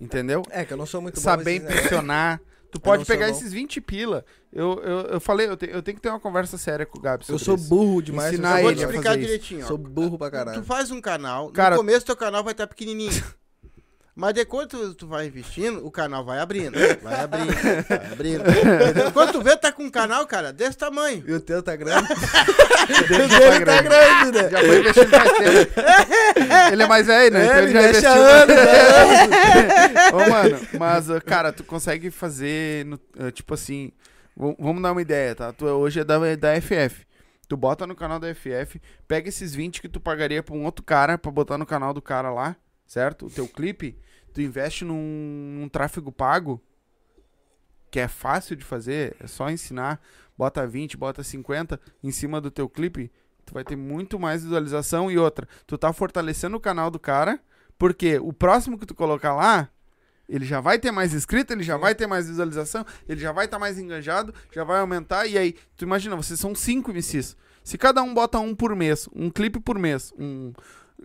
Entendeu? 0.00 0.42
É, 0.50 0.64
que 0.64 0.72
eu 0.72 0.76
não 0.76 0.86
sou 0.86 1.02
muito 1.02 1.16
bom 1.16 1.20
Saber 1.20 1.56
impressionar. 1.56 2.40
Tu 2.70 2.78
pode 2.78 3.06
pegar 3.06 3.30
esses 3.30 3.50
20 3.50 3.80
pila. 3.80 4.22
Eu, 4.52 4.78
eu, 4.84 4.98
eu 5.12 5.20
falei, 5.20 5.48
eu, 5.48 5.56
te- 5.56 5.70
eu 5.70 5.82
tenho 5.82 5.96
que 5.96 6.02
ter 6.02 6.10
uma 6.10 6.20
conversa 6.20 6.58
séria 6.58 6.84
com 6.84 6.98
o 6.98 7.00
Gabi 7.00 7.24
sobre 7.24 7.40
Eu 7.40 7.44
sou 7.44 7.54
isso. 7.54 7.66
burro 7.66 8.02
demais. 8.02 8.30
Ensinar 8.34 8.58
Eu 8.58 8.64
vou 8.64 8.72
te 8.72 8.74
ele 8.76 8.84
a 8.84 8.86
explicar 8.88 9.08
fazer 9.08 9.20
isso. 9.20 9.26
direitinho. 9.26 9.64
ó. 9.64 9.68
Sou 9.68 9.78
burro 9.78 10.18
pra 10.18 10.28
Tu 10.28 10.32
caralho. 10.32 10.62
faz 10.64 10.90
um 10.90 11.00
canal, 11.00 11.50
Cara- 11.50 11.76
no 11.76 11.80
começo 11.80 12.04
teu 12.04 12.14
canal 12.14 12.44
vai 12.44 12.52
estar 12.52 12.66
pequenininho. 12.66 13.10
Mas 14.20 14.34
depois 14.34 14.66
tu, 14.66 14.94
tu 14.94 15.06
vai 15.06 15.28
investindo, 15.28 15.86
o 15.86 15.92
canal 15.92 16.24
vai 16.24 16.40
abrindo, 16.40 16.76
vai 17.00 17.20
abrindo, 17.20 17.52
vai 17.88 18.12
abrindo. 18.12 18.42
Entendeu? 18.50 19.12
Quando 19.12 19.30
tu 19.30 19.40
vê, 19.40 19.56
tá 19.56 19.70
com 19.70 19.84
um 19.84 19.90
canal, 19.90 20.26
cara, 20.26 20.52
desse 20.52 20.76
tamanho. 20.76 21.22
E 21.24 21.32
o 21.34 21.40
teu 21.40 21.62
tá 21.62 21.76
grande? 21.76 22.08
O 22.88 23.28
dele 23.28 23.64
tá 23.64 23.82
grande, 23.82 24.32
né? 24.32 24.50
Já 24.50 24.58
foi 24.58 24.78
investindo 24.80 25.10
faz 25.10 25.32
tempo. 25.32 25.80
Ele 26.72 26.82
é 26.82 26.86
mais 26.86 27.06
velho, 27.06 27.32
né? 27.34 27.42
É, 27.42 27.44
então 27.46 27.58
ele 27.58 27.72
já 27.72 27.82
investiu. 27.82 28.10
anos, 28.10 28.56
há 28.58 30.16
Ô, 30.16 30.30
mano, 30.30 30.60
mas, 30.78 31.10
uh, 31.10 31.20
cara, 31.24 31.52
tu 31.52 31.62
consegue 31.64 32.10
fazer, 32.10 32.86
no- 32.86 32.98
uh, 33.20 33.30
tipo 33.30 33.52
assim, 33.54 33.92
vamos 34.36 34.82
dar 34.82 34.92
uma 34.92 35.02
ideia, 35.02 35.34
tá? 35.34 35.52
Tu 35.52 35.66
hoje 35.66 36.00
é 36.00 36.04
da, 36.04 36.18
da 36.34 36.60
FF. 36.60 37.06
Tu 37.46 37.56
bota 37.56 37.86
no 37.86 37.94
canal 37.94 38.18
da 38.18 38.34
FF, 38.34 38.80
pega 39.06 39.28
esses 39.28 39.54
20 39.54 39.80
que 39.82 39.88
tu 39.88 40.00
pagaria 40.00 40.42
pra 40.42 40.54
um 40.54 40.64
outro 40.64 40.84
cara, 40.84 41.16
pra 41.18 41.30
botar 41.30 41.56
no 41.58 41.66
canal 41.66 41.92
do 41.94 42.00
cara 42.02 42.30
lá, 42.30 42.56
certo? 42.86 43.26
O 43.26 43.30
teu 43.30 43.46
clipe, 43.46 43.96
tu 44.32 44.40
investe 44.40 44.84
num, 44.84 45.58
num 45.60 45.68
tráfego 45.68 46.12
pago, 46.12 46.60
que 47.90 48.00
é 48.00 48.08
fácil 48.08 48.54
de 48.56 48.64
fazer, 48.64 49.16
é 49.20 49.26
só 49.26 49.50
ensinar, 49.50 50.00
bota 50.36 50.66
20, 50.66 50.96
bota 50.96 51.22
50 51.22 51.80
em 52.02 52.10
cima 52.10 52.40
do 52.40 52.50
teu 52.50 52.68
clipe, 52.68 53.10
tu 53.44 53.54
vai 53.54 53.64
ter 53.64 53.76
muito 53.76 54.18
mais 54.18 54.42
visualização 54.42 55.10
e 55.10 55.18
outra, 55.18 55.48
tu 55.66 55.78
tá 55.78 55.92
fortalecendo 55.92 56.56
o 56.56 56.60
canal 56.60 56.90
do 56.90 56.98
cara, 56.98 57.40
porque 57.78 58.18
o 58.18 58.32
próximo 58.32 58.78
que 58.78 58.84
tu 58.84 58.94
colocar 58.94 59.34
lá, 59.34 59.70
ele 60.28 60.44
já 60.44 60.60
vai 60.60 60.78
ter 60.78 60.90
mais 60.90 61.14
inscrito, 61.14 61.52
ele 61.52 61.62
já 61.62 61.76
vai 61.76 61.94
ter 61.94 62.06
mais 62.06 62.28
visualização, 62.28 62.84
ele 63.08 63.20
já 63.20 63.32
vai 63.32 63.46
estar 63.46 63.58
mais 63.58 63.78
engajado, 63.78 64.34
já 64.52 64.62
vai 64.62 64.80
aumentar. 64.80 65.26
E 65.26 65.38
aí, 65.38 65.54
tu 65.74 65.84
imagina, 65.84 66.14
vocês 66.14 66.38
são 66.38 66.54
cinco 66.54 66.92
MCs. 66.92 67.34
Se 67.64 67.78
cada 67.78 68.02
um 68.02 68.12
bota 68.12 68.38
um 68.38 68.54
por 68.54 68.76
mês, 68.76 69.08
um 69.14 69.30
clipe 69.30 69.58
por 69.58 69.78
mês, 69.78 70.12
um. 70.18 70.52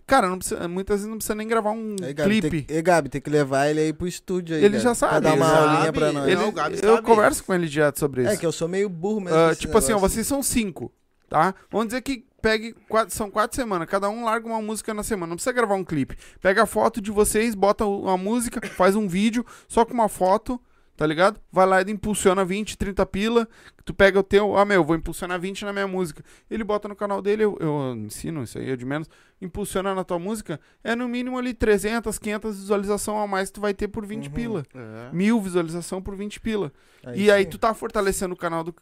Cara, 0.06 0.28
não 0.28 0.38
precisa, 0.38 0.68
muitas 0.68 0.98
vezes 0.98 1.08
não 1.10 1.18
precisa 1.18 1.36
nem 1.36 1.48
gravar 1.48 1.72
um 1.72 1.96
Aí, 2.04 2.14
Gabi, 2.14 2.41
clipe. 2.41 2.62
tem, 2.64 2.78
e, 2.78 2.82
Gabi, 2.82 3.10
tem 3.10 3.22
que 3.22 3.30
levar 3.30 3.68
ele 3.70 3.80
aí 3.80 3.94
pro 3.94 4.08
estúdio 4.08 4.56
aí. 4.56 4.62
Ele 4.64 4.74
Gabi, 4.74 4.84
já 4.84 4.96
sabe, 4.96 5.12
Pra 5.12 5.20
dar 5.22 5.30
ele 5.32 5.38
uma 5.41 5.50
sabe, 5.50 5.68
aulinha 5.76 5.94
pra 5.94 6.12
nós. 6.12 6.28
ele- 6.28 6.36
Não, 6.41 6.50
o 6.50 6.52
Gabi 6.52 6.76
eu 6.82 6.96
sabe. 6.96 7.02
converso 7.08 7.44
com 7.44 7.54
ele 7.54 7.68
direto 7.68 8.00
sobre 8.00 8.24
isso. 8.24 8.32
É 8.32 8.38
que 8.38 8.46
eu 8.46 8.52
sou 8.52 8.68
meio 8.68 8.89
burro 8.89 9.22
mesmo. 9.22 9.48
Nesse 9.48 9.62
tipo 9.62 9.78
assim, 9.78 9.91
ó, 9.94 9.96
negócio. 9.96 10.16
vocês 10.16 10.28
são 10.28 10.44
cinco, 10.44 10.91
tá? 11.30 11.54
Vamos 11.72 11.88
dizer 11.88 12.02
que 12.02 12.26
pegue 12.41 12.76
quatro, 12.89 13.16
são 13.16 13.32
quatro 13.32 13.56
semanas, 13.56 13.88
cada 13.88 14.10
um 14.10 14.26
larga 14.26 14.46
uma 14.48 14.62
música 14.62 14.94
na 14.94 15.04
semana, 15.04 15.28
não 15.30 15.36
precisa 15.38 15.54
gravar 15.54 15.76
um 15.76 15.84
clipe. 15.86 16.18
Pega 16.41 16.64
a 16.64 16.66
foto 16.66 17.00
de 17.00 17.10
vocês, 17.10 17.56
bota 17.56 17.86
uma 17.86 18.18
música, 18.18 18.60
faz 18.68 18.96
um 18.98 19.08
vídeo 19.08 19.46
só 19.70 19.86
com 19.86 19.94
uma 19.94 20.10
foto, 20.10 20.60
tá 21.04 21.08
ligado? 21.08 21.38
Vai 21.51 21.66
lá 21.66 21.82
e 21.82 21.91
impulsiona 21.91 22.45
20, 22.45 22.78
30 22.78 23.06
pila, 23.08 23.45
tu 23.84 23.93
pega 23.93 24.18
o 24.18 24.24
teu, 24.24 24.56
ah 24.58 24.64
meu, 24.64 24.86
vou 24.86 24.95
impulsionar 24.95 25.38
20 25.38 25.66
na 25.66 25.74
minha 25.74 25.86
música. 25.86 26.24
Ele 26.49 26.64
bota 26.64 26.88
no 26.88 26.95
canal 26.95 27.22
dele, 27.22 27.43
eu, 27.43 27.58
eu 27.60 27.93
ensino 27.97 28.41
isso 28.41 28.58
aí, 28.58 28.70
é 28.70 28.76
de 28.78 28.86
menos, 28.86 29.10
impulsiona 29.41 29.93
na 29.93 30.06
tua 30.06 30.18
música, 30.18 30.62
é 30.82 30.95
no 30.95 31.06
mínimo 31.10 31.38
ali 31.38 31.54
300, 31.54 32.18
500 32.18 32.58
visualização 32.58 33.20
a 33.20 33.28
mais 33.28 33.49
que 33.49 33.56
tu 33.56 33.60
vai 33.60 33.74
ter 33.74 33.89
por 33.89 34.06
20 34.06 34.28
Uhum. 34.28 34.32
pila. 34.34 34.66
É. 34.74 35.10
Mil 35.14 35.41
visualização 35.41 36.01
por 36.01 36.16
20 36.16 36.39
pila. 36.39 36.72
Aí 37.06 37.24
E 37.24 37.30
aí 37.30 37.43
sim. 37.43 37.49
tu 37.49 37.58
tá 37.58 37.74
fortalecendo 37.74 38.34
o 38.34 38.38
canal 38.38 38.64
do 38.64 38.74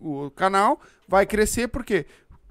o 0.00 0.30
canal, 0.32 0.80
vai 1.06 1.26
crescer 1.26 1.68
porque 1.68 2.06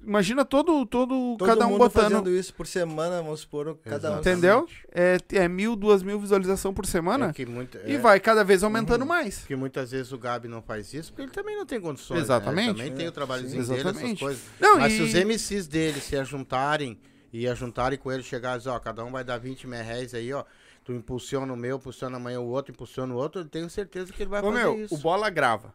imagina 0.08 0.44
todo 0.44 0.84
todo, 0.86 1.36
Todo 1.38 1.46
cada 1.46 1.66
um 1.66 1.70
mundo 1.70 1.78
botando, 1.78 2.02
fazendo 2.10 2.30
isso 2.30 2.52
por 2.54 2.66
semana, 2.66 3.22
vamos 3.22 3.40
supor, 3.40 3.76
cada 3.84 4.16
um. 4.16 4.18
entendeu? 4.20 4.66
É, 4.92 5.18
é 5.32 5.46
mil, 5.46 5.76
duas 5.76 6.02
mil 6.02 6.18
visualização 6.18 6.72
por 6.74 6.86
semana 6.86 7.26
É 7.28 7.32
que 7.32 7.44
muita- 7.46 7.78
e 7.86 7.94
é 7.94 7.98
vai 7.98 8.18
cada 8.18 8.42
vez 8.42 8.64
aumentando 8.64 9.04
mais. 9.06 9.44
que 9.46 9.54
muitas 9.54 9.90
vezes 9.90 10.10
o 10.12 10.18
Gabi 10.18 10.48
não 10.48 10.62
faz 10.62 10.92
isso 10.94 11.12
porque 11.12 11.22
ele 11.22 11.30
também 11.32 11.56
não 11.56 11.66
tem 11.66 11.80
condições. 11.80 12.20
Exatamente. 12.20 12.56
Né? 12.56 12.70
Ele 12.70 12.78
também 12.78 12.94
tem 12.96 13.08
o 13.08 13.12
trabalhozinho 13.12 13.62
Sim, 13.64 13.74
dele, 13.74 13.88
essas 13.88 14.18
coisas. 14.18 14.42
Não, 14.58 14.78
Mas 14.78 14.92
e- 14.92 14.96
se 14.96 15.02
os 15.02 15.14
MCs 15.14 15.66
dele 15.68 16.00
se 16.00 16.16
ajuntarem 16.16 16.98
e 17.32 17.46
ajuntarem 17.46 17.98
com 17.98 18.10
ele, 18.10 18.22
chegar 18.22 18.54
e 18.54 18.58
dizer, 18.58 18.70
ó, 18.70 18.78
cada 18.78 19.04
um 19.04 19.10
vai 19.12 19.22
dar 19.22 19.36
20 19.38 19.66
mil 19.66 19.78
reais 19.82 20.14
aí, 20.14 20.32
ó. 20.32 20.44
Tu 20.84 20.92
impulsiona 20.94 21.52
o 21.52 21.56
meu, 21.56 21.76
impulsiona 21.76 22.16
amanhã 22.16 22.40
o 22.40 22.46
outro, 22.46 22.72
impulsiona 22.72 23.12
o 23.12 23.16
outro, 23.18 23.42
eu 23.42 23.44
tenho 23.44 23.68
certeza 23.68 24.10
que 24.10 24.22
ele 24.22 24.30
vai 24.30 24.40
Ô 24.40 24.44
fazer 24.50 24.58
meu, 24.64 24.80
isso. 24.84 24.94
o 24.94 24.98
bola 24.98 25.28
grava. 25.28 25.74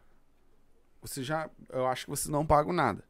Você 1.00 1.22
já, 1.22 1.48
eu 1.72 1.86
acho 1.86 2.04
que 2.06 2.10
vocês 2.10 2.28
não 2.28 2.44
pagam 2.44 2.72
nada. 2.72 3.04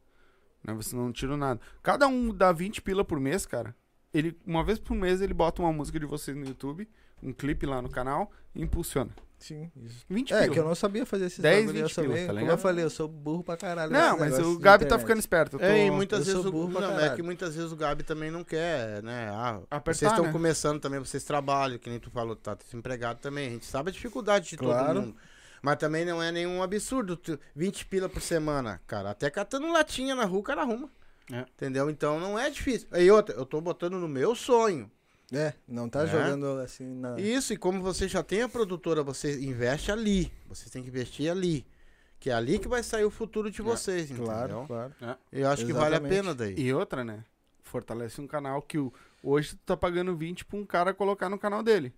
Né? 0.65 0.73
Vocês 0.75 0.93
não 0.95 1.12
tiram 1.12 1.37
nada. 1.37 1.61
Cada 1.83 2.07
um 2.07 2.33
dá 2.35 2.51
20 2.53 2.81
pila 2.83 3.05
por 3.05 3.21
mês, 3.21 3.45
cara. 3.47 3.75
Ele 4.12 4.37
uma 4.47 4.62
vez 4.65 4.79
por 4.79 4.95
mês 4.95 5.21
ele 5.21 5.35
bota 5.35 5.61
uma 5.61 5.73
música 5.73 5.99
de 5.99 6.07
vocês 6.07 6.37
no 6.37 6.45
YouTube, 6.47 6.89
um 7.23 7.33
clipe 7.33 7.67
lá 7.67 7.83
no 7.83 7.91
canal 7.91 8.31
e 8.55 8.62
impulsiona. 8.62 9.11
Sim, 9.37 9.71
isso. 9.77 10.07
20 10.09 10.33
É, 10.33 10.43
pila. 10.43 10.53
que 10.55 10.59
eu 10.61 10.65
não 10.65 10.75
sabia 10.75 11.05
fazer 11.05 11.27
esses 11.27 11.41
10, 11.41 11.67
bagulho, 11.67 11.79
eu 11.81 11.87
20 11.87 11.95
sou 11.95 12.05
pila, 12.05 12.15
tá 12.17 12.27
Como 12.29 12.39
ligado? 12.39 12.51
eu 12.55 12.59
falei, 12.59 12.85
eu 12.85 12.89
sou 12.91 13.09
burro 13.09 13.43
pra 13.45 13.57
caralho. 13.57 13.93
Não, 13.93 14.17
mas 14.19 14.39
o 14.39 14.59
Gabi 14.59 14.87
tá 14.87 14.99
ficando 14.99 15.19
esperto. 15.19 15.57
eu 15.57 15.61
tô- 15.61 15.65
É, 15.67 15.87
e 15.87 15.91
muitas 15.91 16.21
eu 16.21 16.25
vezes 16.27 16.43
sou 16.43 16.65
o, 16.65 16.69
não, 16.71 16.99
é 17.01 17.15
que 17.15 17.23
muitas 17.23 17.55
vezes 17.57 17.71
o 17.73 17.77
Gabi 17.77 18.05
também 18.05 18.31
não 18.31 18.43
quer, 18.45 19.03
né? 19.03 19.29
Ah, 19.31 19.61
Apertar, 19.71 19.95
vocês 19.99 20.11
estão 20.12 20.27
né? 20.27 20.33
começando 20.33 20.81
também, 20.81 20.99
vocês 21.01 21.25
trabalham, 21.25 21.77
que 21.79 21.91
nem 21.91 21.99
tu 21.99 22.11
falou, 22.11 22.35
tá 22.37 22.55
desempregado 22.55 23.19
também. 23.21 23.49
A 23.49 23.51
gente 23.51 23.67
sabe 23.67 23.91
a 23.91 23.93
dificuldade 23.93 24.49
de 24.49 24.57
Claro. 24.57 24.95
todo 24.95 25.05
mundo. 25.07 25.17
Mas 25.65 25.77
também 25.79 26.05
não 26.05 26.23
é 26.23 26.31
nenhum 26.31 26.62
absurdo. 26.62 27.17
tu- 27.17 27.39
20 27.57 27.87
pila 27.87 28.07
por 28.07 28.21
semana, 28.21 28.83
cara. 28.87 29.11
Até 29.11 29.31
catando 29.31 29.73
latinha 29.73 30.15
na 30.15 30.27
rua, 30.27 30.41
o 30.41 30.43
cara 30.43 30.61
arruma. 30.61 30.91
É. 31.33 31.41
Entendeu? 31.41 31.89
Então 31.89 32.21
não 32.21 32.39
é 32.39 32.51
difícil. 32.51 32.87
E 32.93 33.11
outra, 33.11 33.35
eu 33.35 33.47
tô 33.47 33.62
botando 33.62 33.95
no 33.99 34.07
meu 34.07 34.35
sonho. 34.35 34.91
É, 35.33 35.55
não 35.67 35.89
tá 35.89 36.03
É. 36.03 36.07
jogando 36.07 36.59
assim 36.61 36.85
na. 36.95 37.19
Isso, 37.19 37.55
e 37.55 37.57
como 37.57 37.81
você 37.81 38.07
já 38.07 38.23
tem 38.23 38.43
a 38.43 38.49
produtora, 38.49 39.03
você 39.03 39.41
investe 39.43 39.91
ali. 39.91 40.31
Você 40.49 40.69
tem 40.69 40.82
que 40.82 40.91
investir 40.91 41.31
ali. 41.31 41.66
Que 42.20 42.28
é 42.28 42.35
ali 42.35 42.59
que 42.59 42.69
vai 42.69 42.82
sair 42.82 43.05
o 43.07 43.11
futuro 43.11 43.51
de 43.51 43.62
vocês, 43.62 44.11
Claro, 44.11 44.51
entendeu? 44.51 44.66
claro. 44.66 44.93
Eu 45.32 45.49
acho 45.49 45.65
que 45.65 45.73
vale 45.73 45.95
a 45.95 45.99
Exatamente. 45.99 46.15
pena 46.15 46.35
daí. 46.35 46.55
E 46.59 46.73
outra, 46.74 47.03
né? 47.03 47.24
Fortalece 47.62 48.20
um 48.20 48.27
canal 48.27 48.61
que 48.61 48.77
o, 48.78 48.93
hoje 49.23 49.57
tu 49.57 49.61
tá 49.65 49.77
pagando 49.77 50.15
20 50.15 50.45
pra 50.45 50.59
um 50.59 50.66
cara 50.66 50.93
colocar 50.93 51.31
no 51.31 51.39
canal 51.39 51.62
dele. 51.62 51.91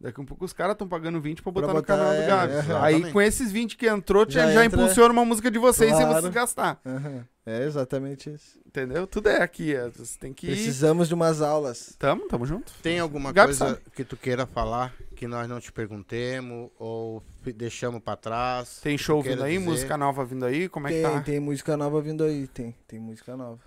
Daqui 0.00 0.20
a 0.20 0.24
pouco 0.24 0.44
os 0.44 0.52
caras 0.52 0.72
estão 0.74 0.86
pagando 0.86 1.20
20 1.20 1.42
pra 1.42 1.50
botar, 1.50 1.66
Pra 1.66 1.74
no 1.74 1.80
botar, 1.80 1.96
canal 1.96 2.14
do 2.14 2.20
é, 2.22 2.26
Gabi. 2.26 2.52
é, 2.52 2.76
Aí 2.80 3.12
com 3.12 3.20
esses 3.20 3.50
20 3.50 3.76
que 3.76 3.86
entrou, 3.88 4.24
já, 4.28 4.46
Já 4.46 4.52
já 4.52 4.64
entra- 4.64 4.80
impulsiona 4.80 5.12
uma 5.12 5.24
música 5.24 5.50
de 5.50 5.58
vocês 5.58 5.90
sem 5.96 6.04
Claro. 6.06 6.20
vocês 6.22 6.32
gastar. 6.34 6.80
Aham. 6.86 7.24
É 7.44 7.64
exatamente 7.64 8.30
isso. 8.32 8.58
Entendeu? 8.66 9.06
Tudo 9.06 9.28
é 9.28 9.42
aqui. 9.42 9.74
é, 9.74 9.88
Você 9.88 10.16
tem 10.18 10.32
que 10.32 10.46
ir. 10.46 10.50
Precisamos 10.50 11.08
de 11.08 11.14
umas 11.14 11.40
aulas. 11.42 11.96
Tamo, 11.98 12.28
tamo 12.28 12.44
junto. 12.46 12.70
Tem 12.82 13.00
alguma 13.00 13.32
Gabi 13.32 13.48
coisa 13.56 13.74
sabe. 13.74 13.80
que 13.96 14.04
tu 14.04 14.16
queira 14.16 14.46
falar 14.46 14.92
que 15.16 15.26
nós 15.26 15.48
não 15.48 15.58
te 15.58 15.72
perguntemos 15.72 16.70
ou 16.78 17.22
deixamos 17.56 18.00
pra 18.00 18.14
trás? 18.14 18.78
Tem 18.82 18.96
que 18.96 19.02
show 19.02 19.20
vindo 19.22 19.42
aí, 19.42 19.54
dizer? 19.56 19.64
música 19.68 19.96
nova 19.96 20.24
vindo 20.24 20.44
aí, 20.44 20.68
como 20.68 20.86
é 20.86 20.90
que 20.92 21.02
tem, 21.02 21.10
tá? 21.10 21.20
tem 21.22 21.40
música 21.40 21.76
nova 21.76 22.00
vindo 22.02 22.22
aí, 22.22 22.46
tem. 22.46 22.76
Tem 22.86 23.00
música 23.00 23.36
nova. 23.36 23.58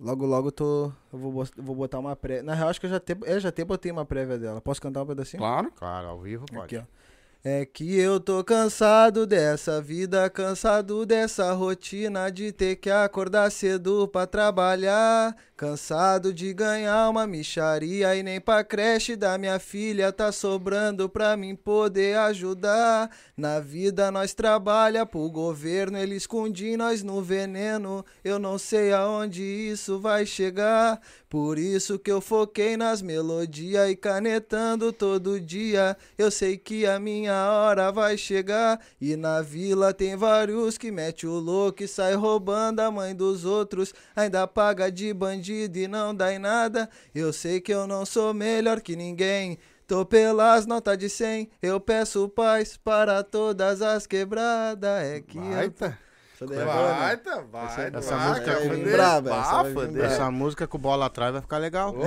Logo, 0.00 0.26
logo 0.26 0.48
eu 0.48 0.52
tô. 0.52 0.92
Eu 1.12 1.18
vou, 1.18 1.44
vou 1.56 1.74
botar 1.74 1.98
uma 1.98 2.14
prévia. 2.14 2.42
Na 2.42 2.54
real, 2.54 2.68
acho 2.68 2.80
que 2.80 2.86
eu 2.86 2.90
já 2.90 2.96
até, 2.96 3.16
eu 3.24 3.40
já 3.40 3.48
até 3.48 3.64
botei 3.64 3.90
uma 3.90 4.04
prévia 4.04 4.38
dela. 4.38 4.60
Posso 4.60 4.80
cantar 4.80 5.02
um 5.02 5.06
pedacinho? 5.06 5.40
Claro. 5.40 5.72
Claro, 5.72 6.08
ao 6.08 6.20
vivo 6.20 6.46
pode. 6.46 6.76
Aqui, 6.76 6.86
ó. 6.86 6.98
É 7.44 7.64
que 7.64 7.98
eu 7.98 8.18
tô 8.18 8.42
cansado 8.42 9.24
dessa 9.24 9.80
vida, 9.80 10.28
cansado 10.28 11.06
dessa 11.06 11.52
rotina 11.52 12.30
de 12.30 12.50
ter 12.50 12.76
que 12.76 12.90
acordar 12.90 13.50
cedo 13.50 14.08
pra 14.08 14.26
trabalhar. 14.26 15.36
Cansado 15.58 16.32
de 16.32 16.54
ganhar 16.54 17.10
uma 17.10 17.26
micharia 17.26 18.14
e 18.14 18.22
nem 18.22 18.40
pra 18.40 18.62
creche 18.62 19.16
da 19.16 19.36
minha 19.36 19.58
filha 19.58 20.12
tá 20.12 20.30
sobrando 20.30 21.08
pra 21.08 21.36
mim 21.36 21.56
poder 21.56 22.16
ajudar. 22.16 23.10
Na 23.36 23.58
vida 23.58 24.08
nós 24.12 24.32
trabalha 24.32 25.04
pro 25.04 25.28
governo, 25.28 25.98
ele 25.98 26.14
esconde 26.14 26.76
nós 26.76 27.02
no 27.02 27.20
veneno. 27.20 28.04
Eu 28.22 28.38
não 28.38 28.56
sei 28.56 28.92
aonde 28.92 29.42
isso 29.42 29.98
vai 29.98 30.24
chegar. 30.24 31.00
Por 31.28 31.58
isso 31.58 31.98
que 31.98 32.10
eu 32.10 32.20
foquei 32.20 32.76
nas 32.76 33.02
melodias 33.02 33.90
e 33.90 33.96
canetando 33.96 34.92
todo 34.92 35.40
dia. 35.40 35.96
Eu 36.16 36.30
sei 36.30 36.56
que 36.56 36.86
a 36.86 37.00
minha 37.00 37.50
hora 37.50 37.90
vai 37.90 38.16
chegar. 38.16 38.80
E 39.00 39.16
na 39.16 39.42
vila 39.42 39.92
tem 39.92 40.14
vários 40.14 40.78
que 40.78 40.92
mete 40.92 41.26
o 41.26 41.34
louco 41.34 41.82
e 41.82 41.88
sai 41.88 42.14
roubando 42.14 42.78
a 42.78 42.92
mãe 42.92 43.12
dos 43.12 43.44
outros. 43.44 43.92
Ainda 44.14 44.46
paga 44.46 44.90
de 44.90 45.12
bandido 45.12 45.47
e 45.52 45.88
não 45.88 46.14
dá 46.14 46.32
em 46.32 46.38
nada. 46.38 46.88
Eu 47.14 47.32
sei 47.32 47.60
que 47.60 47.72
eu 47.72 47.86
não 47.86 48.04
sou 48.04 48.32
melhor 48.34 48.80
que 48.80 48.96
ninguém. 48.96 49.58
Tô 49.86 50.04
pelas 50.04 50.66
notas 50.66 50.98
de 50.98 51.08
100, 51.08 51.48
eu 51.62 51.80
peço 51.80 52.28
paz 52.28 52.76
para 52.76 53.22
todas 53.22 53.80
as 53.80 54.06
quebradas. 54.06 55.02
É 55.02 55.20
que 55.20 55.38
eu... 55.38 56.07
Baita. 56.40 56.44
Essa 56.44 56.46
daí 56.46 56.58
é 56.58 56.64
boa, 56.64 56.92
né? 56.92 56.98
Baita, 57.00 57.42
baita. 57.42 57.98
Essa 57.98 58.16
música 58.16 58.46
vai 58.46 58.54
vai 58.54 58.68
vir 58.68 58.78
foder. 58.78 58.92
braba, 58.92 59.30
essa 59.30 59.40
Bah, 59.50 59.62
vai 59.62 59.64
vir 59.64 59.74
foder. 59.74 59.92
braba. 59.92 60.12
Essa 60.14 60.30
música 60.30 60.66
com 60.66 60.78
bola 60.78 61.06
atrás 61.06 61.32
vai 61.32 61.40
ficar 61.42 61.58
legal. 61.58 61.90
Opa. 61.96 62.06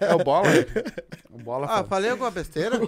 É 0.00 0.14
o 0.14 0.18
bola. 0.18 0.48
O 1.30 1.40
bola 1.40 1.66
Ah, 1.66 1.68
fala. 1.68 1.84
falei 1.86 2.10
alguma 2.10 2.30
besteira? 2.32 2.76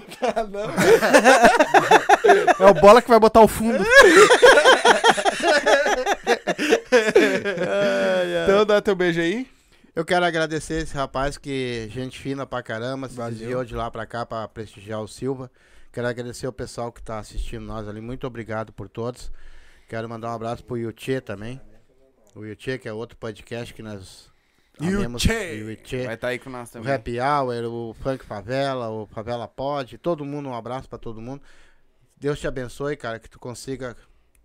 É 2.59 2.67
o 2.67 2.75
bola 2.75 3.01
que 3.01 3.09
vai 3.09 3.21
botar 3.21 3.41
o 3.41 3.47
fundo. 3.49 3.79
então 8.45 8.65
dá 8.67 8.81
teu 8.81 8.95
beijo 8.95 9.21
aí. 9.21 9.47
Eu 9.95 10.05
quero 10.05 10.25
agradecer 10.25 10.83
esse 10.83 10.95
rapaz 10.95 11.37
que 11.37 11.89
gente 11.93 12.19
fina 12.19 12.47
pra 12.47 12.63
caramba, 12.63 13.09
se 13.09 13.17
Valeu. 13.17 13.33
desviou 13.33 13.65
de 13.65 13.75
lá 13.75 13.91
pra 13.91 14.07
cá 14.07 14.25
pra 14.25 14.47
prestigiar 14.49 15.01
o 15.01 15.09
Silva. 15.09 15.51
Quero 15.93 16.07
agradecer 16.07 16.47
o 16.47 16.53
pessoal 16.53 16.93
que 16.93 17.03
tá 17.03 17.19
assistindo 17.19 17.65
nós 17.65 17.89
ali. 17.89 18.01
Muito 18.01 18.27
obrigado 18.27 18.73
por 18.73 18.89
todos. 18.89 19.31
Quero 19.91 20.09
mandar 20.09 20.31
um 20.31 20.35
abraço 20.35 20.65
pro 20.65 20.77
Yuchê 20.79 21.21
também. 21.21 21.61
O 22.37 22.45
Yuchê, 22.45 22.79
que 22.79 22.89
é 22.89 22.93
outro 22.93 23.19
podcast 23.19 23.75
que 23.75 23.83
nós 23.83 24.31
amemos. 24.79 25.25
Yuchê. 25.25 25.55
Yuchê. 25.57 26.05
Vai 26.07 26.15
estar 26.15 26.29
aí 26.29 26.39
com 26.39 26.49
nós 26.49 26.69
O 26.71 26.73
também. 26.75 26.93
Happy 26.95 27.19
Hour, 27.19 27.65
o 27.65 27.93
Funk 27.95 28.25
Favela, 28.25 28.89
o 28.89 29.05
Favela 29.07 29.49
Pod, 29.49 29.99
todo 29.99 30.25
mundo, 30.25 30.49
um 30.49 30.55
abraço 30.55 30.89
pra 30.89 30.97
todo 30.97 31.21
mundo. 31.21 31.43
Deus 32.17 32.39
te 32.39 32.47
abençoe, 32.47 32.97
cara, 32.97 33.19
que 33.19 33.29
tu 33.29 33.41
consiga 33.41 33.97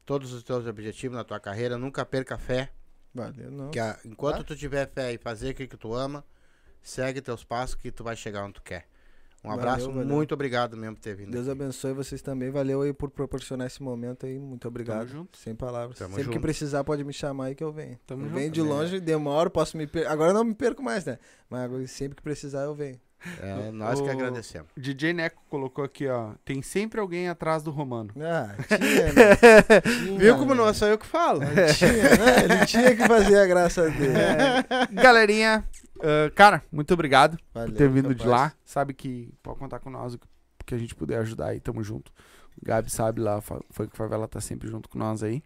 todos 0.04 0.34
os 0.34 0.42
teus 0.42 0.66
objetivos 0.66 1.16
na 1.16 1.24
tua 1.24 1.40
carreira. 1.40 1.78
Nunca 1.78 2.04
perca 2.04 2.34
a 2.36 2.40
fé. 2.40 2.72
Valeu, 3.14 3.52
não. 3.52 3.70
Que 3.70 3.80
a- 3.80 4.00
enquanto 4.04 4.44
tu 4.44 4.56
tiver 4.56 4.90
fé 4.90 5.14
e 5.14 5.18
fazer 5.20 5.50
aquilo 5.50 5.70
que 5.70 5.78
tu 5.78 5.94
ama, 5.94 6.26
segue 6.82 7.22
teus 7.22 7.44
passos 7.44 7.76
que 7.76 7.92
tu 7.92 8.04
vai 8.04 8.16
chegar 8.16 8.44
onde 8.46 8.54
tu 8.56 8.64
quer. 8.64 8.88
Um 9.46 9.50
Valeu, 9.50 9.62
abraço, 9.64 9.92
valeu. 9.92 10.06
muito 10.08 10.34
obrigado 10.34 10.76
mesmo 10.76 10.96
por 10.96 11.02
ter 11.02 11.16
vindo. 11.16 11.32
Deus 11.32 11.48
abençoe 11.48 11.94
vocês 11.94 12.22
também. 12.22 12.50
Valeu 12.50 12.82
aí 12.82 12.92
por 12.92 13.10
proporcionar 13.12 13.68
esse 13.68 13.82
momento 13.84 14.26
aí. 14.26 14.40
Muito 14.40 14.68
obrigado. 14.68 15.08
junto. 15.08 15.38
Sem 15.38 15.54
palavras. 15.56 15.98
Tamo 16.00 16.12
Sempre 16.16 16.26
que 16.30 16.34
junto. 16.34 16.42
precisar, 16.42 16.84
pode 16.84 17.04
me 17.04 17.14
chamar 17.14 17.46
aí 17.46 17.56
que 17.56 17.64
eu 17.64 17.72
venho. 17.72 17.98
Tamo 18.08 18.24
eu 18.24 18.28
junto. 18.30 18.38
venho 18.40 18.52
de 18.52 18.60
Também, 18.62 18.74
longe, 18.76 19.00
demoro, 19.00 19.50
posso 19.52 19.78
me 19.78 19.86
perder. 19.88 20.10
Agora 20.10 20.32
eu 20.32 20.34
não 20.34 20.44
me 20.44 20.56
perco 20.56 20.82
mais, 20.84 21.06
né? 21.06 21.20
Mas 21.50 21.92
sempre 21.92 22.16
que 22.16 22.24
precisar, 22.24 22.62
eu 22.64 22.74
venho. 22.76 23.00
É 23.42 23.72
nós 23.72 24.00
que 24.00 24.08
O- 24.08 24.12
agradecemos. 24.12 24.68
DJ 24.78 25.12
Neco 25.12 25.42
colocou 25.50 25.84
aqui, 25.84 26.08
ó. 26.08 26.34
Tem 26.44 26.62
sempre 26.62 27.00
alguém 27.00 27.28
atrás 27.28 27.64
do 27.64 27.72
Romano. 27.72 28.12
Ah, 28.20 28.56
tinha, 28.68 29.14
né? 29.14 29.82
Tinha, 30.06 30.20
Viu 30.20 30.36
como 30.38 30.52
né? 30.54 30.58
não 30.62 30.68
é 30.70 30.74
só 30.74 30.86
eu 30.86 30.96
que 30.98 31.08
falo? 31.08 31.40
Tinha, 31.40 31.92
né? 31.94 32.44
Ele 32.44 32.66
tinha 32.68 32.96
que 32.96 33.08
fazer 33.08 33.40
a 33.40 33.48
graça 33.48 33.90
dele. 33.90 34.14
Galerinha, 34.94 35.64
ah, 36.06 36.32
cara, 36.36 36.64
muito 36.72 36.94
obrigado 36.94 37.38
Valeu, 37.54 37.70
por 37.72 37.78
ter 37.78 37.90
vindo 37.90 38.14
de 38.16 38.28
lá. 38.28 38.54
Sabe 38.64 38.94
que 38.94 39.34
pode 39.44 39.60
contar 39.60 39.80
com 39.80 39.90
nós, 39.90 40.18
que- 40.66 40.76
a 40.76 40.78
gente 40.78 40.96
puder 40.96 41.20
ajudar 41.20 41.48
aí, 41.48 41.60
tamo 41.60 41.84
junto. 41.84 42.12
O 42.62 42.66
Gabi 42.66 42.90
sabe 42.90 43.22
lá, 43.22 43.40
foi 43.42 43.88
que 43.88 43.96
Favela 43.98 44.28
tá 44.28 44.40
sempre 44.42 44.68
junto 44.68 44.88
com 44.90 44.98
nós 44.98 45.22
aí, 45.22 45.44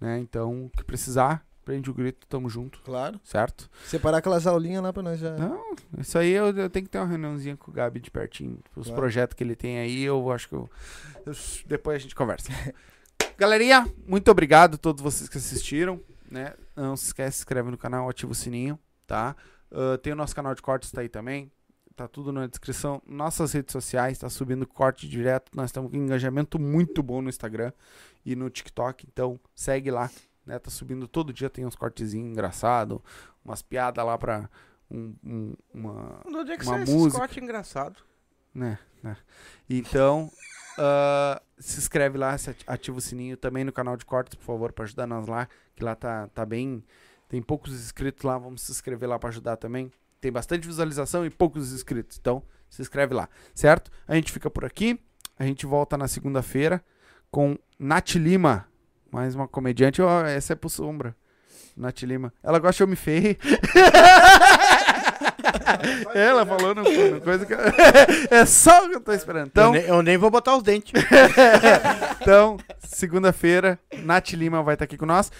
né? 0.00 0.18
Então, 0.18 0.66
o 0.66 0.70
que 0.70 0.82
precisar, 0.84 1.46
prende 1.64 1.90
o 1.90 1.94
grito, 1.94 2.26
tamo 2.26 2.48
junto, 2.50 2.80
Claro. 2.82 3.20
certo? 3.24 3.70
Separar 3.86 4.18
aquelas 4.18 4.46
aulinhas 4.46 4.82
lá 4.82 4.92
pra 4.92 5.02
nós 5.02 5.20
já. 5.20 5.36
Não, 5.36 5.74
isso 5.98 6.18
aí 6.18 6.30
eu, 6.32 6.46
eu 6.56 6.68
tenho 6.70 6.84
que 6.84 6.90
ter 6.90 6.98
uma 6.98 7.06
reuniãozinha 7.06 7.56
com 7.56 7.70
o 7.70 7.74
Gabi 7.74 8.00
de 8.00 8.10
pertinho. 8.10 8.58
Os 8.76 8.86
Claro. 8.88 9.00
projetos 9.00 9.34
que 9.36 9.44
ele 9.44 9.54
tem 9.54 9.78
aí, 9.78 10.02
eu 10.02 10.30
acho 10.32 10.48
que 10.48 10.54
eu, 10.54 10.68
eu- 11.24 11.32
depois 11.66 11.96
a 11.96 11.98
gente 12.00 12.14
conversa. 12.14 12.48
Galerinha, 13.38 13.86
muito 14.06 14.30
obrigado 14.30 14.74
a 14.74 14.78
todos 14.78 15.02
vocês 15.02 15.28
que 15.28 15.38
assistiram, 15.38 16.00
né? 16.30 16.54
Não 16.74 16.96
se 16.96 17.06
esquece, 17.06 17.36
se 17.38 17.40
inscreve 17.42 17.70
no 17.70 17.78
canal, 17.78 18.08
ativa 18.08 18.32
o 18.32 18.34
sininho, 18.34 18.78
tá? 19.06 19.36
Ah, 19.72 19.98
tem 19.98 20.12
o 20.12 20.16
nosso 20.16 20.34
canal 20.34 20.54
de 20.54 20.62
cortes 20.62 20.90
tá 20.90 21.00
aí 21.00 21.08
também. 21.08 21.50
Tá 21.96 22.06
tudo 22.06 22.32
na 22.32 22.46
descrição. 22.46 23.02
Nossas 23.06 23.52
redes 23.52 23.72
sociais, 23.72 24.18
tá 24.18 24.28
subindo 24.30 24.66
corte 24.66 25.08
direto. 25.08 25.50
Nós 25.54 25.66
estamos 25.70 25.90
com 25.90 25.96
engajamento 25.96 26.58
muito 26.58 27.02
bom 27.02 27.20
no 27.20 27.28
Instagram 27.28 27.72
e 28.24 28.36
no 28.36 28.48
TikTok. 28.48 29.04
Então, 29.10 29.38
segue 29.54 29.90
lá, 29.90 30.08
né? 30.46 30.58
Tá 30.60 30.70
subindo 30.70 31.08
todo 31.08 31.32
dia, 31.32 31.50
tem 31.50 31.66
uns 31.66 31.74
cortezinhos 31.74 32.30
engraçados, 32.30 33.00
umas 33.44 33.62
piadas 33.62 34.04
lá 34.04 34.16
pra 34.16 34.48
um- 34.88 35.14
um- 35.24 35.54
uma, 35.74 36.20
Onde 36.24 36.52
é 36.52 36.56
que 36.56 36.64
Uma 36.64 36.74
sai 36.74 36.82
esse 36.84 36.92
música. 36.92 37.18
corte 37.18 37.40
engraçado? 37.40 37.96
né, 38.54 38.78
né. 39.02 39.16
Então, 39.68 40.30
ah, 40.78 41.42
se 41.58 41.78
inscreve 41.80 42.16
lá, 42.16 42.36
ativa 42.66 42.96
o 42.96 43.00
sininho 43.00 43.36
também 43.36 43.64
no 43.64 43.72
canal 43.72 43.96
de 43.96 44.04
cortes, 44.04 44.34
por 44.36 44.44
favor, 44.44 44.72
para 44.72 44.84
ajudar 44.84 45.06
nós 45.06 45.26
lá, 45.26 45.48
que 45.74 45.82
lá 45.84 45.94
tá, 45.96 46.28
tá 46.28 46.46
bem, 46.46 46.82
tem 47.28 47.42
poucos 47.42 47.72
inscritos 47.72 48.24
lá, 48.24 48.38
vamos 48.38 48.62
se 48.62 48.72
inscrever 48.72 49.08
lá 49.08 49.18
para 49.18 49.28
ajudar 49.28 49.56
também. 49.56 49.90
Tem 50.20 50.32
bastante 50.32 50.66
visualização 50.66 51.24
e 51.24 51.30
poucos 51.30 51.72
inscritos, 51.72 52.18
então 52.18 52.42
se 52.68 52.82
inscreve 52.82 53.14
lá, 53.14 53.28
certo? 53.54 53.90
A 54.06 54.14
gente 54.14 54.32
fica 54.32 54.50
por 54.50 54.64
aqui, 54.64 54.98
a 55.38 55.44
gente 55.44 55.66
volta 55.66 55.96
na 55.96 56.08
segunda-feira 56.08 56.82
com 57.30 57.56
Nath 57.78 58.14
Lima, 58.14 58.66
mais 59.10 59.34
uma 59.34 59.46
comediante, 59.46 60.02
ó, 60.02 60.24
essa 60.24 60.54
é 60.54 60.56
pro 60.56 60.68
Sombra. 60.68 61.14
Nath 61.78 62.02
Lima. 62.02 62.32
Ela 62.42 62.58
gosta 62.58 62.78
de 62.78 62.82
homem 62.82 62.96
feio. 62.96 63.36
Ela 66.14 66.44
falou 66.44 66.74
no, 66.74 66.82
no 66.82 67.20
coisa 67.20 67.46
que. 67.46 67.54
é 68.34 68.44
só 68.44 68.84
o 68.84 68.90
que 68.90 68.96
eu 68.96 69.00
tô 69.00 69.12
esperando. 69.12 69.46
Então, 69.46 69.74
eu, 69.74 69.80
nem, 69.80 69.88
eu 69.88 70.02
nem 70.02 70.18
vou 70.18 70.30
botar 70.30 70.56
os 70.56 70.62
dentes. 70.62 70.92
então 72.20 72.56
segunda-feira, 72.80 73.78
Nath 74.02 74.32
Lima 74.32 74.62
vai 74.62 74.74
estar 74.74 74.84
aqui 74.84 74.96
com 74.96 75.06
nós. 75.06 75.30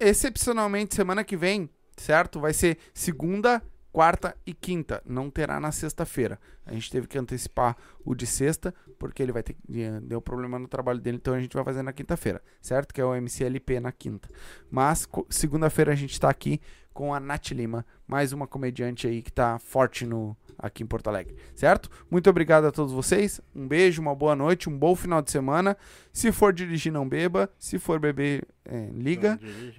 Excepcionalmente, 0.00 0.94
semana 0.94 1.24
que 1.24 1.36
vem, 1.36 1.70
certo? 1.96 2.40
Vai 2.40 2.52
ser 2.52 2.78
segunda, 2.92 3.62
quarta 3.92 4.36
e 4.44 4.52
quinta. 4.52 5.02
Não 5.06 5.30
terá 5.30 5.58
na 5.60 5.72
sexta-feira. 5.72 6.38
A 6.66 6.72
gente 6.72 6.90
teve 6.90 7.06
que 7.06 7.16
antecipar 7.16 7.76
o 8.04 8.14
de 8.14 8.26
sexta, 8.26 8.74
porque 8.98 9.22
ele 9.22 9.32
vai 9.32 9.42
ter. 9.42 9.56
Deu 10.02 10.20
problema 10.20 10.58
no 10.58 10.66
trabalho 10.66 11.00
dele, 11.00 11.16
então 11.16 11.34
a 11.34 11.40
gente 11.40 11.54
vai 11.54 11.64
fazer 11.64 11.82
na 11.82 11.92
quinta-feira, 11.92 12.42
certo? 12.60 12.92
Que 12.92 13.00
é 13.00 13.04
o 13.04 13.14
MCLP 13.14 13.80
na 13.80 13.92
quinta. 13.92 14.28
Mas 14.70 15.08
segunda-feira 15.30 15.92
a 15.92 15.96
gente 15.96 16.18
tá 16.18 16.28
aqui 16.28 16.60
com 16.94 17.12
a 17.12 17.18
Nath 17.20 17.50
Lima, 17.50 17.84
mais 18.06 18.32
uma 18.32 18.46
comediante 18.46 19.06
aí 19.06 19.20
que 19.20 19.32
tá 19.32 19.58
forte 19.58 20.06
no 20.06 20.34
aqui 20.56 20.84
em 20.84 20.86
Porto 20.86 21.08
Alegre, 21.08 21.34
certo? 21.56 21.90
Muito 22.08 22.30
obrigado 22.30 22.64
a 22.66 22.70
todos 22.70 22.92
vocês. 22.92 23.40
Um 23.54 23.66
beijo, 23.66 24.00
uma 24.00 24.14
boa 24.14 24.36
noite, 24.36 24.70
um 24.70 24.78
bom 24.78 24.94
final 24.94 25.20
de 25.20 25.30
semana. 25.32 25.76
Se 26.12 26.30
for 26.30 26.52
dirigir, 26.52 26.92
não 26.92 27.08
beba. 27.08 27.50
Se 27.58 27.76
for 27.76 27.98
beber, 27.98 28.46
é, 28.64 28.88
liga. 28.94 29.38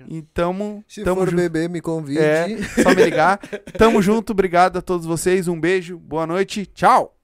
E 0.10 0.22
tamo, 0.22 0.84
Se 0.86 1.02
tamo 1.04 1.22
for 1.22 1.30
junto. 1.30 1.38
beber, 1.38 1.70
me 1.70 1.80
convide. 1.80 2.20
É. 2.20 2.58
Só 2.84 2.90
me 2.90 3.04
ligar. 3.06 3.40
Tamo 3.80 4.02
junto, 4.02 4.32
obrigado 4.32 4.78
a 4.78 4.82
todos 4.82 5.06
vocês. 5.06 5.48
Um 5.48 5.60
beijo, 5.60 5.98
boa 5.98 6.28
noite, 6.28 6.66
tchau! 6.66 7.15